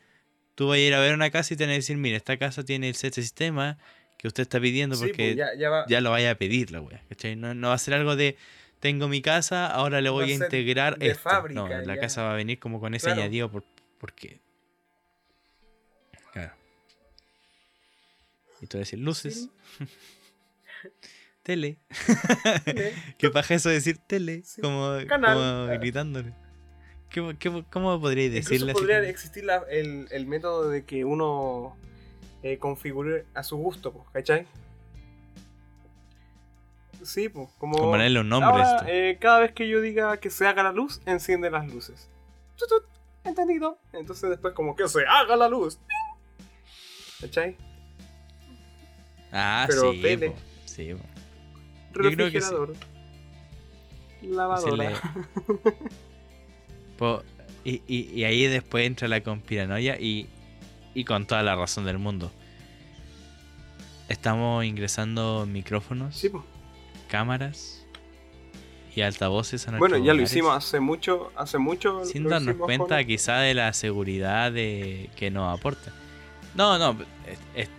tú 0.54 0.68
vas 0.68 0.76
a 0.76 0.78
ir 0.80 0.94
a 0.94 1.00
ver 1.00 1.14
una 1.14 1.30
casa 1.30 1.54
y 1.54 1.56
te 1.56 1.64
van 1.64 1.72
a 1.72 1.74
decir, 1.74 1.96
mira, 1.96 2.16
esta 2.16 2.36
casa 2.38 2.64
tiene 2.64 2.86
el 2.88 2.92
este 2.92 3.10
sistema 3.10 3.76
que 4.18 4.28
usted 4.28 4.42
está 4.42 4.60
pidiendo 4.60 4.94
Sí, 4.96 5.06
porque 5.06 5.34
ya, 5.34 5.54
ya 5.58 5.68
va... 5.70 5.84
ya 5.88 6.00
lo 6.00 6.10
vaya 6.10 6.30
a 6.30 6.34
pedir 6.36 6.70
la 6.70 6.80
wea, 6.80 7.02
¿cachai? 7.08 7.34
No, 7.36 7.54
no 7.54 7.68
va 7.68 7.74
a 7.74 7.78
ser 7.78 7.94
algo 7.94 8.14
de 8.14 8.36
tengo 8.78 9.08
mi 9.08 9.20
casa, 9.20 9.66
ahora 9.66 10.00
le 10.00 10.10
Va 10.10 10.14
voy 10.14 10.30
a 10.30 10.34
integrar 10.34 10.98
de 10.98 11.08
esto. 11.08 11.20
fábrica, 11.20 11.60
no, 11.60 11.68
la 11.68 11.94
ya. 11.96 12.00
casa 12.02 12.22
va 12.22 12.32
a 12.32 12.36
venir 12.36 12.58
como 12.58 12.80
con 12.80 12.94
ese 12.94 13.06
Claro. 13.06 13.22
añadido 13.22 13.50
por, 13.50 13.64
porque. 13.98 14.40
Y 18.60 18.66
tú 18.66 18.76
vas 18.76 18.80
a 18.80 18.86
decir 18.86 18.98
luces, 18.98 19.48
tele. 21.42 21.78
Tele. 22.64 22.94
¿Qué 23.18 23.30
paja 23.30 23.54
eso 23.54 23.68
de 23.68 23.76
decir 23.76 23.98
tele? 24.06 24.42
Sí. 24.44 24.60
Como, 24.60 24.96
Canal. 25.08 25.36
como 25.36 25.78
gritándole. 25.80 26.34
¿Qué, 27.08 27.36
qué, 27.38 27.64
cómo 27.70 28.00
podríais 28.00 28.30
Incluso 28.32 28.50
decirle 28.50 28.72
así 28.72 28.80
podría 28.80 29.08
existir 29.08 29.44
la- 29.44 29.64
el, 29.70 30.06
el 30.10 30.26
método 30.26 30.68
de 30.68 30.84
que 30.84 31.04
uno 31.04 31.76
eh, 32.42 32.58
configure 32.58 33.26
a 33.34 33.42
su 33.42 33.56
gusto, 33.56 34.04
¿cachai? 34.12 34.46
Sí, 37.02 37.28
pues, 37.30 37.48
como... 37.58 37.78
Como 37.78 37.90
ponerle 37.92 38.20
un 38.20 38.28
nombre 38.28 38.62
a 38.62 38.70
Ahora, 38.78 38.84
eh, 38.88 39.16
cada 39.20 39.40
vez 39.40 39.52
que 39.52 39.66
yo 39.68 39.80
diga 39.80 40.18
que 40.18 40.28
se 40.30 40.46
haga 40.46 40.62
la 40.62 40.70
luz, 40.72 41.00
enciende 41.06 41.50
las 41.50 41.66
luces. 41.66 42.08
Entendido. 43.24 43.78
Entonces 43.92 44.28
después 44.30 44.54
como 44.54 44.76
que 44.76 44.86
se 44.86 45.04
haga 45.06 45.34
la 45.36 45.48
luz. 45.48 45.78
¿Cachai? 47.20 47.56
Ah, 49.32 49.64
pero 49.68 49.92
sí, 49.92 50.00
tele. 50.02 50.32
sí, 50.64 50.76
que 50.86 50.94
sí. 50.94 51.00
Refrigerador. 51.92 52.74
Lavadora. 54.22 54.90
Hacerle- 54.92 55.76
Po- 56.98 57.22
y, 57.64 57.82
y- 57.86 58.10
y 58.14 58.24
ahí 58.24 58.46
después 58.46 58.86
entra 58.86 59.08
la 59.08 59.22
conspiranoia 59.22 59.98
y, 60.00 60.26
y 60.94 61.04
con 61.04 61.26
toda 61.26 61.42
la 61.42 61.56
razón 61.56 61.84
del 61.84 61.98
mundo. 61.98 62.30
Estamos 64.08 64.64
ingresando 64.64 65.46
micrófonos, 65.46 66.16
Sí, 66.16 66.30
cámaras 67.08 67.86
y 68.94 69.02
altavoces 69.02 69.68
a 69.68 69.78
Bueno, 69.78 69.96
ya 69.98 70.14
lo 70.14 70.22
hicimos 70.22 70.56
hace 70.56 70.80
mucho, 70.80 71.30
hace 71.36 71.58
mucho. 71.58 72.04
Sin 72.04 72.24
darnos 72.28 72.56
cuenta 72.56 72.96
con- 72.98 73.06
quizá 73.06 73.38
de 73.38 73.54
la 73.54 73.72
seguridad 73.72 74.50
de 74.52 75.10
que 75.16 75.30
nos 75.30 75.56
aporta. 75.56 75.92
No, 76.56 76.76
no, 76.76 77.00
es- 77.26 77.38
es- 77.54 77.70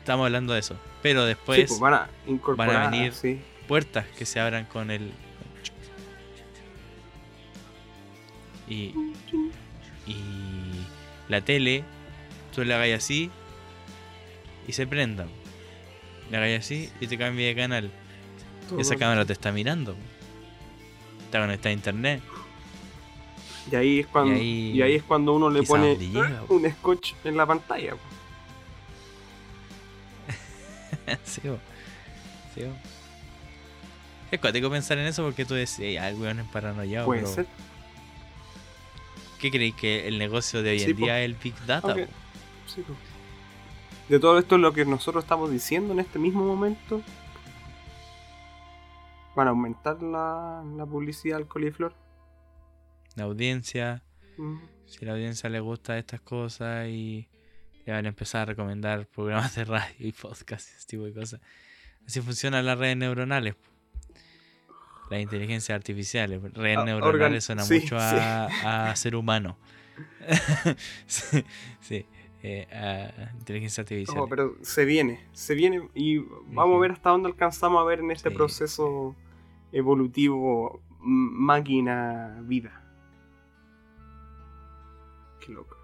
estamos 0.00 0.26
hablando 0.26 0.52
de 0.52 0.60
eso. 0.60 0.76
Pero 1.02 1.22
Sí, 1.22 1.28
después 1.28 1.64
pues 1.68 1.80
van 1.80 1.94
a 1.94 2.10
incorporar. 2.26 2.74
van 2.76 2.86
a 2.86 2.90
venir- 2.90 3.12
sí. 3.12 3.40
puertas 3.66 4.06
que 4.16 4.26
se 4.26 4.40
abran 4.40 4.64
con 4.64 4.90
el. 4.90 5.12
Y. 8.68 8.92
Y. 10.06 10.16
La 11.28 11.40
tele, 11.42 11.84
tú 12.54 12.64
le 12.64 12.72
hagas 12.74 12.90
así 13.04 13.30
y 14.66 14.72
se 14.72 14.86
prenda. 14.86 15.26
Le 16.30 16.36
hagas 16.38 16.60
así 16.64 16.90
y 17.00 17.06
te 17.06 17.18
cambia 17.18 17.46
de 17.48 17.54
canal. 17.54 17.90
Esa 18.78 18.96
cámara 18.96 19.24
te 19.24 19.32
está 19.34 19.52
mirando. 19.52 19.94
Está 21.24 21.40
conectada 21.40 21.70
a 21.70 21.72
internet. 21.72 22.22
Y 23.70 23.76
ahí 23.76 24.00
es 24.00 24.06
cuando, 24.06 24.34
Y 24.34 24.70
y 24.72 24.82
ahí 24.82 24.94
es 24.94 25.02
cuando 25.02 25.34
uno 25.34 25.50
le 25.50 25.62
pone 25.62 25.96
llega, 25.96 26.42
un 26.48 26.70
scotch 26.70 27.12
en 27.24 27.36
la 27.36 27.44
pantalla. 27.44 27.94
sí, 31.24 31.40
bo. 31.44 31.58
Sí, 32.54 32.62
bo. 32.64 32.72
Es 34.30 34.40
cuático 34.40 34.70
pensar 34.70 34.98
en 34.98 35.06
eso 35.06 35.22
porque 35.24 35.44
tú 35.44 35.54
decís, 35.54 35.78
ay, 35.98 36.14
weón 36.14 36.40
es 36.40 36.48
paranoiado. 36.48 37.06
Puede 37.06 37.22
pero 37.22 37.32
ser. 37.34 37.46
¿Qué 39.40 39.50
creéis 39.50 39.74
que 39.74 40.06
el 40.08 40.18
negocio 40.18 40.62
de 40.62 40.70
hoy 40.70 40.80
Sí, 40.80 40.90
en 40.90 40.96
po. 40.96 41.04
día 41.04 41.20
es 41.20 41.24
el 41.26 41.34
Big 41.34 41.54
Data? 41.66 41.94
Sí, 42.66 42.82
po. 42.82 42.94
De 44.08 44.18
todo 44.18 44.38
esto 44.38 44.58
lo 44.58 44.72
que 44.72 44.84
nosotros 44.84 45.24
estamos 45.24 45.50
diciendo 45.50 45.92
en 45.92 46.00
este 46.00 46.18
mismo 46.18 46.44
momento. 46.44 47.02
Van 49.36 49.46
a 49.46 49.50
aumentar 49.50 50.02
la, 50.02 50.64
la 50.76 50.84
publicidad 50.86 51.38
al 51.38 51.46
coliflor. 51.46 51.94
La 53.14 53.24
audiencia, 53.24 54.02
Mm. 54.36 54.58
si 54.86 55.04
a 55.04 55.08
la 55.08 55.12
audiencia 55.14 55.48
le 55.50 55.58
gusta 55.60 55.98
estas 55.98 56.20
cosas 56.20 56.86
y 56.88 57.26
le 57.88 57.94
van 57.94 58.04
a 58.04 58.08
empezar 58.10 58.42
a 58.42 58.44
recomendar 58.44 59.06
programas 59.06 59.54
de 59.54 59.64
radio 59.64 59.94
y 59.98 60.12
podcast 60.12 60.68
y 60.68 60.76
ese 60.76 60.86
tipo 60.86 61.04
de 61.04 61.14
cosas. 61.14 61.40
Así 62.06 62.20
funcionan 62.20 62.66
las 62.66 62.78
redes 62.78 62.98
neuronales. 62.98 63.54
Las 65.08 65.22
inteligencias 65.22 65.74
artificiales. 65.74 66.42
Redes 66.52 66.76
Ah, 66.80 66.84
neuronales 66.84 67.44
suena 67.44 67.62
sí, 67.62 67.80
mucho 67.80 67.96
a, 67.98 68.90
a 68.90 68.94
ser 68.96 69.16
humano. 69.16 69.56
sí, 71.06 71.42
sí. 71.80 72.04
eh, 72.42 72.66
a 72.70 73.32
inteligencia 73.38 73.80
artificial. 73.80 74.18
No, 74.18 74.28
pero 74.28 74.54
se 74.60 74.84
viene, 74.84 75.26
se 75.32 75.54
viene 75.54 75.88
y 75.94 76.18
vamos 76.18 76.76
a 76.76 76.80
ver 76.80 76.92
hasta 76.92 77.08
dónde 77.08 77.28
alcanzamos 77.30 77.80
a 77.80 77.84
ver 77.84 78.00
en 78.00 78.10
este 78.10 78.30
proceso 78.30 79.16
evolutivo 79.72 80.82
máquina-vida. 81.00 82.84
Qué 85.40 85.52
loco. 85.52 85.77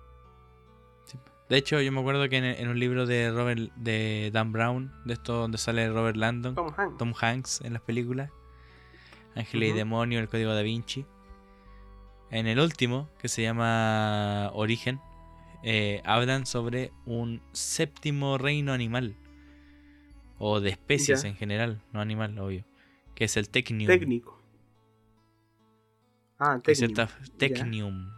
De 1.55 1.59
hecho, 1.59 1.81
yo 1.81 1.93
me 1.93 2.01
acuerdo 2.01 2.29
que 2.29 2.37
en, 2.37 2.45
en 2.45 2.69
un 2.69 2.81
libro 2.81 3.07
de 3.07 3.31
Robert 3.31 3.73
de 3.77 4.31
Dan 4.33 4.51
Brown, 4.51 4.91
de 5.05 5.13
esto 5.15 5.35
donde 5.35 5.57
sale 5.57 5.89
Robert 5.89 6.17
Landon, 6.17 6.57
Tom 6.57 6.73
Hanks. 6.77 6.99
Tom 6.99 7.15
Hanks 7.21 7.61
en 7.61 7.73
las 7.75 7.83
películas, 7.83 8.29
Ángeles 9.37 9.69
Ujú. 9.69 9.77
y 9.77 9.79
Demonio, 9.79 10.19
El 10.19 10.29
Código 10.29 10.53
Da 10.53 10.63
Vinci. 10.63 11.07
En 12.33 12.49
el 12.49 12.59
último, 12.59 13.09
que 13.21 13.29
se 13.29 13.43
llama 13.43 14.51
Origen, 14.53 14.99
eh, 15.63 16.03
hablan 16.05 16.45
sobre 16.45 16.91
un 17.07 17.41
séptimo 17.53 18.37
reino 18.37 18.73
animal. 18.73 19.15
O 20.39 20.59
de 20.61 20.71
especies 20.71 21.23
Ya. 21.23 21.29
en 21.29 21.37
general, 21.37 21.81
no 21.93 22.01
animal, 22.01 22.37
obvio. 22.41 22.65
Que 23.15 23.27
es 23.27 23.37
el 23.37 23.49
Technium. 23.49 23.87
Técnico. 23.87 24.43
Ah, 26.41 26.59
cierta- 26.73 27.09
Technium. 27.39 28.11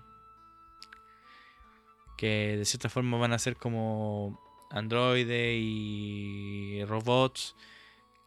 Que 2.17 2.57
de 2.57 2.65
cierta 2.65 2.89
forma 2.89 3.19
van 3.19 3.33
a 3.33 3.39
ser 3.39 3.57
como 3.57 4.41
androides 4.71 5.57
y 5.59 6.85
robots 6.85 7.55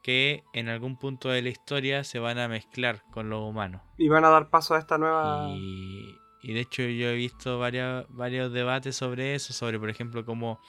que 0.02 0.44
en 0.54 0.70
algún 0.70 0.98
punto 0.98 1.30
de 1.30 1.42
la 1.42 1.50
historia 1.50 2.04
se 2.04 2.20
van 2.20 2.40
a 2.40 2.48
mezclar 2.48 3.04
con 3.12 3.30
los 3.30 3.42
humanos. 3.42 3.82
Y 3.98 4.08
van 4.08 4.24
a 4.26 4.30
dar 4.30 4.50
paso 4.50 4.76
a 4.76 4.80
esta 4.80 4.98
nueva. 4.98 5.50
Y, 5.50 6.18
y 6.42 6.54
de 6.54 6.62
hecho 6.62 6.84
yo 6.84 7.10
he 7.10 7.16
visto 7.16 7.60
varias, 7.60 8.06
varios 8.10 8.52
debates 8.52 8.96
sobre 8.96 9.36
eso, 9.36 9.54
sobre 9.54 9.80
por 9.80 9.90
ejemplo 9.90 10.26
cómo 10.26 10.60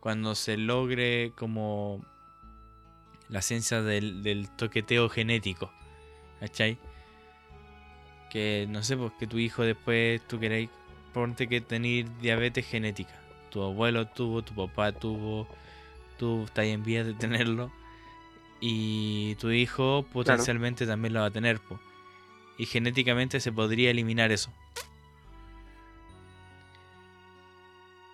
cuando 0.00 0.34
se 0.34 0.56
logre 0.56 1.32
como 1.36 2.04
la 3.28 3.40
ciencia 3.40 3.82
del, 3.82 4.22
del 4.22 4.50
toqueteo 4.50 5.08
genético, 5.08 5.72
¿cachai? 6.40 6.78
Que 8.30 8.66
no 8.68 8.82
sé, 8.82 8.96
pues 8.96 9.12
que 9.18 9.26
tu 9.26 9.38
hijo 9.38 9.62
después 9.62 10.20
tú 10.26 10.38
queréis, 10.38 10.68
ponte 11.14 11.48
que 11.48 11.60
tener 11.62 12.06
diabetes 12.18 12.66
genética. 12.66 13.14
Tu 13.50 13.62
abuelo 13.62 14.06
tuvo, 14.08 14.42
tu 14.42 14.54
papá 14.54 14.92
tuvo, 14.92 15.46
tú 16.18 16.42
estás 16.44 16.66
en 16.66 16.82
vías 16.84 17.06
de 17.06 17.14
tenerlo. 17.48 17.72
Y 18.60 19.34
tu 19.36 19.50
hijo 19.50 20.04
potencialmente 20.12 20.86
también 20.86 21.14
lo 21.14 21.20
va 21.20 21.26
a 21.26 21.30
tener, 21.30 21.60
po. 21.60 21.78
Y 22.58 22.66
genéticamente 22.66 23.40
se 23.40 23.52
podría 23.52 23.90
eliminar 23.90 24.30
eso. 24.32 24.52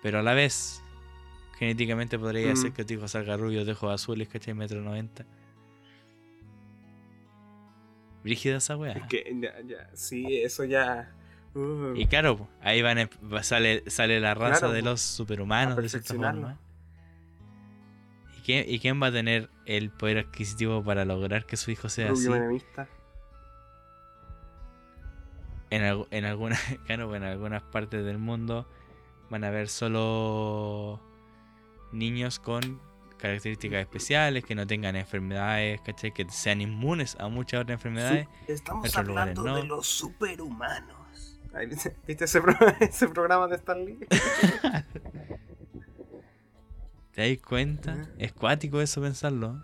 Pero 0.01 0.19
a 0.19 0.23
la 0.23 0.33
vez, 0.33 0.81
genéticamente 1.59 2.17
podría 2.17 2.47
Mm. 2.47 2.53
hacer 2.53 2.71
que 2.73 2.83
tu 2.83 2.93
hijo 2.95 3.07
salga 3.07 3.37
rubio 3.37 3.63
de 3.65 3.71
ojos 3.73 3.93
azules, 3.93 4.27
¿cachai? 4.27 4.53
Metro 4.53 4.81
90. 4.81 5.25
Brígida 8.23 8.57
esa 8.57 8.77
weá. 8.77 8.93
Es 8.93 9.03
que 9.07 9.31
ya, 9.41 9.61
ya, 9.61 9.89
sí, 9.95 10.41
eso 10.41 10.63
ya. 10.63 11.13
Uh, 11.55 11.93
Y 11.95 12.05
claro, 12.07 12.47
ahí 12.61 12.81
van 12.81 12.99
a- 12.99 13.43
sale, 13.43 13.83
sale 13.89 14.19
la 14.19 14.33
raza 14.33 14.59
Claro, 14.59 14.73
de 14.73 14.81
los 14.81 15.01
superhumanos 15.01 15.77
de 15.77 15.89
cierta 15.89 16.13
forma. 16.13 16.59
¿Y 18.37 18.41
quién, 18.41 18.65
¿Y 18.67 18.79
quién 18.79 19.01
va 19.01 19.07
a 19.07 19.11
tener 19.11 19.49
el 19.65 19.91
poder 19.91 20.19
adquisitivo 20.19 20.83
para 20.83 21.05
lograr 21.05 21.45
que 21.45 21.57
su 21.57 21.71
hijo 21.71 21.89
sea 21.89 22.11
así? 22.11 22.29
menemista. 22.29 22.87
En, 25.69 26.05
en, 26.11 26.25
algunas, 26.25 26.59
claro, 26.85 27.15
en 27.15 27.23
algunas 27.23 27.63
partes 27.63 28.03
del 28.03 28.17
mundo 28.17 28.67
van 29.29 29.43
a 29.45 29.47
haber 29.47 29.69
solo 29.69 30.99
niños 31.93 32.39
con 32.39 32.81
características 33.17 33.81
especiales, 33.81 34.43
que 34.43 34.55
no 34.55 34.65
tengan 34.67 34.95
enfermedades, 34.95 35.79
¿cachai? 35.81 36.11
Que 36.11 36.27
sean 36.29 36.59
inmunes 36.59 37.15
a 37.19 37.27
muchas 37.29 37.61
otras 37.61 37.75
enfermedades. 37.77 38.27
Estamos 38.47 38.93
hablando 38.97 39.43
no. 39.43 39.55
de 39.55 39.63
los 39.63 39.87
superhumanos. 39.87 41.00
¿Viste 41.67 41.95
¿viste 42.07 42.25
ese, 42.25 42.41
pro- 42.41 42.55
ese 42.79 43.07
programa 43.09 43.47
de 43.47 43.55
Stan 43.57 43.83
Lee? 43.85 43.99
¿Te 47.13 47.29
das 47.35 47.43
cuenta? 47.45 48.07
Es 48.17 48.31
cuático 48.33 48.79
eso 48.81 49.01
pensarlo. 49.01 49.61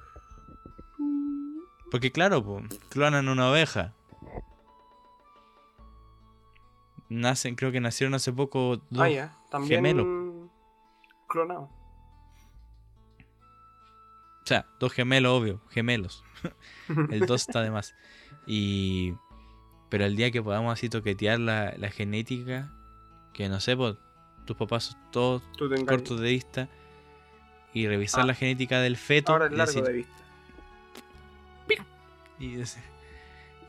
Porque 1.89 2.11
claro, 2.11 2.43
po, 2.43 2.61
clonan 2.89 3.29
una 3.29 3.49
oveja. 3.49 3.93
Nacen, 7.09 7.55
creo 7.55 7.71
que 7.71 7.79
nacieron 7.79 8.13
hace 8.15 8.33
poco 8.33 8.81
dos 8.89 9.07
Ah. 9.17 9.37
También 9.49 9.77
gemelos. 9.77 10.49
clonado. 11.29 11.69
O 14.43 14.45
sea, 14.47 14.65
dos 14.79 14.91
gemelos, 14.91 15.31
obvio, 15.41 15.61
gemelos. 15.69 16.23
El 17.11 17.21
2 17.25 17.41
está 17.47 17.61
de 17.61 17.71
más. 17.71 17.95
Y. 18.45 19.13
Pero 19.89 20.05
el 20.05 20.15
día 20.15 20.31
que 20.31 20.41
podamos 20.41 20.73
así 20.73 20.89
toquetear 20.89 21.39
la, 21.39 21.73
la 21.77 21.89
genética, 21.89 22.69
que 23.33 23.47
no 23.49 23.59
sé, 23.59 23.75
pues, 23.77 23.95
tus 24.45 24.55
papás 24.57 24.83
son 24.85 24.99
todos 25.11 25.43
cortos 25.87 26.19
de 26.19 26.29
vista, 26.29 26.69
y 27.73 27.87
revisar 27.87 28.23
Ah. 28.23 28.27
la 28.27 28.33
genética 28.33 28.79
del 28.81 28.97
feto. 28.97 29.31
Ahora 29.33 29.45
es 29.47 29.51
y 29.51 29.55
largo 29.55 29.71
decir- 29.73 29.83
de 29.85 29.93
vista. 29.93 30.13
y 32.39 32.53
decir- 32.55 32.83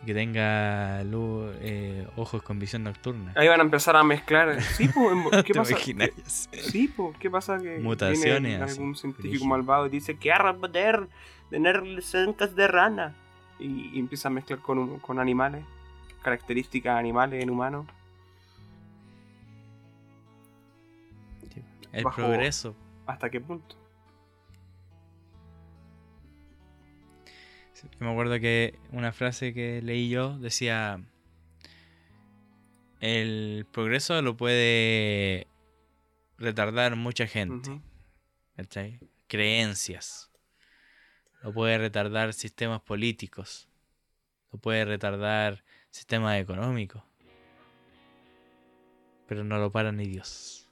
que 0.06 0.14
tenga 0.14 1.02
luz, 1.04 1.52
eh, 1.60 2.06
ojos 2.16 2.40
con 2.42 2.58
visión 2.60 2.84
nocturna. 2.84 3.32
Ahí 3.34 3.48
van 3.48 3.58
a 3.60 3.64
empezar 3.64 3.96
a 3.96 4.04
mezclar. 4.04 4.62
Sí, 4.62 4.88
pues, 4.88 5.42
¿qué 5.44 5.52
¿Te 5.52 5.58
pasa? 5.58 5.72
imaginas? 5.72 6.10
Sí, 6.52 6.86
pues, 6.88 7.16
¿qué 7.18 7.28
pasa? 7.30 7.58
Que 7.58 7.78
Mutaciones 7.80 8.42
viene 8.42 8.62
así, 8.62 8.78
algún 8.78 8.94
científico 8.94 9.44
malvado 9.46 9.86
y 9.86 9.90
dice 9.90 10.16
que 10.16 10.32
ahora 10.32 10.54
poder 10.56 11.08
tener 11.50 11.82
zancas 12.02 12.54
de 12.54 12.68
rana. 12.68 13.14
Y, 13.58 13.90
y 13.92 13.98
empieza 13.98 14.28
a 14.28 14.30
mezclar 14.30 14.60
con, 14.60 15.00
con 15.00 15.18
animales, 15.18 15.64
características 16.28 16.98
animales 16.98 17.42
en 17.42 17.48
humanos. 17.48 17.86
El 21.92 22.04
Bajo- 22.04 22.16
progreso. 22.16 22.76
¿Hasta 23.06 23.30
qué 23.30 23.40
punto? 23.40 23.74
Me 27.98 28.10
acuerdo 28.10 28.38
que 28.40 28.78
una 28.92 29.12
frase 29.12 29.54
que 29.54 29.80
leí 29.82 30.10
yo 30.10 30.36
decía, 30.38 31.00
el 33.00 33.66
progreso 33.72 34.20
lo 34.20 34.36
puede 34.36 35.46
retardar 36.36 36.96
mucha 36.96 37.26
gente. 37.26 37.80
Creencias. 39.28 40.30
Lo 41.42 41.52
puede 41.54 41.78
retardar 41.78 42.34
sistemas 42.34 42.80
políticos. 42.82 43.68
Lo 44.52 44.58
puede 44.58 44.84
retardar 44.84 45.62
sistemas 45.98 46.40
económicos. 46.40 47.02
Pero 49.26 49.44
no 49.44 49.58
lo 49.58 49.70
para 49.70 49.92
ni 49.92 50.06
Dios. 50.06 50.68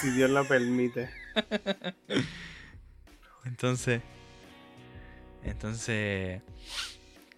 Si 0.00 0.10
Dios 0.10 0.30
lo 0.30 0.46
permite. 0.46 1.08
Entonces, 3.44 4.02
entonces, 5.42 6.40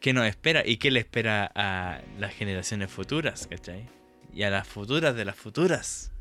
¿qué 0.00 0.12
nos 0.12 0.26
espera? 0.26 0.62
¿Y 0.66 0.76
qué 0.76 0.90
le 0.90 1.00
espera 1.00 1.50
a 1.54 2.02
las 2.18 2.34
generaciones 2.34 2.90
futuras, 2.90 3.46
cachai? 3.46 3.88
Y 4.34 4.42
a 4.42 4.50
las 4.50 4.68
futuras 4.68 5.16
de 5.16 5.24
las 5.24 5.36
futuras. 5.36 6.12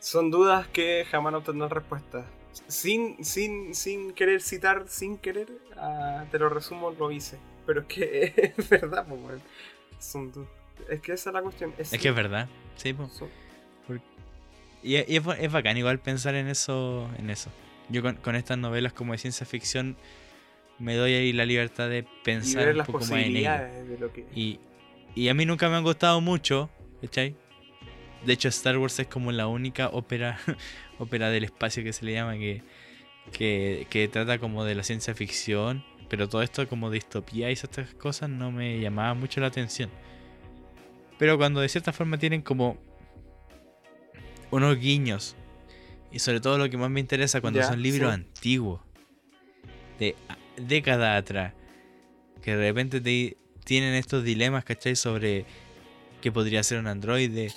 Son 0.00 0.32
dudas 0.32 0.66
que 0.68 1.06
jamás 1.08 1.32
no 1.32 1.42
tendrán 1.42 1.70
respuesta. 1.70 2.26
Sin, 2.68 3.24
sin, 3.24 3.74
sin 3.74 4.12
querer 4.12 4.40
citar, 4.40 4.84
sin 4.88 5.18
querer, 5.18 5.48
ah, 5.76 6.24
te 6.30 6.38
lo 6.38 6.48
resumo, 6.48 6.90
lo 6.90 7.10
hice. 7.10 7.38
Pero 7.66 7.80
es 7.82 7.86
que 7.86 8.52
es 8.58 8.68
verdad, 8.68 9.06
pues. 9.06 9.40
Son. 9.98 10.32
Es 10.88 11.00
que 11.00 11.12
esa 11.12 11.30
es 11.30 11.34
la 11.34 11.42
cuestión. 11.42 11.72
Es 11.78 11.90
que 11.90 12.08
es 12.08 12.14
verdad, 12.14 12.48
sí, 12.76 12.94
son- 13.12 13.30
Y, 14.82 14.92
y 14.96 15.16
es, 15.16 15.22
es 15.38 15.52
bacán 15.52 15.76
igual 15.76 15.98
pensar 16.00 16.34
en 16.34 16.48
eso, 16.48 17.08
en 17.18 17.28
eso. 17.30 17.50
Yo 17.90 18.02
con, 18.02 18.16
con 18.16 18.34
estas 18.34 18.56
novelas 18.56 18.92
como 18.94 19.12
de 19.12 19.18
ciencia 19.18 19.44
ficción 19.44 19.96
me 20.78 20.94
doy 20.94 21.12
ahí 21.12 21.32
la 21.34 21.44
libertad 21.44 21.90
de 21.90 21.98
y 21.98 22.04
pensar 22.24 22.62
ver 22.64 22.70
un 22.70 22.78
las 22.78 22.86
poco 22.86 23.00
más 23.00 23.10
en 23.10 23.16
ello. 23.18 23.26
posibilidades 23.28 23.88
de 23.88 23.98
lo 23.98 24.12
que. 24.12 24.26
Y, 24.34 24.58
y 25.14 25.28
a 25.28 25.34
mí 25.34 25.44
nunca 25.44 25.68
me 25.68 25.76
han 25.76 25.82
gustado 25.82 26.20
mucho, 26.22 26.70
¿cachai? 27.02 27.36
De 28.24 28.34
hecho, 28.34 28.48
Star 28.48 28.76
Wars 28.78 28.98
es 28.98 29.06
como 29.06 29.32
la 29.32 29.46
única 29.46 29.88
ópera, 29.88 30.38
ópera 30.98 31.30
del 31.30 31.44
espacio 31.44 31.82
que 31.82 31.92
se 31.92 32.04
le 32.04 32.12
llama, 32.12 32.34
que, 32.34 32.62
que, 33.32 33.86
que 33.88 34.08
trata 34.08 34.38
como 34.38 34.64
de 34.64 34.74
la 34.74 34.82
ciencia 34.82 35.14
ficción, 35.14 35.84
pero 36.08 36.28
todo 36.28 36.42
esto 36.42 36.68
como 36.68 36.90
distopía 36.90 37.48
y 37.50 37.54
esas 37.54 37.70
otras 37.70 37.94
cosas 37.94 38.28
no 38.28 38.52
me 38.52 38.80
llamaba 38.80 39.14
mucho 39.14 39.40
la 39.40 39.46
atención. 39.46 39.90
Pero 41.18 41.38
cuando 41.38 41.60
de 41.60 41.68
cierta 41.68 41.92
forma 41.92 42.18
tienen 42.18 42.42
como 42.42 42.78
unos 44.50 44.78
guiños, 44.78 45.36
y 46.12 46.18
sobre 46.18 46.40
todo 46.40 46.58
lo 46.58 46.68
que 46.68 46.76
más 46.76 46.90
me 46.90 47.00
interesa 47.00 47.40
cuando 47.40 47.62
son 47.62 47.80
libros 47.80 48.12
sí. 48.12 48.20
antiguos, 48.20 48.80
de 49.98 50.16
décadas 50.56 51.20
atrás, 51.20 51.54
que 52.42 52.56
de 52.56 52.68
repente 52.68 53.00
te, 53.00 53.36
tienen 53.64 53.94
estos 53.94 54.24
dilemas, 54.24 54.64
¿cachai? 54.64 54.96
Sobre 54.96 55.44
qué 56.20 56.32
podría 56.32 56.62
ser 56.62 56.78
un 56.78 56.86
androide 56.86 57.52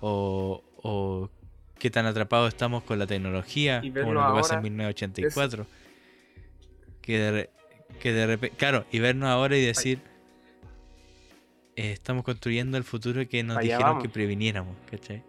o, 0.00 0.62
o 0.82 1.30
qué 1.78 1.90
tan 1.90 2.06
atrapados 2.06 2.48
estamos 2.48 2.82
con 2.84 2.98
la 2.98 3.06
tecnología, 3.06 3.80
Y 3.82 3.90
como 3.90 4.12
lo 4.14 4.20
que 4.20 4.32
pasa 4.40 4.54
en 4.54 4.58
ahora 4.58 4.62
1984. 4.62 5.66
Que 7.02 7.18
de, 7.18 7.50
que 8.00 8.12
de 8.12 8.26
repente, 8.26 8.56
claro, 8.56 8.84
y 8.90 8.98
vernos 8.98 9.28
ahora 9.28 9.56
y 9.56 9.64
decir, 9.64 10.00
eh, 11.76 11.92
estamos 11.92 12.24
construyendo 12.24 12.76
el 12.76 12.84
futuro 12.84 13.26
que 13.28 13.42
nos 13.42 13.56
Allá 13.56 13.62
dijeron 13.64 13.86
vamos. 13.86 14.02
que 14.02 14.08
previniéramos, 14.08 14.76
¿cachai? 14.90 15.22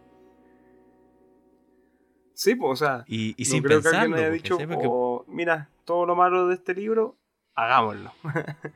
Sí, 2.33 2.55
pues, 2.55 2.81
o 2.81 2.85
sea, 2.85 3.03
Y, 3.07 3.29
y 3.37 3.45
no 3.45 3.49
sin 3.51 3.63
creo 3.63 3.81
que 3.81 3.87
alguien 3.89 4.13
haya 4.15 4.29
dicho, 4.31 4.57
"Oh, 4.83 5.23
mira, 5.27 5.69
todo 5.85 6.05
lo 6.05 6.15
malo 6.15 6.47
de 6.47 6.55
este 6.55 6.73
libro, 6.73 7.15
hagámoslo. 7.55 8.11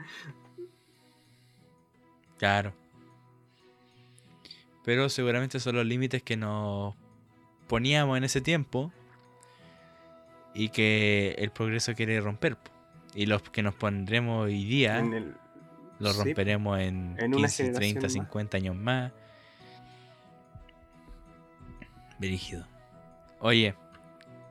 Claro. 2.38 2.74
Pero 4.86 5.10
seguramente 5.10 5.60
son 5.60 5.76
los 5.76 5.86
límites 5.86 6.22
que 6.24 6.38
nos 6.38 6.94
poníamos 7.68 8.18
en 8.18 8.24
ese 8.24 8.40
tiempo 8.42 8.92
y 10.54 10.70
que 10.70 11.36
el 11.40 11.52
progreso 11.52 11.94
quiere 11.96 12.22
romper. 12.22 12.58
Y 13.16 13.26
los 13.26 13.42
que 13.42 13.64
nos 13.64 13.74
pondremos 13.76 14.46
hoy 14.46 14.64
día 14.66 15.00
el- 15.00 15.36
los 16.00 16.14
sí, 16.16 16.24
romperemos 16.24 16.80
en, 16.80 17.16
en 17.18 17.34
una 17.34 17.48
15, 17.48 17.64
generación 17.64 17.80
30, 17.94 18.02
más. 18.02 18.12
50 18.14 18.58
años 18.58 18.76
más. 18.76 19.12
Brígido. 22.20 22.66
Oye, 23.40 23.76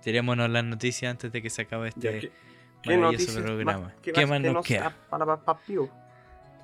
tirémonos 0.02 0.50
las 0.50 0.64
noticias 0.64 1.10
antes 1.10 1.32
de 1.32 1.42
que 1.42 1.50
se 1.50 1.62
acabe 1.62 1.88
este 1.88 2.20
¿qué- 2.20 2.32
¿Qué 2.82 2.96
maravilloso 2.98 3.40
programa. 3.42 3.78
más, 3.80 3.92
¿Qué, 4.02 4.12
más 4.12 4.28
más 4.28 4.40
que 4.42 4.52
nos 4.52 4.66
queda? 4.66 4.80
da 4.82 4.96
para 5.08 5.24
pa- 5.26 5.40
pa- 5.42 5.58
pío? 5.58 5.84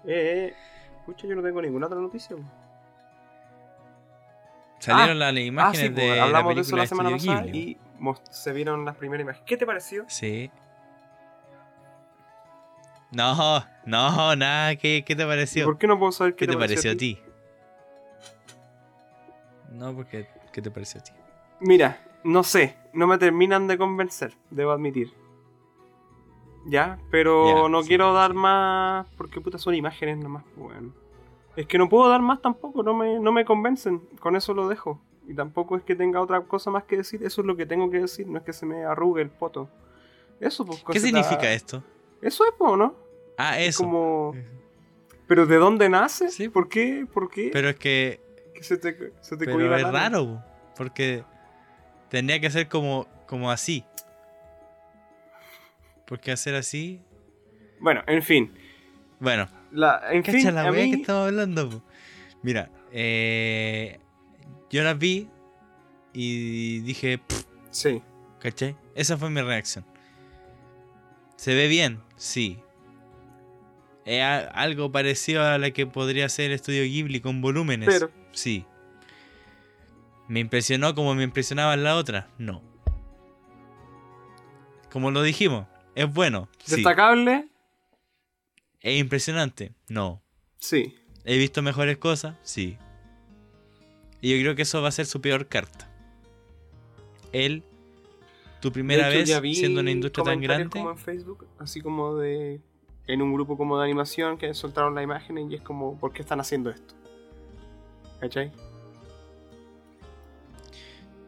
Eh, 0.05 0.07
eh, 0.53 0.55
escucha, 0.99 1.27
yo 1.27 1.35
no 1.35 1.43
tengo 1.43 1.63
ninguna 1.63 1.87
otra 1.87 1.99
noticia. 1.99 2.37
Salieron 4.81 5.23
Ah, 5.23 5.33
las 5.33 5.37
Ah, 5.37 5.41
imágenes 5.41 5.89
sí, 5.89 5.95
de 5.95 6.07
pues, 6.07 6.17
la 6.17 6.25
hablamos 6.25 6.55
de 6.57 6.61
eso 6.63 6.71
película 6.71 6.83
la 6.83 6.89
semana 6.89 7.11
pasada 7.11 7.47
y 7.47 7.79
se 8.31 8.53
vieron 8.53 8.85
las 8.85 8.97
primeras 8.97 9.23
imágenes. 9.25 9.47
¿Qué 9.47 9.57
te 9.57 9.67
pareció? 9.67 10.05
Sí. 10.09 10.51
No, 13.13 13.65
no, 13.85 14.37
nada. 14.37 14.77
¿Qué, 14.77 15.05
qué 15.07 15.15
te 15.17 15.23
¿Y 15.23 15.27
pareció? 15.27 15.65
¿Por 15.67 15.79
qué 15.79 15.87
no 15.87 15.99
puedo 15.99 16.13
saber 16.13 16.35
qué, 16.35 16.47
¿Qué 16.47 16.53
te 16.53 16.57
pareció 16.59 16.93
a 16.93 16.95
ti? 16.97 17.19
No, 19.71 19.95
porque 19.95 20.29
¿qué 20.53 20.63
te 20.63 20.71
pareció 20.71 21.01
a 21.01 21.05
ti? 21.05 21.13
Mira, 21.61 22.01
no 22.25 22.43
sé, 22.43 22.77
no 22.93 23.07
me 23.07 23.19
terminan 23.19 23.67
de 23.67 23.79
convencer, 23.79 24.35
debo 24.51 24.73
admitir. 24.73 25.13
Ya, 26.67 26.99
pero 27.11 27.65
Ya, 27.65 27.69
no 27.69 27.83
sí, 27.83 27.89
quiero 27.89 28.13
dar 28.13 28.35
más 28.35 29.07
porque 29.17 29.41
puta 29.41 29.59
son 29.59 29.75
imágenes 29.75 30.19
nomás, 30.19 30.45
bueno. 30.57 30.93
Es 31.57 31.67
que 31.67 31.79
no 31.79 31.89
puedo 31.89 32.09
dar 32.09 32.21
más 32.21 32.41
tampoco, 32.41 32.83
no 32.83 32.95
me, 32.95 33.19
no 33.19 33.33
me 33.33 33.45
convencen, 33.45 34.01
con 34.21 34.37
eso 34.37 34.55
lo 34.55 34.69
dejo. 34.69 35.01
Y 35.27 35.35
tampoco 35.35 35.77
es 35.77 35.83
que 35.83 35.95
tenga 35.95 36.21
otra 36.21 36.41
cosa 36.43 36.71
más 36.71 36.85
que 36.85 36.99
decir, 36.99 37.23
eso 37.25 37.41
es 37.41 37.47
lo 37.47 37.57
que 37.57 37.67
tengo 37.67 37.91
que 37.91 38.01
decir, 38.01 38.27
no 38.27 38.39
es 38.39 38.45
que 38.45 38.53
se 38.53 38.67
me 38.67 38.85
arrugue 38.85 39.23
el 39.23 39.31
poto. 39.31 39.69
Eso, 40.41 40.65
pues, 40.65 40.83
¿Qué 40.91 41.01
significa 41.01 41.53
esto? 41.53 41.83
Eso 42.23 42.45
es, 42.47 42.53
po, 42.57 42.77
¿no? 42.77 42.95
Ah, 43.37 43.59
Es 43.61 43.71
eso. 43.71 43.85
como... 43.85 44.35
¿Pero 45.27 45.47
de 45.47 45.57
dónde 45.59 45.89
nace? 45.89 46.29
Sí. 46.29 46.49
¿Por 46.49 46.69
qué? 46.69 47.07
¿Por 47.13 47.31
qué? 47.31 47.51
Pero 47.53 47.69
es 47.69 47.77
que. 47.77 48.21
que 48.53 48.65
se 48.65 48.77
te, 48.79 49.13
se 49.21 49.37
te 49.37 49.45
Pero 49.45 49.77
es 49.77 49.83
raro, 49.85 50.27
po, 50.27 50.43
porque 50.77 51.23
tendría 52.09 52.41
que 52.41 52.51
ser 52.51 52.69
como, 52.69 53.07
como 53.29 53.49
así. 53.49 53.85
Porque 56.05 56.33
hacer 56.33 56.57
así. 56.57 57.01
Bueno, 57.79 58.03
en 58.09 58.25
fin. 58.25 58.53
Bueno, 59.21 59.47
La, 59.73 60.03
en 60.11 60.23
cacha 60.23 60.39
fin, 60.39 60.55
la 60.55 60.63
a 60.69 60.71
wea 60.73 60.85
mí- 60.85 60.91
que 60.91 60.97
estamos 61.01 61.27
hablando. 61.29 61.71
po. 61.71 61.83
Mira, 62.43 62.71
eh, 62.93 64.01
yo 64.71 64.83
las 64.83 64.99
vi 64.99 65.29
y 66.13 66.81
dije, 66.81 67.19
"Pff", 67.19 67.45
Sí. 67.71 68.03
¿cachai? 68.41 68.77
Esa 68.95 69.17
fue 69.17 69.31
mi 69.31 69.41
reacción. 69.41 69.85
¿Se 71.37 71.55
ve 71.55 71.69
bien? 71.69 72.01
Sí. 72.17 72.59
¿Es 74.05 74.23
algo 74.55 74.91
parecido 74.91 75.43
a 75.45 75.57
la 75.59 75.71
que 75.71 75.87
podría 75.87 76.29
ser 76.29 76.47
el 76.47 76.53
estudio 76.53 76.83
Ghibli 76.83 77.21
con 77.21 77.41
volúmenes? 77.41 77.89
Pero, 77.89 78.11
Sí. 78.33 78.65
¿Me 80.29 80.41
impresionó 80.41 80.95
como 80.95 81.15
me 81.15 81.23
impresionaba 81.25 81.77
la 81.77 81.97
otra? 81.97 82.29
No. 82.39 82.63
Como 84.91 85.11
lo 85.11 85.23
dijimos, 85.23 85.67
es 85.95 86.13
bueno. 86.13 86.49
Destacable, 86.67 87.49
¿Es 88.81 88.99
impresionante? 88.99 89.73
No. 89.89 90.23
sí. 90.59 90.97
¿He 91.25 91.37
visto 91.37 91.61
mejores 91.61 91.99
cosas? 91.99 92.37
Sí. 92.43 92.79
Y 94.23 94.31
yo 94.35 94.43
creo 94.43 94.57
que 94.57 94.63
eso 94.63 94.81
va 94.81 94.89
a 94.89 94.93
ser 94.93 95.05
su 95.05 95.21
peor 95.21 95.49
carta. 95.49 95.91
Él, 97.33 97.63
tu 98.61 98.73
primera 98.73 99.11
hecho, 99.11 99.19
vez 99.19 99.29
ya 99.29 99.39
vi 99.39 99.55
siendo 99.55 99.81
una 99.81 99.91
industria 99.91 100.25
tan 100.25 100.41
grande. 100.41 100.71
como 100.71 100.91
en 100.91 100.99
Facebook, 100.99 101.47
así 101.59 101.83
como 101.83 102.17
de 102.17 102.61
en 103.07 103.23
un 103.23 103.35
grupo 103.35 103.57
como 103.57 103.79
de 103.79 103.85
animación 103.85 104.39
que 104.39 104.55
soltaron 104.55 104.95
la 104.95 105.03
imagen 105.03 105.51
y 105.51 105.55
es 105.55 105.61
como, 105.61 105.99
¿por 105.99 106.13
qué 106.13 106.23
están 106.23 106.41
haciendo 106.41 106.71
esto? 106.71 106.95
¿Cachai? 108.21 108.51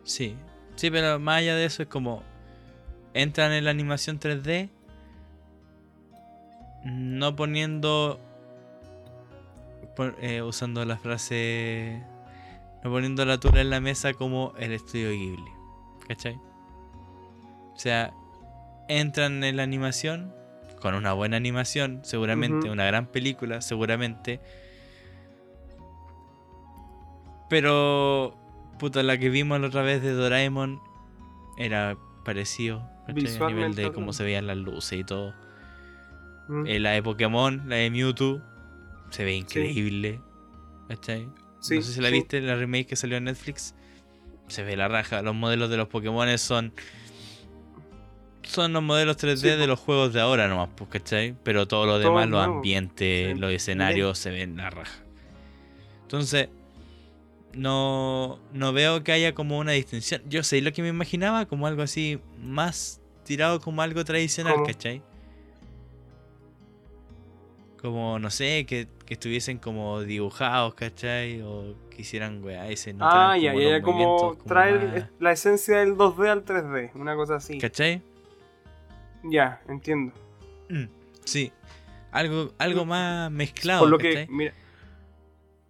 Sí. 0.05 0.37
Sí, 0.77 0.91
pero 0.91 1.19
más 1.19 1.39
allá 1.39 1.55
de 1.55 1.65
eso 1.65 1.83
es 1.83 1.89
como. 1.89 2.23
Entran 3.15 3.53
en 3.53 3.65
la 3.65 3.71
animación 3.71 4.19
3D. 4.19 4.71
No 6.85 7.37
poniendo. 7.37 8.19
pon- 9.97 10.17
eh, 10.21 10.43
usando 10.43 10.85
la 10.85 10.97
frase. 10.97 12.03
No 12.83 12.91
poniendo 12.91 13.25
la 13.25 13.39
tula 13.39 13.61
en 13.61 13.71
la 13.71 13.81
mesa 13.81 14.13
como 14.15 14.53
el 14.59 14.73
estudio 14.73 15.11
Ghibli. 15.11 15.51
¿Cachai? 16.09 16.35
O 16.35 17.79
sea, 17.79 18.13
entran 18.89 19.45
en 19.45 19.57
la 19.57 19.63
animación. 19.63 20.35
Con 20.81 20.95
una 20.95 21.13
buena 21.13 21.37
animación, 21.37 22.01
seguramente. 22.03 22.69
Una 22.69 22.85
gran 22.85 23.07
película, 23.07 23.61
seguramente. 23.61 24.41
Pero. 27.49 28.37
Puta, 28.79 29.03
la 29.05 29.17
que 29.19 29.29
vimos 29.29 29.61
la 29.61 29.69
otra 29.69 29.83
vez 29.83 30.03
de 30.03 30.13
Doraemon. 30.13 30.81
Era 31.57 31.97
parecido. 32.25 32.83
¿cachai? 33.07 33.37
A 33.43 33.47
nivel 33.49 33.75
de 33.77 33.83
cómo 33.93 34.13
se 34.13 34.25
veían 34.25 34.47
las 34.47 34.57
luces 34.57 34.99
y 34.99 35.05
todo. 35.05 35.35
Mm. 36.49 36.67
Eh, 36.67 36.81
la 36.81 36.91
de 36.91 37.03
Pokémon, 37.03 37.63
la 37.69 37.77
de 37.77 37.91
Mewtwo, 37.91 38.41
se 39.11 39.25
ve 39.25 39.35
increíble. 39.35 40.21
¿Cachai? 40.89 41.29
Sí, 41.61 41.77
no 41.77 41.83
sé 41.83 41.93
si 41.93 42.01
la 42.01 42.11
viste, 42.11 42.41
la 42.41 42.57
remake 42.57 42.87
que 42.87 42.97
salió 42.97 43.17
en 43.17 43.25
Netflix. 43.25 43.75
Se 44.49 44.63
ve 44.63 44.77
la 44.77 44.89
raja. 44.89 45.23
Los 45.23 45.35
modelos 45.35 45.71
de 45.71 45.77
los 45.77 45.89
Pokémon 45.89 46.37
son. 46.39 46.73
Son 48.43 48.73
los 48.73 48.83
modelos 48.83 49.17
3D 49.17 49.37
Sí, 49.37 49.49
de 49.49 49.67
los 49.67 49.79
juegos 49.79 50.13
de 50.13 50.21
ahora 50.21 50.49
nomás, 50.49 50.69
pues, 50.77 50.91
¿cachai? 50.91 51.37
Pero 51.45 51.69
todo 51.69 51.87
lo 51.87 51.93
Todo 51.93 52.11
demás, 52.11 52.29
los 52.29 52.45
ambientes, 52.45 53.35
Sí, 53.35 53.41
los 53.41 53.53
escenarios, 53.53 54.19
se 54.19 54.31
ven 54.31 54.57
la 54.57 54.69
raja. 54.69 55.05
Entonces, 56.03 56.49
no, 57.55 58.41
no 58.53 58.73
veo 58.73 59.05
que 59.05 59.13
haya 59.13 59.35
como 59.35 59.59
una 59.59 59.73
distinción. 59.73 60.23
Yo 60.29 60.43
sé 60.43 60.61
lo 60.61 60.73
que 60.73 60.83
me 60.83 60.89
imaginaba 60.89 61.47
como 61.47 61.67
algo 61.67 61.83
así 61.83 62.19
más 62.39 63.01
tirado 63.25 63.61
como 63.61 63.81
algo 63.83 64.05
tradicional, 64.05 64.55
¿Cómo? 64.55 64.67
¿cachai? 64.67 65.03
Como, 67.83 68.19
no 68.21 68.31
sé, 68.31 68.65
que, 68.65 68.87
que 69.05 69.15
estuviesen 69.15 69.59
como 69.59 70.03
dibujados, 70.03 70.75
¿cachai? 70.75 71.43
O 71.43 71.75
que 71.91 72.03
hicieran 72.03 72.43
weá 72.45 72.71
y 72.71 72.77
se 72.77 72.93
notaran 72.93 73.31
Ah, 73.33 73.37
ya, 73.39 73.51
como 73.53 73.61
ya, 73.63 73.69
ya, 73.71 73.83
como 73.83 73.99
movimientos 73.99 74.45
traer 74.47 74.89
más- 75.01 75.09
la 75.19 75.33
esencia 75.33 75.79
del 75.81 75.97
2D 75.97 76.29
al 76.31 76.45
3D, 76.45 76.93
una 76.95 77.17
cosa 77.17 77.37
así. 77.37 77.59
¿Cachai? 77.59 78.01
Ya, 79.25 79.61
entiendo. 79.69 80.13
Mm, 80.69 80.85
sí. 81.25 81.53
Algo, 82.13 82.53
algo 82.59 82.85
más 82.85 83.31
mezclado, 83.33 83.81
Por 83.81 83.89
lo 83.91 83.99
que, 83.99 84.27
mira, 84.31 84.53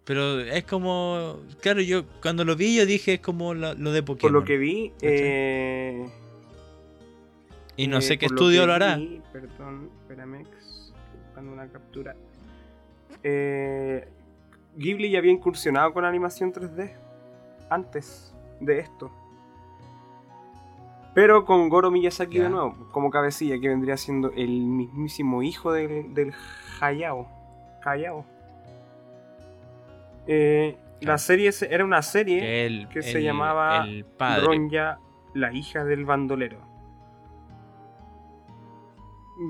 Pero 0.05 0.41
es 0.41 0.65
como. 0.65 1.39
Claro, 1.61 1.81
yo 1.81 2.05
cuando 2.21 2.43
lo 2.45 2.55
vi, 2.55 2.75
yo 2.75 2.85
dije 2.85 3.13
es 3.15 3.19
como 3.21 3.53
lo, 3.53 3.73
lo 3.73 3.91
de 3.91 4.03
por 4.03 4.17
Pokémon. 4.17 4.33
lo 4.33 4.43
que 4.43 4.57
vi, 4.57 4.91
eh, 5.01 6.05
y 7.77 7.87
no 7.87 7.97
eh, 7.99 8.01
sé 8.01 8.17
qué 8.17 8.27
por 8.27 8.35
estudio 8.35 8.67
lo, 8.67 8.73
hará. 8.73 8.97
vi, 8.97 9.21
perdón, 9.31 9.89
espérame, 10.01 10.43
una 11.51 11.67
captura. 11.67 12.15
Eh, 13.23 14.07
Ghibli 14.75 15.11
ya 15.11 15.19
había 15.19 15.31
incursionado 15.31 15.93
con 15.93 16.05
animación 16.05 16.51
3D 16.53 16.91
antes 17.69 18.33
de 18.59 18.79
esto. 18.79 19.11
Pero 21.13 21.45
con 21.45 21.69
Goro 21.69 21.91
Miyazaki 21.91 22.37
Ya. 22.37 22.43
de 22.45 22.49
nuevo, 22.49 22.89
como 22.91 23.11
cabecilla, 23.11 23.59
que 23.59 23.69
vendría 23.69 23.97
siendo 23.97 24.31
el 24.31 24.49
mismísimo 24.65 25.43
hijo 25.43 25.71
del, 25.71 26.13
del 26.15 26.33
Hayao. 26.81 27.27
Hayao. 27.85 28.25
Eh, 30.27 30.77
La 31.01 31.17
serie 31.17 31.51
se- 31.51 31.71
era 31.73 31.83
una 31.85 32.01
serie 32.01 32.39
Que, 32.39 32.65
el- 32.65 32.87
se 33.03 33.21
llamaba 33.21 33.85
El 33.85 34.05
padre. 34.05 34.45
Ronja, 34.45 34.99
la 35.35 35.51
hija 35.53 35.83
del 35.83 36.05
bandolero. 36.05 36.57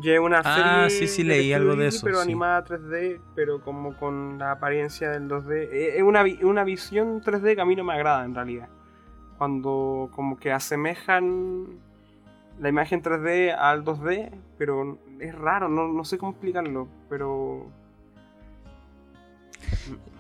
Ya 0.02 0.22
una 0.22 0.42
Ah, 0.44 0.88
serie. 0.88 1.08
sí, 1.08 1.14
sí, 1.14 1.24
leí 1.24 1.52
algo 1.52 1.76
de 1.76 1.88
eso, 1.88 2.06
Pero 2.06 2.18
sí. 2.18 2.24
animada 2.24 2.64
3D, 2.64 3.20
pero 3.36 3.62
como 3.62 3.98
con 3.98 4.40
la 4.40 4.52
apariencia 4.52 5.10
del 5.12 5.28
2D. 5.28 5.68
Eh, 5.72 5.98
Es 5.98 6.04
una, 6.04 6.24
una 6.44 6.64
visión 6.64 7.22
3D 7.22 7.56
que 7.56 7.62
a 7.62 7.66
mí 7.66 7.76
no 7.76 7.84
me 7.84 7.94
agrada 7.94 8.24
en 8.24 8.34
realidad. 8.34 8.70
Cuando 9.38 10.10
como 10.14 10.38
que 10.38 10.52
asemejan 10.54 11.80
la 12.60 12.70
imagen 12.70 13.02
3D 13.02 13.54
al 13.58 13.84
2D, 13.84 14.32
pero 14.58 15.00
es 15.20 15.36
raro, 15.36 15.68
no, 15.68 15.88
no 15.90 16.06
sé 16.06 16.18
cómo 16.18 16.32
explicarlo, 16.32 16.88
pero... 17.10 17.68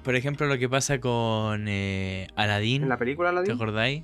Por 0.03 0.15
ejemplo, 0.15 0.47
lo 0.47 0.57
que 0.57 0.67
pasa 0.67 0.99
con 0.99 1.67
eh, 1.69 2.27
Aladdin. 2.35 2.83
En 2.83 2.89
la 2.89 2.97
película 2.97 3.31
la 3.31 3.43
¿Te 3.43 3.51
acordáis? 3.53 4.03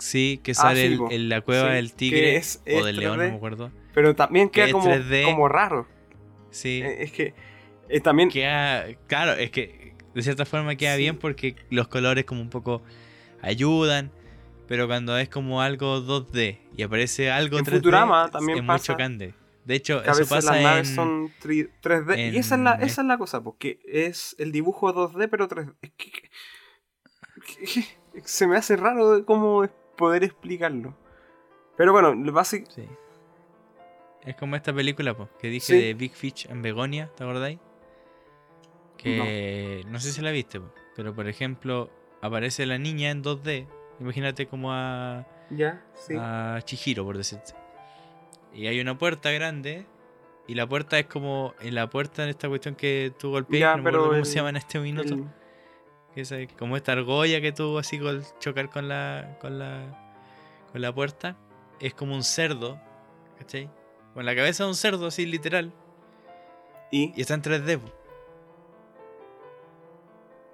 Sí, 0.00 0.40
que 0.42 0.52
Ah, 0.52 0.54
sale 0.54 0.86
sí, 0.86 0.92
el- 0.92 0.98
po. 0.98 1.10
en 1.10 1.28
la 1.28 1.40
cueva 1.42 1.68
Sí, 1.68 1.74
del 1.74 1.92
tigre 1.94 2.36
es- 2.36 2.62
o 2.66 2.84
del 2.84 2.96
león, 2.96 3.18
no 3.18 3.22
3D. 3.24 3.30
me 3.30 3.36
acuerdo. 3.36 3.70
Pero 3.94 4.14
también 4.16 4.48
que 4.48 4.62
queda 4.62 4.72
como, 4.72 4.84
3D. 4.86 5.24
como 5.24 5.48
raro. 5.48 5.86
Sí, 6.50 6.80
Eh, 6.84 7.02
Es 7.04 7.12
que 7.12 7.34
eh, 7.88 8.00
también... 8.00 8.28
queda, 8.30 8.86
claro, 9.06 9.32
es 9.34 9.50
que 9.50 9.94
de 10.14 10.22
cierta 10.22 10.44
forma 10.44 10.74
queda 10.76 10.94
Sí. 10.96 11.02
bien 11.02 11.18
porque 11.18 11.54
los 11.70 11.86
colores 11.88 12.24
como 12.24 12.40
un 12.40 12.50
poco 12.50 12.82
ayudan, 13.42 14.10
pero 14.66 14.86
cuando 14.86 15.16
es 15.18 15.28
como 15.28 15.60
algo 15.62 16.00
2D 16.00 16.58
y 16.76 16.82
aparece 16.82 17.30
algo 17.30 17.58
En 17.58 17.64
3D, 17.64 17.76
Futurama 17.78 18.30
también 18.30 18.58
es 18.58 18.64
muy 18.64 18.68
pasa. 18.74 18.84
chocante. 18.92 19.34
De 19.64 19.74
hecho, 19.76 20.02
eso 20.02 20.26
pasa 20.28 20.52
las 20.54 20.62
naves 20.62 20.88
en... 20.90 20.94
son 20.96 21.28
tri- 21.42 21.68
3D. 21.82 22.32
y 22.32 22.36
esa 22.38 22.54
es, 22.56 22.60
la, 22.62 22.72
esa 22.76 23.02
es 23.02 23.06
la 23.06 23.18
cosa, 23.18 23.42
porque 23.42 23.78
es 23.86 24.34
el 24.38 24.50
dibujo 24.52 24.92
2D, 24.92 25.28
pero 25.28 25.46
3D. 25.48 25.74
Es 25.82 25.90
que, 25.96 26.10
que- 26.10 26.30
que- 27.74 27.84
se 28.24 28.46
me 28.46 28.56
hace 28.56 28.76
raro 28.76 29.24
cómo 29.24 29.64
es 29.64 29.70
poder 30.00 30.24
explicarlo. 30.24 30.94
Pero 31.76 31.92
bueno, 31.92 32.12
lo 32.14 32.32
básico. 32.32 32.68
Sí. 32.70 32.86
Es 34.22 34.34
como 34.36 34.56
esta 34.56 34.72
película 34.72 35.14
po, 35.16 35.28
que 35.38 35.46
dije 35.48 35.66
Sí. 35.66 35.80
de 35.80 35.94
Big 35.94 36.12
Fish 36.12 36.46
en 36.50 36.60
Begonia, 36.62 37.08
¿te 37.16 37.22
acordáis? 37.24 37.58
Que 38.96 39.84
no, 39.88 39.98
sé 39.98 40.12
si 40.12 40.20
la 40.20 40.30
viste, 40.30 40.60
po, 40.60 40.70
pero 40.94 41.14
por 41.14 41.26
ejemplo, 41.26 41.90
aparece 42.20 42.66
la 42.66 42.76
niña 42.78 43.10
en 43.10 43.22
2D. 43.22 43.66
Imagínate 43.98 44.46
como 44.46 44.72
a, 44.72 45.26
Ya, 45.50 45.82
sí. 45.94 46.14
a 46.18 46.60
Chihiro, 46.64 47.04
por 47.04 47.16
decirte. 47.16 47.54
Y 48.52 48.66
hay 48.66 48.80
una 48.80 48.98
puerta 48.98 49.30
grande. 49.30 49.86
Y 50.46 50.54
la 50.54 50.66
puerta 50.66 50.98
es 50.98 51.06
como 51.06 51.54
en 51.60 51.76
la 51.76 51.88
puerta 51.88 52.24
en 52.24 52.30
esta 52.30 52.48
cuestión 52.48 52.74
que 52.74 53.12
tú 53.18 53.30
golpeas, 53.30 53.60
Ya, 53.60 53.76
no 53.76 53.84
pero 53.84 54.00
cómo 54.02 54.14
el- 54.14 54.24
se 54.26 54.34
llama 54.36 54.50
en 54.50 54.56
este 54.56 54.80
minuto. 54.80 55.14
El- 55.14 55.24
Como 56.58 56.76
esta 56.76 56.92
argolla 56.92 57.40
que 57.40 57.52
tuvo 57.52 57.78
así 57.78 57.98
con 57.98 58.22
chocar 58.40 58.68
con 58.70 58.88
la, 58.88 59.38
con 59.40 59.58
la 59.58 60.06
con 60.72 60.80
la 60.80 60.92
puerta. 60.94 61.36
Es 61.80 61.94
como 61.94 62.14
un 62.14 62.22
cerdo, 62.24 62.80
¿cachai? 63.38 63.70
Con 64.14 64.26
la 64.26 64.34
cabeza 64.34 64.64
de 64.64 64.70
un 64.70 64.74
cerdo, 64.76 65.06
así 65.06 65.24
literal. 65.26 65.72
y, 66.90 67.12
Y 67.16 67.20
está 67.22 67.34
en 67.34 67.42
3D. 67.42 67.78
po. 67.78 67.90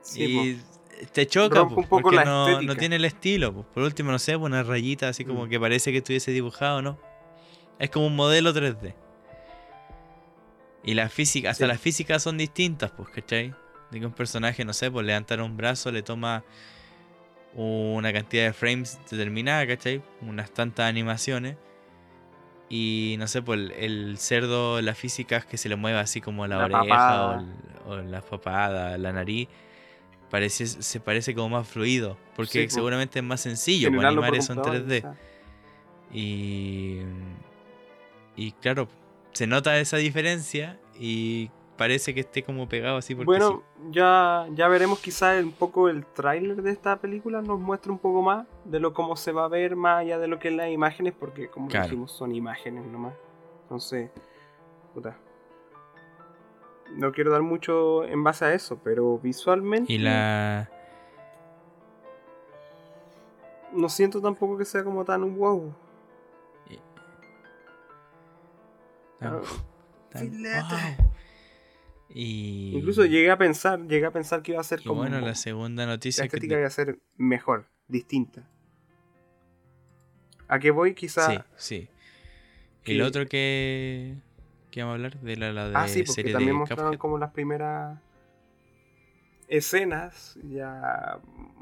sí, 0.03 0.63
y 1.03 1.07
te 1.13 1.27
choca, 1.27 1.57
Rompe 1.61 1.75
po, 1.75 1.81
un 1.81 1.89
poco 1.89 2.03
porque 2.11 2.25
no, 2.25 2.77
tiene 2.77 2.97
el 2.97 3.05
estilo. 3.05 3.53
po. 3.53 3.63
Por 3.75 3.83
último, 3.83 4.13
no 4.13 4.19
sé, 4.19 4.37
una 4.37 4.63
rayita 4.63 5.09
así 5.09 5.25
como 5.25 5.47
Mm. 5.47 5.49
que 5.51 5.61
parece 5.61 5.91
que 5.93 5.99
estuviese 5.99 6.31
dibujado, 6.31 6.81
¿no? 6.83 6.99
Es 7.79 7.91
como 7.91 8.07
un 8.07 8.17
modelo 8.17 8.53
3D. 8.55 8.95
Y 10.85 10.95
la 10.95 11.09
física, 11.09 11.51
hasta 11.51 11.67
las 11.67 11.81
físicas 11.81 12.23
son 12.23 12.39
distintas, 12.39 12.93
pues, 12.93 13.09
¿cachai? 13.09 13.53
De 13.97 14.01
que 14.01 14.07
un 14.07 14.13
personaje, 14.13 14.65
no 14.65 14.73
sé, 14.73 14.91
pues 14.91 15.05
levantar 15.07 15.41
un 15.41 15.57
brazo 15.57 15.91
le 15.91 16.03
toma 16.03 16.45
una 17.55 18.13
cantidad 18.13 18.45
de 18.45 18.53
frames 18.53 18.99
determinada, 19.11 19.67
¿cachai? 19.67 20.03
Unas 20.21 20.51
tantas 20.53 20.87
animaciones. 20.89 21.57
Y 22.69 23.15
no 23.19 23.29
sé, 23.29 23.43
pues 23.43 23.59
el, 23.61 23.73
el 23.73 24.19
cerdo, 24.19 24.83
la 24.83 24.95
física 24.95 25.37
es 25.39 25.45
que 25.47 25.57
se 25.57 25.69
le 25.69 25.77
mueva 25.77 26.01
así 26.01 26.21
como 26.21 26.47
la, 26.47 26.57
La 26.57 26.65
oreja 26.65 26.81
papada. 26.81 27.45
o, 27.87 27.91
o 27.93 27.97
la 27.99 28.21
papada, 28.21 28.99
la 28.99 29.13
nariz. 29.13 29.49
Parece, 30.31 30.67
se 30.67 31.01
parece 31.01 31.35
como 31.35 31.49
más 31.51 31.69
fluido. 31.69 32.19
Porque 32.35 32.53
Sí, 32.53 32.59
pues. 32.65 32.75
seguramente 32.75 33.21
es 33.21 33.25
más 33.25 33.41
sencillo 33.41 33.89
generarlo 33.91 34.23
animar 34.23 34.39
eso 34.41 34.53
en 34.53 34.59
computador, 34.59 34.89
3D. 34.89 34.99
o 34.99 35.01
sea. 35.03 35.17
Y, 36.13 37.01
y 38.37 38.53
claro, 38.61 38.89
se 39.33 39.47
nota 39.47 39.79
esa 39.79 39.97
diferencia 39.99 40.79
y 40.99 41.51
parece 41.77 42.15
que 42.15 42.21
esté 42.21 42.43
como 42.43 42.69
pegado 42.69 42.97
así 42.97 43.15
porque 43.15 43.27
Bueno, 43.27 43.63
ya, 43.91 44.47
ya 44.53 44.69
veremos 44.69 44.99
quizás 45.01 45.43
un 45.45 45.53
poco 45.53 45.89
el 45.89 46.05
tráiler 46.07 46.63
de 46.63 46.71
esta 46.71 46.97
película, 46.97 47.43
nos 47.43 47.59
muestra 47.61 47.93
un 47.93 47.99
poco 47.99 48.23
más 48.23 48.47
de 48.65 48.81
lo 48.81 48.93
cómo 48.95 49.17
se 49.17 49.33
va 49.33 49.45
a 49.45 49.49
ver 49.49 49.77
más 49.77 50.01
allá 50.01 50.19
de 50.19 50.27
lo 50.29 50.39
que 50.39 50.49
es 50.49 50.55
las 50.55 50.69
imágenes, 50.71 51.13
porque 51.19 51.49
como 51.49 51.69
Claro. 51.69 51.85
dijimos 51.85 52.13
son 52.13 52.35
imágenes 52.35 52.85
nomás. 52.87 53.15
Entonces, 53.63 54.11
puta. 54.95 55.17
No 56.95 57.13
quiero 57.13 57.33
dar 57.33 57.43
mucho 57.43 58.05
en 58.05 58.23
base 58.25 58.45
a 58.45 58.55
eso, 58.55 58.79
pero 58.83 59.19
visualmente 59.19 59.89
sí. 59.89 59.95
Y 59.95 59.99
la... 59.99 60.71
no 63.73 63.89
siento 63.89 64.23
tampoco 64.23 64.57
que 64.57 64.65
sea 64.65 64.83
como 64.85 65.05
tan 65.05 65.23
un 65.25 65.37
wow. 65.37 65.75
tan- 69.19 69.41
wow. 69.41 71.06
Y... 72.19 72.73
Incluso 72.75 73.05
llegué 73.05 73.31
a 73.31 73.37
pensar, 73.37 73.79
llegué 73.87 74.07
a 74.07 74.11
pensar 74.11 74.41
que 74.43 74.53
iba 74.53 74.61
a 74.61 74.65
ser 74.65 74.81
y 74.81 74.85
como 74.85 75.03
bueno, 75.03 75.21
la 75.21 75.35
segunda 75.35 75.85
la 75.85 75.93
noticia 75.93 76.23
que... 76.23 76.29
estética 76.29 76.57
iba 76.57 76.67
a 76.67 76.71
ser 76.71 76.99
mejor, 77.19 77.67
distinta. 77.89 78.49
¿A 80.49 80.59
qué 80.59 80.71
voy? 80.71 80.95
Quizá 80.95 81.29
Sí, 81.31 81.39
sí. 81.57 81.89
Que- 82.85 82.95
lo 82.95 83.07
otro 83.07 83.27
que... 83.27 84.15
que 84.71 84.81
vamos 84.81 84.93
a 84.93 84.95
hablar 84.95 85.21
de 85.21 85.37
la, 85.37 85.53
la 85.53 85.69
de 85.69 85.77
Ah, 85.77 85.89
sí, 85.89 86.01
porque 86.05 86.13
serie 86.13 86.33
también 86.33 86.55
de 86.55 86.59
mostraron 86.61 86.87
Cuphead. 86.87 86.99
como 87.01 87.19
las 87.19 87.33
primeras 87.33 87.99
escenas, 89.49 90.39
ya 90.51 91.19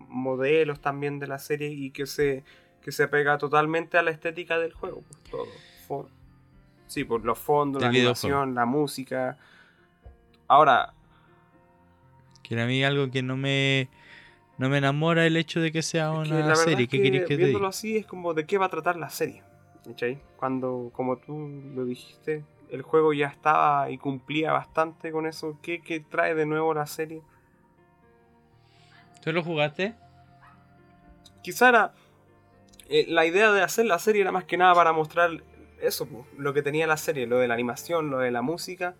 modelos 0.08 0.80
también 0.80 1.18
de 1.18 1.26
la 1.26 1.38
serie 1.40 1.68
y 1.70 1.90
que 1.90 2.06
se, 2.06 2.44
que 2.80 2.92
se 2.92 3.02
apega 3.02 3.38
totalmente 3.38 3.98
a 3.98 4.02
la 4.02 4.12
estética 4.12 4.58
del 4.58 4.72
juego. 4.72 5.02
Pues, 5.02 5.48
todo. 5.88 6.08
Sí, 6.86 7.02
por 7.04 7.24
los 7.24 7.38
fondos, 7.38 7.82
la 7.82 7.88
videojuego. 7.88 8.36
animación, 8.36 8.54
la 8.54 8.66
música. 8.66 9.36
Ahora, 10.48 10.92
Que 12.42 12.60
a 12.60 12.66
mí 12.66 12.84
algo 12.84 13.10
que 13.10 13.22
no 13.22 13.36
me... 13.36 13.88
No 14.56 14.68
me 14.68 14.78
enamora 14.78 15.26
el 15.26 15.36
hecho 15.36 15.60
de 15.60 15.72
que 15.72 15.82
sea 15.82 16.12
es 16.22 16.30
una 16.30 16.50
que 16.50 16.56
serie. 16.56 16.84
es 16.84 16.90
¿Qué 16.90 16.98
que 16.98 17.02
queréis 17.02 17.22
que 17.24 17.36
te 17.36 17.36
viéndolo 17.36 17.66
así 17.66 17.96
es 17.96 18.06
como 18.06 18.34
de 18.34 18.46
qué 18.46 18.56
va 18.56 18.66
a 18.66 18.68
tratar 18.68 18.96
la 18.96 19.10
serie. 19.10 19.42
¿cachai? 19.84 20.20
Cuando, 20.36 20.90
como 20.92 21.16
tú 21.18 21.50
lo 21.74 21.84
dijiste, 21.84 22.44
el 22.70 22.82
juego 22.82 23.12
ya 23.12 23.26
estaba 23.26 23.90
y 23.90 23.98
cumplía 23.98 24.52
bastante 24.52 25.10
con 25.10 25.26
eso. 25.26 25.58
¿Qué, 25.60 25.80
qué 25.82 25.98
trae 25.98 26.36
de 26.36 26.46
nuevo 26.46 26.72
la 26.72 26.86
serie? 26.86 27.22
¿Tú 29.22 29.32
lo 29.32 29.42
jugaste? 29.42 29.94
quizá 31.44 31.68
era 31.68 31.92
eh, 32.88 33.04
la 33.06 33.26
idea 33.26 33.52
de 33.52 33.62
hacer 33.62 33.84
la 33.86 33.98
serie 33.98 34.22
era 34.22 34.32
más 34.32 34.44
que 34.44 34.56
nada 34.56 34.74
para 34.74 34.92
mostrar 34.92 35.44
eso, 35.80 36.06
po, 36.06 36.26
lo 36.38 36.54
que 36.54 36.62
tenía 36.62 36.86
la 36.86 36.96
serie, 36.96 37.26
lo 37.26 37.38
de 37.38 37.46
la 37.46 37.54
animación, 37.54 38.10
lo 38.10 38.18
de 38.18 38.30
la 38.30 38.42
música, 38.42 38.94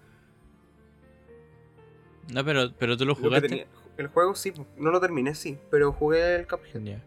No, 2.33 2.45
pero, 2.45 2.73
pero 2.79 2.97
tú 2.97 3.05
lo 3.05 3.15
jugaste. 3.15 3.49
tenía. 3.49 3.67
El 3.97 4.09
juego 4.09 4.35
sí, 4.35 4.53
no 4.77 4.91
lo 4.91 5.01
terminé, 5.01 5.35
sí, 5.35 5.57
pero 5.71 5.93
jugué 5.93 6.37
el 6.37 6.47
Cuphead. 6.49 6.81
Ya. 6.83 7.01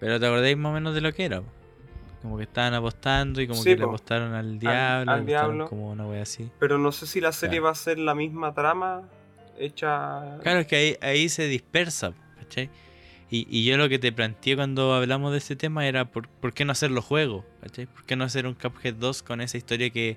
Pero 0.00 0.20
te 0.20 0.26
acordáis 0.26 0.56
más 0.56 0.70
o 0.70 0.74
menos 0.74 0.94
de 0.94 1.00
lo 1.00 1.12
que 1.12 1.24
era. 1.24 1.42
Como 2.22 2.36
que 2.36 2.42
estaban 2.42 2.74
apostando 2.74 3.40
y 3.40 3.46
como 3.46 3.62
Sí, 3.62 3.70
que 3.70 3.76
le 3.76 3.82
po. 3.84 3.88
apostaron 3.90 4.34
al 4.34 4.58
diablo. 4.58 5.12
al 5.12 5.24
diablo. 5.26 5.68
Como 5.68 5.90
una 5.90 6.06
wea 6.06 6.22
así. 6.22 6.50
Pero 6.58 6.76
no 6.78 6.92
sé 6.92 7.06
si 7.06 7.20
la 7.20 7.32
serie 7.32 7.58
Claro. 7.58 7.64
va 7.66 7.70
a 7.70 7.74
ser 7.76 7.98
la 7.98 8.14
misma 8.14 8.52
trama 8.54 9.08
hecha. 9.58 10.38
Claro, 10.42 10.60
es 10.60 10.66
que 10.66 10.76
ahí, 10.76 10.96
ahí 11.00 11.28
se 11.28 11.46
dispersa, 11.46 12.12
¿cachai? 12.38 12.70
Y, 13.30 13.46
y 13.50 13.64
yo 13.64 13.76
lo 13.76 13.88
que 13.88 13.98
te 13.98 14.10
planteé 14.12 14.56
cuando 14.56 14.94
hablamos 14.94 15.32
de 15.32 15.38
este 15.38 15.54
tema 15.56 15.86
era 15.86 16.06
por, 16.06 16.28
por 16.28 16.52
qué 16.54 16.64
no 16.64 16.72
hacer 16.72 16.90
los 16.90 17.04
juegos, 17.04 17.44
¿cachai? 17.62 17.86
¿Por 17.86 18.04
qué 18.04 18.16
no 18.16 18.24
hacer 18.24 18.46
un 18.46 18.54
Cuphead 18.54 18.94
2 18.94 19.22
con 19.22 19.40
esa 19.40 19.56
historia 19.58 19.90
que, 19.90 20.16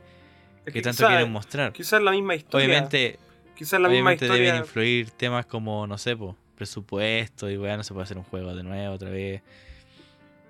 que 0.65 0.81
tanto 0.81 0.97
quizá- 1.03 1.07
quieren 1.07 1.31
mostrar? 1.31 1.73
Quizá 1.73 1.97
es 1.97 2.03
la 2.03 2.11
misma 2.11 2.35
historia. 2.35 2.67
Obviamente, 2.67 3.19
quizá 3.55 3.77
es 3.77 3.81
la 3.81 3.89
misma 3.89 4.11
obviamente 4.11 4.25
deben 4.25 4.41
historia. 4.41 4.59
influir 4.59 5.11
temas 5.11 5.45
como, 5.45 5.85
no 5.87 5.97
sé, 5.97 6.15
po, 6.15 6.35
presupuesto 6.55 7.49
y 7.49 7.57
weá, 7.57 7.77
no 7.77 7.83
se 7.83 7.93
puede 7.93 8.03
hacer 8.03 8.17
un 8.17 8.23
juego 8.23 8.55
de 8.55 8.63
nuevo 8.63 8.93
otra 8.95 9.09
vez. 9.09 9.41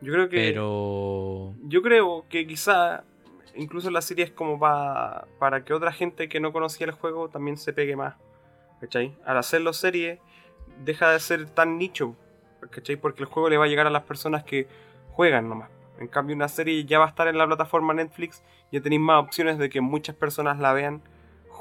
Yo 0.02 0.12
creo 0.14 0.30
que. 0.30 0.36
Pero... 0.38 1.54
Yo 1.64 1.82
creo 1.82 2.26
que 2.30 2.48
quizá 2.48 3.04
incluso 3.56 3.92
la 3.92 4.02
serie 4.02 4.26
es 4.26 4.32
como 4.32 4.60
pa- 4.60 5.28
para 5.40 5.64
que 5.64 5.74
otra 5.74 5.92
gente 5.92 6.28
que 6.30 6.40
no 6.40 6.52
conocía 6.54 6.88
el 6.88 6.94
juego 6.94 7.30
también 7.30 7.58
se 7.58 7.74
pegue 7.74 7.96
más. 7.96 8.16
¿Cachai? 8.80 9.16
Al 9.26 9.38
hacerlo 9.38 9.74
serie, 9.74 10.20
deja 10.84 11.12
de 11.12 11.20
ser 11.20 11.50
tan 11.50 11.78
nicho. 11.78 12.16
¿Cachai? 12.72 12.96
Porque 12.96 13.22
el 13.22 13.28
juego 13.30 13.50
le 13.50 13.58
va 13.58 13.66
a 13.66 13.68
llegar 13.68 13.86
a 13.86 13.92
las 13.92 14.04
personas 14.04 14.44
que 14.44 14.68
juegan 15.10 15.50
nomás. 15.50 15.70
En 16.00 16.08
cambio, 16.08 16.36
una 16.36 16.48
serie 16.48 16.84
ya 16.86 16.98
va 16.98 17.06
a 17.06 17.10
estar 17.10 17.28
en 17.28 17.38
la 17.38 17.46
plataforma 17.46 17.94
Netflix. 17.94 18.42
Ya 18.72 18.82
tenéis 18.82 19.02
más 19.02 19.22
opciones 19.24 19.60
de 19.60 19.70
que 19.70 19.82
muchas 19.82 20.16
personas 20.16 20.58
la 20.58 20.74
vean 20.74 21.04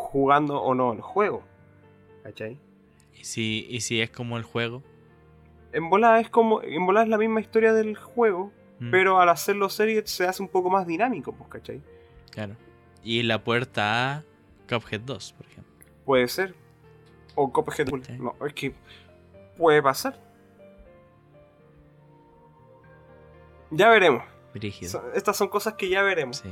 jugando 0.00 0.60
o 0.60 0.74
no 0.74 0.92
el 0.92 1.00
juego. 1.00 1.42
¿Cachai? 2.22 2.58
¿Y 3.14 3.24
si, 3.24 3.66
y 3.68 3.80
si 3.80 4.00
es 4.00 4.10
como 4.10 4.36
el 4.36 4.42
juego? 4.42 4.82
En 5.72 5.88
bola 5.88 6.20
es 6.20 6.28
como. 6.28 6.62
En 6.62 6.84
bola 6.86 7.02
es 7.02 7.08
la 7.08 7.18
misma 7.18 7.40
historia 7.40 7.72
del 7.72 7.96
juego. 7.96 8.52
Mm. 8.80 8.90
Pero 8.90 9.20
al 9.20 9.28
hacerlo 9.28 9.68
serie 9.68 10.02
se 10.06 10.26
hace 10.26 10.42
un 10.42 10.48
poco 10.48 10.70
más 10.70 10.86
dinámico, 10.86 11.32
pues, 11.32 11.50
¿cachai? 11.50 11.82
Claro. 12.30 12.56
Y 13.04 13.22
la 13.22 13.44
puerta 13.44 14.16
a 14.16 14.24
Cuphead 14.68 15.00
2, 15.02 15.32
por 15.34 15.46
ejemplo. 15.46 15.86
Puede 16.04 16.28
ser. 16.28 16.54
O 17.34 17.52
Cuphead. 17.52 17.88
Sí. 18.02 18.12
No, 18.18 18.34
es 18.46 18.54
que 18.54 18.74
puede 19.56 19.82
pasar. 19.82 20.18
Ya 23.70 23.88
veremos. 23.90 24.24
Brígido. 24.52 25.12
Estas 25.14 25.36
son 25.36 25.48
cosas 25.48 25.74
que 25.74 25.88
ya 25.88 26.02
veremos. 26.02 26.38
Sí. 26.38 26.50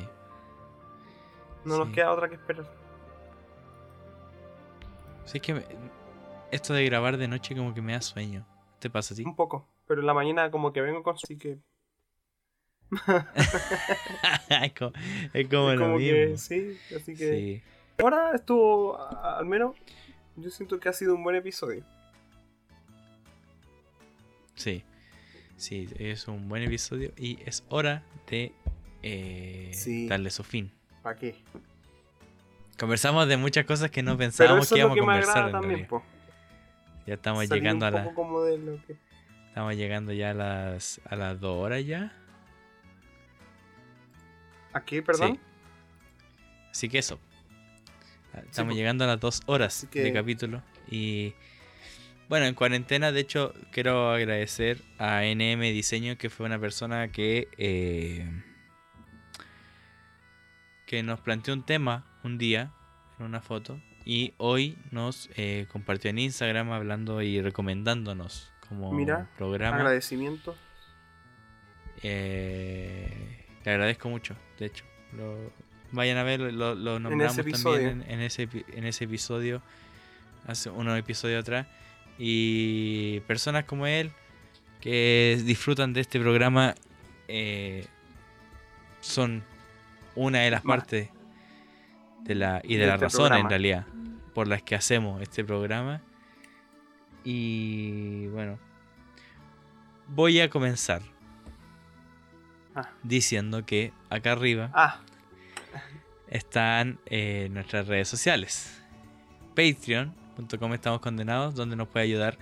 No 1.65 1.79
nos 1.79 1.89
queda 1.91 2.13
otra 2.13 2.29
que 2.29 2.37
esperar. 2.37 2.67
Sí, 5.29 5.39
es 5.39 5.43
que 5.43 5.55
me- 5.55 5.65
esto 6.51 6.73
de 6.75 6.85
grabar 6.85 7.17
de 7.19 7.29
noche 7.29 7.55
como 7.55 7.75
que 7.75 7.83
me 7.83 7.93
da 7.93 8.01
sueño. 8.01 8.47
¿Te 8.79 8.89
pasa 8.91 9.15
a 9.15 9.17
ti? 9.17 9.25
Un 9.25 9.37
poco. 9.37 9.67
Pero 9.87 10.01
en 10.01 10.07
la 10.07 10.15
mañana 10.15 10.51
como 10.51 10.73
que 10.73 10.81
vengo 10.81 11.03
con... 11.03 11.15
Así 11.17 11.37
que... 11.37 11.59
es 14.63 14.73
como, 14.73 14.93
es 15.35 15.49
como 15.49 15.71
es 15.73 15.79
lo 15.79 15.85
como 15.87 15.99
que 15.99 16.27
mismo. 16.27 16.37
sí. 16.39 16.79
Así 16.97 17.15
que... 17.15 17.33
Sí. 17.33 17.63
Ahora 18.03 18.33
estuvo... 18.35 18.97
Al 18.99 19.45
menos... 19.47 19.75
Yo 20.37 20.51
siento 20.51 20.79
que 20.79 20.89
ha 20.89 20.93
sido 20.93 21.15
un 21.15 21.25
buen 21.25 21.35
episodio. 21.37 21.85
Sí, 24.55 24.85
sí, 25.57 25.89
es 25.99 26.29
un 26.29 26.49
buen 26.49 26.63
episodio 26.63 27.13
y 27.17 27.39
es 27.45 27.65
hora 27.69 28.03
de 28.31 28.53
eh, 29.03 29.71
Sí. 29.75 30.07
darle 30.09 30.31
su 30.31 30.45
fin. 30.45 30.73
¿Para 31.03 31.17
qué? 31.19 31.35
Conversamos 32.79 33.27
de 33.29 33.37
muchas 33.37 33.67
cosas 33.67 33.91
que 33.91 34.03
no 34.03 34.17
pensábamos 34.17 34.69
que 34.69 34.79
íbamos 34.79 34.95
que 34.95 35.01
a 35.01 35.05
conversar 35.05 35.51
también. 35.51 35.89
Ya 37.07 37.15
estamos 37.15 37.49
llegando 37.49 37.87
a 37.87 37.91
la, 37.91 38.05
poco 38.05 38.15
como 38.15 38.43
de 38.43 38.59
lo 38.59 38.85
que... 38.87 38.95
estamos 39.49 39.75
llegando 39.75 40.13
ya 40.13 40.31
a 40.31 40.35
las 40.35 41.01
a 41.09 41.17
las 41.17 41.41
dos 41.41 41.57
horas 41.57 41.85
ya. 41.85 42.13
¿A 44.73 44.85
qué, 44.85 45.03
perdón? 45.03 45.35
Sí. 45.35 45.41
Así 46.71 46.89
que 46.89 46.99
eso. 46.99 47.19
Estamos 48.35 48.75
po. 48.75 48.79
llegando 48.79 49.05
a 49.05 49.07
las 49.09 49.19
dos 49.19 49.43
horas 49.47 49.89
que- 49.91 50.03
de 50.03 50.13
capítulo. 50.13 50.63
Y 50.91 51.35
bueno, 52.29 52.47
en 52.47 52.55
cuarentena, 52.55 53.11
de 53.11 53.21
hecho, 53.21 53.55
quiero 53.73 54.11
agradecer 54.11 54.83
a 54.99 55.25
NM 55.25 55.63
Diseño, 55.73 56.17
que 56.19 56.29
fue 56.31 56.47
una 56.47 56.59
persona 56.59 57.09
que, 57.11 57.49
eh, 57.57 58.29
que 60.89 61.03
nos 61.03 61.21
planteó 61.21 61.53
un 61.53 61.63
tema 61.65 62.07
un 62.25 62.39
día 62.39 62.73
en 63.19 63.27
una 63.27 63.43
foto. 63.43 63.79
Y 64.07 64.33
hoy 64.39 64.79
nos 64.91 65.29
eh, 65.37 65.67
compartió 65.71 66.09
en 66.09 66.19
Instagram 66.19 66.71
hablando 66.73 67.21
y 67.21 67.43
recomendándonos 67.43 68.51
como 68.67 68.91
Mira, 68.95 69.29
programa. 69.37 69.77
Agradecimiento. 69.77 70.57
Eh, 72.03 73.45
le 73.65 73.71
agradezco 73.71 74.09
mucho, 74.09 74.35
de 74.59 74.67
hecho. 74.67 74.85
Lo- 75.13 75.53
vayan 75.93 76.17
a 76.17 76.23
ver, 76.23 76.41
lo, 76.41 76.75
lo 76.75 76.99
nombramos 76.99 77.37
episodio. 77.39 77.89
también 77.91 78.11
en, 78.11 78.21
en 78.21 78.27
ese, 78.27 78.49
en 78.73 78.85
ese 78.85 79.05
episodio, 79.05 79.63
hace 80.47 80.71
unos 80.71 80.99
episodios 80.99 81.43
atrás. 81.43 81.67
Y 82.19 83.21
personas 83.27 83.65
como 83.65 83.87
él 83.87 84.11
que 84.81 85.39
disfrutan 85.45 85.93
de 85.93 86.01
este 86.01 86.19
programa 86.19 86.75
eh, 87.29 87.87
son 89.01 89.43
una 90.19 90.41
de 90.41 90.51
las 90.51 90.63
partes 90.63 91.11
de 92.23 92.35
la, 92.35 92.61
y 92.65 92.75
de, 92.75 92.81
de 92.83 92.87
la 92.87 92.95
este 92.95 93.05
razón 93.07 93.33
en 93.35 93.49
realidad 93.49 93.87
por 94.35 94.47
las 94.49 94.63
que 94.63 94.75
hacemos 94.75 95.21
este 95.23 95.45
programa. 95.45 96.01
Y 97.25 98.27
bueno, 98.29 98.59
voy 100.09 100.41
a 100.41 100.49
comenzar 100.51 101.03
Ah. 102.75 102.89
diciendo 103.03 103.67
que 103.67 103.93
acá 104.09 104.33
arriba 104.33 104.71
Ah, 104.73 105.01
están 106.29 107.01
eh, 107.07 107.49
nuestras 107.51 107.89
redes 107.89 108.07
sociales. 108.09 108.81
Patreon.com 109.57 110.75
estamos 110.75 111.01
condenados, 111.01 111.55
donde 111.57 111.75
nos 111.75 111.89
puede 111.89 112.05
ayudar 112.05 112.39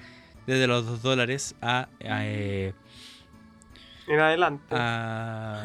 desde 0.47 0.66
los 0.66 0.85
2 0.86 1.01
dólares 1.03 1.55
a, 1.62 1.89
a, 2.07 2.27
eh, 2.27 2.74
en 4.09 4.20
adelante. 4.20 4.74
a, 4.77 5.62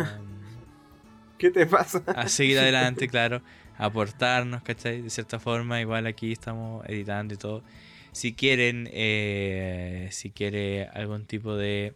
¿Qué 1.42 1.50
te 1.52 1.66
pasa? 1.66 2.04
a 2.16 2.30
seguir 2.30 2.60
adelante, 2.60 3.08
claro, 3.08 3.42
a 3.78 3.86
aportarnos, 3.86 4.62
¿cachai? 4.62 5.02
De 5.02 5.10
cierta 5.10 5.40
forma, 5.40 5.82
igual 5.82 6.06
aquí 6.06 6.32
estamos 6.32 6.86
editando 6.88 7.34
y 7.34 7.38
todo. 7.38 7.64
Si 8.12 8.34
quieren, 8.34 8.88
eh, 8.94 10.08
si 10.12 10.30
quiere 10.30 10.88
algún 10.94 11.26
tipo 11.26 11.56
de 11.56 11.96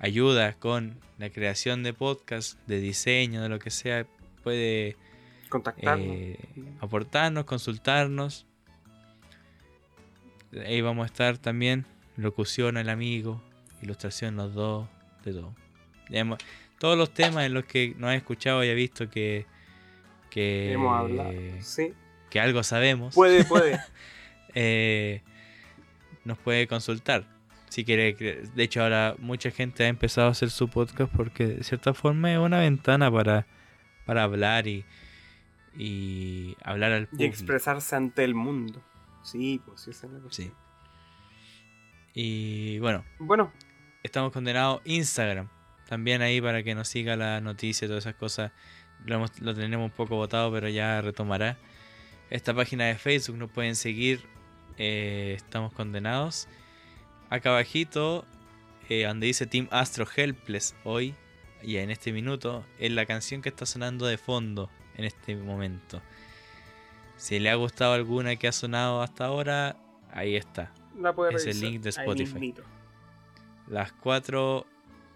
ayuda 0.00 0.54
con 0.54 0.98
la 1.18 1.30
creación 1.30 1.82
de 1.84 1.92
podcast, 1.92 2.58
de 2.66 2.80
diseño, 2.80 3.40
de 3.42 3.48
lo 3.48 3.58
que 3.60 3.70
sea, 3.70 4.06
puede 4.42 4.96
Contactarnos. 5.48 6.06
eh, 6.08 6.38
aportarnos, 6.80 7.44
consultarnos. 7.44 8.46
Ahí 10.66 10.80
vamos 10.80 11.04
a 11.04 11.06
estar 11.06 11.38
también. 11.38 11.84
Locución 12.16 12.76
el 12.76 12.88
amigo, 12.88 13.42
ilustración 13.82 14.36
los 14.36 14.54
dos, 14.54 14.88
de 15.24 15.32
todo. 15.32 15.54
Ya 16.10 16.20
hemos- 16.20 16.38
todos 16.84 16.98
los 16.98 17.14
temas 17.14 17.46
en 17.46 17.54
los 17.54 17.64
que 17.64 17.94
nos 17.96 18.10
ha 18.10 18.14
escuchado 18.14 18.62
y 18.62 18.68
ha 18.68 18.74
visto 18.74 19.08
que, 19.08 19.46
que, 20.28 20.72
Hemos 20.72 20.94
hablado. 20.94 21.32
Sí. 21.60 21.94
que 22.28 22.38
algo 22.40 22.62
sabemos, 22.62 23.14
Puede, 23.14 23.42
puede. 23.46 23.80
eh, 24.54 25.22
nos 26.26 26.36
puede 26.36 26.66
consultar. 26.66 27.24
Si 27.70 27.86
quiere, 27.86 28.12
de 28.12 28.62
hecho 28.62 28.82
ahora 28.82 29.14
mucha 29.18 29.50
gente 29.50 29.84
ha 29.84 29.88
empezado 29.88 30.28
a 30.28 30.32
hacer 30.32 30.50
su 30.50 30.68
podcast 30.68 31.10
porque 31.10 31.46
de 31.46 31.64
cierta 31.64 31.94
forma 31.94 32.30
es 32.30 32.38
una 32.38 32.58
ventana 32.58 33.10
para, 33.10 33.46
para 34.04 34.24
hablar 34.24 34.66
y, 34.66 34.84
y 35.78 36.54
hablar 36.62 36.92
al 36.92 37.04
y 37.04 37.06
público. 37.06 37.30
expresarse 37.30 37.96
ante 37.96 38.24
el 38.24 38.34
mundo. 38.34 38.82
Sí, 39.22 39.58
pues 39.64 39.80
sí, 39.80 39.90
esa 39.90 40.06
es 40.06 40.12
la 40.12 40.18
cosa. 40.20 40.34
Sí. 40.42 40.52
Y 42.12 42.78
bueno, 42.80 43.06
Bueno, 43.20 43.50
estamos 44.02 44.32
condenados 44.32 44.82
Instagram. 44.84 45.48
También 45.88 46.22
ahí 46.22 46.40
para 46.40 46.62
que 46.62 46.74
nos 46.74 46.88
siga 46.88 47.16
la 47.16 47.40
noticia 47.40 47.84
y 47.84 47.88
todas 47.88 48.04
esas 48.04 48.14
cosas. 48.16 48.52
Lo, 49.04 49.16
hemos- 49.16 49.38
lo 49.40 49.54
tenemos 49.54 49.84
un 49.84 49.90
poco 49.96 50.16
votado, 50.16 50.50
pero 50.52 50.68
ya 50.68 51.00
retomará. 51.00 51.58
Esta 52.30 52.54
página 52.54 52.86
de 52.86 52.94
Facebook 52.96 53.36
nos 53.38 53.50
pueden 53.50 53.76
seguir. 53.76 54.26
eh, 54.76 55.34
estamos 55.36 55.72
condenados. 55.72 56.48
Acá 57.30 57.50
abajito, 57.50 58.24
eh, 58.88 59.04
donde 59.04 59.26
dice 59.28 59.46
Team 59.46 59.68
Astro 59.70 60.04
Helpless 60.16 60.74
hoy 60.82 61.14
y 61.62 61.76
en 61.76 61.90
este 61.90 62.12
minuto, 62.12 62.64
es 62.80 62.90
la 62.90 63.06
canción 63.06 63.40
que 63.40 63.50
está 63.50 63.66
sonando 63.66 64.04
de 64.06 64.18
fondo 64.18 64.70
en 64.96 65.04
este 65.04 65.36
momento. 65.36 66.02
Si 67.16 67.38
le 67.38 67.50
ha 67.50 67.54
gustado 67.54 67.92
alguna 67.92 68.34
que 68.36 68.48
ha 68.48 68.52
sonado 68.52 69.00
hasta 69.00 69.26
ahora, 69.26 69.76
ahí 70.12 70.34
está. 70.34 70.72
la 70.98 71.12
puede 71.12 71.34
Es 71.36 71.46
el 71.46 71.60
link 71.60 71.80
de 71.82 71.90
Spotify. 71.90 72.54
las 73.68 73.92
cuatro 73.92 74.66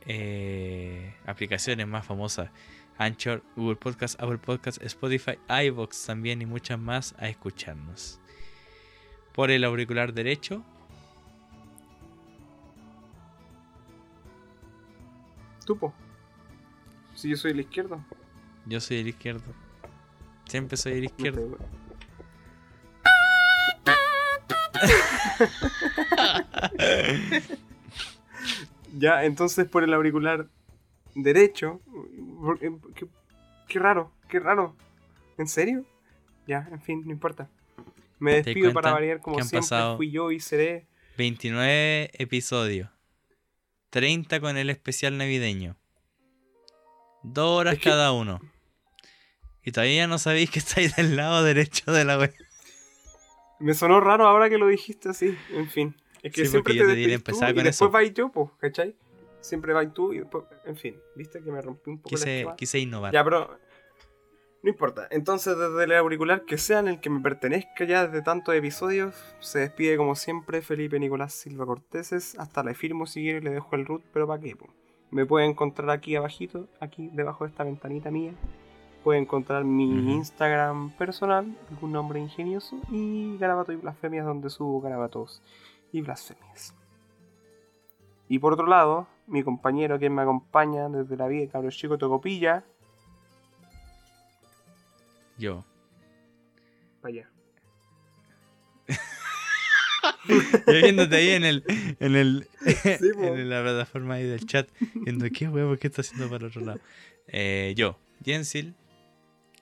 eh, 0.09 1.14
aplicaciones 1.26 1.86
más 1.86 2.05
famosas. 2.05 2.51
Anchor, 2.97 3.44
Google 3.55 3.76
Podcast, 3.76 4.20
Apple 4.20 4.39
Podcast, 4.39 4.82
Spotify, 4.82 5.39
iVoox 5.48 6.06
también 6.06 6.43
y 6.43 6.47
muchas 6.47 6.80
más 6.80 7.14
a 7.18 7.28
escucharnos. 7.28 8.18
Por 9.32 9.52
el 9.52 9.62
auricular 9.62 10.12
derecho, 10.12 10.64
Tú, 15.68 15.76
po. 15.76 15.93
Si 17.14 17.28
yo 17.28 17.36
soy 17.36 17.51
el 17.51 17.60
izquierdo. 17.60 18.02
yo 18.64 18.80
soy 18.80 19.01
el 19.01 19.09
izquierdo. 19.09 19.52
Siempre 20.47 20.78
soy 20.78 20.93
el 20.93 21.01
no 21.01 21.05
izquierdo. 21.05 21.59
Ya, 28.99 29.25
entonces 29.25 29.66
por 29.69 29.85
el 29.85 29.93
auricular 29.95 30.49
derecho. 31.15 31.81
eh, 32.61 32.70
Qué, 32.95 33.07
qué 33.69 33.79
raro, 33.79 34.12
qué 34.29 34.41
raro. 34.41 34.77
¿En 35.39 35.47
serio? 35.49 35.85
Ya, 36.47 36.66
en 36.70 36.81
fin, 36.81 37.03
no 37.05 37.12
importa. 37.12 37.49
Me 38.19 38.31
¿Te 38.33 38.37
das 38.39 38.47
despido 38.47 38.73
para 38.73 38.93
variar 38.93 39.20
como 39.20 39.41
siempre. 39.43 39.97
Fui 39.97 40.11
yo 40.11 40.31
y 40.33 40.41
seré. 40.41 40.87
29 41.16 42.11
episodios. 42.15 42.89
30 43.91 44.41
con 44.41 44.57
el 44.57 44.70
especial 44.70 45.16
navideño. 45.19 45.77
Dos 47.23 47.49
horas 47.61 47.75
Es 47.75 47.81
que- 47.81 47.91
cada 47.91 48.12
uno. 48.12 48.41
Y 49.65 49.73
todavía 49.73 50.07
no 50.07 50.19
sabéis 50.19 50.51
que 50.51 50.59
estáis 50.61 50.97
del 50.97 51.16
lado 51.16 51.43
derecho 51.43 51.93
de 51.93 52.05
la 52.05 52.19
web. 52.19 52.35
Me 53.61 53.75
sonó 53.75 54.01
raro 54.01 54.27
ahora 54.27 54.49
que 54.49 54.57
lo 54.59 54.66
dijiste 54.69 55.09
así. 55.11 55.37
En 55.53 55.69
fin. 55.69 55.95
Es 56.23 56.32
que 56.32 56.43
Sí, 56.45 56.49
siempre 56.49 56.73
porque 56.73 56.74
yo 56.78 56.85
te 56.85 56.93
te 56.93 56.97
diré 56.97 57.15
empezar 57.15 57.51
y 57.51 57.55
con 57.55 57.65
después 57.65 57.89
eso. 57.89 57.90
vais 57.93 58.12
yo, 58.15 58.28
pues, 58.31 58.51
¿cachai? 58.59 58.95
Siempre 59.40 59.73
vais 59.73 59.93
tú 59.95 60.12
y 60.12 60.19
después. 60.19 60.45
En 60.65 60.77
fin, 60.77 60.97
viste 61.15 61.40
que 61.43 61.51
me 61.53 61.61
rompí 61.62 61.90
un 61.90 61.99
poco 61.99 62.11
Quise, 62.11 62.39
esquema? 62.39 62.57
quise 62.57 62.78
innovar. 62.78 63.12
Ya, 63.12 63.23
pero. 63.24 63.59
No 64.61 64.70
importa. 64.70 65.07
Entonces, 65.12 65.57
desde 65.57 65.85
el 65.85 65.93
auricular 65.93 66.45
que 66.45 66.59
sea 66.59 66.81
en 66.81 66.89
el 66.89 67.01
que 67.01 67.11
me 67.11 67.20
pertenezca 67.20 67.85
ya 67.85 68.09
desde 68.09 68.23
tantos 68.23 68.55
episodios, 68.57 69.15
se 69.39 69.61
despide 69.61 69.97
como 69.97 70.16
siempre 70.16 70.62
Felipe 70.62 70.99
Nicolás 70.99 71.32
Silva 71.32 71.65
Corteses. 71.65 72.36
Hasta 72.40 72.65
le 72.65 72.74
firmo 72.74 73.07
si 73.07 73.23
quiere, 73.23 73.40
le 73.40 73.51
dejo 73.51 73.77
el 73.77 73.86
root, 73.86 74.03
pero 74.12 74.27
¿para 74.27 74.43
qué? 74.43 74.57
po? 74.57 74.66
Me 75.12 75.24
puede 75.24 75.47
encontrar 75.47 75.89
aquí 75.90 76.16
abajito, 76.16 76.66
aquí 76.81 77.09
debajo 77.12 77.45
de 77.45 77.51
esta 77.51 77.62
ventanita 77.62 78.11
mía, 78.11 78.32
puede 79.05 79.20
encontrar 79.20 79.62
mi 79.65 80.01
Ujú. 80.01 80.11
Instagram 80.11 80.90
personal, 80.99 81.57
algún 81.70 81.93
nombre 81.93 82.19
ingenioso, 82.19 82.77
y 82.90 83.39
Garabato 83.39 83.73
y 83.73 83.77
Blasfemias, 83.77 84.27
donde 84.27 84.51
subo 84.51 84.81
garabatos 84.81 85.40
y 85.93 86.01
blasfemias. 86.02 86.74
Y 88.28 88.39
por 88.39 88.52
otro 88.52 88.66
lado, 88.66 89.09
mi 89.27 89.43
compañero 89.43 89.98
que 89.98 90.10
me 90.10 90.23
acompaña 90.23 90.89
desde 90.89 91.16
la 91.16 91.28
vida 91.28 91.43
de 91.43 91.48
cabros 91.48 91.77
chico 91.77 91.98
Tocopilla, 91.98 92.65
Yo. 95.39 95.65
allá. 97.02 97.31
Yo 100.27 100.73
viéndote 100.82 101.16
ahí 101.16 101.31
en 101.31 101.44
el, 101.44 101.65
en 102.01 102.16
el, 102.16 102.48
en 102.85 103.48
la 103.48 103.62
plataforma 103.62 104.15
ahí 104.15 104.24
del 104.24 104.44
chat, 104.47 104.69
viendo 104.94 105.27
qué 105.31 105.48
huevo, 105.48 105.77
qué 105.77 105.86
está 105.86 106.02
haciendo 106.02 106.28
para 106.28 106.39
el 106.39 106.51
otro 106.51 106.60
lado. 106.62 106.81
Eh, 107.28 107.74
yo, 107.77 107.98
Jensil, 108.24 108.74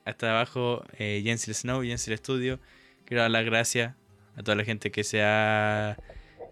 hasta 0.04 0.30
abajo, 0.30 0.84
eh, 0.98 1.20
Jensil 1.24 1.54
Snow, 1.54 1.82
Jensil 1.82 2.16
Studio. 2.16 2.58
Quiero 3.04 3.22
dar 3.22 3.30
las 3.30 3.44
gracias 3.44 3.94
a 4.36 4.42
toda 4.42 4.56
la 4.56 4.64
gente 4.64 4.90
que 4.90 5.04
se 5.04 5.22
ha 5.22 5.96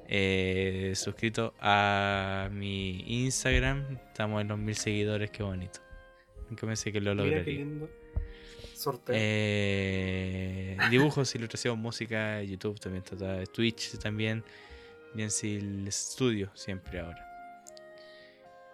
eh, 0.09 0.93
suscrito 0.95 1.55
a 1.61 2.49
mi 2.53 3.05
Instagram. 3.25 3.99
Estamos 4.09 4.41
en 4.43 4.49
los 4.49 4.59
mil 4.59 4.77
seguidores, 4.77 5.31
qué 5.31 5.43
bonito. 5.43 5.81
Nunca 6.49 6.67
pensé 6.67 6.93
que 6.93 7.01
lo 7.01 7.15
lograría. 7.15 7.67
Sorteo. 8.75 9.15
Eh, 9.17 10.77
dibujos, 10.91 11.35
ilustración, 11.35 11.79
música, 11.79 12.43
YouTube 12.43 12.79
también 12.79 13.05
está, 13.05 13.45
Twitch 13.47 13.99
también, 13.99 14.45
Jensil 15.17 15.87
Studio 15.91 16.51
siempre 16.55 17.01
ahora. 17.01 17.25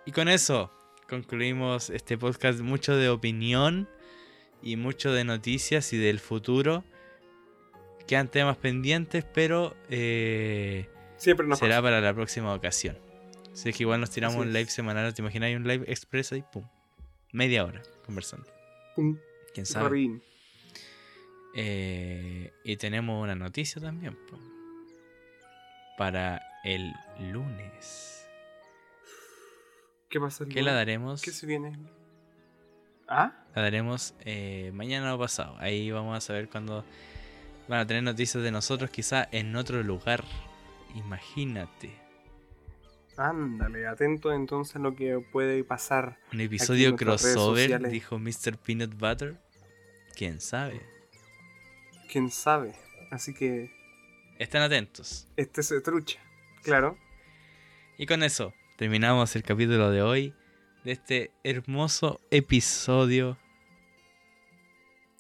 Y 0.07 0.13
con 0.13 0.29
eso 0.29 0.73
concluimos 1.09 1.91
este 1.91 2.17
podcast 2.17 2.61
mucho 2.61 2.97
de 2.97 3.09
opinión 3.09 3.89
y 4.63 4.77
mucho 4.77 5.13
de 5.13 5.25
noticias 5.25 5.93
y 5.93 5.99
del 5.99 6.19
futuro. 6.19 6.85
Quedan 8.07 8.29
temas 8.29 8.57
pendientes, 8.57 9.25
pero 9.25 9.77
eh, 9.89 10.89
Siempre 11.21 11.47
nos 11.47 11.59
será 11.59 11.77
pasa. 11.77 11.83
para 11.83 12.01
la 12.01 12.15
próxima 12.15 12.55
ocasión. 12.55 12.97
Así 13.53 13.69
es 13.69 13.77
que 13.77 13.83
igual 13.83 14.01
nos 14.01 14.11
tiramos 14.11 14.37
Así 14.37 14.43
un 14.43 14.49
es. 14.49 14.55
live 14.55 14.71
semanal, 14.71 15.13
¿te 15.13 15.21
imaginas? 15.23 15.55
Un 15.55 15.69
live 15.69 15.85
express 15.87 16.33
y 16.33 16.43
pum. 16.43 16.65
Media 17.33 17.65
hora 17.65 17.83
conversando. 18.07 18.47
Pum, 18.97 19.19
¿Quién 19.53 19.67
sabe? 19.67 20.21
Eh, 21.55 22.53
y 22.65 22.77
tenemos 22.77 23.23
una 23.23 23.35
noticia 23.35 23.83
también 23.83 24.17
po, 24.31 24.39
para 25.99 26.41
el 26.65 26.93
lunes. 27.19 28.27
¿Qué 30.09 30.19
pasa? 30.19 30.45
el 30.45 30.51
¿Qué 30.51 30.63
la 30.63 30.73
daremos? 30.73 31.21
¿Qué 31.23 31.33
se 31.33 31.47
viene? 31.47 31.79
¿Ah? 33.09 33.45
La 33.55 33.63
daremos 33.63 34.15
eh, 34.21 34.71
mañana 34.73 35.15
o 35.15 35.19
pasado. 35.19 35.57
Ahí 35.59 35.91
vamos 35.91 36.17
a 36.17 36.21
saber 36.21 36.49
cuándo 36.49 36.85
van 37.69 37.81
a 37.81 37.87
tener 37.87 38.03
noticias 38.05 38.43
de 38.43 38.51
nosotros, 38.51 38.89
quizá 38.91 39.29
en 39.33 39.55
otro 39.55 39.83
lugar. 39.83 40.25
Imagínate. 40.95 41.91
Ándale, 43.17 43.87
atento 43.87 44.33
entonces 44.33 44.77
a 44.77 44.79
lo 44.79 44.95
que 44.95 45.19
puede 45.33 45.63
pasar. 45.65 46.19
Un 46.33 46.41
episodio 46.41 46.97
crossover, 46.97 47.89
dijo 47.91 48.19
Mr. 48.19 48.57
Peanut 48.57 48.95
Butter. 48.95 49.39
¿Quién 50.17 50.41
sabe? 50.41 50.81
Quién 52.11 52.31
sabe. 52.31 52.75
Así 53.11 53.35
que 53.35 53.71
Estén 54.39 54.63
atentos. 54.63 55.29
este 55.37 55.63
se 55.63 55.81
trucha. 55.81 56.19
Claro. 56.63 56.97
Y 57.99 58.07
con 58.07 58.23
eso 58.23 58.55
terminamos 58.79 59.37
el 59.37 59.43
capítulo 59.43 59.91
de 59.91 60.01
hoy 60.03 60.35
de 60.85 60.93
este 60.93 61.31
hermoso 61.45 62.21
episodio. 62.31 63.37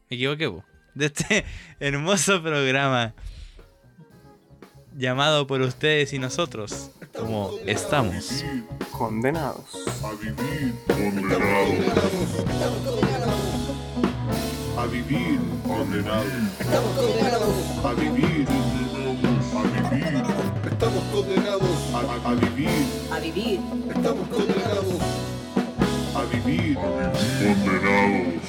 Me 0.09 0.17
equivoqué, 0.17 0.49
po. 0.49 0.65
De 0.95 1.07
este 1.07 1.45
hermoso 1.81 2.43
programa 2.43 3.15
llamado 4.97 5.47
por 5.47 5.61
ustedes 5.61 6.13
y 6.13 6.19
nosotros, 6.19 6.91
como 7.17 7.53
estamos 7.67 8.45
condenados. 8.93 9.65
A 10.05 10.13
vivir 10.13 10.75
condenados. 10.87 12.21
A 14.77 14.87
vivir 14.87 15.41
condenados. 15.67 16.27
A 17.85 17.93
vivir 17.95 18.47
Estamos 20.81 21.05
condenados 21.13 21.71
a, 22.25 22.35
vivir. 22.35 22.69
A 23.13 23.19
vivir. 23.19 23.61
Estamos 23.95 24.29
condenados 24.29 24.87
a 26.15 26.25
vivir. 26.25 26.75
Condenados. 26.77 28.40